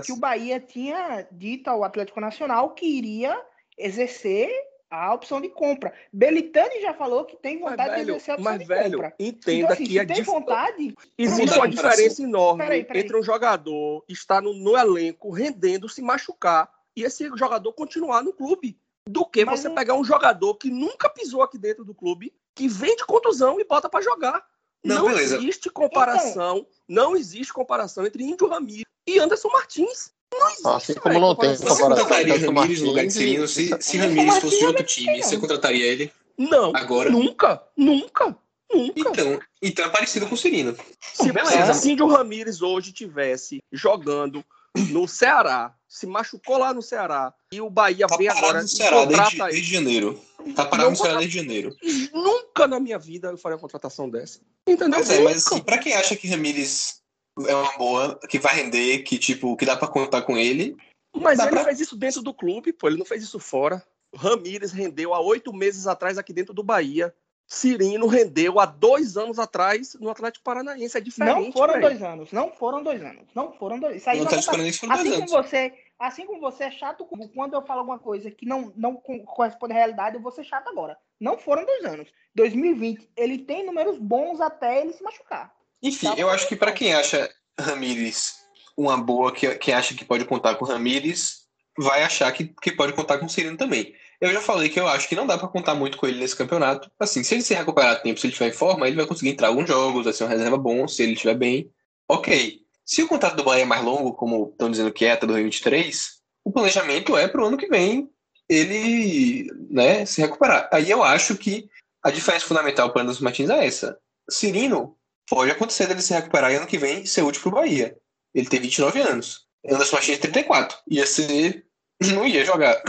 que 0.04 0.12
o 0.12 0.16
Bahia 0.16 0.58
tinha 0.60 1.26
dito 1.30 1.68
ao 1.68 1.84
Atlético 1.84 2.20
Nacional 2.20 2.70
que 2.70 2.86
iria 2.86 3.38
exercer 3.76 4.50
a 4.90 5.14
opção 5.14 5.40
de 5.40 5.48
compra. 5.48 5.92
Belitani 6.12 6.80
já 6.82 6.92
falou 6.92 7.24
que 7.24 7.36
tem 7.36 7.60
vontade 7.60 7.90
velho, 7.90 8.04
de 8.06 8.10
exercer 8.10 8.32
a 8.32 8.34
opção 8.34 8.52
mas, 8.52 8.60
de 8.60 8.66
velho, 8.66 8.92
compra. 8.92 9.14
entenda 9.20 9.58
Então, 9.58 9.72
assim, 9.72 9.84
que 9.84 9.92
se 9.92 9.98
a 10.00 10.06
tem 10.06 10.16
dif- 10.16 10.26
vontade, 10.26 10.94
existe 11.16 11.56
uma 11.58 11.68
diferença 11.68 12.22
enorme 12.22 12.62
Peraí, 12.64 12.84
peraí. 12.84 13.02
entre 13.02 13.16
um 13.16 13.22
jogador 13.22 14.04
estar 14.08 14.42
no, 14.42 14.52
no 14.52 14.76
elenco 14.76 15.30
rendendo, 15.30 15.88
se 15.88 16.02
machucar 16.02 16.68
e 16.96 17.04
esse 17.04 17.24
jogador 17.36 17.72
continuar 17.72 18.22
no 18.24 18.32
clube, 18.32 18.79
do 19.08 19.24
que 19.24 19.44
Mas 19.44 19.60
você 19.60 19.68
não- 19.68 19.74
pegar 19.74 19.94
um 19.94 20.04
jogador 20.04 20.54
que 20.56 20.70
nunca 20.70 21.08
pisou 21.08 21.42
aqui 21.42 21.58
dentro 21.58 21.84
do 21.84 21.94
clube, 21.94 22.32
que 22.54 22.68
vem 22.68 22.94
de 22.96 23.04
contusão 23.04 23.60
e 23.60 23.64
bota 23.64 23.88
pra 23.88 24.00
jogar. 24.00 24.44
Não, 24.84 24.96
Não, 24.96 25.08
beleza. 25.08 25.36
existe 25.36 25.68
comparação, 25.70 26.66
não 26.88 27.14
existe 27.16 27.52
comparação 27.52 28.06
entre 28.06 28.24
Índio 28.24 28.48
Ramiro 28.48 28.88
e 29.06 29.18
Anderson 29.18 29.48
Martins. 29.48 30.10
Não 30.32 30.48
existe. 30.48 30.68
Assim 30.68 30.94
como 30.94 31.12
velho, 31.14 31.20
não 31.26 31.34
tem 31.34 31.50
Você 31.56 31.62
comparação 31.66 31.88
contrataria 31.88 32.34
entre 32.36 32.46
o 32.48 32.54
Ramires 32.54 32.80
no 32.80 32.86
lugar 32.88 33.06
de 33.06 33.06
Martins 33.08 33.14
Cirino? 33.14 33.48
Se, 33.48 33.76
se 33.82 33.98
Martins 33.98 34.38
fosse 34.38 34.64
outro 34.64 34.84
time, 34.84 35.22
você 35.22 35.36
contrataria 35.38 35.84
ele? 35.86 36.12
Não, 36.38 36.72
Agora? 36.74 37.10
nunca, 37.10 37.62
nunca, 37.76 38.36
nunca. 38.72 39.10
Então, 39.10 39.40
então 39.60 39.84
é 39.84 39.88
parecido 39.90 40.26
com 40.26 40.34
o 40.34 40.38
Cirino. 40.38 40.74
Se, 41.12 41.30
beleza. 41.32 41.74
se 41.74 41.94
Ramires 41.94 42.62
hoje 42.62 42.92
tivesse 42.92 43.58
jogando 43.72 44.42
no 44.76 45.06
Ceará, 45.08 45.74
se 45.88 46.06
machucou 46.06 46.58
lá 46.58 46.72
no 46.72 46.82
Ceará, 46.82 47.34
e 47.52 47.60
o 47.60 47.68
Bahia 47.68 48.06
Tá 48.06 48.16
vem 48.16 48.28
agora 48.28 48.62
no 48.62 48.68
Ceará 48.68 49.04
desde, 49.04 49.38
desde 49.38 49.72
janeiro. 49.74 50.20
Tá 50.54 50.64
parado 50.64 50.90
no 50.90 50.96
Ceará 50.96 51.18
desde 51.18 51.38
janeiro. 51.38 51.74
Nunca 52.12 52.66
na 52.66 52.78
minha 52.80 52.98
vida 52.98 53.28
eu 53.28 53.36
faria 53.36 53.56
uma 53.56 53.60
contratação 53.60 54.08
dessa. 54.08 54.40
Entendeu? 54.66 54.98
Pois 55.00 55.10
é, 55.10 55.20
mas 55.22 55.46
assim, 55.46 55.60
pra 55.60 55.78
quem 55.78 55.94
acha 55.94 56.14
que 56.16 56.28
Ramires 56.28 57.00
é 57.46 57.54
uma 57.54 57.76
boa, 57.76 58.18
que 58.28 58.38
vai 58.38 58.54
render, 58.54 59.00
que 59.02 59.18
tipo, 59.18 59.56
que 59.56 59.66
dá 59.66 59.76
pra 59.76 59.88
contar 59.88 60.22
com 60.22 60.36
ele, 60.36 60.76
Mas 61.14 61.38
ele 61.40 61.50
pra- 61.50 61.64
fez 61.64 61.80
isso 61.80 61.96
dentro 61.96 62.22
do 62.22 62.32
clube, 62.32 62.72
pô, 62.72 62.86
ele 62.88 62.98
não 62.98 63.06
fez 63.06 63.22
isso 63.22 63.38
fora. 63.38 63.82
Ramires 64.14 64.72
rendeu 64.72 65.14
há 65.14 65.20
oito 65.20 65.52
meses 65.52 65.86
atrás 65.86 66.18
aqui 66.18 66.32
dentro 66.32 66.52
do 66.54 66.62
Bahia. 66.62 67.14
Cirino 67.52 68.06
rendeu 68.06 68.60
há 68.60 68.64
dois 68.66 69.16
anos 69.16 69.36
atrás 69.38 69.94
no 69.98 70.08
Atlético 70.08 70.44
Paranaense. 70.44 70.96
É 70.96 71.00
diferente. 71.00 71.34
não 71.34 71.52
foram 71.52 71.74
velho. 71.74 71.88
dois 71.88 72.00
anos. 72.02 72.30
Não 72.32 72.52
foram 72.52 72.80
dois 72.82 73.02
anos. 73.02 73.24
Não 73.34 73.52
foram 73.52 73.80
dois. 73.80 73.96
Isso 73.96 74.08
aí 74.08 74.18
no 74.18 74.22
não 74.24 74.28
Atlético 74.28 74.50
acontece. 74.54 74.78
Paranaense 74.78 74.78
foram 74.78 74.94
dois 74.94 75.06
Assim 75.08 75.16
anos. 75.16 75.30
como 75.32 75.42
você, 75.42 75.72
assim 75.98 76.26
como 76.26 76.40
você 76.40 76.64
é 76.64 76.70
chato 76.70 77.04
quando 77.34 77.54
eu 77.54 77.62
falo 77.62 77.80
alguma 77.80 77.98
coisa 77.98 78.30
que 78.30 78.46
não, 78.46 78.72
não 78.76 78.94
co- 78.94 79.18
corresponde 79.24 79.72
à 79.72 79.76
realidade, 79.76 80.14
eu 80.14 80.22
vou 80.22 80.30
ser 80.30 80.44
chato 80.44 80.68
agora. 80.68 80.96
Não 81.18 81.36
foram 81.36 81.66
dois 81.66 81.84
anos. 81.84 82.08
2020, 82.36 83.10
ele 83.16 83.38
tem 83.38 83.66
números 83.66 83.98
bons 83.98 84.40
até 84.40 84.80
ele 84.82 84.92
se 84.92 85.02
machucar. 85.02 85.52
Enfim, 85.82 86.06
Tá 86.06 86.14
eu 86.16 86.30
acho 86.30 86.46
que 86.46 86.54
pra 86.54 86.70
quem 86.70 86.94
acha 86.94 87.28
Ramires 87.58 88.38
uma 88.76 88.96
boa, 88.96 89.32
que, 89.32 89.56
que 89.56 89.72
acha 89.72 89.92
que 89.94 90.04
pode 90.04 90.24
contar 90.24 90.54
com 90.54 90.64
Ramires, 90.64 91.46
vai 91.76 92.02
achar 92.04 92.30
que, 92.32 92.44
que 92.62 92.70
pode 92.72 92.92
contar 92.92 93.18
com 93.18 93.28
Cirino 93.28 93.56
também. 93.56 93.94
Eu 94.20 94.32
já 94.32 94.40
falei 94.40 94.68
que 94.68 94.78
eu 94.78 94.86
acho 94.86 95.08
que 95.08 95.16
não 95.16 95.26
dá 95.26 95.38
pra 95.38 95.48
contar 95.48 95.74
muito 95.74 95.96
com 95.96 96.06
ele 96.06 96.18
nesse 96.18 96.36
campeonato. 96.36 96.90
Assim, 96.98 97.24
se 97.24 97.34
ele 97.34 97.42
se 97.42 97.54
recuperar 97.54 97.92
a 97.92 97.96
tempo, 97.96 98.20
se 98.20 98.26
ele 98.26 98.32
estiver 98.32 98.50
em 98.50 98.56
forma, 98.56 98.86
ele 98.86 98.96
vai 98.96 99.06
conseguir 99.06 99.30
entrar 99.30 99.48
alguns 99.48 99.66
jogos, 99.66 100.04
vai 100.04 100.12
ser 100.12 100.24
uma 100.24 100.30
reserva 100.30 100.58
bom, 100.58 100.86
se 100.86 101.02
ele 101.02 101.14
estiver 101.14 101.34
bem. 101.34 101.70
Ok. 102.08 102.60
Se 102.84 103.02
o 103.02 103.08
contrato 103.08 103.36
do 103.36 103.44
Bahia 103.44 103.62
é 103.62 103.66
mais 103.66 103.82
longo, 103.82 104.12
como 104.12 104.50
estão 104.50 104.70
dizendo 104.70 104.92
que 104.92 105.06
é 105.06 105.12
até 105.12 105.26
2023, 105.26 106.20
o 106.44 106.52
planejamento 106.52 107.16
é 107.16 107.28
pro 107.28 107.46
ano 107.46 107.56
que 107.56 107.68
vem 107.68 108.10
ele 108.48 109.48
né, 109.70 110.04
se 110.04 110.20
recuperar. 110.20 110.68
Aí 110.72 110.90
eu 110.90 111.02
acho 111.02 111.36
que 111.36 111.68
a 112.02 112.10
diferença 112.10 112.46
fundamental 112.46 112.92
para 112.92 113.02
Anderson 113.02 113.22
Martins 113.22 113.48
é 113.48 113.64
essa. 113.64 113.96
Cirino 114.28 114.96
pode 115.28 115.52
acontecer 115.52 115.86
dele 115.86 116.02
se 116.02 116.12
recuperar 116.12 116.50
e 116.50 116.56
ano 116.56 116.66
que 116.66 116.76
vem 116.76 117.06
ser 117.06 117.22
útil 117.22 117.42
pro 117.42 117.52
Bahia. 117.52 117.96
Ele 118.34 118.48
tem 118.48 118.60
29 118.60 119.00
anos. 119.00 119.46
Anderson 119.64 119.96
Martins 119.96 120.18
tem 120.18 120.30
34. 120.32 120.76
Ia 120.88 121.06
ser. 121.06 121.64
Não 122.02 122.26
ia 122.26 122.44
jogar. 122.44 122.82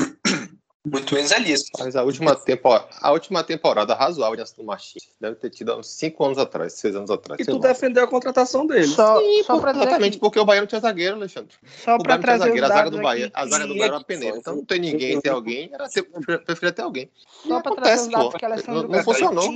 Muito 0.83 1.13
menos 1.13 1.31
Elias. 1.31 1.65
Mas 1.77 1.95
a 1.95 2.03
última, 2.03 2.35
temporada, 2.35 2.87
a 2.99 3.11
última 3.11 3.43
temporada 3.43 3.93
razoável 3.93 4.35
de 4.35 4.41
Aston 4.41 4.63
Martins 4.63 5.09
deve 5.19 5.35
ter 5.35 5.51
tido 5.51 5.71
há 5.71 5.77
uns 5.77 5.87
5 5.87 6.25
anos 6.25 6.37
atrás, 6.39 6.73
6 6.73 6.95
anos 6.95 7.11
atrás. 7.11 7.39
E 7.39 7.45
tu 7.45 7.53
lá. 7.53 7.67
defendeu 7.67 8.03
a 8.03 8.07
contratação 8.07 8.65
dele. 8.65 8.87
Só, 8.87 9.19
Sim, 9.19 9.43
só 9.43 9.57
dizer 9.57 9.69
exatamente 9.69 10.07
aqui, 10.13 10.19
porque 10.19 10.39
o 10.39 10.45
Bahia 10.45 10.61
não 10.61 10.67
tinha 10.67 10.81
zagueiro, 10.81 11.17
Alexandre. 11.17 11.55
só 11.83 11.95
O 11.95 11.99
tinha 11.99 12.17
trazer 12.17 12.45
zagueiro, 12.45 12.65
a 12.65 12.69
zaga 12.69 12.89
do 12.89 12.99
Bahia, 12.99 13.25
aqui, 13.27 13.33
a 13.35 13.45
zaga 13.45 13.67
do 13.67 13.73
Bahia 13.73 13.85
era 13.85 13.93
uma 13.93 14.03
peneira. 14.03 14.37
Então 14.37 14.55
não 14.55 14.65
tem 14.65 14.79
ninguém, 14.79 15.21
tem 15.21 15.31
alguém, 15.31 15.69
era 15.71 15.87
ter, 15.87 16.01
preferia 16.01 16.71
ter 16.71 16.81
alguém. 16.81 17.11
Só 17.47 17.61
pra 17.61 17.75
trazer 17.75 18.01
os 18.01 18.07
acontece, 18.07 18.09
dados 18.09 18.39
que 18.39 18.45
Alessandro 18.45 18.87
Não, 18.87 18.97
não 18.97 19.03
funcionou. 19.03 19.55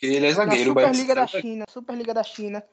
Ele 0.00 0.26
é 0.26 0.30
Na 0.30 0.34
zagueiro. 0.34 0.70
o 0.70 0.74
Bahia 0.74 0.88
Superliga 0.88 1.14
da 1.14 1.26
China, 1.26 1.64
Superliga 1.68 2.14
da 2.14 2.22
China, 2.24 2.64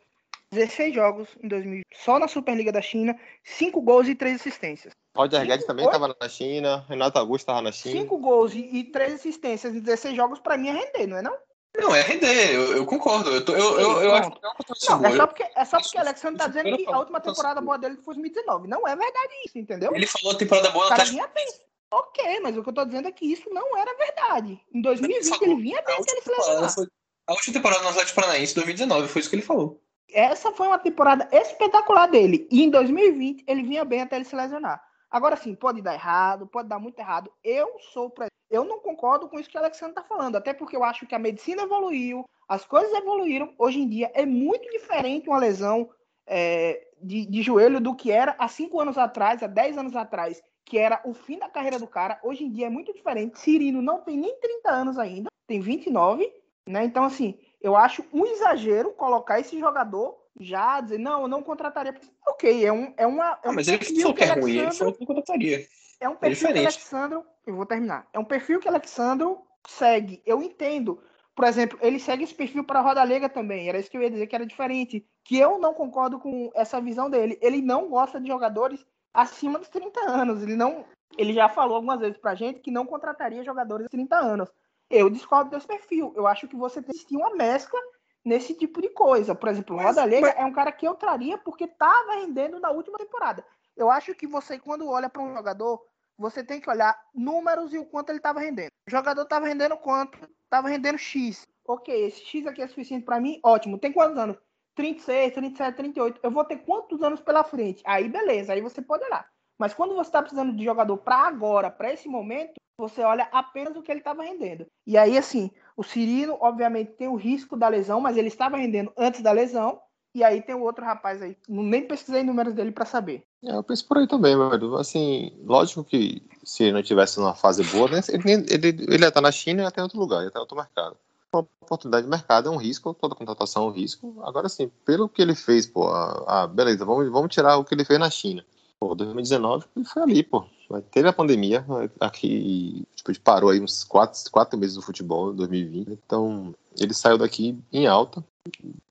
16 0.53 0.93
jogos 0.95 1.29
em 1.43 1.47
2000. 1.47 1.83
Só 1.93 2.17
na 2.17 2.27
Superliga 2.27 2.71
da 2.71 2.81
China, 2.81 3.17
5 3.43 3.81
gols 3.81 4.07
e 4.07 4.15
3 4.15 4.35
assistências. 4.39 4.93
Roger 5.15 5.45
Guedes 5.45 5.65
também 5.65 5.85
estava 5.85 6.15
na 6.19 6.29
China, 6.29 6.85
Renato 6.87 7.19
Augusto 7.19 7.43
estava 7.43 7.61
na 7.61 7.71
China. 7.71 8.01
5 8.01 8.17
gols 8.17 8.53
e, 8.53 8.59
e 8.59 8.83
3 8.85 9.13
assistências 9.13 9.75
em 9.75 9.79
16 9.79 10.15
jogos, 10.15 10.39
pra 10.39 10.57
mim 10.57 10.69
é 10.69 10.73
render, 10.73 11.07
não 11.07 11.17
é 11.17 11.21
não? 11.21 11.37
Não, 11.77 11.95
é 11.95 12.01
render, 12.01 12.51
eu, 12.51 12.77
eu 12.77 12.85
concordo. 12.85 13.29
Eu, 13.29 13.45
tô- 13.45 13.53
eu, 13.53 13.79
eu, 13.79 14.01
eu 14.01 14.15
acho 14.15 14.31
que 14.31 14.37
é 14.43 14.47
uma 14.47 14.55
contratação 14.55 15.01
Não, 15.01 15.09
é 15.09 15.15
só 15.15 15.27
porque, 15.27 15.43
é 15.43 15.65
só 15.65 15.79
porque 15.79 15.97
o 15.97 16.01
Alexandre 16.01 16.37
tá 16.39 16.45
isso 16.45 16.53
dizendo 16.57 16.77
que 16.77 16.83
falo, 16.85 16.95
a 16.95 16.99
última 16.99 17.21
temporada 17.21 17.61
boa 17.61 17.77
dele 17.77 17.95
foi 17.97 18.15
2019. 18.15 18.67
Não 18.67 18.87
é 18.87 18.95
verdade 18.95 19.33
isso, 19.45 19.57
entendeu? 19.57 19.93
Ele 19.93 20.07
falou 20.07 20.33
a 20.33 20.37
temporada 20.37 20.71
boa 20.71 20.89
vinha 21.05 21.27
bem. 21.27 21.47
Ok, 21.91 22.39
mas 22.41 22.57
o 22.57 22.63
que 22.63 22.69
eu 22.69 22.73
tô 22.73 22.85
dizendo 22.85 23.07
é 23.07 23.11
que 23.11 23.25
isso 23.31 23.49
não 23.51 23.77
era 23.77 23.95
verdade. 23.97 24.59
Em 24.73 24.81
2020 24.81 25.29
falou. 25.29 25.53
ele 25.53 25.61
vinha 25.61 25.81
bem 25.83 25.97
última 25.97 26.17
ele 26.17 26.21
se 26.21 26.29
temporada 26.29 26.49
lesionar. 26.51 26.73
foi. 26.73 26.87
A 27.27 27.33
última 27.33 27.53
temporada 27.53 27.81
no 27.83 27.89
Atlético 27.89 28.15
Paranaense, 28.15 28.55
2019, 28.55 29.07
foi 29.07 29.19
isso 29.21 29.29
que 29.29 29.35
ele 29.35 29.43
falou. 29.43 29.81
Essa 30.13 30.51
foi 30.51 30.67
uma 30.67 30.79
temporada 30.79 31.27
espetacular 31.31 32.07
dele. 32.07 32.47
E 32.51 32.63
em 32.63 32.69
2020 32.69 33.43
ele 33.47 33.63
vinha 33.63 33.85
bem 33.85 34.01
até 34.01 34.15
ele 34.15 34.25
se 34.25 34.35
lesionar. 34.35 34.83
Agora 35.09 35.35
sim, 35.35 35.55
pode 35.55 35.81
dar 35.81 35.93
errado, 35.93 36.47
pode 36.47 36.69
dar 36.69 36.79
muito 36.79 36.99
errado. 36.99 37.31
Eu 37.43 37.77
sou 37.91 38.13
eu 38.49 38.63
não 38.63 38.79
concordo 38.79 39.27
com 39.27 39.39
isso 39.39 39.49
que 39.49 39.57
o 39.57 39.59
Alexandre 39.59 39.95
tá 39.95 40.03
falando, 40.03 40.35
até 40.35 40.53
porque 40.53 40.75
eu 40.75 40.83
acho 40.83 41.05
que 41.05 41.13
a 41.13 41.19
medicina 41.19 41.63
evoluiu, 41.63 42.25
as 42.47 42.65
coisas 42.65 42.91
evoluíram. 42.93 43.53
Hoje 43.57 43.79
em 43.79 43.87
dia 43.87 44.11
é 44.15 44.25
muito 44.25 44.67
diferente 44.71 45.29
uma 45.29 45.37
lesão 45.37 45.89
é, 46.25 46.87
de, 47.01 47.25
de 47.27 47.41
joelho 47.43 47.79
do 47.79 47.95
que 47.95 48.11
era 48.11 48.35
há 48.39 48.47
cinco 48.47 48.79
anos 48.79 48.97
atrás, 48.97 49.43
há 49.43 49.47
10 49.47 49.77
anos 49.77 49.95
atrás, 49.95 50.41
que 50.65 50.77
era 50.77 50.99
o 51.05 51.13
fim 51.13 51.37
da 51.37 51.49
carreira 51.49 51.77
do 51.77 51.87
cara. 51.87 52.19
Hoje 52.23 52.43
em 52.43 52.51
dia 52.51 52.67
é 52.67 52.69
muito 52.69 52.93
diferente. 52.93 53.39
Cirino 53.39 53.81
não 53.81 54.01
tem 54.01 54.17
nem 54.17 54.35
30 54.39 54.71
anos 54.71 54.97
ainda, 54.97 55.29
tem 55.47 55.59
29, 55.59 56.31
né? 56.67 56.85
Então, 56.85 57.03
assim, 57.03 57.37
eu 57.61 57.75
acho 57.75 58.03
um 58.13 58.25
exagero 58.25 58.91
colocar 58.91 59.39
esse 59.39 59.59
jogador 59.59 60.17
já 60.39 60.79
dizer, 60.79 60.97
não, 60.97 61.23
eu 61.23 61.27
não 61.27 61.43
contrataria. 61.43 61.93
Ok, 62.27 62.65
é 62.65 62.71
um. 62.71 62.93
É 62.95 63.05
uma, 63.05 63.39
é 63.43 63.47
Ah, 63.47 63.49
um 63.49 63.53
mas 63.53 63.67
ele 63.67 63.83
falou 63.83 64.13
que 64.13 64.23
é 64.23 64.33
ruim, 64.33 64.57
ele 64.57 64.71
falou 64.71 64.93
que 64.93 64.99
não 65.01 65.07
contrataria. 65.07 65.67
é 65.99 66.07
um 66.09 66.15
perfil 66.15 66.47
que 66.47 66.53
diferente. 66.53 66.75
Alexandro. 66.75 67.25
Eu 67.45 67.55
vou 67.55 67.65
terminar. 67.65 68.07
É 68.13 68.19
um 68.19 68.23
perfil 68.23 68.59
que 68.59 68.67
Alexandro 68.67 69.41
segue. 69.67 70.21
Eu 70.25 70.41
entendo. 70.41 71.01
Por 71.35 71.45
exemplo, 71.45 71.79
ele 71.81 71.99
segue 71.99 72.23
esse 72.23 72.33
perfil 72.33 72.63
para 72.63 72.79
a 72.79 72.81
Roda 72.81 73.03
Lega 73.03 73.27
também. 73.29 73.67
Era 73.67 73.79
isso 73.79 73.89
que 73.89 73.97
eu 73.97 74.01
ia 74.01 74.11
dizer 74.11 74.27
que 74.27 74.35
era 74.35 74.45
diferente. 74.45 75.05
Que 75.23 75.37
eu 75.37 75.57
não 75.57 75.73
concordo 75.73 76.19
com 76.19 76.49
essa 76.53 76.79
visão 76.81 77.09
dele. 77.09 77.37
Ele 77.41 77.61
não 77.61 77.89
gosta 77.89 78.19
de 78.19 78.27
jogadores 78.27 78.85
acima 79.13 79.57
dos 79.59 79.69
30 79.69 79.99
anos. 80.01 80.43
Ele 80.43 80.55
não. 80.55 80.85
Ele 81.17 81.33
já 81.33 81.49
falou 81.49 81.75
algumas 81.75 81.99
vezes 81.99 82.17
pra 82.17 82.35
gente 82.35 82.59
que 82.59 82.71
não 82.71 82.85
contrataria 82.85 83.43
jogadores 83.43 83.85
de 83.85 83.89
30 83.89 84.15
anos. 84.17 84.49
Eu 84.89 85.09
discordo 85.09 85.51
desse 85.51 85.67
perfil. 85.67 86.13
Eu 86.15 86.25
acho 86.27 86.47
que 86.47 86.55
você 86.55 86.81
tem 86.81 86.95
que 86.97 87.15
uma 87.15 87.35
mescla 87.35 87.79
nesse 88.25 88.53
tipo 88.53 88.81
de 88.81 88.89
coisa. 88.89 89.35
Por 89.35 89.49
exemplo, 89.49 89.75
o 89.75 89.77
Mas- 89.77 89.87
Roda 89.95 90.03
Lega 90.05 90.27
mas- 90.27 90.35
é 90.37 90.45
um 90.45 90.51
cara 90.53 90.71
que 90.71 90.87
eu 90.87 90.95
traria 90.95 91.37
porque 91.37 91.65
estava 91.65 92.13
rendendo 92.15 92.59
na 92.59 92.71
última 92.71 92.97
temporada. 92.97 93.45
Eu 93.77 93.89
acho 93.89 94.13
que 94.15 94.27
você, 94.27 94.57
quando 94.59 94.87
olha 94.89 95.09
para 95.09 95.21
um 95.21 95.33
jogador, 95.33 95.81
você 96.17 96.43
tem 96.43 96.59
que 96.59 96.69
olhar 96.69 96.99
números 97.13 97.73
e 97.73 97.77
o 97.77 97.85
quanto 97.85 98.09
ele 98.09 98.17
estava 98.17 98.39
rendendo. 98.39 98.71
O 98.87 98.91
jogador 98.91 99.21
estava 99.21 99.45
rendendo 99.47 99.77
quanto? 99.77 100.19
Estava 100.43 100.67
rendendo 100.67 100.97
X. 100.97 101.45
Ok, 101.65 101.93
esse 102.07 102.25
X 102.25 102.47
aqui 102.47 102.61
é 102.61 102.67
suficiente 102.67 103.05
para 103.05 103.19
mim? 103.19 103.39
Ótimo. 103.43 103.77
Tem 103.77 103.91
quantos 103.93 104.17
anos? 104.17 104.37
36, 104.75 105.33
37, 105.33 105.75
38. 105.75 106.19
Eu 106.23 106.31
vou 106.31 106.43
ter 106.43 106.57
quantos 106.57 107.01
anos 107.03 107.21
pela 107.21 107.43
frente? 107.43 107.83
Aí 107.85 108.09
beleza, 108.09 108.53
aí 108.53 108.61
você 108.61 108.81
pode 108.81 109.03
olhar. 109.05 109.29
Mas 109.59 109.73
quando 109.73 109.93
você 109.93 110.07
está 110.07 110.21
precisando 110.21 110.55
de 110.55 110.63
jogador 110.63 110.97
para 110.97 111.27
agora, 111.27 111.69
para 111.69 111.93
esse 111.93 112.07
momento, 112.07 112.53
você 112.79 113.01
olha 113.01 113.27
apenas 113.31 113.75
o 113.75 113.81
que 113.81 113.91
ele 113.91 113.99
estava 113.99 114.23
rendendo. 114.23 114.65
E 114.87 114.97
aí, 114.97 115.17
assim, 115.17 115.51
o 115.75 115.83
Cirino, 115.83 116.37
obviamente, 116.39 116.93
tem 116.93 117.09
o 117.09 117.15
risco 117.15 117.57
da 117.57 117.67
lesão, 117.67 117.99
mas 117.99 118.15
ele 118.15 118.29
estava 118.29 118.55
rendendo 118.55 118.91
antes 118.97 119.21
da 119.21 119.33
lesão. 119.33 119.81
E 120.15 120.23
aí 120.23 120.41
tem 120.41 120.55
o 120.55 120.63
outro 120.63 120.83
rapaz 120.83 121.21
aí. 121.21 121.37
Nem 121.47 121.85
pesquisei 121.85 122.23
números 122.23 122.53
dele 122.53 122.71
para 122.71 122.85
saber. 122.85 123.23
É, 123.43 123.55
eu 123.55 123.61
penso 123.61 123.87
por 123.87 123.97
aí 123.97 124.07
também, 124.07 124.35
velho. 124.35 124.75
Assim, 124.77 125.37
lógico 125.43 125.83
que 125.83 126.23
se 126.43 126.63
ele 126.63 126.73
não 126.73 126.81
tivesse 126.81 127.19
numa 127.19 127.35
fase 127.35 127.63
boa, 127.63 127.89
né, 127.89 127.99
ele, 128.09 128.31
ele, 128.49 128.67
ele 128.67 129.03
ia 129.03 129.09
estar 129.09 129.21
na 129.21 129.31
China 129.31 129.61
e 129.61 129.65
ia 129.65 129.71
em 129.77 129.81
outro 129.81 129.99
lugar, 129.99 130.21
ia 130.21 130.27
estar 130.27 130.39
em 130.39 130.41
outro 130.41 130.57
mercado. 130.57 130.97
Uma 131.31 131.45
oportunidade 131.61 132.05
de 132.05 132.09
mercado 132.09 132.49
é 132.49 132.51
um 132.51 132.57
risco, 132.57 132.93
toda 132.93 133.13
contratação 133.13 133.65
é 133.65 133.67
um 133.67 133.71
risco. 133.71 134.19
Agora, 134.23 134.49
sim, 134.49 134.71
pelo 134.83 135.07
que 135.07 135.21
ele 135.21 135.35
fez, 135.35 135.67
pô, 135.67 135.87
ah, 135.89 136.47
beleza, 136.47 136.83
vamos, 136.83 137.07
vamos 137.11 137.31
tirar 137.31 137.57
o 137.57 137.63
que 137.63 137.75
ele 137.75 137.85
fez 137.85 137.99
na 137.99 138.09
China. 138.09 138.43
Pô, 138.79 138.95
2019 138.95 139.65
ele 139.75 139.85
foi 139.85 140.01
ali, 140.03 140.23
pô. 140.23 140.45
Teve 140.91 141.09
a 141.09 141.13
pandemia, 141.13 141.65
aqui 141.99 142.85
tipo, 142.95 143.19
parou 143.21 143.49
aí 143.49 143.59
uns 143.59 143.83
quatro, 143.83 144.19
quatro 144.31 144.57
meses 144.57 144.75
do 144.75 144.81
futebol, 144.81 145.33
2020. 145.33 145.89
Então, 145.91 146.53
ele 146.79 146.93
saiu 146.93 147.17
daqui 147.17 147.57
em 147.73 147.87
alta. 147.87 148.23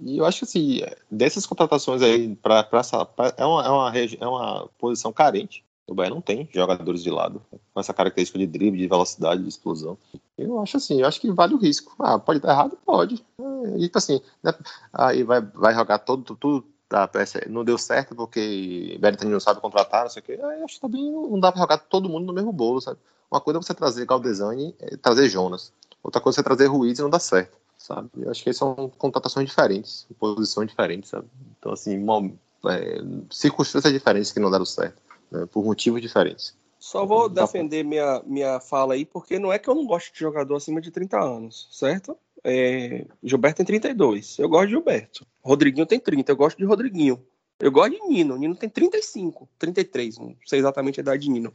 E 0.00 0.18
eu 0.18 0.26
acho 0.26 0.40
que 0.40 0.44
assim, 0.44 0.80
dessas 1.10 1.46
contratações 1.46 2.02
aí, 2.02 2.34
pra, 2.36 2.62
pra, 2.64 2.82
pra- 2.82 3.34
é, 3.36 3.44
uma, 3.46 3.64
é, 3.64 3.70
uma, 3.70 3.92
é 3.96 4.26
uma 4.26 4.68
posição 4.78 5.12
carente. 5.12 5.64
O 5.86 5.94
Bahia 5.94 6.10
não 6.10 6.20
tem 6.20 6.46
jogadores 6.52 7.02
de 7.02 7.10
lado 7.10 7.40
com 7.72 7.80
essa 7.80 7.94
característica 7.94 8.38
de 8.38 8.46
drible, 8.46 8.78
de 8.78 8.86
velocidade, 8.86 9.42
de 9.42 9.48
explosão. 9.48 9.96
Eu 10.36 10.60
acho 10.60 10.76
assim, 10.76 11.00
eu 11.00 11.06
acho 11.06 11.18
que 11.18 11.32
vale 11.32 11.54
o 11.54 11.58
risco. 11.58 11.94
Ah, 11.98 12.18
pode 12.18 12.40
estar 12.40 12.50
errado? 12.52 12.76
Pode. 12.84 13.24
É, 13.40 13.78
e 13.78 13.82
tipo 13.84 13.96
assim, 13.96 14.20
né? 14.42 14.52
aí 14.92 15.22
vai, 15.22 15.40
vai 15.40 15.74
jogar 15.74 15.98
todo, 16.00 16.36
tudo, 16.36 16.66
tá, 16.88 17.10
não 17.48 17.64
deu 17.64 17.76
certo 17.76 18.14
porque 18.14 18.96
Bertani 19.00 19.30
não 19.30 19.40
sabe 19.40 19.60
contratar, 19.60 20.04
não 20.04 20.10
sei 20.10 20.20
o 20.20 20.24
quê. 20.24 20.38
Aí 20.42 20.62
acho 20.62 20.76
que 20.76 20.80
também 20.80 21.10
não 21.10 21.38
dá 21.38 21.52
para 21.52 21.60
jogar 21.60 21.78
todo 21.78 22.08
mundo 22.08 22.26
no 22.26 22.32
mesmo 22.32 22.52
bolo, 22.52 22.80
sabe? 22.80 22.98
Uma 23.30 23.40
coisa 23.40 23.58
é 23.58 23.62
você 23.62 23.74
trazer 23.74 24.06
Galdesani 24.06 24.74
e 24.80 24.96
trazer 24.96 25.28
Jonas. 25.28 25.72
Outra 26.02 26.20
coisa 26.20 26.36
é 26.36 26.38
você 26.38 26.44
trazer 26.44 26.66
Ruiz 26.66 26.98
e 26.98 27.02
não 27.02 27.10
dá 27.10 27.18
certo, 27.18 27.58
sabe? 27.76 28.08
Eu 28.16 28.30
acho 28.30 28.42
que 28.42 28.52
são 28.52 28.90
contratações 28.96 29.46
diferentes, 29.46 30.06
posições 30.18 30.68
diferentes, 30.68 31.10
sabe? 31.10 31.26
Então, 31.58 31.72
assim, 31.72 31.98
uma, 31.98 32.30
é, 32.66 33.00
circunstâncias 33.30 33.92
diferentes 33.92 34.32
que 34.32 34.40
não 34.40 34.50
deram 34.50 34.64
certo 34.64 35.02
né, 35.30 35.46
por 35.46 35.64
motivos 35.64 36.00
diferentes. 36.00 36.56
Só 36.78 37.04
vou 37.04 37.28
defender 37.28 37.82
minha, 37.82 38.22
minha 38.24 38.60
fala 38.60 38.94
aí, 38.94 39.04
porque 39.04 39.38
não 39.38 39.52
é 39.52 39.58
que 39.58 39.68
eu 39.68 39.74
não 39.74 39.84
gosto 39.84 40.12
de 40.12 40.20
jogador 40.20 40.56
acima 40.56 40.80
de 40.80 40.90
30 40.90 41.18
anos, 41.20 41.68
certo? 41.72 42.16
É, 42.50 43.04
Gilberto 43.22 43.58
tem 43.58 43.66
32, 43.66 44.38
eu 44.38 44.48
gosto 44.48 44.68
de 44.68 44.70
Gilberto. 44.72 45.26
Rodriguinho 45.42 45.84
tem 45.84 46.00
30, 46.00 46.32
eu 46.32 46.36
gosto 46.36 46.56
de 46.56 46.64
Rodriguinho. 46.64 47.22
Eu 47.60 47.70
gosto 47.70 47.90
de 47.90 48.00
Nino, 48.08 48.36
Nino 48.36 48.54
tem 48.54 48.68
35, 48.68 49.48
33, 49.58 50.16
não 50.16 50.34
sei 50.46 50.60
exatamente 50.60 51.00
a 51.00 51.02
idade 51.02 51.24
de 51.24 51.30
Nino. 51.30 51.52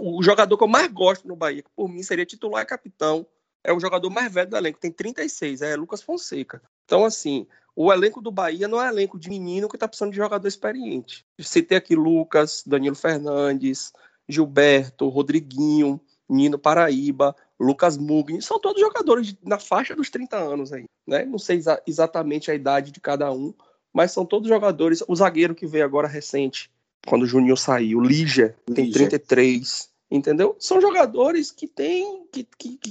O 0.00 0.22
jogador 0.22 0.56
que 0.56 0.64
eu 0.64 0.68
mais 0.68 0.90
gosto 0.90 1.28
no 1.28 1.36
Bahia, 1.36 1.62
que 1.62 1.70
por 1.76 1.88
mim 1.88 2.02
seria 2.02 2.26
titular 2.26 2.62
e 2.62 2.66
capitão, 2.66 3.24
é 3.62 3.72
o 3.72 3.78
jogador 3.78 4.10
mais 4.10 4.32
velho 4.32 4.50
do 4.50 4.56
elenco, 4.56 4.80
tem 4.80 4.90
36, 4.90 5.62
é 5.62 5.76
Lucas 5.76 6.02
Fonseca. 6.02 6.60
Então, 6.84 7.04
assim, 7.04 7.46
o 7.76 7.92
elenco 7.92 8.20
do 8.20 8.32
Bahia 8.32 8.66
não 8.66 8.82
é 8.82 8.88
elenco 8.88 9.18
de 9.18 9.28
menino 9.28 9.68
que 9.68 9.76
está 9.76 9.86
precisando 9.86 10.10
de 10.10 10.16
jogador 10.16 10.48
experiente. 10.48 11.24
Citei 11.38 11.78
aqui 11.78 11.94
Lucas, 11.94 12.64
Danilo 12.66 12.96
Fernandes, 12.96 13.92
Gilberto, 14.28 15.08
Rodriguinho, 15.08 16.00
Nino 16.28 16.58
Paraíba, 16.58 17.36
Lucas 17.62 17.96
Mugni, 17.96 18.42
são 18.42 18.58
todos 18.58 18.80
jogadores 18.80 19.36
na 19.42 19.58
faixa 19.58 19.94
dos 19.94 20.10
30 20.10 20.36
anos 20.36 20.72
aí, 20.72 20.84
né? 21.06 21.24
Não 21.24 21.38
sei 21.38 21.58
exa 21.58 21.80
exatamente 21.86 22.50
a 22.50 22.54
idade 22.54 22.90
de 22.90 23.00
cada 23.00 23.30
um, 23.32 23.54
mas 23.92 24.10
são 24.10 24.26
todos 24.26 24.48
jogadores. 24.48 25.02
O 25.06 25.14
zagueiro 25.14 25.54
que 25.54 25.66
veio 25.66 25.84
agora 25.84 26.08
recente, 26.08 26.70
quando 27.06 27.22
o 27.22 27.26
Juninho 27.26 27.56
saiu, 27.56 28.00
Lígia, 28.00 28.56
tem 28.74 28.90
33, 28.90 29.88
entendeu? 30.10 30.56
São 30.58 30.80
jogadores 30.80 31.50
que 31.52 31.68
têm 31.68 32.26
que 32.32 32.46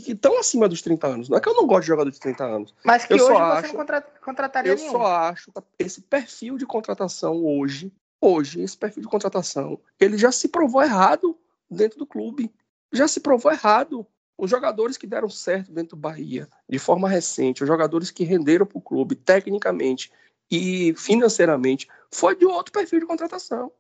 estão 0.08 0.40
acima 0.40 0.70
dos 0.70 0.82
30 0.82 1.08
anos. 1.08 1.30
Não 1.30 1.38
é 1.38 1.42
que 1.42 1.50
eu 1.50 1.56
não 1.56 1.68
gosto 1.68 1.82
de 1.82 1.88
jogador 1.88 2.12
de 2.12 2.20
30 2.20 2.44
anos. 2.44 2.76
Mas 2.84 3.06
que 3.06 3.14
eu 3.14 3.18
hoje 3.18 3.26
só 3.26 3.34
você 3.34 3.58
acho, 3.58 3.68
não 3.68 3.76
contra, 3.76 4.02
contrataria 4.02 4.72
Eu 4.72 4.76
nenhum. 4.78 4.92
só 4.92 5.06
acho 5.06 5.52
que 5.52 5.62
esse 5.80 6.02
perfil 6.02 6.58
de 6.58 6.66
contratação 6.66 7.44
hoje, 7.44 7.92
hoje, 8.22 8.62
esse 8.62 8.78
perfil 8.78 9.04
de 9.04 9.10
contratação, 9.10 9.80
ele 10.00 10.18
já 10.18 10.32
se 10.32 10.48
provou 10.48 10.82
errado 10.82 11.38
dentro 11.70 11.98
do 11.98 12.06
clube. 12.06 12.52
Já 12.94 13.08
se 13.08 13.20
provou 13.20 13.52
errado. 13.52 14.06
Os 14.42 14.50
jogadores 14.50 14.98
que 14.98 15.06
deram 15.06 15.30
certo 15.30 15.72
dentro 15.72 15.96
do 15.96 16.02
Bahia, 16.02 16.50
de 16.68 16.80
forma 16.80 17.08
recente, 17.08 17.62
os 17.62 17.68
jogadores 17.68 18.10
que 18.10 18.24
renderam 18.24 18.66
para 18.66 18.80
o 18.80 18.82
clube 18.82 19.14
tecnicamente 19.14 20.12
e 20.50 20.96
financeiramente, 20.98 21.88
foi 22.12 22.36
de 22.36 22.44
outro 22.44 22.74
perfil 22.74 23.02
de 23.02 23.06
contratação. 23.06 23.72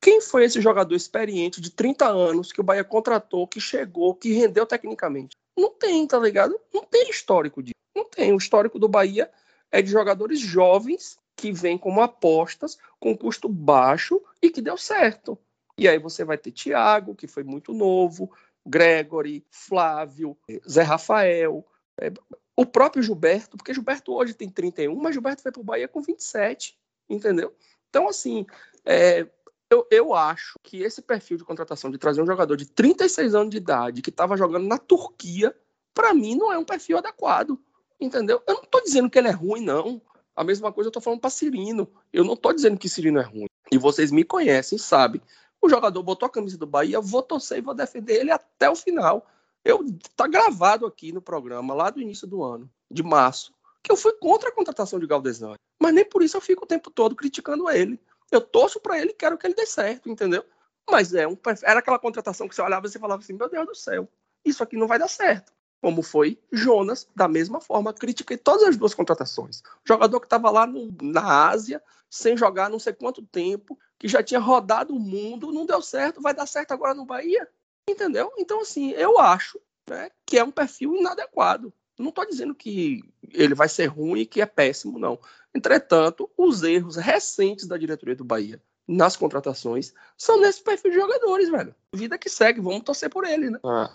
Quem 0.00 0.20
foi 0.20 0.42
esse 0.42 0.60
jogador 0.60 0.96
experiente 0.96 1.60
de 1.60 1.70
30 1.70 2.08
anos 2.08 2.50
que 2.50 2.60
o 2.60 2.64
Bahia 2.64 2.82
contratou, 2.82 3.46
que 3.46 3.60
chegou, 3.60 4.12
que 4.12 4.32
rendeu 4.32 4.66
tecnicamente? 4.66 5.36
Não 5.56 5.70
tem, 5.70 6.04
tá 6.08 6.18
ligado? 6.18 6.58
Não 6.74 6.82
tem 6.82 7.08
histórico 7.08 7.62
disso. 7.62 7.76
Não 7.94 8.04
tem. 8.04 8.32
O 8.32 8.36
histórico 8.36 8.80
do 8.80 8.88
Bahia 8.88 9.30
é 9.70 9.80
de 9.80 9.92
jogadores 9.92 10.40
jovens 10.40 11.20
que 11.36 11.52
vêm 11.52 11.78
como 11.78 12.00
apostas, 12.00 12.76
com 12.98 13.16
custo 13.16 13.48
baixo 13.48 14.20
e 14.42 14.50
que 14.50 14.60
deu 14.60 14.76
certo. 14.76 15.38
E 15.78 15.88
aí 15.88 15.98
você 15.98 16.24
vai 16.24 16.36
ter 16.36 16.50
Thiago, 16.50 17.14
que 17.14 17.26
foi 17.26 17.42
muito 17.42 17.72
novo, 17.72 18.30
Gregory, 18.66 19.44
Flávio, 19.50 20.36
Zé 20.68 20.82
Rafael, 20.82 21.66
é, 22.00 22.12
o 22.56 22.66
próprio 22.66 23.02
Gilberto, 23.02 23.56
porque 23.56 23.72
Gilberto 23.72 24.12
hoje 24.12 24.34
tem 24.34 24.48
31, 24.48 24.94
mas 24.96 25.14
Gilberto 25.14 25.42
foi 25.42 25.52
para 25.52 25.60
o 25.60 25.64
Bahia 25.64 25.88
com 25.88 26.02
27, 26.02 26.78
entendeu? 27.08 27.54
Então, 27.88 28.08
assim, 28.08 28.46
é, 28.84 29.26
eu, 29.70 29.86
eu 29.90 30.14
acho 30.14 30.58
que 30.62 30.82
esse 30.82 31.00
perfil 31.00 31.36
de 31.36 31.44
contratação 31.44 31.90
de 31.90 31.98
trazer 31.98 32.20
um 32.20 32.26
jogador 32.26 32.56
de 32.56 32.66
36 32.66 33.34
anos 33.34 33.50
de 33.50 33.56
idade 33.56 34.02
que 34.02 34.10
estava 34.10 34.36
jogando 34.36 34.66
na 34.66 34.78
Turquia, 34.78 35.54
para 35.94 36.12
mim 36.12 36.34
não 36.34 36.52
é 36.52 36.58
um 36.58 36.64
perfil 36.64 36.98
adequado, 36.98 37.58
entendeu? 38.00 38.42
Eu 38.46 38.54
não 38.54 38.62
estou 38.62 38.82
dizendo 38.82 39.08
que 39.08 39.18
ele 39.18 39.28
é 39.28 39.32
ruim, 39.32 39.60
não. 39.60 40.02
A 40.34 40.42
mesma 40.42 40.72
coisa 40.72 40.88
eu 40.88 40.90
estou 40.90 41.02
falando 41.02 41.20
para 41.20 41.30
Cirino. 41.30 41.88
Eu 42.12 42.24
não 42.24 42.34
estou 42.34 42.52
dizendo 42.52 42.78
que 42.78 42.88
Cirino 42.88 43.18
é 43.18 43.22
ruim. 43.22 43.46
E 43.70 43.78
vocês 43.78 44.10
me 44.10 44.24
conhecem, 44.24 44.78
sabem. 44.78 45.20
O 45.62 45.68
jogador 45.68 46.02
botou 46.02 46.26
a 46.26 46.30
camisa 46.30 46.56
do 46.56 46.66
Bahia, 46.66 47.00
vou 47.00 47.22
torcer 47.22 47.58
e 47.58 47.62
vou 47.62 47.74
defender 47.74 48.20
ele 48.20 48.30
até 48.30 48.70
o 48.70 48.76
final. 48.76 49.26
Eu 49.64 49.84
tá 50.16 50.26
gravado 50.26 50.86
aqui 50.86 51.12
no 51.12 51.20
programa 51.20 51.74
lá 51.74 51.90
do 51.90 52.00
início 52.00 52.26
do 52.26 52.42
ano, 52.42 52.70
de 52.90 53.02
março, 53.02 53.52
que 53.82 53.92
eu 53.92 53.96
fui 53.96 54.12
contra 54.14 54.48
a 54.48 54.52
contratação 54.52 54.98
de 54.98 55.06
Galdesani. 55.06 55.56
Mas 55.80 55.94
nem 55.94 56.04
por 56.04 56.22
isso 56.22 56.36
eu 56.36 56.40
fico 56.40 56.64
o 56.64 56.68
tempo 56.68 56.90
todo 56.90 57.14
criticando 57.14 57.68
ele. 57.68 58.00
Eu 58.30 58.40
torço 58.40 58.80
para 58.80 58.98
ele 58.98 59.12
quero 59.12 59.36
que 59.36 59.46
ele 59.46 59.54
dê 59.54 59.66
certo, 59.66 60.08
entendeu? 60.08 60.44
Mas 60.88 61.14
é 61.14 61.26
um, 61.26 61.36
era 61.62 61.80
aquela 61.80 61.98
contratação 61.98 62.48
que 62.48 62.54
você 62.54 62.62
olhava 62.62 62.86
e 62.86 62.90
você 62.90 62.98
falava 62.98 63.22
assim: 63.22 63.32
meu 63.32 63.48
Deus 63.48 63.66
do 63.66 63.74
céu, 63.74 64.08
isso 64.44 64.62
aqui 64.62 64.76
não 64.76 64.86
vai 64.86 64.98
dar 64.98 65.08
certo. 65.08 65.52
Como 65.82 66.02
foi 66.02 66.38
Jonas, 66.52 67.08
da 67.16 67.26
mesma 67.26 67.60
forma, 67.60 67.92
critiquei 67.94 68.36
todas 68.36 68.64
as 68.64 68.76
duas 68.76 68.92
contratações. 68.92 69.60
O 69.60 69.88
jogador 69.88 70.20
que 70.20 70.26
estava 70.26 70.50
lá 70.50 70.66
no, 70.66 70.88
na 71.00 71.48
Ásia, 71.48 71.82
sem 72.08 72.36
jogar 72.36 72.68
não 72.68 72.78
sei 72.78 72.92
quanto 72.92 73.22
tempo, 73.22 73.78
que 74.00 74.08
já 74.08 74.22
tinha 74.22 74.40
rodado 74.40 74.96
o 74.96 74.98
mundo, 74.98 75.52
não 75.52 75.66
deu 75.66 75.82
certo, 75.82 76.22
vai 76.22 76.32
dar 76.32 76.46
certo 76.46 76.72
agora 76.72 76.94
no 76.94 77.04
Bahia? 77.04 77.46
Entendeu? 77.88 78.32
Então, 78.38 78.62
assim, 78.62 78.92
eu 78.92 79.18
acho 79.18 79.60
né, 79.88 80.10
que 80.24 80.38
é 80.38 80.42
um 80.42 80.50
perfil 80.50 80.96
inadequado. 80.96 81.70
Não 81.98 82.08
estou 82.08 82.26
dizendo 82.26 82.54
que 82.54 83.02
ele 83.30 83.54
vai 83.54 83.68
ser 83.68 83.86
ruim 83.86 84.20
e 84.20 84.26
que 84.26 84.40
é 84.40 84.46
péssimo, 84.46 84.98
não. 84.98 85.18
Entretanto, 85.54 86.30
os 86.34 86.62
erros 86.62 86.96
recentes 86.96 87.66
da 87.66 87.76
diretoria 87.76 88.16
do 88.16 88.24
Bahia 88.24 88.60
nas 88.88 89.16
contratações 89.16 89.92
são 90.16 90.40
nesse 90.40 90.64
perfil 90.64 90.92
de 90.92 90.96
jogadores, 90.96 91.50
velho. 91.50 91.74
Vida 91.94 92.16
que 92.16 92.30
segue, 92.30 92.60
vamos 92.60 92.82
torcer 92.82 93.10
por 93.10 93.24
ele, 93.24 93.50
né? 93.50 93.58
Ah, 93.62 93.90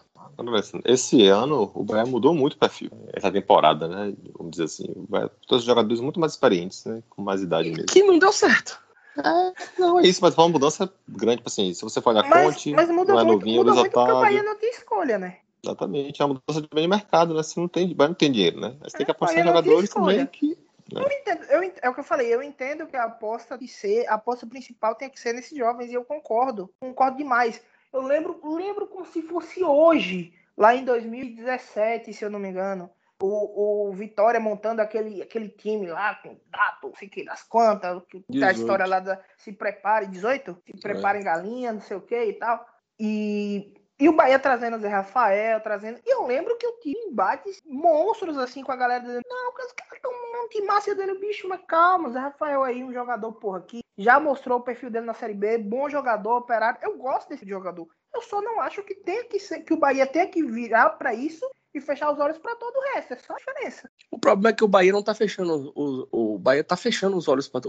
esse 0.85 1.27
ano 1.27 1.71
o 1.73 1.83
Bahia 1.83 2.05
mudou 2.05 2.35
muito 2.35 2.53
o 2.53 2.59
perfil. 2.59 2.91
Essa 3.11 3.31
temporada, 3.31 3.87
né? 3.87 4.13
Vamos 4.37 4.51
dizer 4.51 4.65
assim. 4.65 4.85
O 4.95 5.07
Bahia 5.09 5.31
trouxe 5.47 5.65
jogadores 5.65 5.99
muito 5.99 6.19
mais 6.19 6.33
experientes, 6.33 6.85
né? 6.85 7.01
Com 7.09 7.23
mais 7.23 7.41
idade 7.41 7.71
mesmo. 7.71 7.87
Que 7.87 8.03
não 8.03 8.19
deu 8.19 8.31
certo. 8.31 8.85
É, 9.17 9.53
não, 9.79 9.99
é 9.99 10.03
isso, 10.03 10.19
mas 10.21 10.35
foi 10.35 10.43
uma 10.43 10.51
mudança 10.51 10.91
grande, 11.07 11.37
tipo 11.37 11.47
assim, 11.47 11.73
se 11.73 11.81
você 11.81 12.01
for 12.01 12.09
olhar 12.09 12.27
Mas, 12.27 12.55
Conte, 12.55 12.73
mas 12.73 12.89
muda 12.89 13.13
não 13.13 13.19
é 13.19 13.23
muito, 13.23 13.39
novinho, 13.39 13.57
muda 13.63 13.73
muito 13.73 13.91
porque 13.91 14.11
o 14.11 14.21
Bahia 14.21 14.43
não 14.43 14.57
tem 14.57 14.69
escolha, 14.71 15.17
né? 15.17 15.37
Exatamente, 15.63 16.21
é 16.21 16.25
uma 16.25 16.33
mudança 16.35 16.61
de 16.61 16.67
bem 16.73 16.83
de 16.83 16.89
mercado, 16.89 17.33
né? 17.33 17.41
Você 17.41 17.59
não 17.59 17.67
tem, 17.67 17.95
não 17.95 18.13
tem 18.13 18.31
dinheiro, 18.31 18.59
né? 18.59 18.75
Você 18.83 18.97
tem 18.97 19.05
que 19.05 19.11
É, 19.11 19.13
apostar 19.13 19.39
em 19.39 19.43
jogadores 19.43 19.89
também 19.89 20.25
que. 20.27 20.57
Eu 20.91 21.11
entendo, 21.11 21.43
eu 21.45 21.73
é 21.81 21.89
o 21.89 21.93
que 21.93 21.99
eu 21.99 22.03
falei, 22.03 22.31
eu 22.31 22.43
entendo 22.43 22.85
que 22.85 22.95
a 22.95 23.05
aposta 23.05 23.57
de 23.57 23.67
ser, 23.67 24.05
a 24.07 24.13
aposta 24.13 24.45
principal 24.45 24.93
tem 24.93 25.09
que 25.09 25.19
ser 25.19 25.33
nesses 25.33 25.57
jovens, 25.57 25.89
e 25.89 25.95
eu 25.95 26.05
concordo, 26.05 26.69
concordo 26.79 27.17
demais. 27.17 27.59
Eu 27.91 28.01
lembro, 28.01 28.39
lembro 28.43 28.85
como 28.85 29.05
se 29.05 29.23
fosse 29.23 29.63
hoje, 29.63 30.33
lá 30.55 30.75
em 30.75 30.85
2017, 30.85 32.13
se 32.13 32.23
eu 32.23 32.29
não 32.29 32.37
me 32.37 32.49
engano, 32.49 32.89
o, 33.21 33.89
o 33.89 33.93
Vitória 33.93 34.39
montando 34.39 34.81
aquele, 34.81 35.21
aquele 35.21 35.49
time 35.49 35.87
lá, 35.87 36.15
com 36.15 36.39
dato, 36.49 36.87
não 36.87 36.95
sei 36.95 37.07
o 37.07 37.11
que, 37.11 37.25
das 37.25 37.43
quantas, 37.43 38.03
que 38.05 38.19
tem 38.21 38.43
a 38.43 38.51
18. 38.51 38.59
história 38.59 38.85
lá 38.85 38.99
da 38.99 39.21
se 39.37 39.53
prepare, 39.53 40.07
18? 40.07 40.57
Se 40.65 40.79
prepare 40.81 41.19
em 41.19 41.23
galinha, 41.23 41.73
não 41.73 41.81
sei 41.81 41.97
o 41.97 42.01
que 42.01 42.21
e 42.21 42.33
tal. 42.33 42.65
E, 42.99 43.73
e 43.99 44.09
o 44.09 44.13
Bahia 44.13 44.39
trazendo 44.39 44.77
o 44.77 44.79
Zé 44.79 44.89
Rafael, 44.89 45.61
trazendo. 45.61 45.99
E 46.05 46.13
eu 46.13 46.25
lembro 46.25 46.57
que 46.57 46.65
eu 46.65 46.79
tive 46.79 46.97
embates 46.97 47.61
monstros 47.65 48.37
assim 48.37 48.63
com 48.63 48.71
a 48.71 48.75
galera 48.75 49.01
dizendo: 49.01 49.23
Não, 49.27 49.49
os 49.49 49.71
caras 49.73 49.93
estão 49.93 50.11
um 50.11 50.49
time 50.49 50.67
massa 50.67 50.93
dele, 50.93 51.17
bicho, 51.17 51.47
mas 51.47 51.61
calma, 51.67 52.09
Zé 52.09 52.19
Rafael 52.19 52.63
aí, 52.63 52.83
um 52.83 52.93
jogador, 52.93 53.31
porra, 53.33 53.61
que 53.61 53.79
já 53.97 54.19
mostrou 54.19 54.59
o 54.59 54.63
perfil 54.63 54.89
dele 54.89 55.05
na 55.05 55.13
Série 55.13 55.33
B, 55.33 55.57
bom 55.57 55.89
jogador, 55.89 56.37
operário. 56.37 56.79
Eu 56.81 56.97
gosto 56.97 57.29
desse 57.29 57.47
jogador. 57.47 57.87
Eu 58.15 58.21
só 58.21 58.41
não 58.41 58.61
acho 58.61 58.81
que 58.83 58.95
tem 58.95 59.27
que 59.27 59.37
ser, 59.39 59.59
que 59.59 59.73
o 59.73 59.77
Bahia 59.77 60.07
tenha 60.07 60.25
que 60.27 60.41
virar 60.41 60.91
pra 60.91 61.13
isso 61.13 61.45
e 61.73 61.81
fechar 61.81 62.11
os 62.11 62.19
olhos 62.19 62.37
pra 62.37 62.55
todo 62.55 62.73
o 62.77 62.93
resto. 62.93 63.13
É 63.13 63.17
só 63.17 63.33
a 63.33 63.37
diferença. 63.37 63.89
O 64.09 64.17
problema 64.17 64.49
é 64.49 64.53
que 64.53 64.63
o 64.63 64.67
Bahia 64.69 64.93
não 64.93 65.03
tá 65.03 65.13
fechando. 65.13 65.73
O, 65.75 66.35
o 66.35 66.39
Bahia 66.39 66.63
tá 66.63 66.77
fechando 66.77 67.17
os 67.17 67.27
olhos 67.27 67.49
para. 67.49 67.61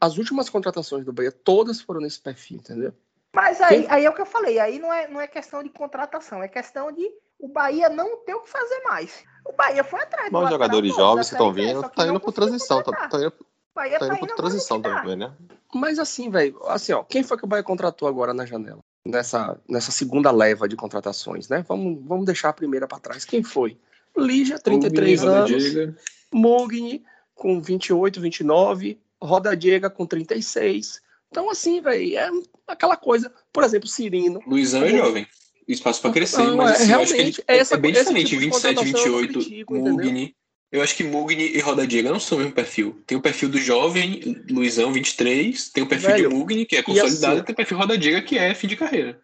As 0.00 0.16
últimas 0.16 0.48
contratações 0.48 1.04
do 1.04 1.12
Bahia, 1.12 1.32
todas 1.32 1.80
foram 1.80 2.00
nesse 2.00 2.20
perfil, 2.20 2.58
entendeu? 2.58 2.92
Mas 3.34 3.60
aí, 3.60 3.82
Quem- 3.82 3.90
aí 3.90 4.04
é 4.04 4.10
o 4.10 4.14
que 4.14 4.20
eu 4.20 4.26
falei, 4.26 4.58
aí 4.60 4.78
não 4.78 4.92
é, 4.92 5.08
não 5.08 5.20
é 5.20 5.26
questão 5.26 5.62
de 5.62 5.70
contratação, 5.70 6.42
é 6.42 6.48
questão 6.48 6.92
de 6.92 7.10
o 7.40 7.48
Bahia 7.48 7.88
não 7.88 8.18
ter 8.18 8.34
o 8.34 8.40
que 8.42 8.50
fazer 8.50 8.80
mais. 8.84 9.24
O 9.44 9.52
Bahia 9.54 9.82
foi 9.82 10.00
atrás 10.02 10.26
do 10.26 10.32
Bons 10.32 10.50
jogadores 10.50 10.94
jovens 10.94 11.28
que 11.28 11.34
estão 11.34 11.52
vindo, 11.52 11.82
tá 11.90 12.06
indo 12.06 12.20
por 12.20 12.32
transição, 12.32 12.82
tá, 12.82 13.08
tá 13.08 13.18
indo, 13.18 13.28
O 13.40 13.44
Bahia 13.74 13.98
tá 13.98 14.06
indo 14.06 14.18
por 14.18 14.26
indo 14.26 14.36
transição 14.36 14.76
onde 14.76 14.88
tá. 14.88 15.00
também, 15.00 15.16
né? 15.16 15.34
Mas 15.74 15.98
assim, 15.98 16.30
velho, 16.30 16.62
assim, 16.66 16.92
ó, 16.92 17.02
quem 17.02 17.24
foi 17.24 17.38
que 17.38 17.44
o 17.44 17.48
Bahia 17.48 17.64
contratou 17.64 18.06
agora 18.06 18.34
na 18.34 18.44
janela? 18.44 18.80
Nessa, 19.04 19.60
nessa 19.68 19.90
segunda 19.90 20.30
leva 20.30 20.68
de 20.68 20.76
contratações, 20.76 21.48
né? 21.48 21.64
Vamos, 21.68 22.00
vamos 22.06 22.24
deixar 22.24 22.50
a 22.50 22.52
primeira 22.52 22.86
para 22.86 23.00
trás. 23.00 23.24
Quem 23.24 23.42
foi? 23.42 23.76
Lígia, 24.16 24.58
33 24.60 25.22
Roda 25.22 25.32
anos. 25.38 25.94
Mugni 26.32 27.02
com 27.34 27.60
28, 27.60 28.20
29, 28.20 29.00
Roda 29.20 29.56
Diega 29.56 29.90
com 29.90 30.06
36, 30.06 31.00
Então, 31.28 31.50
assim, 31.50 31.80
velho, 31.80 32.16
é 32.18 32.30
aquela 32.68 32.96
coisa. 32.96 33.32
Por 33.52 33.64
exemplo, 33.64 33.88
Cirino. 33.88 34.40
Luizão 34.46 34.84
é 34.84 34.90
jovem. 34.90 35.26
Espaço 35.66 36.00
pra 36.02 36.10
crescer, 36.12 36.42
Não, 36.42 36.56
mas 36.58 36.70
é, 36.72 36.82
assim, 36.82 36.92
eu 36.92 37.00
acho 37.00 37.06
que 37.06 37.12
ele 37.14 37.22
realmente, 37.22 37.44
é 37.48 37.56
essa- 37.56 37.74
é 37.74 37.78
bem 37.78 37.92
diferente. 37.92 38.26
tipo 38.28 38.40
de 38.40 38.46
27, 38.46 38.74
contratação 38.74 39.00
eu 39.06 39.12
não 39.12 39.18
28, 39.20 39.46
critico, 39.48 39.76
entendeu? 39.76 40.30
Eu 40.72 40.82
acho 40.82 40.96
que 40.96 41.04
Mugni 41.04 41.54
e 41.54 41.60
Roda 41.60 41.86
Diego 41.86 42.08
não 42.08 42.18
são 42.18 42.38
o 42.38 42.40
mesmo 42.40 42.54
perfil. 42.54 43.02
Tem 43.06 43.16
o 43.18 43.20
perfil 43.20 43.50
do 43.50 43.58
jovem, 43.58 44.42
Luizão, 44.50 44.90
23, 44.90 45.68
tem 45.68 45.84
o 45.84 45.86
perfil 45.86 46.08
Velho, 46.08 46.28
de 46.30 46.34
Mugni, 46.34 46.64
que 46.64 46.76
é 46.76 46.82
consolidado, 46.82 47.34
assim- 47.34 47.42
e 47.42 47.44
tem 47.44 47.52
o 47.52 47.56
perfil 47.56 47.76
Roda 47.76 47.98
Diego, 47.98 48.26
que 48.26 48.38
é 48.38 48.54
fim 48.54 48.66
de 48.66 48.76
carreira. 48.76 49.20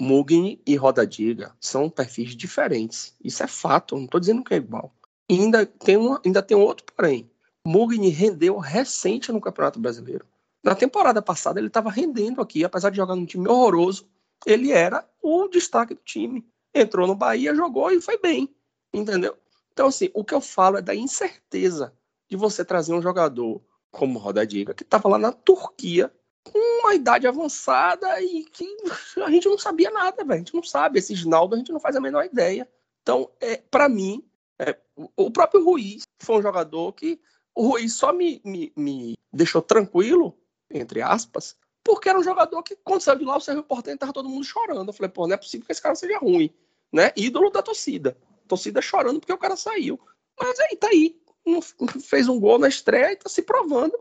Mugni 0.00 0.60
e 0.66 0.74
Roda 0.74 1.06
Diga 1.06 1.54
são 1.60 1.90
perfis 1.90 2.34
diferentes. 2.34 3.14
Isso 3.22 3.42
é 3.42 3.46
fato, 3.46 3.96
não 3.96 4.06
tô 4.06 4.18
dizendo 4.18 4.42
que 4.42 4.54
é 4.54 4.56
igual. 4.56 4.94
E 5.28 5.34
ainda 5.38 5.66
tem, 5.66 5.96
uma, 5.98 6.20
ainda 6.24 6.42
tem 6.42 6.56
um 6.56 6.60
outro 6.60 6.86
porém. 6.94 7.30
Mugni 7.66 8.08
rendeu 8.08 8.56
recente 8.58 9.30
no 9.32 9.40
Campeonato 9.40 9.78
Brasileiro. 9.78 10.24
Na 10.64 10.74
temporada 10.74 11.20
passada 11.20 11.60
ele 11.60 11.66
estava 11.68 11.90
rendendo 11.90 12.40
aqui, 12.40 12.64
apesar 12.64 12.90
de 12.90 12.96
jogar 12.96 13.14
num 13.16 13.26
time 13.26 13.48
horroroso, 13.48 14.08
ele 14.46 14.70
era 14.72 15.06
o 15.22 15.48
destaque 15.48 15.94
do 15.94 16.00
time. 16.04 16.44
Entrou 16.74 17.06
no 17.06 17.14
Bahia, 17.14 17.54
jogou 17.54 17.90
e 17.90 18.00
foi 18.00 18.18
bem, 18.18 18.48
entendeu? 18.94 19.36
Então 19.76 19.88
assim, 19.88 20.08
o 20.14 20.24
que 20.24 20.32
eu 20.32 20.40
falo 20.40 20.78
é 20.78 20.82
da 20.82 20.94
incerteza 20.94 21.92
de 22.30 22.34
você 22.34 22.64
trazer 22.64 22.94
um 22.94 23.02
jogador 23.02 23.60
como 23.90 24.18
Roda 24.18 24.46
Diga, 24.46 24.72
que 24.72 24.82
estava 24.82 25.06
lá 25.06 25.18
na 25.18 25.32
Turquia 25.32 26.10
com 26.42 26.58
uma 26.80 26.94
idade 26.94 27.26
avançada 27.26 28.18
e 28.22 28.44
que 28.44 28.74
a 29.22 29.30
gente 29.30 29.46
não 29.46 29.58
sabia 29.58 29.90
nada, 29.90 30.24
velho. 30.24 30.32
A 30.32 30.38
gente 30.38 30.54
não 30.54 30.62
sabe. 30.62 30.98
Esse 30.98 31.14
Ginaldo 31.14 31.54
a 31.54 31.58
gente 31.58 31.72
não 31.72 31.78
faz 31.78 31.94
a 31.94 32.00
menor 32.00 32.24
ideia. 32.24 32.66
Então, 33.02 33.30
é, 33.38 33.58
para 33.58 33.86
mim, 33.86 34.24
é, 34.58 34.74
o 35.14 35.30
próprio 35.30 35.62
Ruiz 35.62 36.04
foi 36.22 36.38
um 36.38 36.42
jogador 36.42 36.94
que 36.94 37.20
o 37.54 37.68
Ruiz 37.68 37.92
só 37.92 38.14
me, 38.14 38.40
me, 38.42 38.72
me 38.74 39.14
deixou 39.30 39.60
tranquilo, 39.60 40.34
entre 40.70 41.02
aspas, 41.02 41.54
porque 41.84 42.08
era 42.08 42.18
um 42.18 42.24
jogador 42.24 42.62
que, 42.62 42.76
quando 42.76 43.02
saiu 43.02 43.18
de 43.18 43.26
lá, 43.26 43.36
o 43.36 43.40
Sérgio 43.42 43.62
Portento 43.62 44.00
tava 44.00 44.12
todo 44.14 44.28
mundo 44.28 44.44
chorando. 44.44 44.88
Eu 44.88 44.94
falei, 44.94 45.10
pô, 45.10 45.26
não 45.26 45.34
é 45.34 45.36
possível 45.36 45.66
que 45.66 45.72
esse 45.72 45.82
cara 45.82 45.94
seja 45.94 46.18
ruim, 46.18 46.50
né? 46.90 47.12
Ídolo 47.14 47.50
da 47.50 47.62
torcida. 47.62 48.16
Torcida 48.46 48.80
chorando 48.82 49.20
porque 49.20 49.32
o 49.32 49.38
cara 49.38 49.56
saiu. 49.56 49.98
Mas 50.38 50.58
aí, 50.60 50.76
tá 50.76 50.88
aí. 50.88 51.16
Fez 52.08 52.28
um 52.28 52.38
gol 52.40 52.58
na 52.58 52.68
estreia 52.68 53.12
e 53.12 53.16
tá 53.16 53.28
se 53.28 53.42
provando 53.42 53.96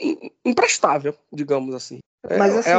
im- 0.00 0.26
im- 0.26 0.32
imprestável, 0.44 1.16
digamos 1.32 1.74
assim. 1.74 1.98
É, 2.28 2.36
Mas, 2.36 2.56
assim, 2.56 2.70
é 2.70 2.74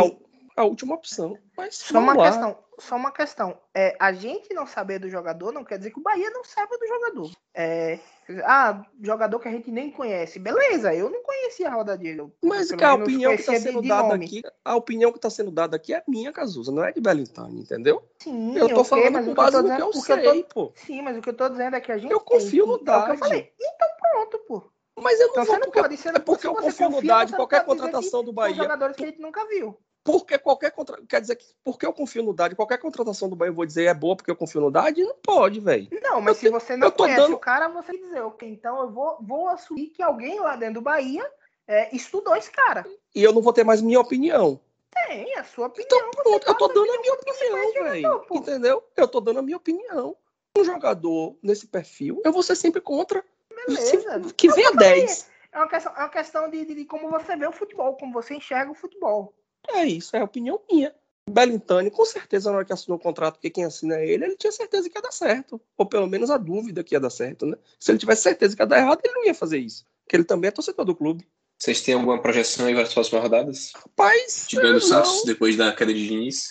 a, 0.58 0.62
a 0.62 0.66
última 0.66 0.96
opção. 0.96 1.38
Mas 1.58 1.76
Só 1.78 2.00
uma 2.00 2.14
lá. 2.16 2.30
questão, 2.30 2.58
só 2.80 2.96
uma 2.96 3.12
questão. 3.12 3.60
É, 3.76 3.96
a 4.00 4.12
gente 4.14 4.54
não 4.54 4.68
saber 4.68 5.00
do 5.00 5.10
jogador 5.10 5.52
não 5.52 5.64
quer 5.64 5.78
dizer 5.78 5.92
que 5.92 6.00
o 6.00 6.04
Bahia 6.04 6.30
não 6.30 6.44
saiba 6.44 6.78
do 6.78 6.88
jogador. 6.88 7.32
É, 7.56 8.00
ah, 8.46 8.86
jogador 9.02 9.40
que 9.40 9.48
a 9.48 9.52
gente 9.52 9.72
nem 9.72 9.92
conhece. 9.92 10.40
Beleza, 10.40 10.94
eu 10.94 11.10
não 11.10 11.22
conhecia 11.24 11.70
a 11.70 11.74
Roda 11.74 11.98
Diego. 11.98 12.32
Mas 12.44 12.72
que 12.72 12.84
a 12.84 12.94
opinião 12.94 13.36
que 13.36 13.42
está 13.42 13.60
sendo 13.60 13.82
dada 13.82 14.16
aqui, 14.16 14.42
a 14.64 14.76
opinião 14.76 15.12
que 15.12 15.18
está 15.18 15.30
sendo 15.30 15.52
dada 15.52 15.76
aqui 15.76 15.94
é 15.94 16.04
minha, 16.08 16.32
Cazuza, 16.32 16.72
não 16.72 16.84
é 16.84 16.92
de 16.92 17.02
Belintani, 17.02 17.62
entendeu? 17.62 18.04
Sim, 18.20 18.56
Eu 18.58 18.70
tô 18.74 18.84
falando 18.84 19.26
com 19.26 19.34
base 19.34 19.58
no 19.58 19.64
que 19.64 19.70
dizendo- 19.70 19.82
eu 19.82 19.88
o 19.88 19.92
que 19.92 19.98
eu 20.12 20.24
tô- 20.24 20.32
sei, 20.32 20.44
pô. 20.44 20.72
Sim, 20.76 21.02
mas 21.02 21.18
o 21.18 21.22
que 21.22 21.30
eu 21.30 21.34
tô 21.34 21.50
dizendo 21.50 21.76
é 21.76 21.82
que 21.82 21.92
a 21.92 21.98
gente. 21.98 22.12
Eu 22.12 22.20
confio 22.20 22.66
no 22.66 22.80
que- 22.80 22.90
é 22.90 22.96
o 22.98 23.06
que 23.06 23.12
eu 23.12 23.18
falei. 23.18 23.54
Então 23.60 23.88
pronto, 24.12 24.38
pô. 24.48 24.72
Mas 25.00 25.20
eu 25.20 25.28
não 25.28 25.32
Então 25.34 25.46
vou, 25.46 25.54
você 25.56 25.60
não 25.60 25.66
porque, 25.68 25.82
pode 25.82 25.98
ser. 25.98 26.16
é 26.16 26.20
porque 26.20 26.48
eu 26.48 26.54
você 26.54 26.62
confio 26.62 26.90
no 26.90 27.02
Dade, 27.02 27.32
você 27.32 27.36
qualquer 27.38 27.66
contratação 27.66 28.24
do 28.24 28.32
Bahia. 28.34 28.56
jogadores 28.56 28.96
que 28.96 29.04
a 29.04 29.08
gente 29.08 29.22
nunca 29.22 29.48
viu. 29.48 29.78
Porque 30.04 30.38
qualquer 30.40 30.72
contra... 30.72 31.00
Quer 31.08 31.22
dizer 31.22 31.36
que 31.36 31.46
porque 31.64 31.86
eu 31.86 31.94
confio 31.94 32.24
no 32.24 32.34
Dade, 32.34 32.56
qualquer 32.56 32.80
contratação 32.80 33.30
do 33.30 33.36
Bahia 33.36 33.50
eu 33.52 33.56
vou 33.56 33.66
dizer 33.66 33.86
é 33.86 33.94
boa 33.94 34.16
porque 34.16 34.32
eu 34.32 34.36
confio 34.36 34.60
no 34.62 34.72
Dade? 34.72 35.04
Não 35.04 35.16
pode, 35.16 35.60
velho. 35.60 35.88
Não, 36.02 36.20
mas 36.20 36.38
Eu 36.38 36.42
se 36.42 36.50
você 36.50 36.76
não 36.76 36.90
conhece 36.90 37.20
dando- 37.22 37.36
o 37.36 37.40
cara, 37.40 37.68
você 37.70 37.96
dizer, 37.96 38.22
ok, 38.22 38.50
então 38.50 38.82
eu 38.82 38.90
vou, 38.90 39.18
vou 39.22 39.48
assumir 39.48 39.88
que 39.90 40.02
alguém 40.02 40.40
lá 40.40 40.56
dentro 40.56 40.76
do 40.76 40.82
Bahia 40.82 41.24
é, 41.68 41.96
estudou 41.96 42.36
esse 42.36 42.50
cara. 42.52 42.86
E 43.14 43.22
eu 43.24 43.32
não 43.32 43.42
vou 43.42 43.54
ter 43.54 43.64
mais 43.64 43.80
minha 43.82 44.00
opinião. 44.00 44.60
Tem 45.08 45.36
a 45.38 45.44
sua 45.44 45.68
opinião. 45.68 45.88
Então, 46.10 46.12
pronto, 46.24 46.48
eu 46.48 46.56
tô 46.58 46.68
dando 46.68 46.92
a 46.92 47.00
minha 47.00 47.14
opinião 47.14 47.74
velho. 47.84 48.26
Entendeu? 48.32 48.84
Eu 48.98 49.08
tô 49.08 49.22
dando 49.22 49.40
a 49.40 49.42
minha 49.42 49.58
opinião. 49.58 50.18
Um 50.58 50.64
jogador 50.66 51.38
nesse 51.42 51.66
perfil, 51.68 52.22
eu 52.26 52.32
vou 52.34 52.44
ser 52.44 52.56
sempre 52.58 52.82
contra. 52.82 53.24
Beleza. 53.68 54.24
Se- 54.28 54.34
Que 54.34 54.50
venha 54.52 54.72
10. 54.74 55.30
É 55.52 55.58
uma 55.60 55.68
questão, 55.68 55.94
é 55.96 56.00
uma 56.00 56.10
questão 56.10 56.50
de, 56.50 56.66
de- 56.66 56.76
de 56.76 56.86
como 56.86 57.10
você 57.10 57.36
vê 57.38 57.48
o 57.48 57.52
futebol, 57.52 57.96
como 57.96 58.12
você 58.12 58.34
enxerga 58.36 58.72
o 58.72 58.76
futebol. 58.76 59.34
É 59.70 59.86
isso, 59.86 60.16
é 60.16 60.20
a 60.20 60.24
opinião 60.24 60.60
minha. 60.70 60.94
Belintani, 61.30 61.92
com 61.92 62.04
certeza, 62.06 62.50
na 62.50 62.58
hora 62.58 62.66
que 62.66 62.74
assinou 62.74 62.98
o 62.98 63.02
contrato, 63.02 63.36
porque 63.36 63.50
quem 63.50 63.64
assina 63.64 63.96
é 63.96 64.08
ele, 64.08 64.26
ele 64.26 64.36
tinha 64.36 64.52
certeza 64.52 64.90
que 64.90 64.98
ia 64.98 65.02
dar 65.02 65.12
certo. 65.12 65.62
Ou 65.78 65.86
pelo 65.86 66.08
menos 66.08 66.30
a 66.30 66.38
dúvida 66.38 66.84
que 66.84 66.96
ia 66.96 67.00
dar 67.00 67.10
certo, 67.10 67.46
né? 67.46 67.58
Se 67.80 67.92
ele 67.92 68.00
tivesse 68.00 68.24
certeza 68.24 68.56
que 68.56 68.62
ia 68.62 68.66
dar 68.68 68.80
errado, 68.80 69.00
ele 69.04 69.14
não 69.14 69.26
ia 69.26 69.34
fazer 69.34 69.60
isso. 69.60 69.86
Porque 70.04 70.16
ele 70.16 70.24
também 70.24 70.48
é 70.50 70.52
torcedor 70.52 70.84
do 70.84 70.96
clube. 70.96 71.28
Vocês 71.58 71.82
têm 71.82 71.94
alguma 71.94 72.20
projeção 72.20 72.66
aí 72.66 72.74
para 72.74 72.84
as 72.84 72.94
próximas 72.94 73.22
rodadas? 73.24 73.72
Rapaz, 73.76 74.46
Tirando 74.48 74.78
o 74.78 74.82
Santos 74.82 75.24
depois 75.26 75.56
da 75.56 75.72
queda 75.72 75.94
de 75.94 76.08
Diniz? 76.08 76.50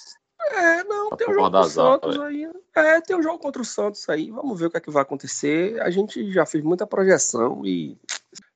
é, 0.52 0.84
não, 0.84 1.10
Tá 1.10 1.16
tem 1.16 1.26
o 1.26 1.30
por 1.30 1.34
jogo 1.34 1.50
contra 1.50 1.60
o 1.60 1.70
Santos 1.70 2.20
aí. 2.20 2.46
né? 2.46 2.52
É, 2.76 3.00
tem 3.00 3.16
o 3.16 3.22
jogo 3.22 3.38
contra 3.38 3.60
o 3.60 3.64
Santos 3.64 4.08
aí. 4.08 4.30
Vamos 4.30 4.58
ver 4.58 4.66
o 4.66 4.70
que 4.70 4.76
é 4.76 4.80
que 4.80 4.90
vai 4.90 5.02
acontecer. 5.02 5.80
A 5.82 5.90
gente 5.90 6.32
já 6.32 6.46
fez 6.46 6.62
muita 6.62 6.86
projeção 6.86 7.66
e 7.66 7.98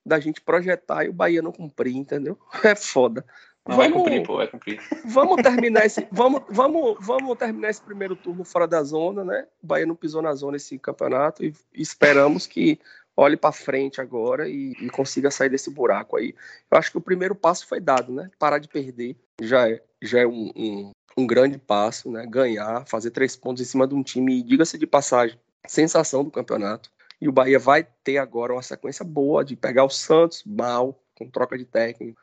da 0.07 0.21
gente 0.21 0.41
projetar 0.41 1.05
e 1.05 1.09
o 1.09 1.13
Bahia 1.13 1.43
não 1.43 1.51
cumprir, 1.53 1.97
entendeu? 1.97 2.39
É 2.65 2.75
foda. 2.77 3.27
Não, 3.67 3.77
vai 3.77 3.89
Vamos- 3.89 4.03
cumprir, 4.05 4.27
pô, 4.27 4.37
vai 4.37 4.47
cumprir. 4.47 4.81
Vamos 5.07 5.37
terminar 5.43 5.87
esse, 5.87 6.07
vamos, 6.13 6.43
vamos, 6.51 6.97
vamos 7.01 7.39
terminar 7.39 7.71
esse 7.71 7.81
primeiro 7.83 8.15
turno 8.15 8.45
fora 8.45 8.67
da 8.67 8.83
zona, 8.83 9.25
né? 9.25 9.47
O 9.63 9.67
Bahia 9.67 9.87
não 9.87 9.95
pisou 9.97 10.21
na 10.21 10.35
zona 10.35 10.57
esse 10.57 10.79
campeonato 10.79 11.43
e 11.45 11.55
esperamos 11.73 12.47
que 12.47 12.79
olhe 13.17 13.37
para 13.37 13.53
frente 13.53 14.01
agora 14.01 14.49
e, 14.49 14.73
e 14.73 14.91
consiga 14.91 15.31
sair 15.31 15.49
desse 15.49 15.71
buraco 15.71 16.17
aí. 16.17 16.35
Eu 16.71 16.77
acho 16.79 16.91
que 16.91 16.99
o 16.99 17.01
primeiro 17.01 17.35
passo 17.35 17.67
foi 17.67 17.81
dado, 17.81 18.13
né? 18.13 18.31
Parar 18.39 18.59
de 18.59 18.69
perder 18.69 19.17
já 19.41 19.69
é, 19.69 19.81
já 20.03 20.21
é 20.21 20.27
um, 20.27 20.51
um, 20.55 20.91
um 21.17 21.27
grande 21.27 21.57
passo, 21.57 22.11
né? 22.11 22.27
Ganhar, 22.27 22.85
fazer 22.87 23.13
três 23.13 23.35
pontos 23.35 23.63
em 23.63 23.67
cima 23.67 23.87
de 23.87 23.95
um 23.95 24.03
time, 24.03 24.43
diga-se 24.43 24.77
de 24.77 24.87
passagem, 24.87 25.39
sensação 25.67 26.23
do 26.23 26.31
campeonato. 26.31 26.91
E 27.21 27.29
o 27.29 27.33
Bahia 27.33 27.59
vai 27.59 27.87
ter 28.03 28.19
agora 28.19 28.53
uma 28.53 28.63
sequência 28.63 29.05
boa 29.05 29.43
de 29.45 29.57
pegar 29.57 29.85
o 29.85 29.91
Santos 29.91 30.43
mal, 30.45 31.01
com 31.17 31.31
troca 31.31 31.57
de 31.57 31.65
técnico. 31.65 32.21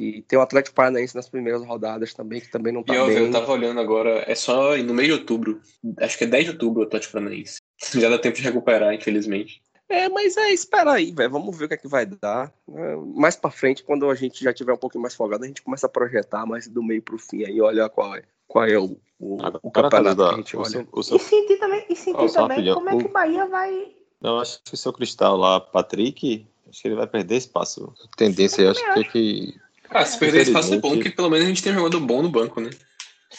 E 0.00 0.22
tem 0.22 0.38
o 0.38 0.42
Atlético 0.42 0.74
Paranaense 0.74 1.14
nas 1.14 1.28
primeiras 1.28 1.64
rodadas 1.64 2.14
também, 2.14 2.40
que 2.40 2.50
também 2.50 2.72
não 2.72 2.82
tá 2.82 2.94
E 2.94 3.06
bem. 3.06 3.16
eu 3.26 3.30
tava 3.30 3.52
olhando 3.52 3.80
agora, 3.80 4.24
é 4.26 4.34
só 4.34 4.76
no 4.76 4.94
mês 4.94 5.08
de 5.08 5.14
outubro. 5.14 5.60
Acho 5.98 6.16
que 6.18 6.24
é 6.24 6.26
10 6.26 6.44
de 6.46 6.50
outubro 6.52 6.80
o 6.82 6.84
Atlético 6.86 7.12
Paranaense. 7.12 7.58
Já 7.94 8.08
dá 8.08 8.18
tempo 8.18 8.36
de 8.36 8.42
recuperar, 8.42 8.94
infelizmente. 8.94 9.62
É, 9.88 10.08
mas 10.08 10.36
é, 10.36 10.52
espera 10.52 10.92
aí, 10.92 11.10
velho. 11.12 11.30
Vamos 11.30 11.56
ver 11.58 11.64
o 11.64 11.68
que 11.68 11.74
é 11.74 11.76
que 11.76 11.88
vai 11.88 12.06
dar. 12.06 12.52
É, 12.72 12.96
mais 13.16 13.34
pra 13.34 13.50
frente, 13.50 13.82
quando 13.82 14.08
a 14.08 14.14
gente 14.14 14.42
já 14.44 14.52
tiver 14.52 14.72
um 14.72 14.76
pouquinho 14.76 15.02
mais 15.02 15.14
folgado, 15.16 15.42
a 15.44 15.46
gente 15.48 15.62
começa 15.62 15.86
a 15.86 15.90
projetar 15.90 16.46
mais 16.46 16.68
do 16.68 16.82
meio 16.82 17.02
pro 17.02 17.18
fim 17.18 17.44
aí, 17.44 17.60
olhar 17.60 17.88
qual 17.90 18.14
é, 18.14 18.22
qual 18.46 18.64
é 18.64 18.78
o, 18.78 18.96
o, 19.18 19.34
o 19.36 19.40
Agora, 19.42 19.60
campeonato 19.90 20.28
que 20.28 20.34
a 20.34 20.36
gente 20.36 20.56
o 20.56 20.60
olha. 20.60 20.70
seu, 20.70 20.88
o 20.92 21.00
E 21.00 21.18
sentir 21.18 21.56
também, 21.58 21.84
e 21.90 21.96
sentir 21.96 22.28
só 22.28 22.42
também 22.42 22.58
rapidinho, 22.58 22.74
como 22.76 22.88
é 22.88 22.96
que 22.96 23.04
o- 23.04 23.08
o 23.08 23.12
Bahia 23.12 23.46
vai. 23.46 23.88
não, 24.20 24.38
acho 24.38 24.62
que 24.62 24.74
o 24.74 24.76
seu 24.76 24.92
cristal 24.92 25.36
lá, 25.36 25.58
Patrick, 25.60 26.46
acho 26.68 26.80
que 26.82 26.86
ele 26.86 26.94
vai 26.94 27.08
perder 27.08 27.34
espaço. 27.38 27.92
Tendência, 28.16 28.62
eu 28.62 28.70
acho 28.70 28.94
que, 28.94 29.04
que 29.04 29.54
Ah, 29.90 30.04
se 30.04 30.18
perder 30.18 30.42
espaço 30.42 30.74
é 30.74 30.78
bom, 30.78 30.90
porque 30.94 31.10
pelo 31.10 31.28
menos 31.30 31.44
a 31.46 31.48
gente 31.48 31.62
tem 31.62 31.72
um 31.72 31.76
jogador 31.76 32.00
bom 32.00 32.22
no 32.22 32.30
banco, 32.30 32.60
né? 32.60 32.70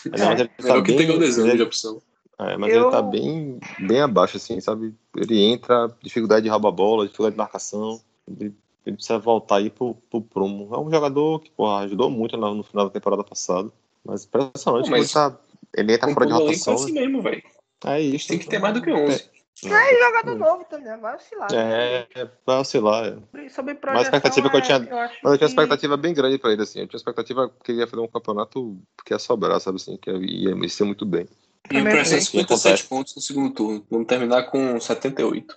Não, 0.06 0.28
mas 0.28 0.40
ele 0.40 0.50
tá 0.50 0.64
Melhor 0.64 0.82
que 0.84 0.88
bem- 0.88 0.98
pegar 0.98 1.14
o 1.14 1.24
ele- 1.24 1.56
de 1.58 1.64
opção. 1.64 2.02
É, 2.40 2.58
mas 2.58 2.74
Eu- 2.74 2.84
ele 2.84 2.92
tá 2.92 3.02
bem, 3.02 3.60
bem 3.80 4.02
abaixo, 4.02 4.38
assim, 4.38 4.60
sabe? 4.60 4.94
Ele 5.16 5.40
entra, 5.44 5.96
dificuldade 6.02 6.44
de 6.44 6.50
roubar 6.50 6.72
bola, 6.72 7.06
dificuldade 7.06 7.34
de 7.36 7.38
marcação. 7.38 8.02
Ele, 8.28 8.54
ele 8.86 8.96
precisa 8.96 9.20
voltar 9.20 9.58
aí 9.58 9.70
pro, 9.70 9.96
pro 10.10 10.22
prumo. 10.22 10.74
É 10.74 10.80
um 10.80 10.90
jogador 10.90 11.40
que, 11.40 11.52
porra, 11.52 11.84
ajudou 11.84 12.10
muito 12.10 12.36
no, 12.38 12.56
no 12.56 12.64
final 12.64 12.86
da 12.86 12.92
temporada 12.92 13.24
passada. 13.24 13.72
Mas 14.04 14.26
impressionante, 14.26 14.86
Pô, 14.86 14.92
mas- 14.92 15.02
ele, 15.02 15.10
tá, 15.14 15.38
ele 15.78 15.94
entra 15.94 16.14
fora 16.14 16.26
de 16.26 16.34
o 16.34 16.36
elenco 16.38 16.50
é 16.52 16.54
rotação. 16.56 16.74
assim 16.74 16.92
mesmo, 16.94 17.22
velho. 17.22 17.44
É 17.86 18.02
isso. 18.02 18.28
Tem 18.28 18.40
que 18.40 18.48
ter 18.48 18.60
mais 18.60 18.74
do 18.74 18.82
que 18.82 18.92
11. 18.92 19.24
É, 19.66 20.00
jogador 20.06 20.36
novo 20.36 20.66
também, 20.66 20.98
vai 21.00 21.16
oscilar. 21.16 21.54
É, 21.54 22.08
é, 22.16 22.28
vai 22.46 22.58
oscilar. 22.58 23.06
É. 23.36 23.50
Sobre, 23.50 23.78
Mas 23.84 23.98
a 23.98 24.02
expectativa 24.02 24.50
que 24.50 24.58
eu 24.58 24.62
tinha- 24.62 24.78
é, 24.78 24.80
acho 24.80 24.90
Mas 24.92 25.00
eu 25.04 25.10
tinha 25.22 25.30
uma 25.32 25.38
que- 25.38 25.46
expectativa 25.46 25.98
bem 25.98 26.14
grande 26.14 26.38
pra 26.38 26.52
ele, 26.52 26.62
assim. 26.64 26.80
Eu 26.80 26.88
tinha 26.88 26.98
uma 26.98 27.02
expectativa 27.02 27.52
que 27.64 27.72
ele 27.72 27.80
ia 27.82 27.88
fazer 27.88 28.02
um 28.02 28.08
campeonato 28.08 28.78
que 29.06 29.14
ia 29.14 29.20
sobrar, 29.20 29.60
sabe 29.60 29.76
assim? 29.78 29.98
Que 29.98 30.10
ia, 30.12 30.52
ia 30.56 30.70
ser 30.70 30.84
muito 30.86 31.06
bem. 31.06 31.28
E 31.72 31.80
o 31.80 31.84
Preston 31.84 32.16
tem. 32.16 32.22
57 32.22 32.86
pontos 32.86 33.16
no 33.16 33.22
segundo 33.22 33.54
turno. 33.54 33.86
Vamos 33.90 34.08
terminar 34.08 34.44
com 34.44 34.80
78. 34.80 35.56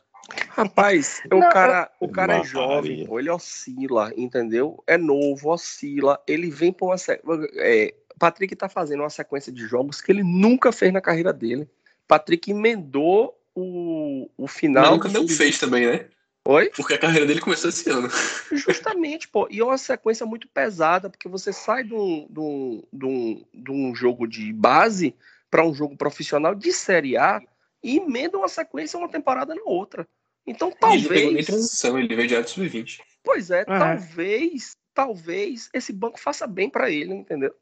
Rapaz, 0.50 1.22
o 1.30 1.36
Não, 1.36 1.48
cara, 1.50 1.90
o 2.00 2.08
cara 2.08 2.38
é 2.38 2.44
jovem, 2.44 3.06
pô, 3.06 3.18
ele 3.20 3.30
oscila, 3.30 4.10
entendeu? 4.16 4.82
É 4.86 4.96
novo, 4.96 5.50
oscila, 5.50 6.18
ele 6.26 6.50
vem 6.50 6.72
pra 6.72 6.86
uma. 6.86 6.96
É, 7.56 7.94
Patrick 8.18 8.54
tá 8.56 8.68
fazendo 8.68 9.00
uma 9.00 9.10
sequência 9.10 9.52
de 9.52 9.66
jogos 9.66 10.00
que 10.00 10.10
ele 10.10 10.22
nunca 10.22 10.72
fez 10.72 10.92
na 10.92 11.00
carreira 11.00 11.32
dele. 11.32 11.68
Patrick 12.08 12.50
emendou 12.50 13.34
o, 13.54 14.28
o 14.36 14.46
final. 14.46 14.82
Mas 14.82 14.92
nunca 14.92 15.08
do 15.08 15.14
não 15.14 15.28
fez 15.28 15.58
também, 15.58 15.86
né? 15.86 16.06
Oi? 16.46 16.70
Porque 16.76 16.92
a 16.94 16.98
carreira 16.98 17.24
dele 17.26 17.40
começou 17.40 17.70
esse 17.70 17.88
ano. 17.88 18.08
Justamente, 18.52 19.26
pô. 19.28 19.48
E 19.50 19.60
é 19.60 19.64
uma 19.64 19.78
sequência 19.78 20.26
muito 20.26 20.46
pesada, 20.48 21.08
porque 21.08 21.28
você 21.28 21.52
sai 21.52 21.84
de 21.84 21.94
um, 21.94 22.26
de 22.28 22.38
um, 22.40 22.82
de 22.92 23.06
um, 23.06 23.44
de 23.54 23.70
um 23.70 23.94
jogo 23.94 24.26
de 24.26 24.52
base 24.52 25.14
para 25.50 25.64
um 25.64 25.72
jogo 25.72 25.96
profissional 25.96 26.54
de 26.54 26.70
Série 26.72 27.16
A 27.16 27.40
e 27.82 27.96
emenda 27.96 28.36
uma 28.36 28.48
sequência 28.48 28.98
uma 28.98 29.08
temporada 29.08 29.54
na 29.54 29.62
outra. 29.64 30.06
Então, 30.46 30.68
E 30.68 30.86
ele 30.94 31.08
pegou 31.08 31.14
nem 31.14 31.24
talvez. 31.24 31.46
transição, 31.46 31.98
ele 31.98 32.14
veio 32.14 32.28
direto 32.28 32.44
do 32.46 32.50
sub-20. 32.50 33.00
Pois 33.22 33.50
é, 33.50 33.60
Uhum. 33.60 33.78
talvez 33.78 34.76
talvez 34.92 35.68
esse 35.72 35.92
banco 35.92 36.20
faça 36.20 36.46
bem 36.46 36.68
para 36.70 36.90
ele, 36.90 37.14
entendeu? 37.14 37.54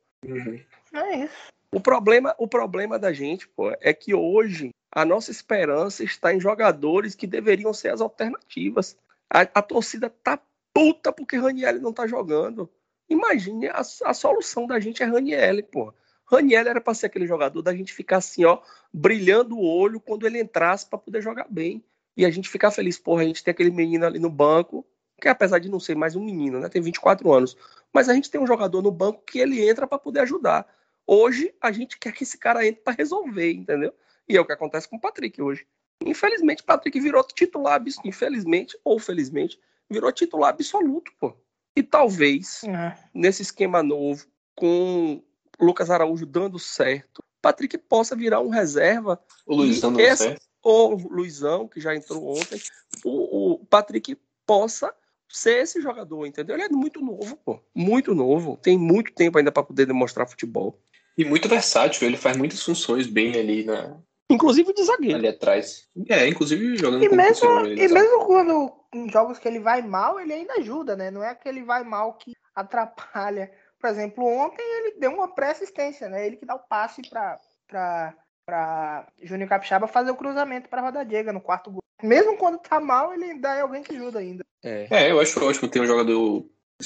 É 0.92 1.16
isso. 1.24 1.51
O 1.74 1.80
problema, 1.80 2.34
o 2.38 2.46
problema 2.46 2.98
da 2.98 3.12
gente, 3.12 3.48
pô, 3.48 3.74
é 3.80 3.94
que 3.94 4.14
hoje 4.14 4.70
a 4.94 5.06
nossa 5.06 5.30
esperança 5.30 6.04
está 6.04 6.34
em 6.34 6.38
jogadores 6.38 7.14
que 7.14 7.26
deveriam 7.26 7.72
ser 7.72 7.88
as 7.88 8.02
alternativas. 8.02 8.94
A, 9.30 9.40
a 9.40 9.62
torcida 9.62 10.10
tá 10.10 10.38
puta 10.74 11.10
porque 11.10 11.36
Raniel 11.36 11.80
não 11.80 11.92
tá 11.92 12.06
jogando. 12.06 12.68
Imagine, 13.08 13.68
a, 13.68 13.80
a 13.80 14.14
solução 14.14 14.66
da 14.66 14.78
gente 14.78 15.02
é 15.02 15.06
Raniel, 15.06 15.64
pô. 15.64 15.94
Raniel 16.26 16.68
era 16.68 16.80
para 16.80 16.92
ser 16.92 17.06
aquele 17.06 17.26
jogador 17.26 17.62
da 17.62 17.74
gente 17.74 17.92
ficar 17.92 18.18
assim, 18.18 18.44
ó, 18.44 18.58
brilhando 18.92 19.56
o 19.56 19.64
olho 19.64 19.98
quando 19.98 20.26
ele 20.26 20.40
entrasse 20.40 20.86
para 20.86 20.98
poder 20.98 21.22
jogar 21.22 21.46
bem. 21.48 21.82
E 22.14 22.26
a 22.26 22.30
gente 22.30 22.50
ficar 22.50 22.70
feliz, 22.70 22.98
porra, 22.98 23.22
a 23.22 23.24
gente 23.24 23.42
tem 23.42 23.50
aquele 23.50 23.70
menino 23.70 24.04
ali 24.04 24.18
no 24.18 24.30
banco, 24.30 24.86
que 25.18 25.28
apesar 25.28 25.58
de 25.58 25.70
não 25.70 25.80
ser 25.80 25.94
mais 25.94 26.16
um 26.16 26.22
menino, 26.22 26.60
né, 26.60 26.68
tem 26.68 26.82
24 26.82 27.32
anos, 27.32 27.56
mas 27.92 28.08
a 28.08 28.14
gente 28.14 28.30
tem 28.30 28.40
um 28.40 28.46
jogador 28.46 28.82
no 28.82 28.90
banco 28.90 29.22
que 29.26 29.38
ele 29.38 29.66
entra 29.66 29.86
para 29.86 29.98
poder 29.98 30.20
ajudar. 30.20 30.66
Hoje 31.06 31.54
a 31.60 31.72
gente 31.72 31.98
quer 31.98 32.12
que 32.12 32.22
esse 32.24 32.38
cara 32.38 32.66
entre 32.66 32.82
para 32.82 32.94
resolver, 32.96 33.52
entendeu? 33.52 33.92
E 34.28 34.36
é 34.36 34.40
o 34.40 34.44
que 34.46 34.52
acontece 34.52 34.88
com 34.88 34.96
o 34.96 35.00
Patrick 35.00 35.40
hoje. 35.42 35.66
Infelizmente, 36.04 36.62
Patrick 36.62 36.98
virou 37.00 37.22
titular, 37.24 37.82
infelizmente 38.04 38.78
ou 38.84 38.98
felizmente, 38.98 39.58
virou 39.90 40.10
titular 40.12 40.50
absoluto, 40.50 41.12
pô. 41.18 41.34
E 41.76 41.82
talvez, 41.82 42.62
É. 42.64 42.96
nesse 43.14 43.42
esquema 43.42 43.82
novo, 43.82 44.26
com 44.54 45.22
Lucas 45.60 45.90
Araújo 45.90 46.26
dando 46.26 46.58
certo, 46.58 47.22
Patrick 47.40 47.76
possa 47.78 48.14
virar 48.14 48.40
um 48.40 48.48
reserva, 48.48 49.20
O 49.46 49.54
Luizão 49.56 49.92
deu 49.92 50.06
essa- 50.06 50.24
certo. 50.24 50.42
ou 50.62 50.94
o 50.94 51.08
Luizão, 51.08 51.66
que 51.68 51.80
já 51.80 51.94
entrou 51.94 52.36
ontem, 52.36 52.60
o, 53.04 53.52
o 53.54 53.66
Patrick 53.66 54.16
possa 54.46 54.94
ser 55.28 55.62
esse 55.62 55.80
jogador, 55.80 56.26
entendeu? 56.26 56.54
Ele 56.56 56.64
é 56.64 56.68
muito 56.68 57.00
novo, 57.00 57.36
pô. 57.38 57.58
Muito 57.74 58.14
novo. 58.14 58.56
Tem 58.58 58.76
muito 58.78 59.12
tempo 59.14 59.38
ainda 59.38 59.50
para 59.50 59.62
poder 59.62 59.86
demonstrar 59.86 60.28
futebol. 60.28 60.78
E 61.16 61.24
muito 61.24 61.48
versátil, 61.48 62.06
ele 62.06 62.16
faz 62.16 62.36
muitas 62.36 62.62
funções 62.62 63.06
bem 63.06 63.38
ali, 63.38 63.64
na, 63.64 63.98
Inclusive 64.32 64.72
de 64.72 64.82
zagueiro. 64.82 65.18
ali 65.18 65.28
atrás. 65.28 65.88
É, 66.08 66.26
inclusive 66.26 66.76
jogando 66.76 67.04
E 67.04 67.08
como 67.08 67.22
mesmo, 67.22 67.60
ele, 67.66 67.84
e 67.84 67.88
mesmo 67.88 68.24
quando 68.24 68.72
em 68.94 69.10
jogos 69.10 69.38
que 69.38 69.46
ele 69.46 69.60
vai 69.60 69.82
mal, 69.82 70.18
ele 70.18 70.32
ainda 70.32 70.54
ajuda, 70.54 70.96
né? 70.96 71.10
Não 71.10 71.22
é 71.22 71.28
aquele 71.28 71.62
vai 71.62 71.84
mal 71.84 72.14
que 72.14 72.32
atrapalha. 72.54 73.50
Por 73.78 73.90
exemplo, 73.90 74.24
ontem 74.24 74.62
ele 74.62 74.98
deu 74.98 75.12
uma 75.12 75.34
pré-assistência, 75.34 76.08
né? 76.08 76.26
Ele 76.26 76.36
que 76.36 76.46
dá 76.46 76.54
o 76.54 76.66
passe 76.66 77.02
para 77.08 77.38
para 77.68 78.14
para 78.44 79.06
Júnior 79.22 79.48
Capixaba 79.48 79.86
fazer 79.86 80.10
o 80.10 80.16
cruzamento 80.16 80.68
para 80.68 80.82
Roda 80.82 81.04
Diega 81.04 81.32
no 81.32 81.40
quarto 81.40 81.70
gol. 81.70 81.82
Mesmo 82.02 82.36
quando 82.36 82.58
tá 82.58 82.80
mal, 82.80 83.14
ele 83.14 83.24
ainda 83.24 83.54
é 83.54 83.60
alguém 83.60 83.82
que 83.82 83.94
ajuda 83.94 84.18
ainda. 84.18 84.44
É. 84.64 84.88
É, 84.90 85.10
eu 85.10 85.20
acho 85.20 85.44
ótimo 85.44 85.68
ter 85.68 85.80
um 85.80 85.86
jogador. 85.86 86.44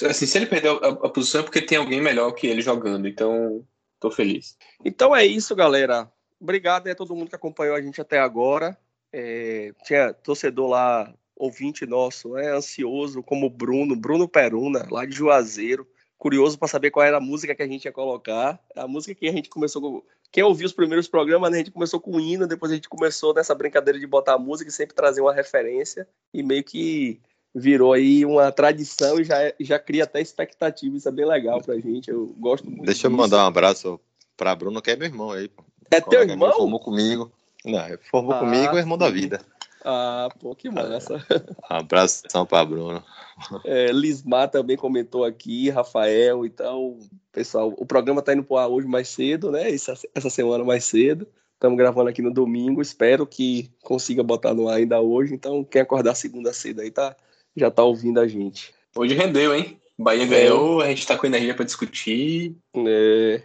Assim, 0.08 0.26
se 0.26 0.36
ele 0.36 0.46
perder 0.46 0.68
a, 0.68 0.88
a 0.88 1.08
posição 1.08 1.40
é 1.40 1.44
porque 1.44 1.62
tem 1.62 1.78
alguém 1.78 2.00
melhor 2.00 2.32
que 2.32 2.46
ele 2.46 2.60
jogando, 2.60 3.08
então 3.08 3.64
tô 4.00 4.10
feliz. 4.10 4.56
Então 4.84 5.14
é 5.14 5.24
isso, 5.24 5.54
galera. 5.54 6.10
Obrigado 6.40 6.88
a 6.88 6.94
todo 6.94 7.14
mundo 7.14 7.28
que 7.28 7.36
acompanhou 7.36 7.74
a 7.74 7.80
gente 7.80 8.00
até 8.00 8.18
agora. 8.18 8.76
É, 9.12 9.72
tinha 9.84 10.12
torcedor 10.12 10.68
lá, 10.68 11.14
ouvinte 11.34 11.86
nosso, 11.86 12.34
né, 12.34 12.50
ansioso, 12.52 13.22
como 13.22 13.46
o 13.46 13.50
Bruno, 13.50 13.96
Bruno 13.96 14.28
Peruna, 14.28 14.86
lá 14.90 15.04
de 15.04 15.14
Juazeiro, 15.14 15.86
curioso 16.18 16.58
para 16.58 16.68
saber 16.68 16.90
qual 16.90 17.06
era 17.06 17.18
a 17.18 17.20
música 17.20 17.54
que 17.54 17.62
a 17.62 17.66
gente 17.66 17.84
ia 17.84 17.92
colocar. 17.92 18.60
A 18.74 18.88
música 18.88 19.14
que 19.14 19.28
a 19.28 19.32
gente 19.32 19.48
começou 19.48 19.80
com. 19.80 20.02
Quem 20.32 20.42
ouviu 20.42 20.66
os 20.66 20.72
primeiros 20.72 21.08
programas, 21.08 21.50
né, 21.50 21.56
a 21.56 21.60
gente 21.60 21.70
começou 21.70 22.00
com 22.00 22.16
o 22.16 22.20
hino, 22.20 22.46
depois 22.46 22.72
a 22.72 22.74
gente 22.74 22.88
começou 22.88 23.32
nessa 23.32 23.54
brincadeira 23.54 23.98
de 23.98 24.06
botar 24.06 24.34
a 24.34 24.38
música 24.38 24.68
e 24.68 24.72
sempre 24.72 24.94
trazer 24.94 25.20
uma 25.20 25.32
referência, 25.32 26.06
e 26.34 26.42
meio 26.42 26.64
que 26.64 27.20
virou 27.58 27.94
aí 27.94 28.24
uma 28.26 28.52
tradição 28.52 29.18
e 29.18 29.24
já, 29.24 29.36
já 29.58 29.78
cria 29.78 30.04
até 30.04 30.20
expectativa. 30.20 30.94
Isso 30.94 31.08
é 31.08 31.12
bem 31.12 31.24
legal 31.26 31.60
pra 31.62 31.74
gente. 31.80 32.10
Eu 32.10 32.26
gosto 32.38 32.70
muito. 32.70 32.84
Deixa 32.84 33.06
eu 33.06 33.10
disso. 33.10 33.22
mandar 33.22 33.44
um 33.44 33.46
abraço 33.46 33.98
pra 34.36 34.54
Bruno, 34.54 34.82
que 34.82 34.90
é 34.90 34.96
meu 34.96 35.06
irmão 35.06 35.30
aí. 35.30 35.48
Pô. 35.48 35.64
É 35.90 36.00
teu 36.00 36.04
Colega 36.04 36.36
meu, 36.36 36.46
irmão? 36.46 36.52
Formou 36.52 36.80
comigo. 36.80 37.32
Não, 37.64 37.80
formou 38.10 38.34
Ah, 38.34 38.40
comigo, 38.40 38.76
é 38.76 38.80
irmão 38.80 38.98
da 38.98 39.06
sim. 39.06 39.14
vida. 39.14 39.40
Ah, 39.82 40.28
pô, 40.38 40.54
que 40.54 40.68
massa. 40.68 41.24
Abração 41.68 42.44
pra 42.44 42.64
Bruno. 42.64 43.02
É, 43.66 43.92
Lismar 43.92 44.48
também 44.50 44.78
comentou 44.78 45.22
aqui, 45.22 45.68
Rafael, 45.68 46.46
então, 46.46 46.98
pessoal, 47.30 47.74
o 47.76 47.84
programa 47.84 48.22
tá 48.22 48.32
indo 48.32 48.42
pro 48.42 48.56
ar 48.56 48.66
hoje 48.66 48.86
mais 48.88 49.08
cedo, 49.10 49.50
né? 49.50 49.70
Essa, 49.70 49.92
essa 50.14 50.30
semana 50.30 50.64
mais 50.64 50.84
cedo. 50.84 51.28
Estamos 51.52 51.76
gravando 51.76 52.08
aqui 52.08 52.22
no 52.22 52.32
domingo, 52.32 52.80
espero 52.80 53.26
que 53.26 53.70
consiga 53.82 54.22
botar 54.22 54.54
no 54.54 54.68
ar 54.70 54.76
ainda 54.76 55.00
hoje. 55.02 55.34
Então, 55.34 55.62
quem 55.64 55.82
acordar 55.82 56.14
segunda 56.14 56.50
cedo 56.54 56.80
aí 56.80 56.90
tá, 56.90 57.14
já 57.56 57.70
tá 57.70 57.82
ouvindo 57.82 58.20
a 58.20 58.28
gente. 58.28 58.74
Hoje 58.94 59.14
rendeu, 59.14 59.54
hein? 59.54 59.80
Bahia 59.98 60.26
ganhou, 60.26 60.80
a 60.82 60.88
gente 60.88 61.06
tá 61.06 61.16
com 61.16 61.26
energia 61.26 61.54
pra 61.54 61.64
discutir. 61.64 62.54
É, 62.86 63.42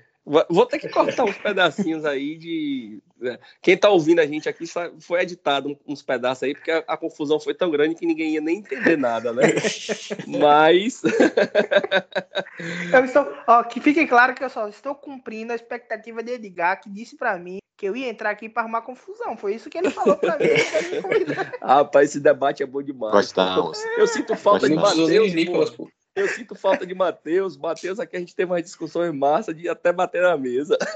Vou 0.50 0.66
ter 0.66 0.78
que 0.78 0.90
cortar 0.90 1.24
uns 1.24 1.38
pedacinhos 1.38 2.06
aí 2.06 2.38
de. 2.38 3.02
Né? 3.22 3.40
Quem 3.62 3.78
tá 3.78 3.90
ouvindo 3.90 4.20
a 4.20 4.26
gente 4.26 4.50
aqui 4.50 4.66
foi 5.00 5.22
editado 5.22 5.70
um- 5.70 5.78
uns 5.94 6.02
pedaços 6.02 6.44
aí, 6.44 6.54
porque 6.54 6.72
a, 6.72 6.84
a 6.88 6.98
confusão 6.98 7.40
foi 7.40 7.54
tão 7.54 7.70
grande 7.72 7.96
que 7.96 8.06
ninguém 8.06 8.34
ia 8.34 8.42
nem 8.42 8.58
entender 8.58 8.98
nada, 8.98 9.32
né? 9.32 9.44
Mas. 10.28 11.02
Eu 12.94 13.06
estou, 13.06 13.34
ó, 13.48 13.64
que 13.64 13.80
fique 13.80 14.06
claro 14.08 14.34
que 14.34 14.44
eu 14.44 14.50
só 14.50 14.68
estou 14.68 14.96
cumprindo 14.96 15.54
a 15.54 15.56
expectativa 15.56 16.22
de 16.24 16.34
Edgar, 16.34 16.82
que 16.82 16.90
disse 16.90 17.16
pra 17.16 17.38
mim 17.38 17.60
que 17.78 17.88
eu 17.88 17.96
ia 17.96 18.10
entrar 18.10 18.30
aqui 18.30 18.48
pra 18.48 18.62
arrumar 18.62 18.82
confusão. 18.82 19.36
Foi 19.36 19.56
isso 19.56 19.70
que 19.70 19.78
ele 19.78 19.90
falou 19.90 20.16
pra 20.16 20.38
mim. 20.38 20.46
de. 20.46 21.34
Rapaz, 21.62 22.10
esse 22.10 22.20
debate 22.20 22.62
é 22.62 22.66
bom 22.66 22.84
demais. 22.84 23.12
Gostamos. 23.12 23.84
Eu 23.98 24.06
sinto 24.06 24.36
falta 24.36 24.70
de 24.70 24.76
precisou 24.76 25.08
nem 25.08 25.18
Matheus. 25.20 25.34
Nicolas, 25.34 25.70
pô. 25.72 25.86
pô. 25.86 25.92
Eu 26.14 26.28
sinto 26.28 26.54
falta 26.54 26.86
de 26.86 26.94
Matheus. 26.94 27.58
Matheus, 27.58 28.00
aqui 28.00 28.18
a 28.18 28.20
gente 28.20 28.36
teve 28.36 28.52
umas 28.52 28.62
discussões 28.62 29.12
massa 29.14 29.54
de 29.54 29.68
até 29.70 29.92
bater 29.92 30.22
na 30.22 30.38
mesa. 30.38 30.78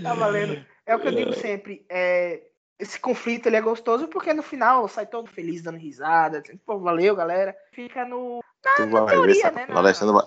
Tá 0.00 0.14
valendo. 0.14 0.64
É 0.86 0.96
o 0.96 1.00
que 1.00 1.08
eu 1.08 1.12
digo 1.12 1.32
sempre. 1.34 1.84
É, 1.88 2.42
esse 2.78 2.98
conflito 2.98 3.46
ele 3.46 3.56
é 3.56 3.60
gostoso 3.60 4.08
porque 4.08 4.32
no 4.32 4.42
final 4.42 4.88
sai 4.88 5.06
todo 5.06 5.28
feliz 5.30 5.62
dando 5.62 5.78
risada. 5.78 6.40
dizendo, 6.40 6.60
Pô, 6.64 6.78
valeu, 6.78 7.14
galera. 7.14 7.56
Fica 7.72 8.04
no. 8.04 8.40
Vai 8.78 8.86
ver, 8.86 9.06
teoria, 9.06 9.42
sabe? 9.42 9.56
né, 9.56 9.66
na- 9.68 9.78
Alexandre 9.78 10.14
vai, 10.14 10.26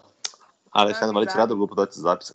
Alexandre 0.75 1.13
vai 1.15 1.25
tirar 1.25 1.45
do 1.45 1.55
grupo 1.55 1.73
do 1.73 1.79
WhatsApp. 1.81 2.25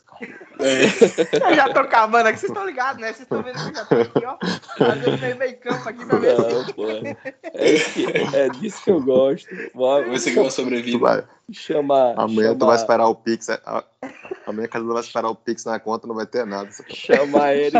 Eu 0.60 1.54
já 1.54 1.72
tô 1.72 1.80
acabando 1.80 2.26
aqui, 2.26 2.38
vocês 2.38 2.50
estão 2.50 2.64
ligados, 2.66 3.00
né? 3.00 3.08
Vocês 3.08 3.20
estão 3.20 3.42
vendo 3.42 3.54
que 3.56 3.68
eu 3.70 3.74
já 3.74 3.84
tô 3.84 3.94
aqui, 3.96 4.24
ó. 4.26 4.38
Fazendo 4.78 5.18
meio 5.18 5.36
meio 5.36 5.58
campo 5.60 5.88
aqui 5.88 6.06
pra 6.06 6.18
ver 6.18 6.36
se. 6.36 6.42
Não, 6.42 6.66
pô. 6.72 6.88
É, 6.90 7.74
que- 7.92 8.36
é 8.36 8.48
disso 8.48 8.82
que 8.82 8.90
eu 8.90 9.00
gosto. 9.02 9.46
Vou 9.74 10.02
Tu 10.04 10.50
sobrevida. 10.50 10.98
vai, 10.98 11.24
chamar. 11.52 12.14
amanhã 12.18 12.48
chamar, 12.48 12.58
tu 12.58 12.66
vai 12.66 12.76
esperar 12.76 13.06
o 13.08 13.14
Pix. 13.14 13.50
a- 13.50 13.84
Amanhã 14.46 14.64
a 14.64 14.68
casa 14.68 14.84
vai 14.86 15.02
esperar 15.02 15.28
o 15.28 15.34
Pix 15.34 15.64
na 15.66 15.78
conta, 15.78 16.06
não 16.06 16.14
vai 16.14 16.24
ter 16.26 16.46
nada. 16.46 16.70
Chamar 16.88 17.54
Eric 17.54 17.76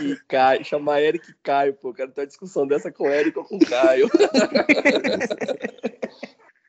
e 0.00 0.16
Caio. 0.28 0.64
Chamar 0.64 1.00
Eric 1.02 1.28
e 1.30 1.34
Caio, 1.42 1.74
pô. 1.74 1.92
Quero 1.92 2.12
ter 2.12 2.20
uma 2.20 2.26
discussão 2.28 2.66
dessa 2.68 2.90
com 2.92 3.08
Eric 3.10 3.36
ou 3.36 3.44
com 3.44 3.58
Caio. 3.58 4.08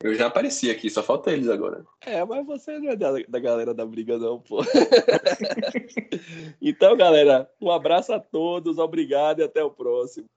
Eu 0.05 0.13
já 0.13 0.27
apareci 0.27 0.69
aqui, 0.69 0.87
só 0.87 1.01
falta 1.01 1.31
eles 1.31 1.49
agora. 1.49 1.83
É, 2.05 2.23
mas 2.23 2.45
você 2.45 2.77
não 2.77 2.91
é 2.91 2.95
da, 2.95 3.11
da 3.27 3.39
galera 3.39 3.73
da 3.73 3.87
briga, 3.87 4.19
não, 4.19 4.39
pô. 4.39 4.59
então, 6.61 6.95
galera, 6.95 7.49
um 7.59 7.71
abraço 7.71 8.13
a 8.13 8.19
todos, 8.19 8.77
obrigado 8.77 9.39
e 9.39 9.43
até 9.43 9.63
o 9.63 9.71
próximo. 9.71 10.27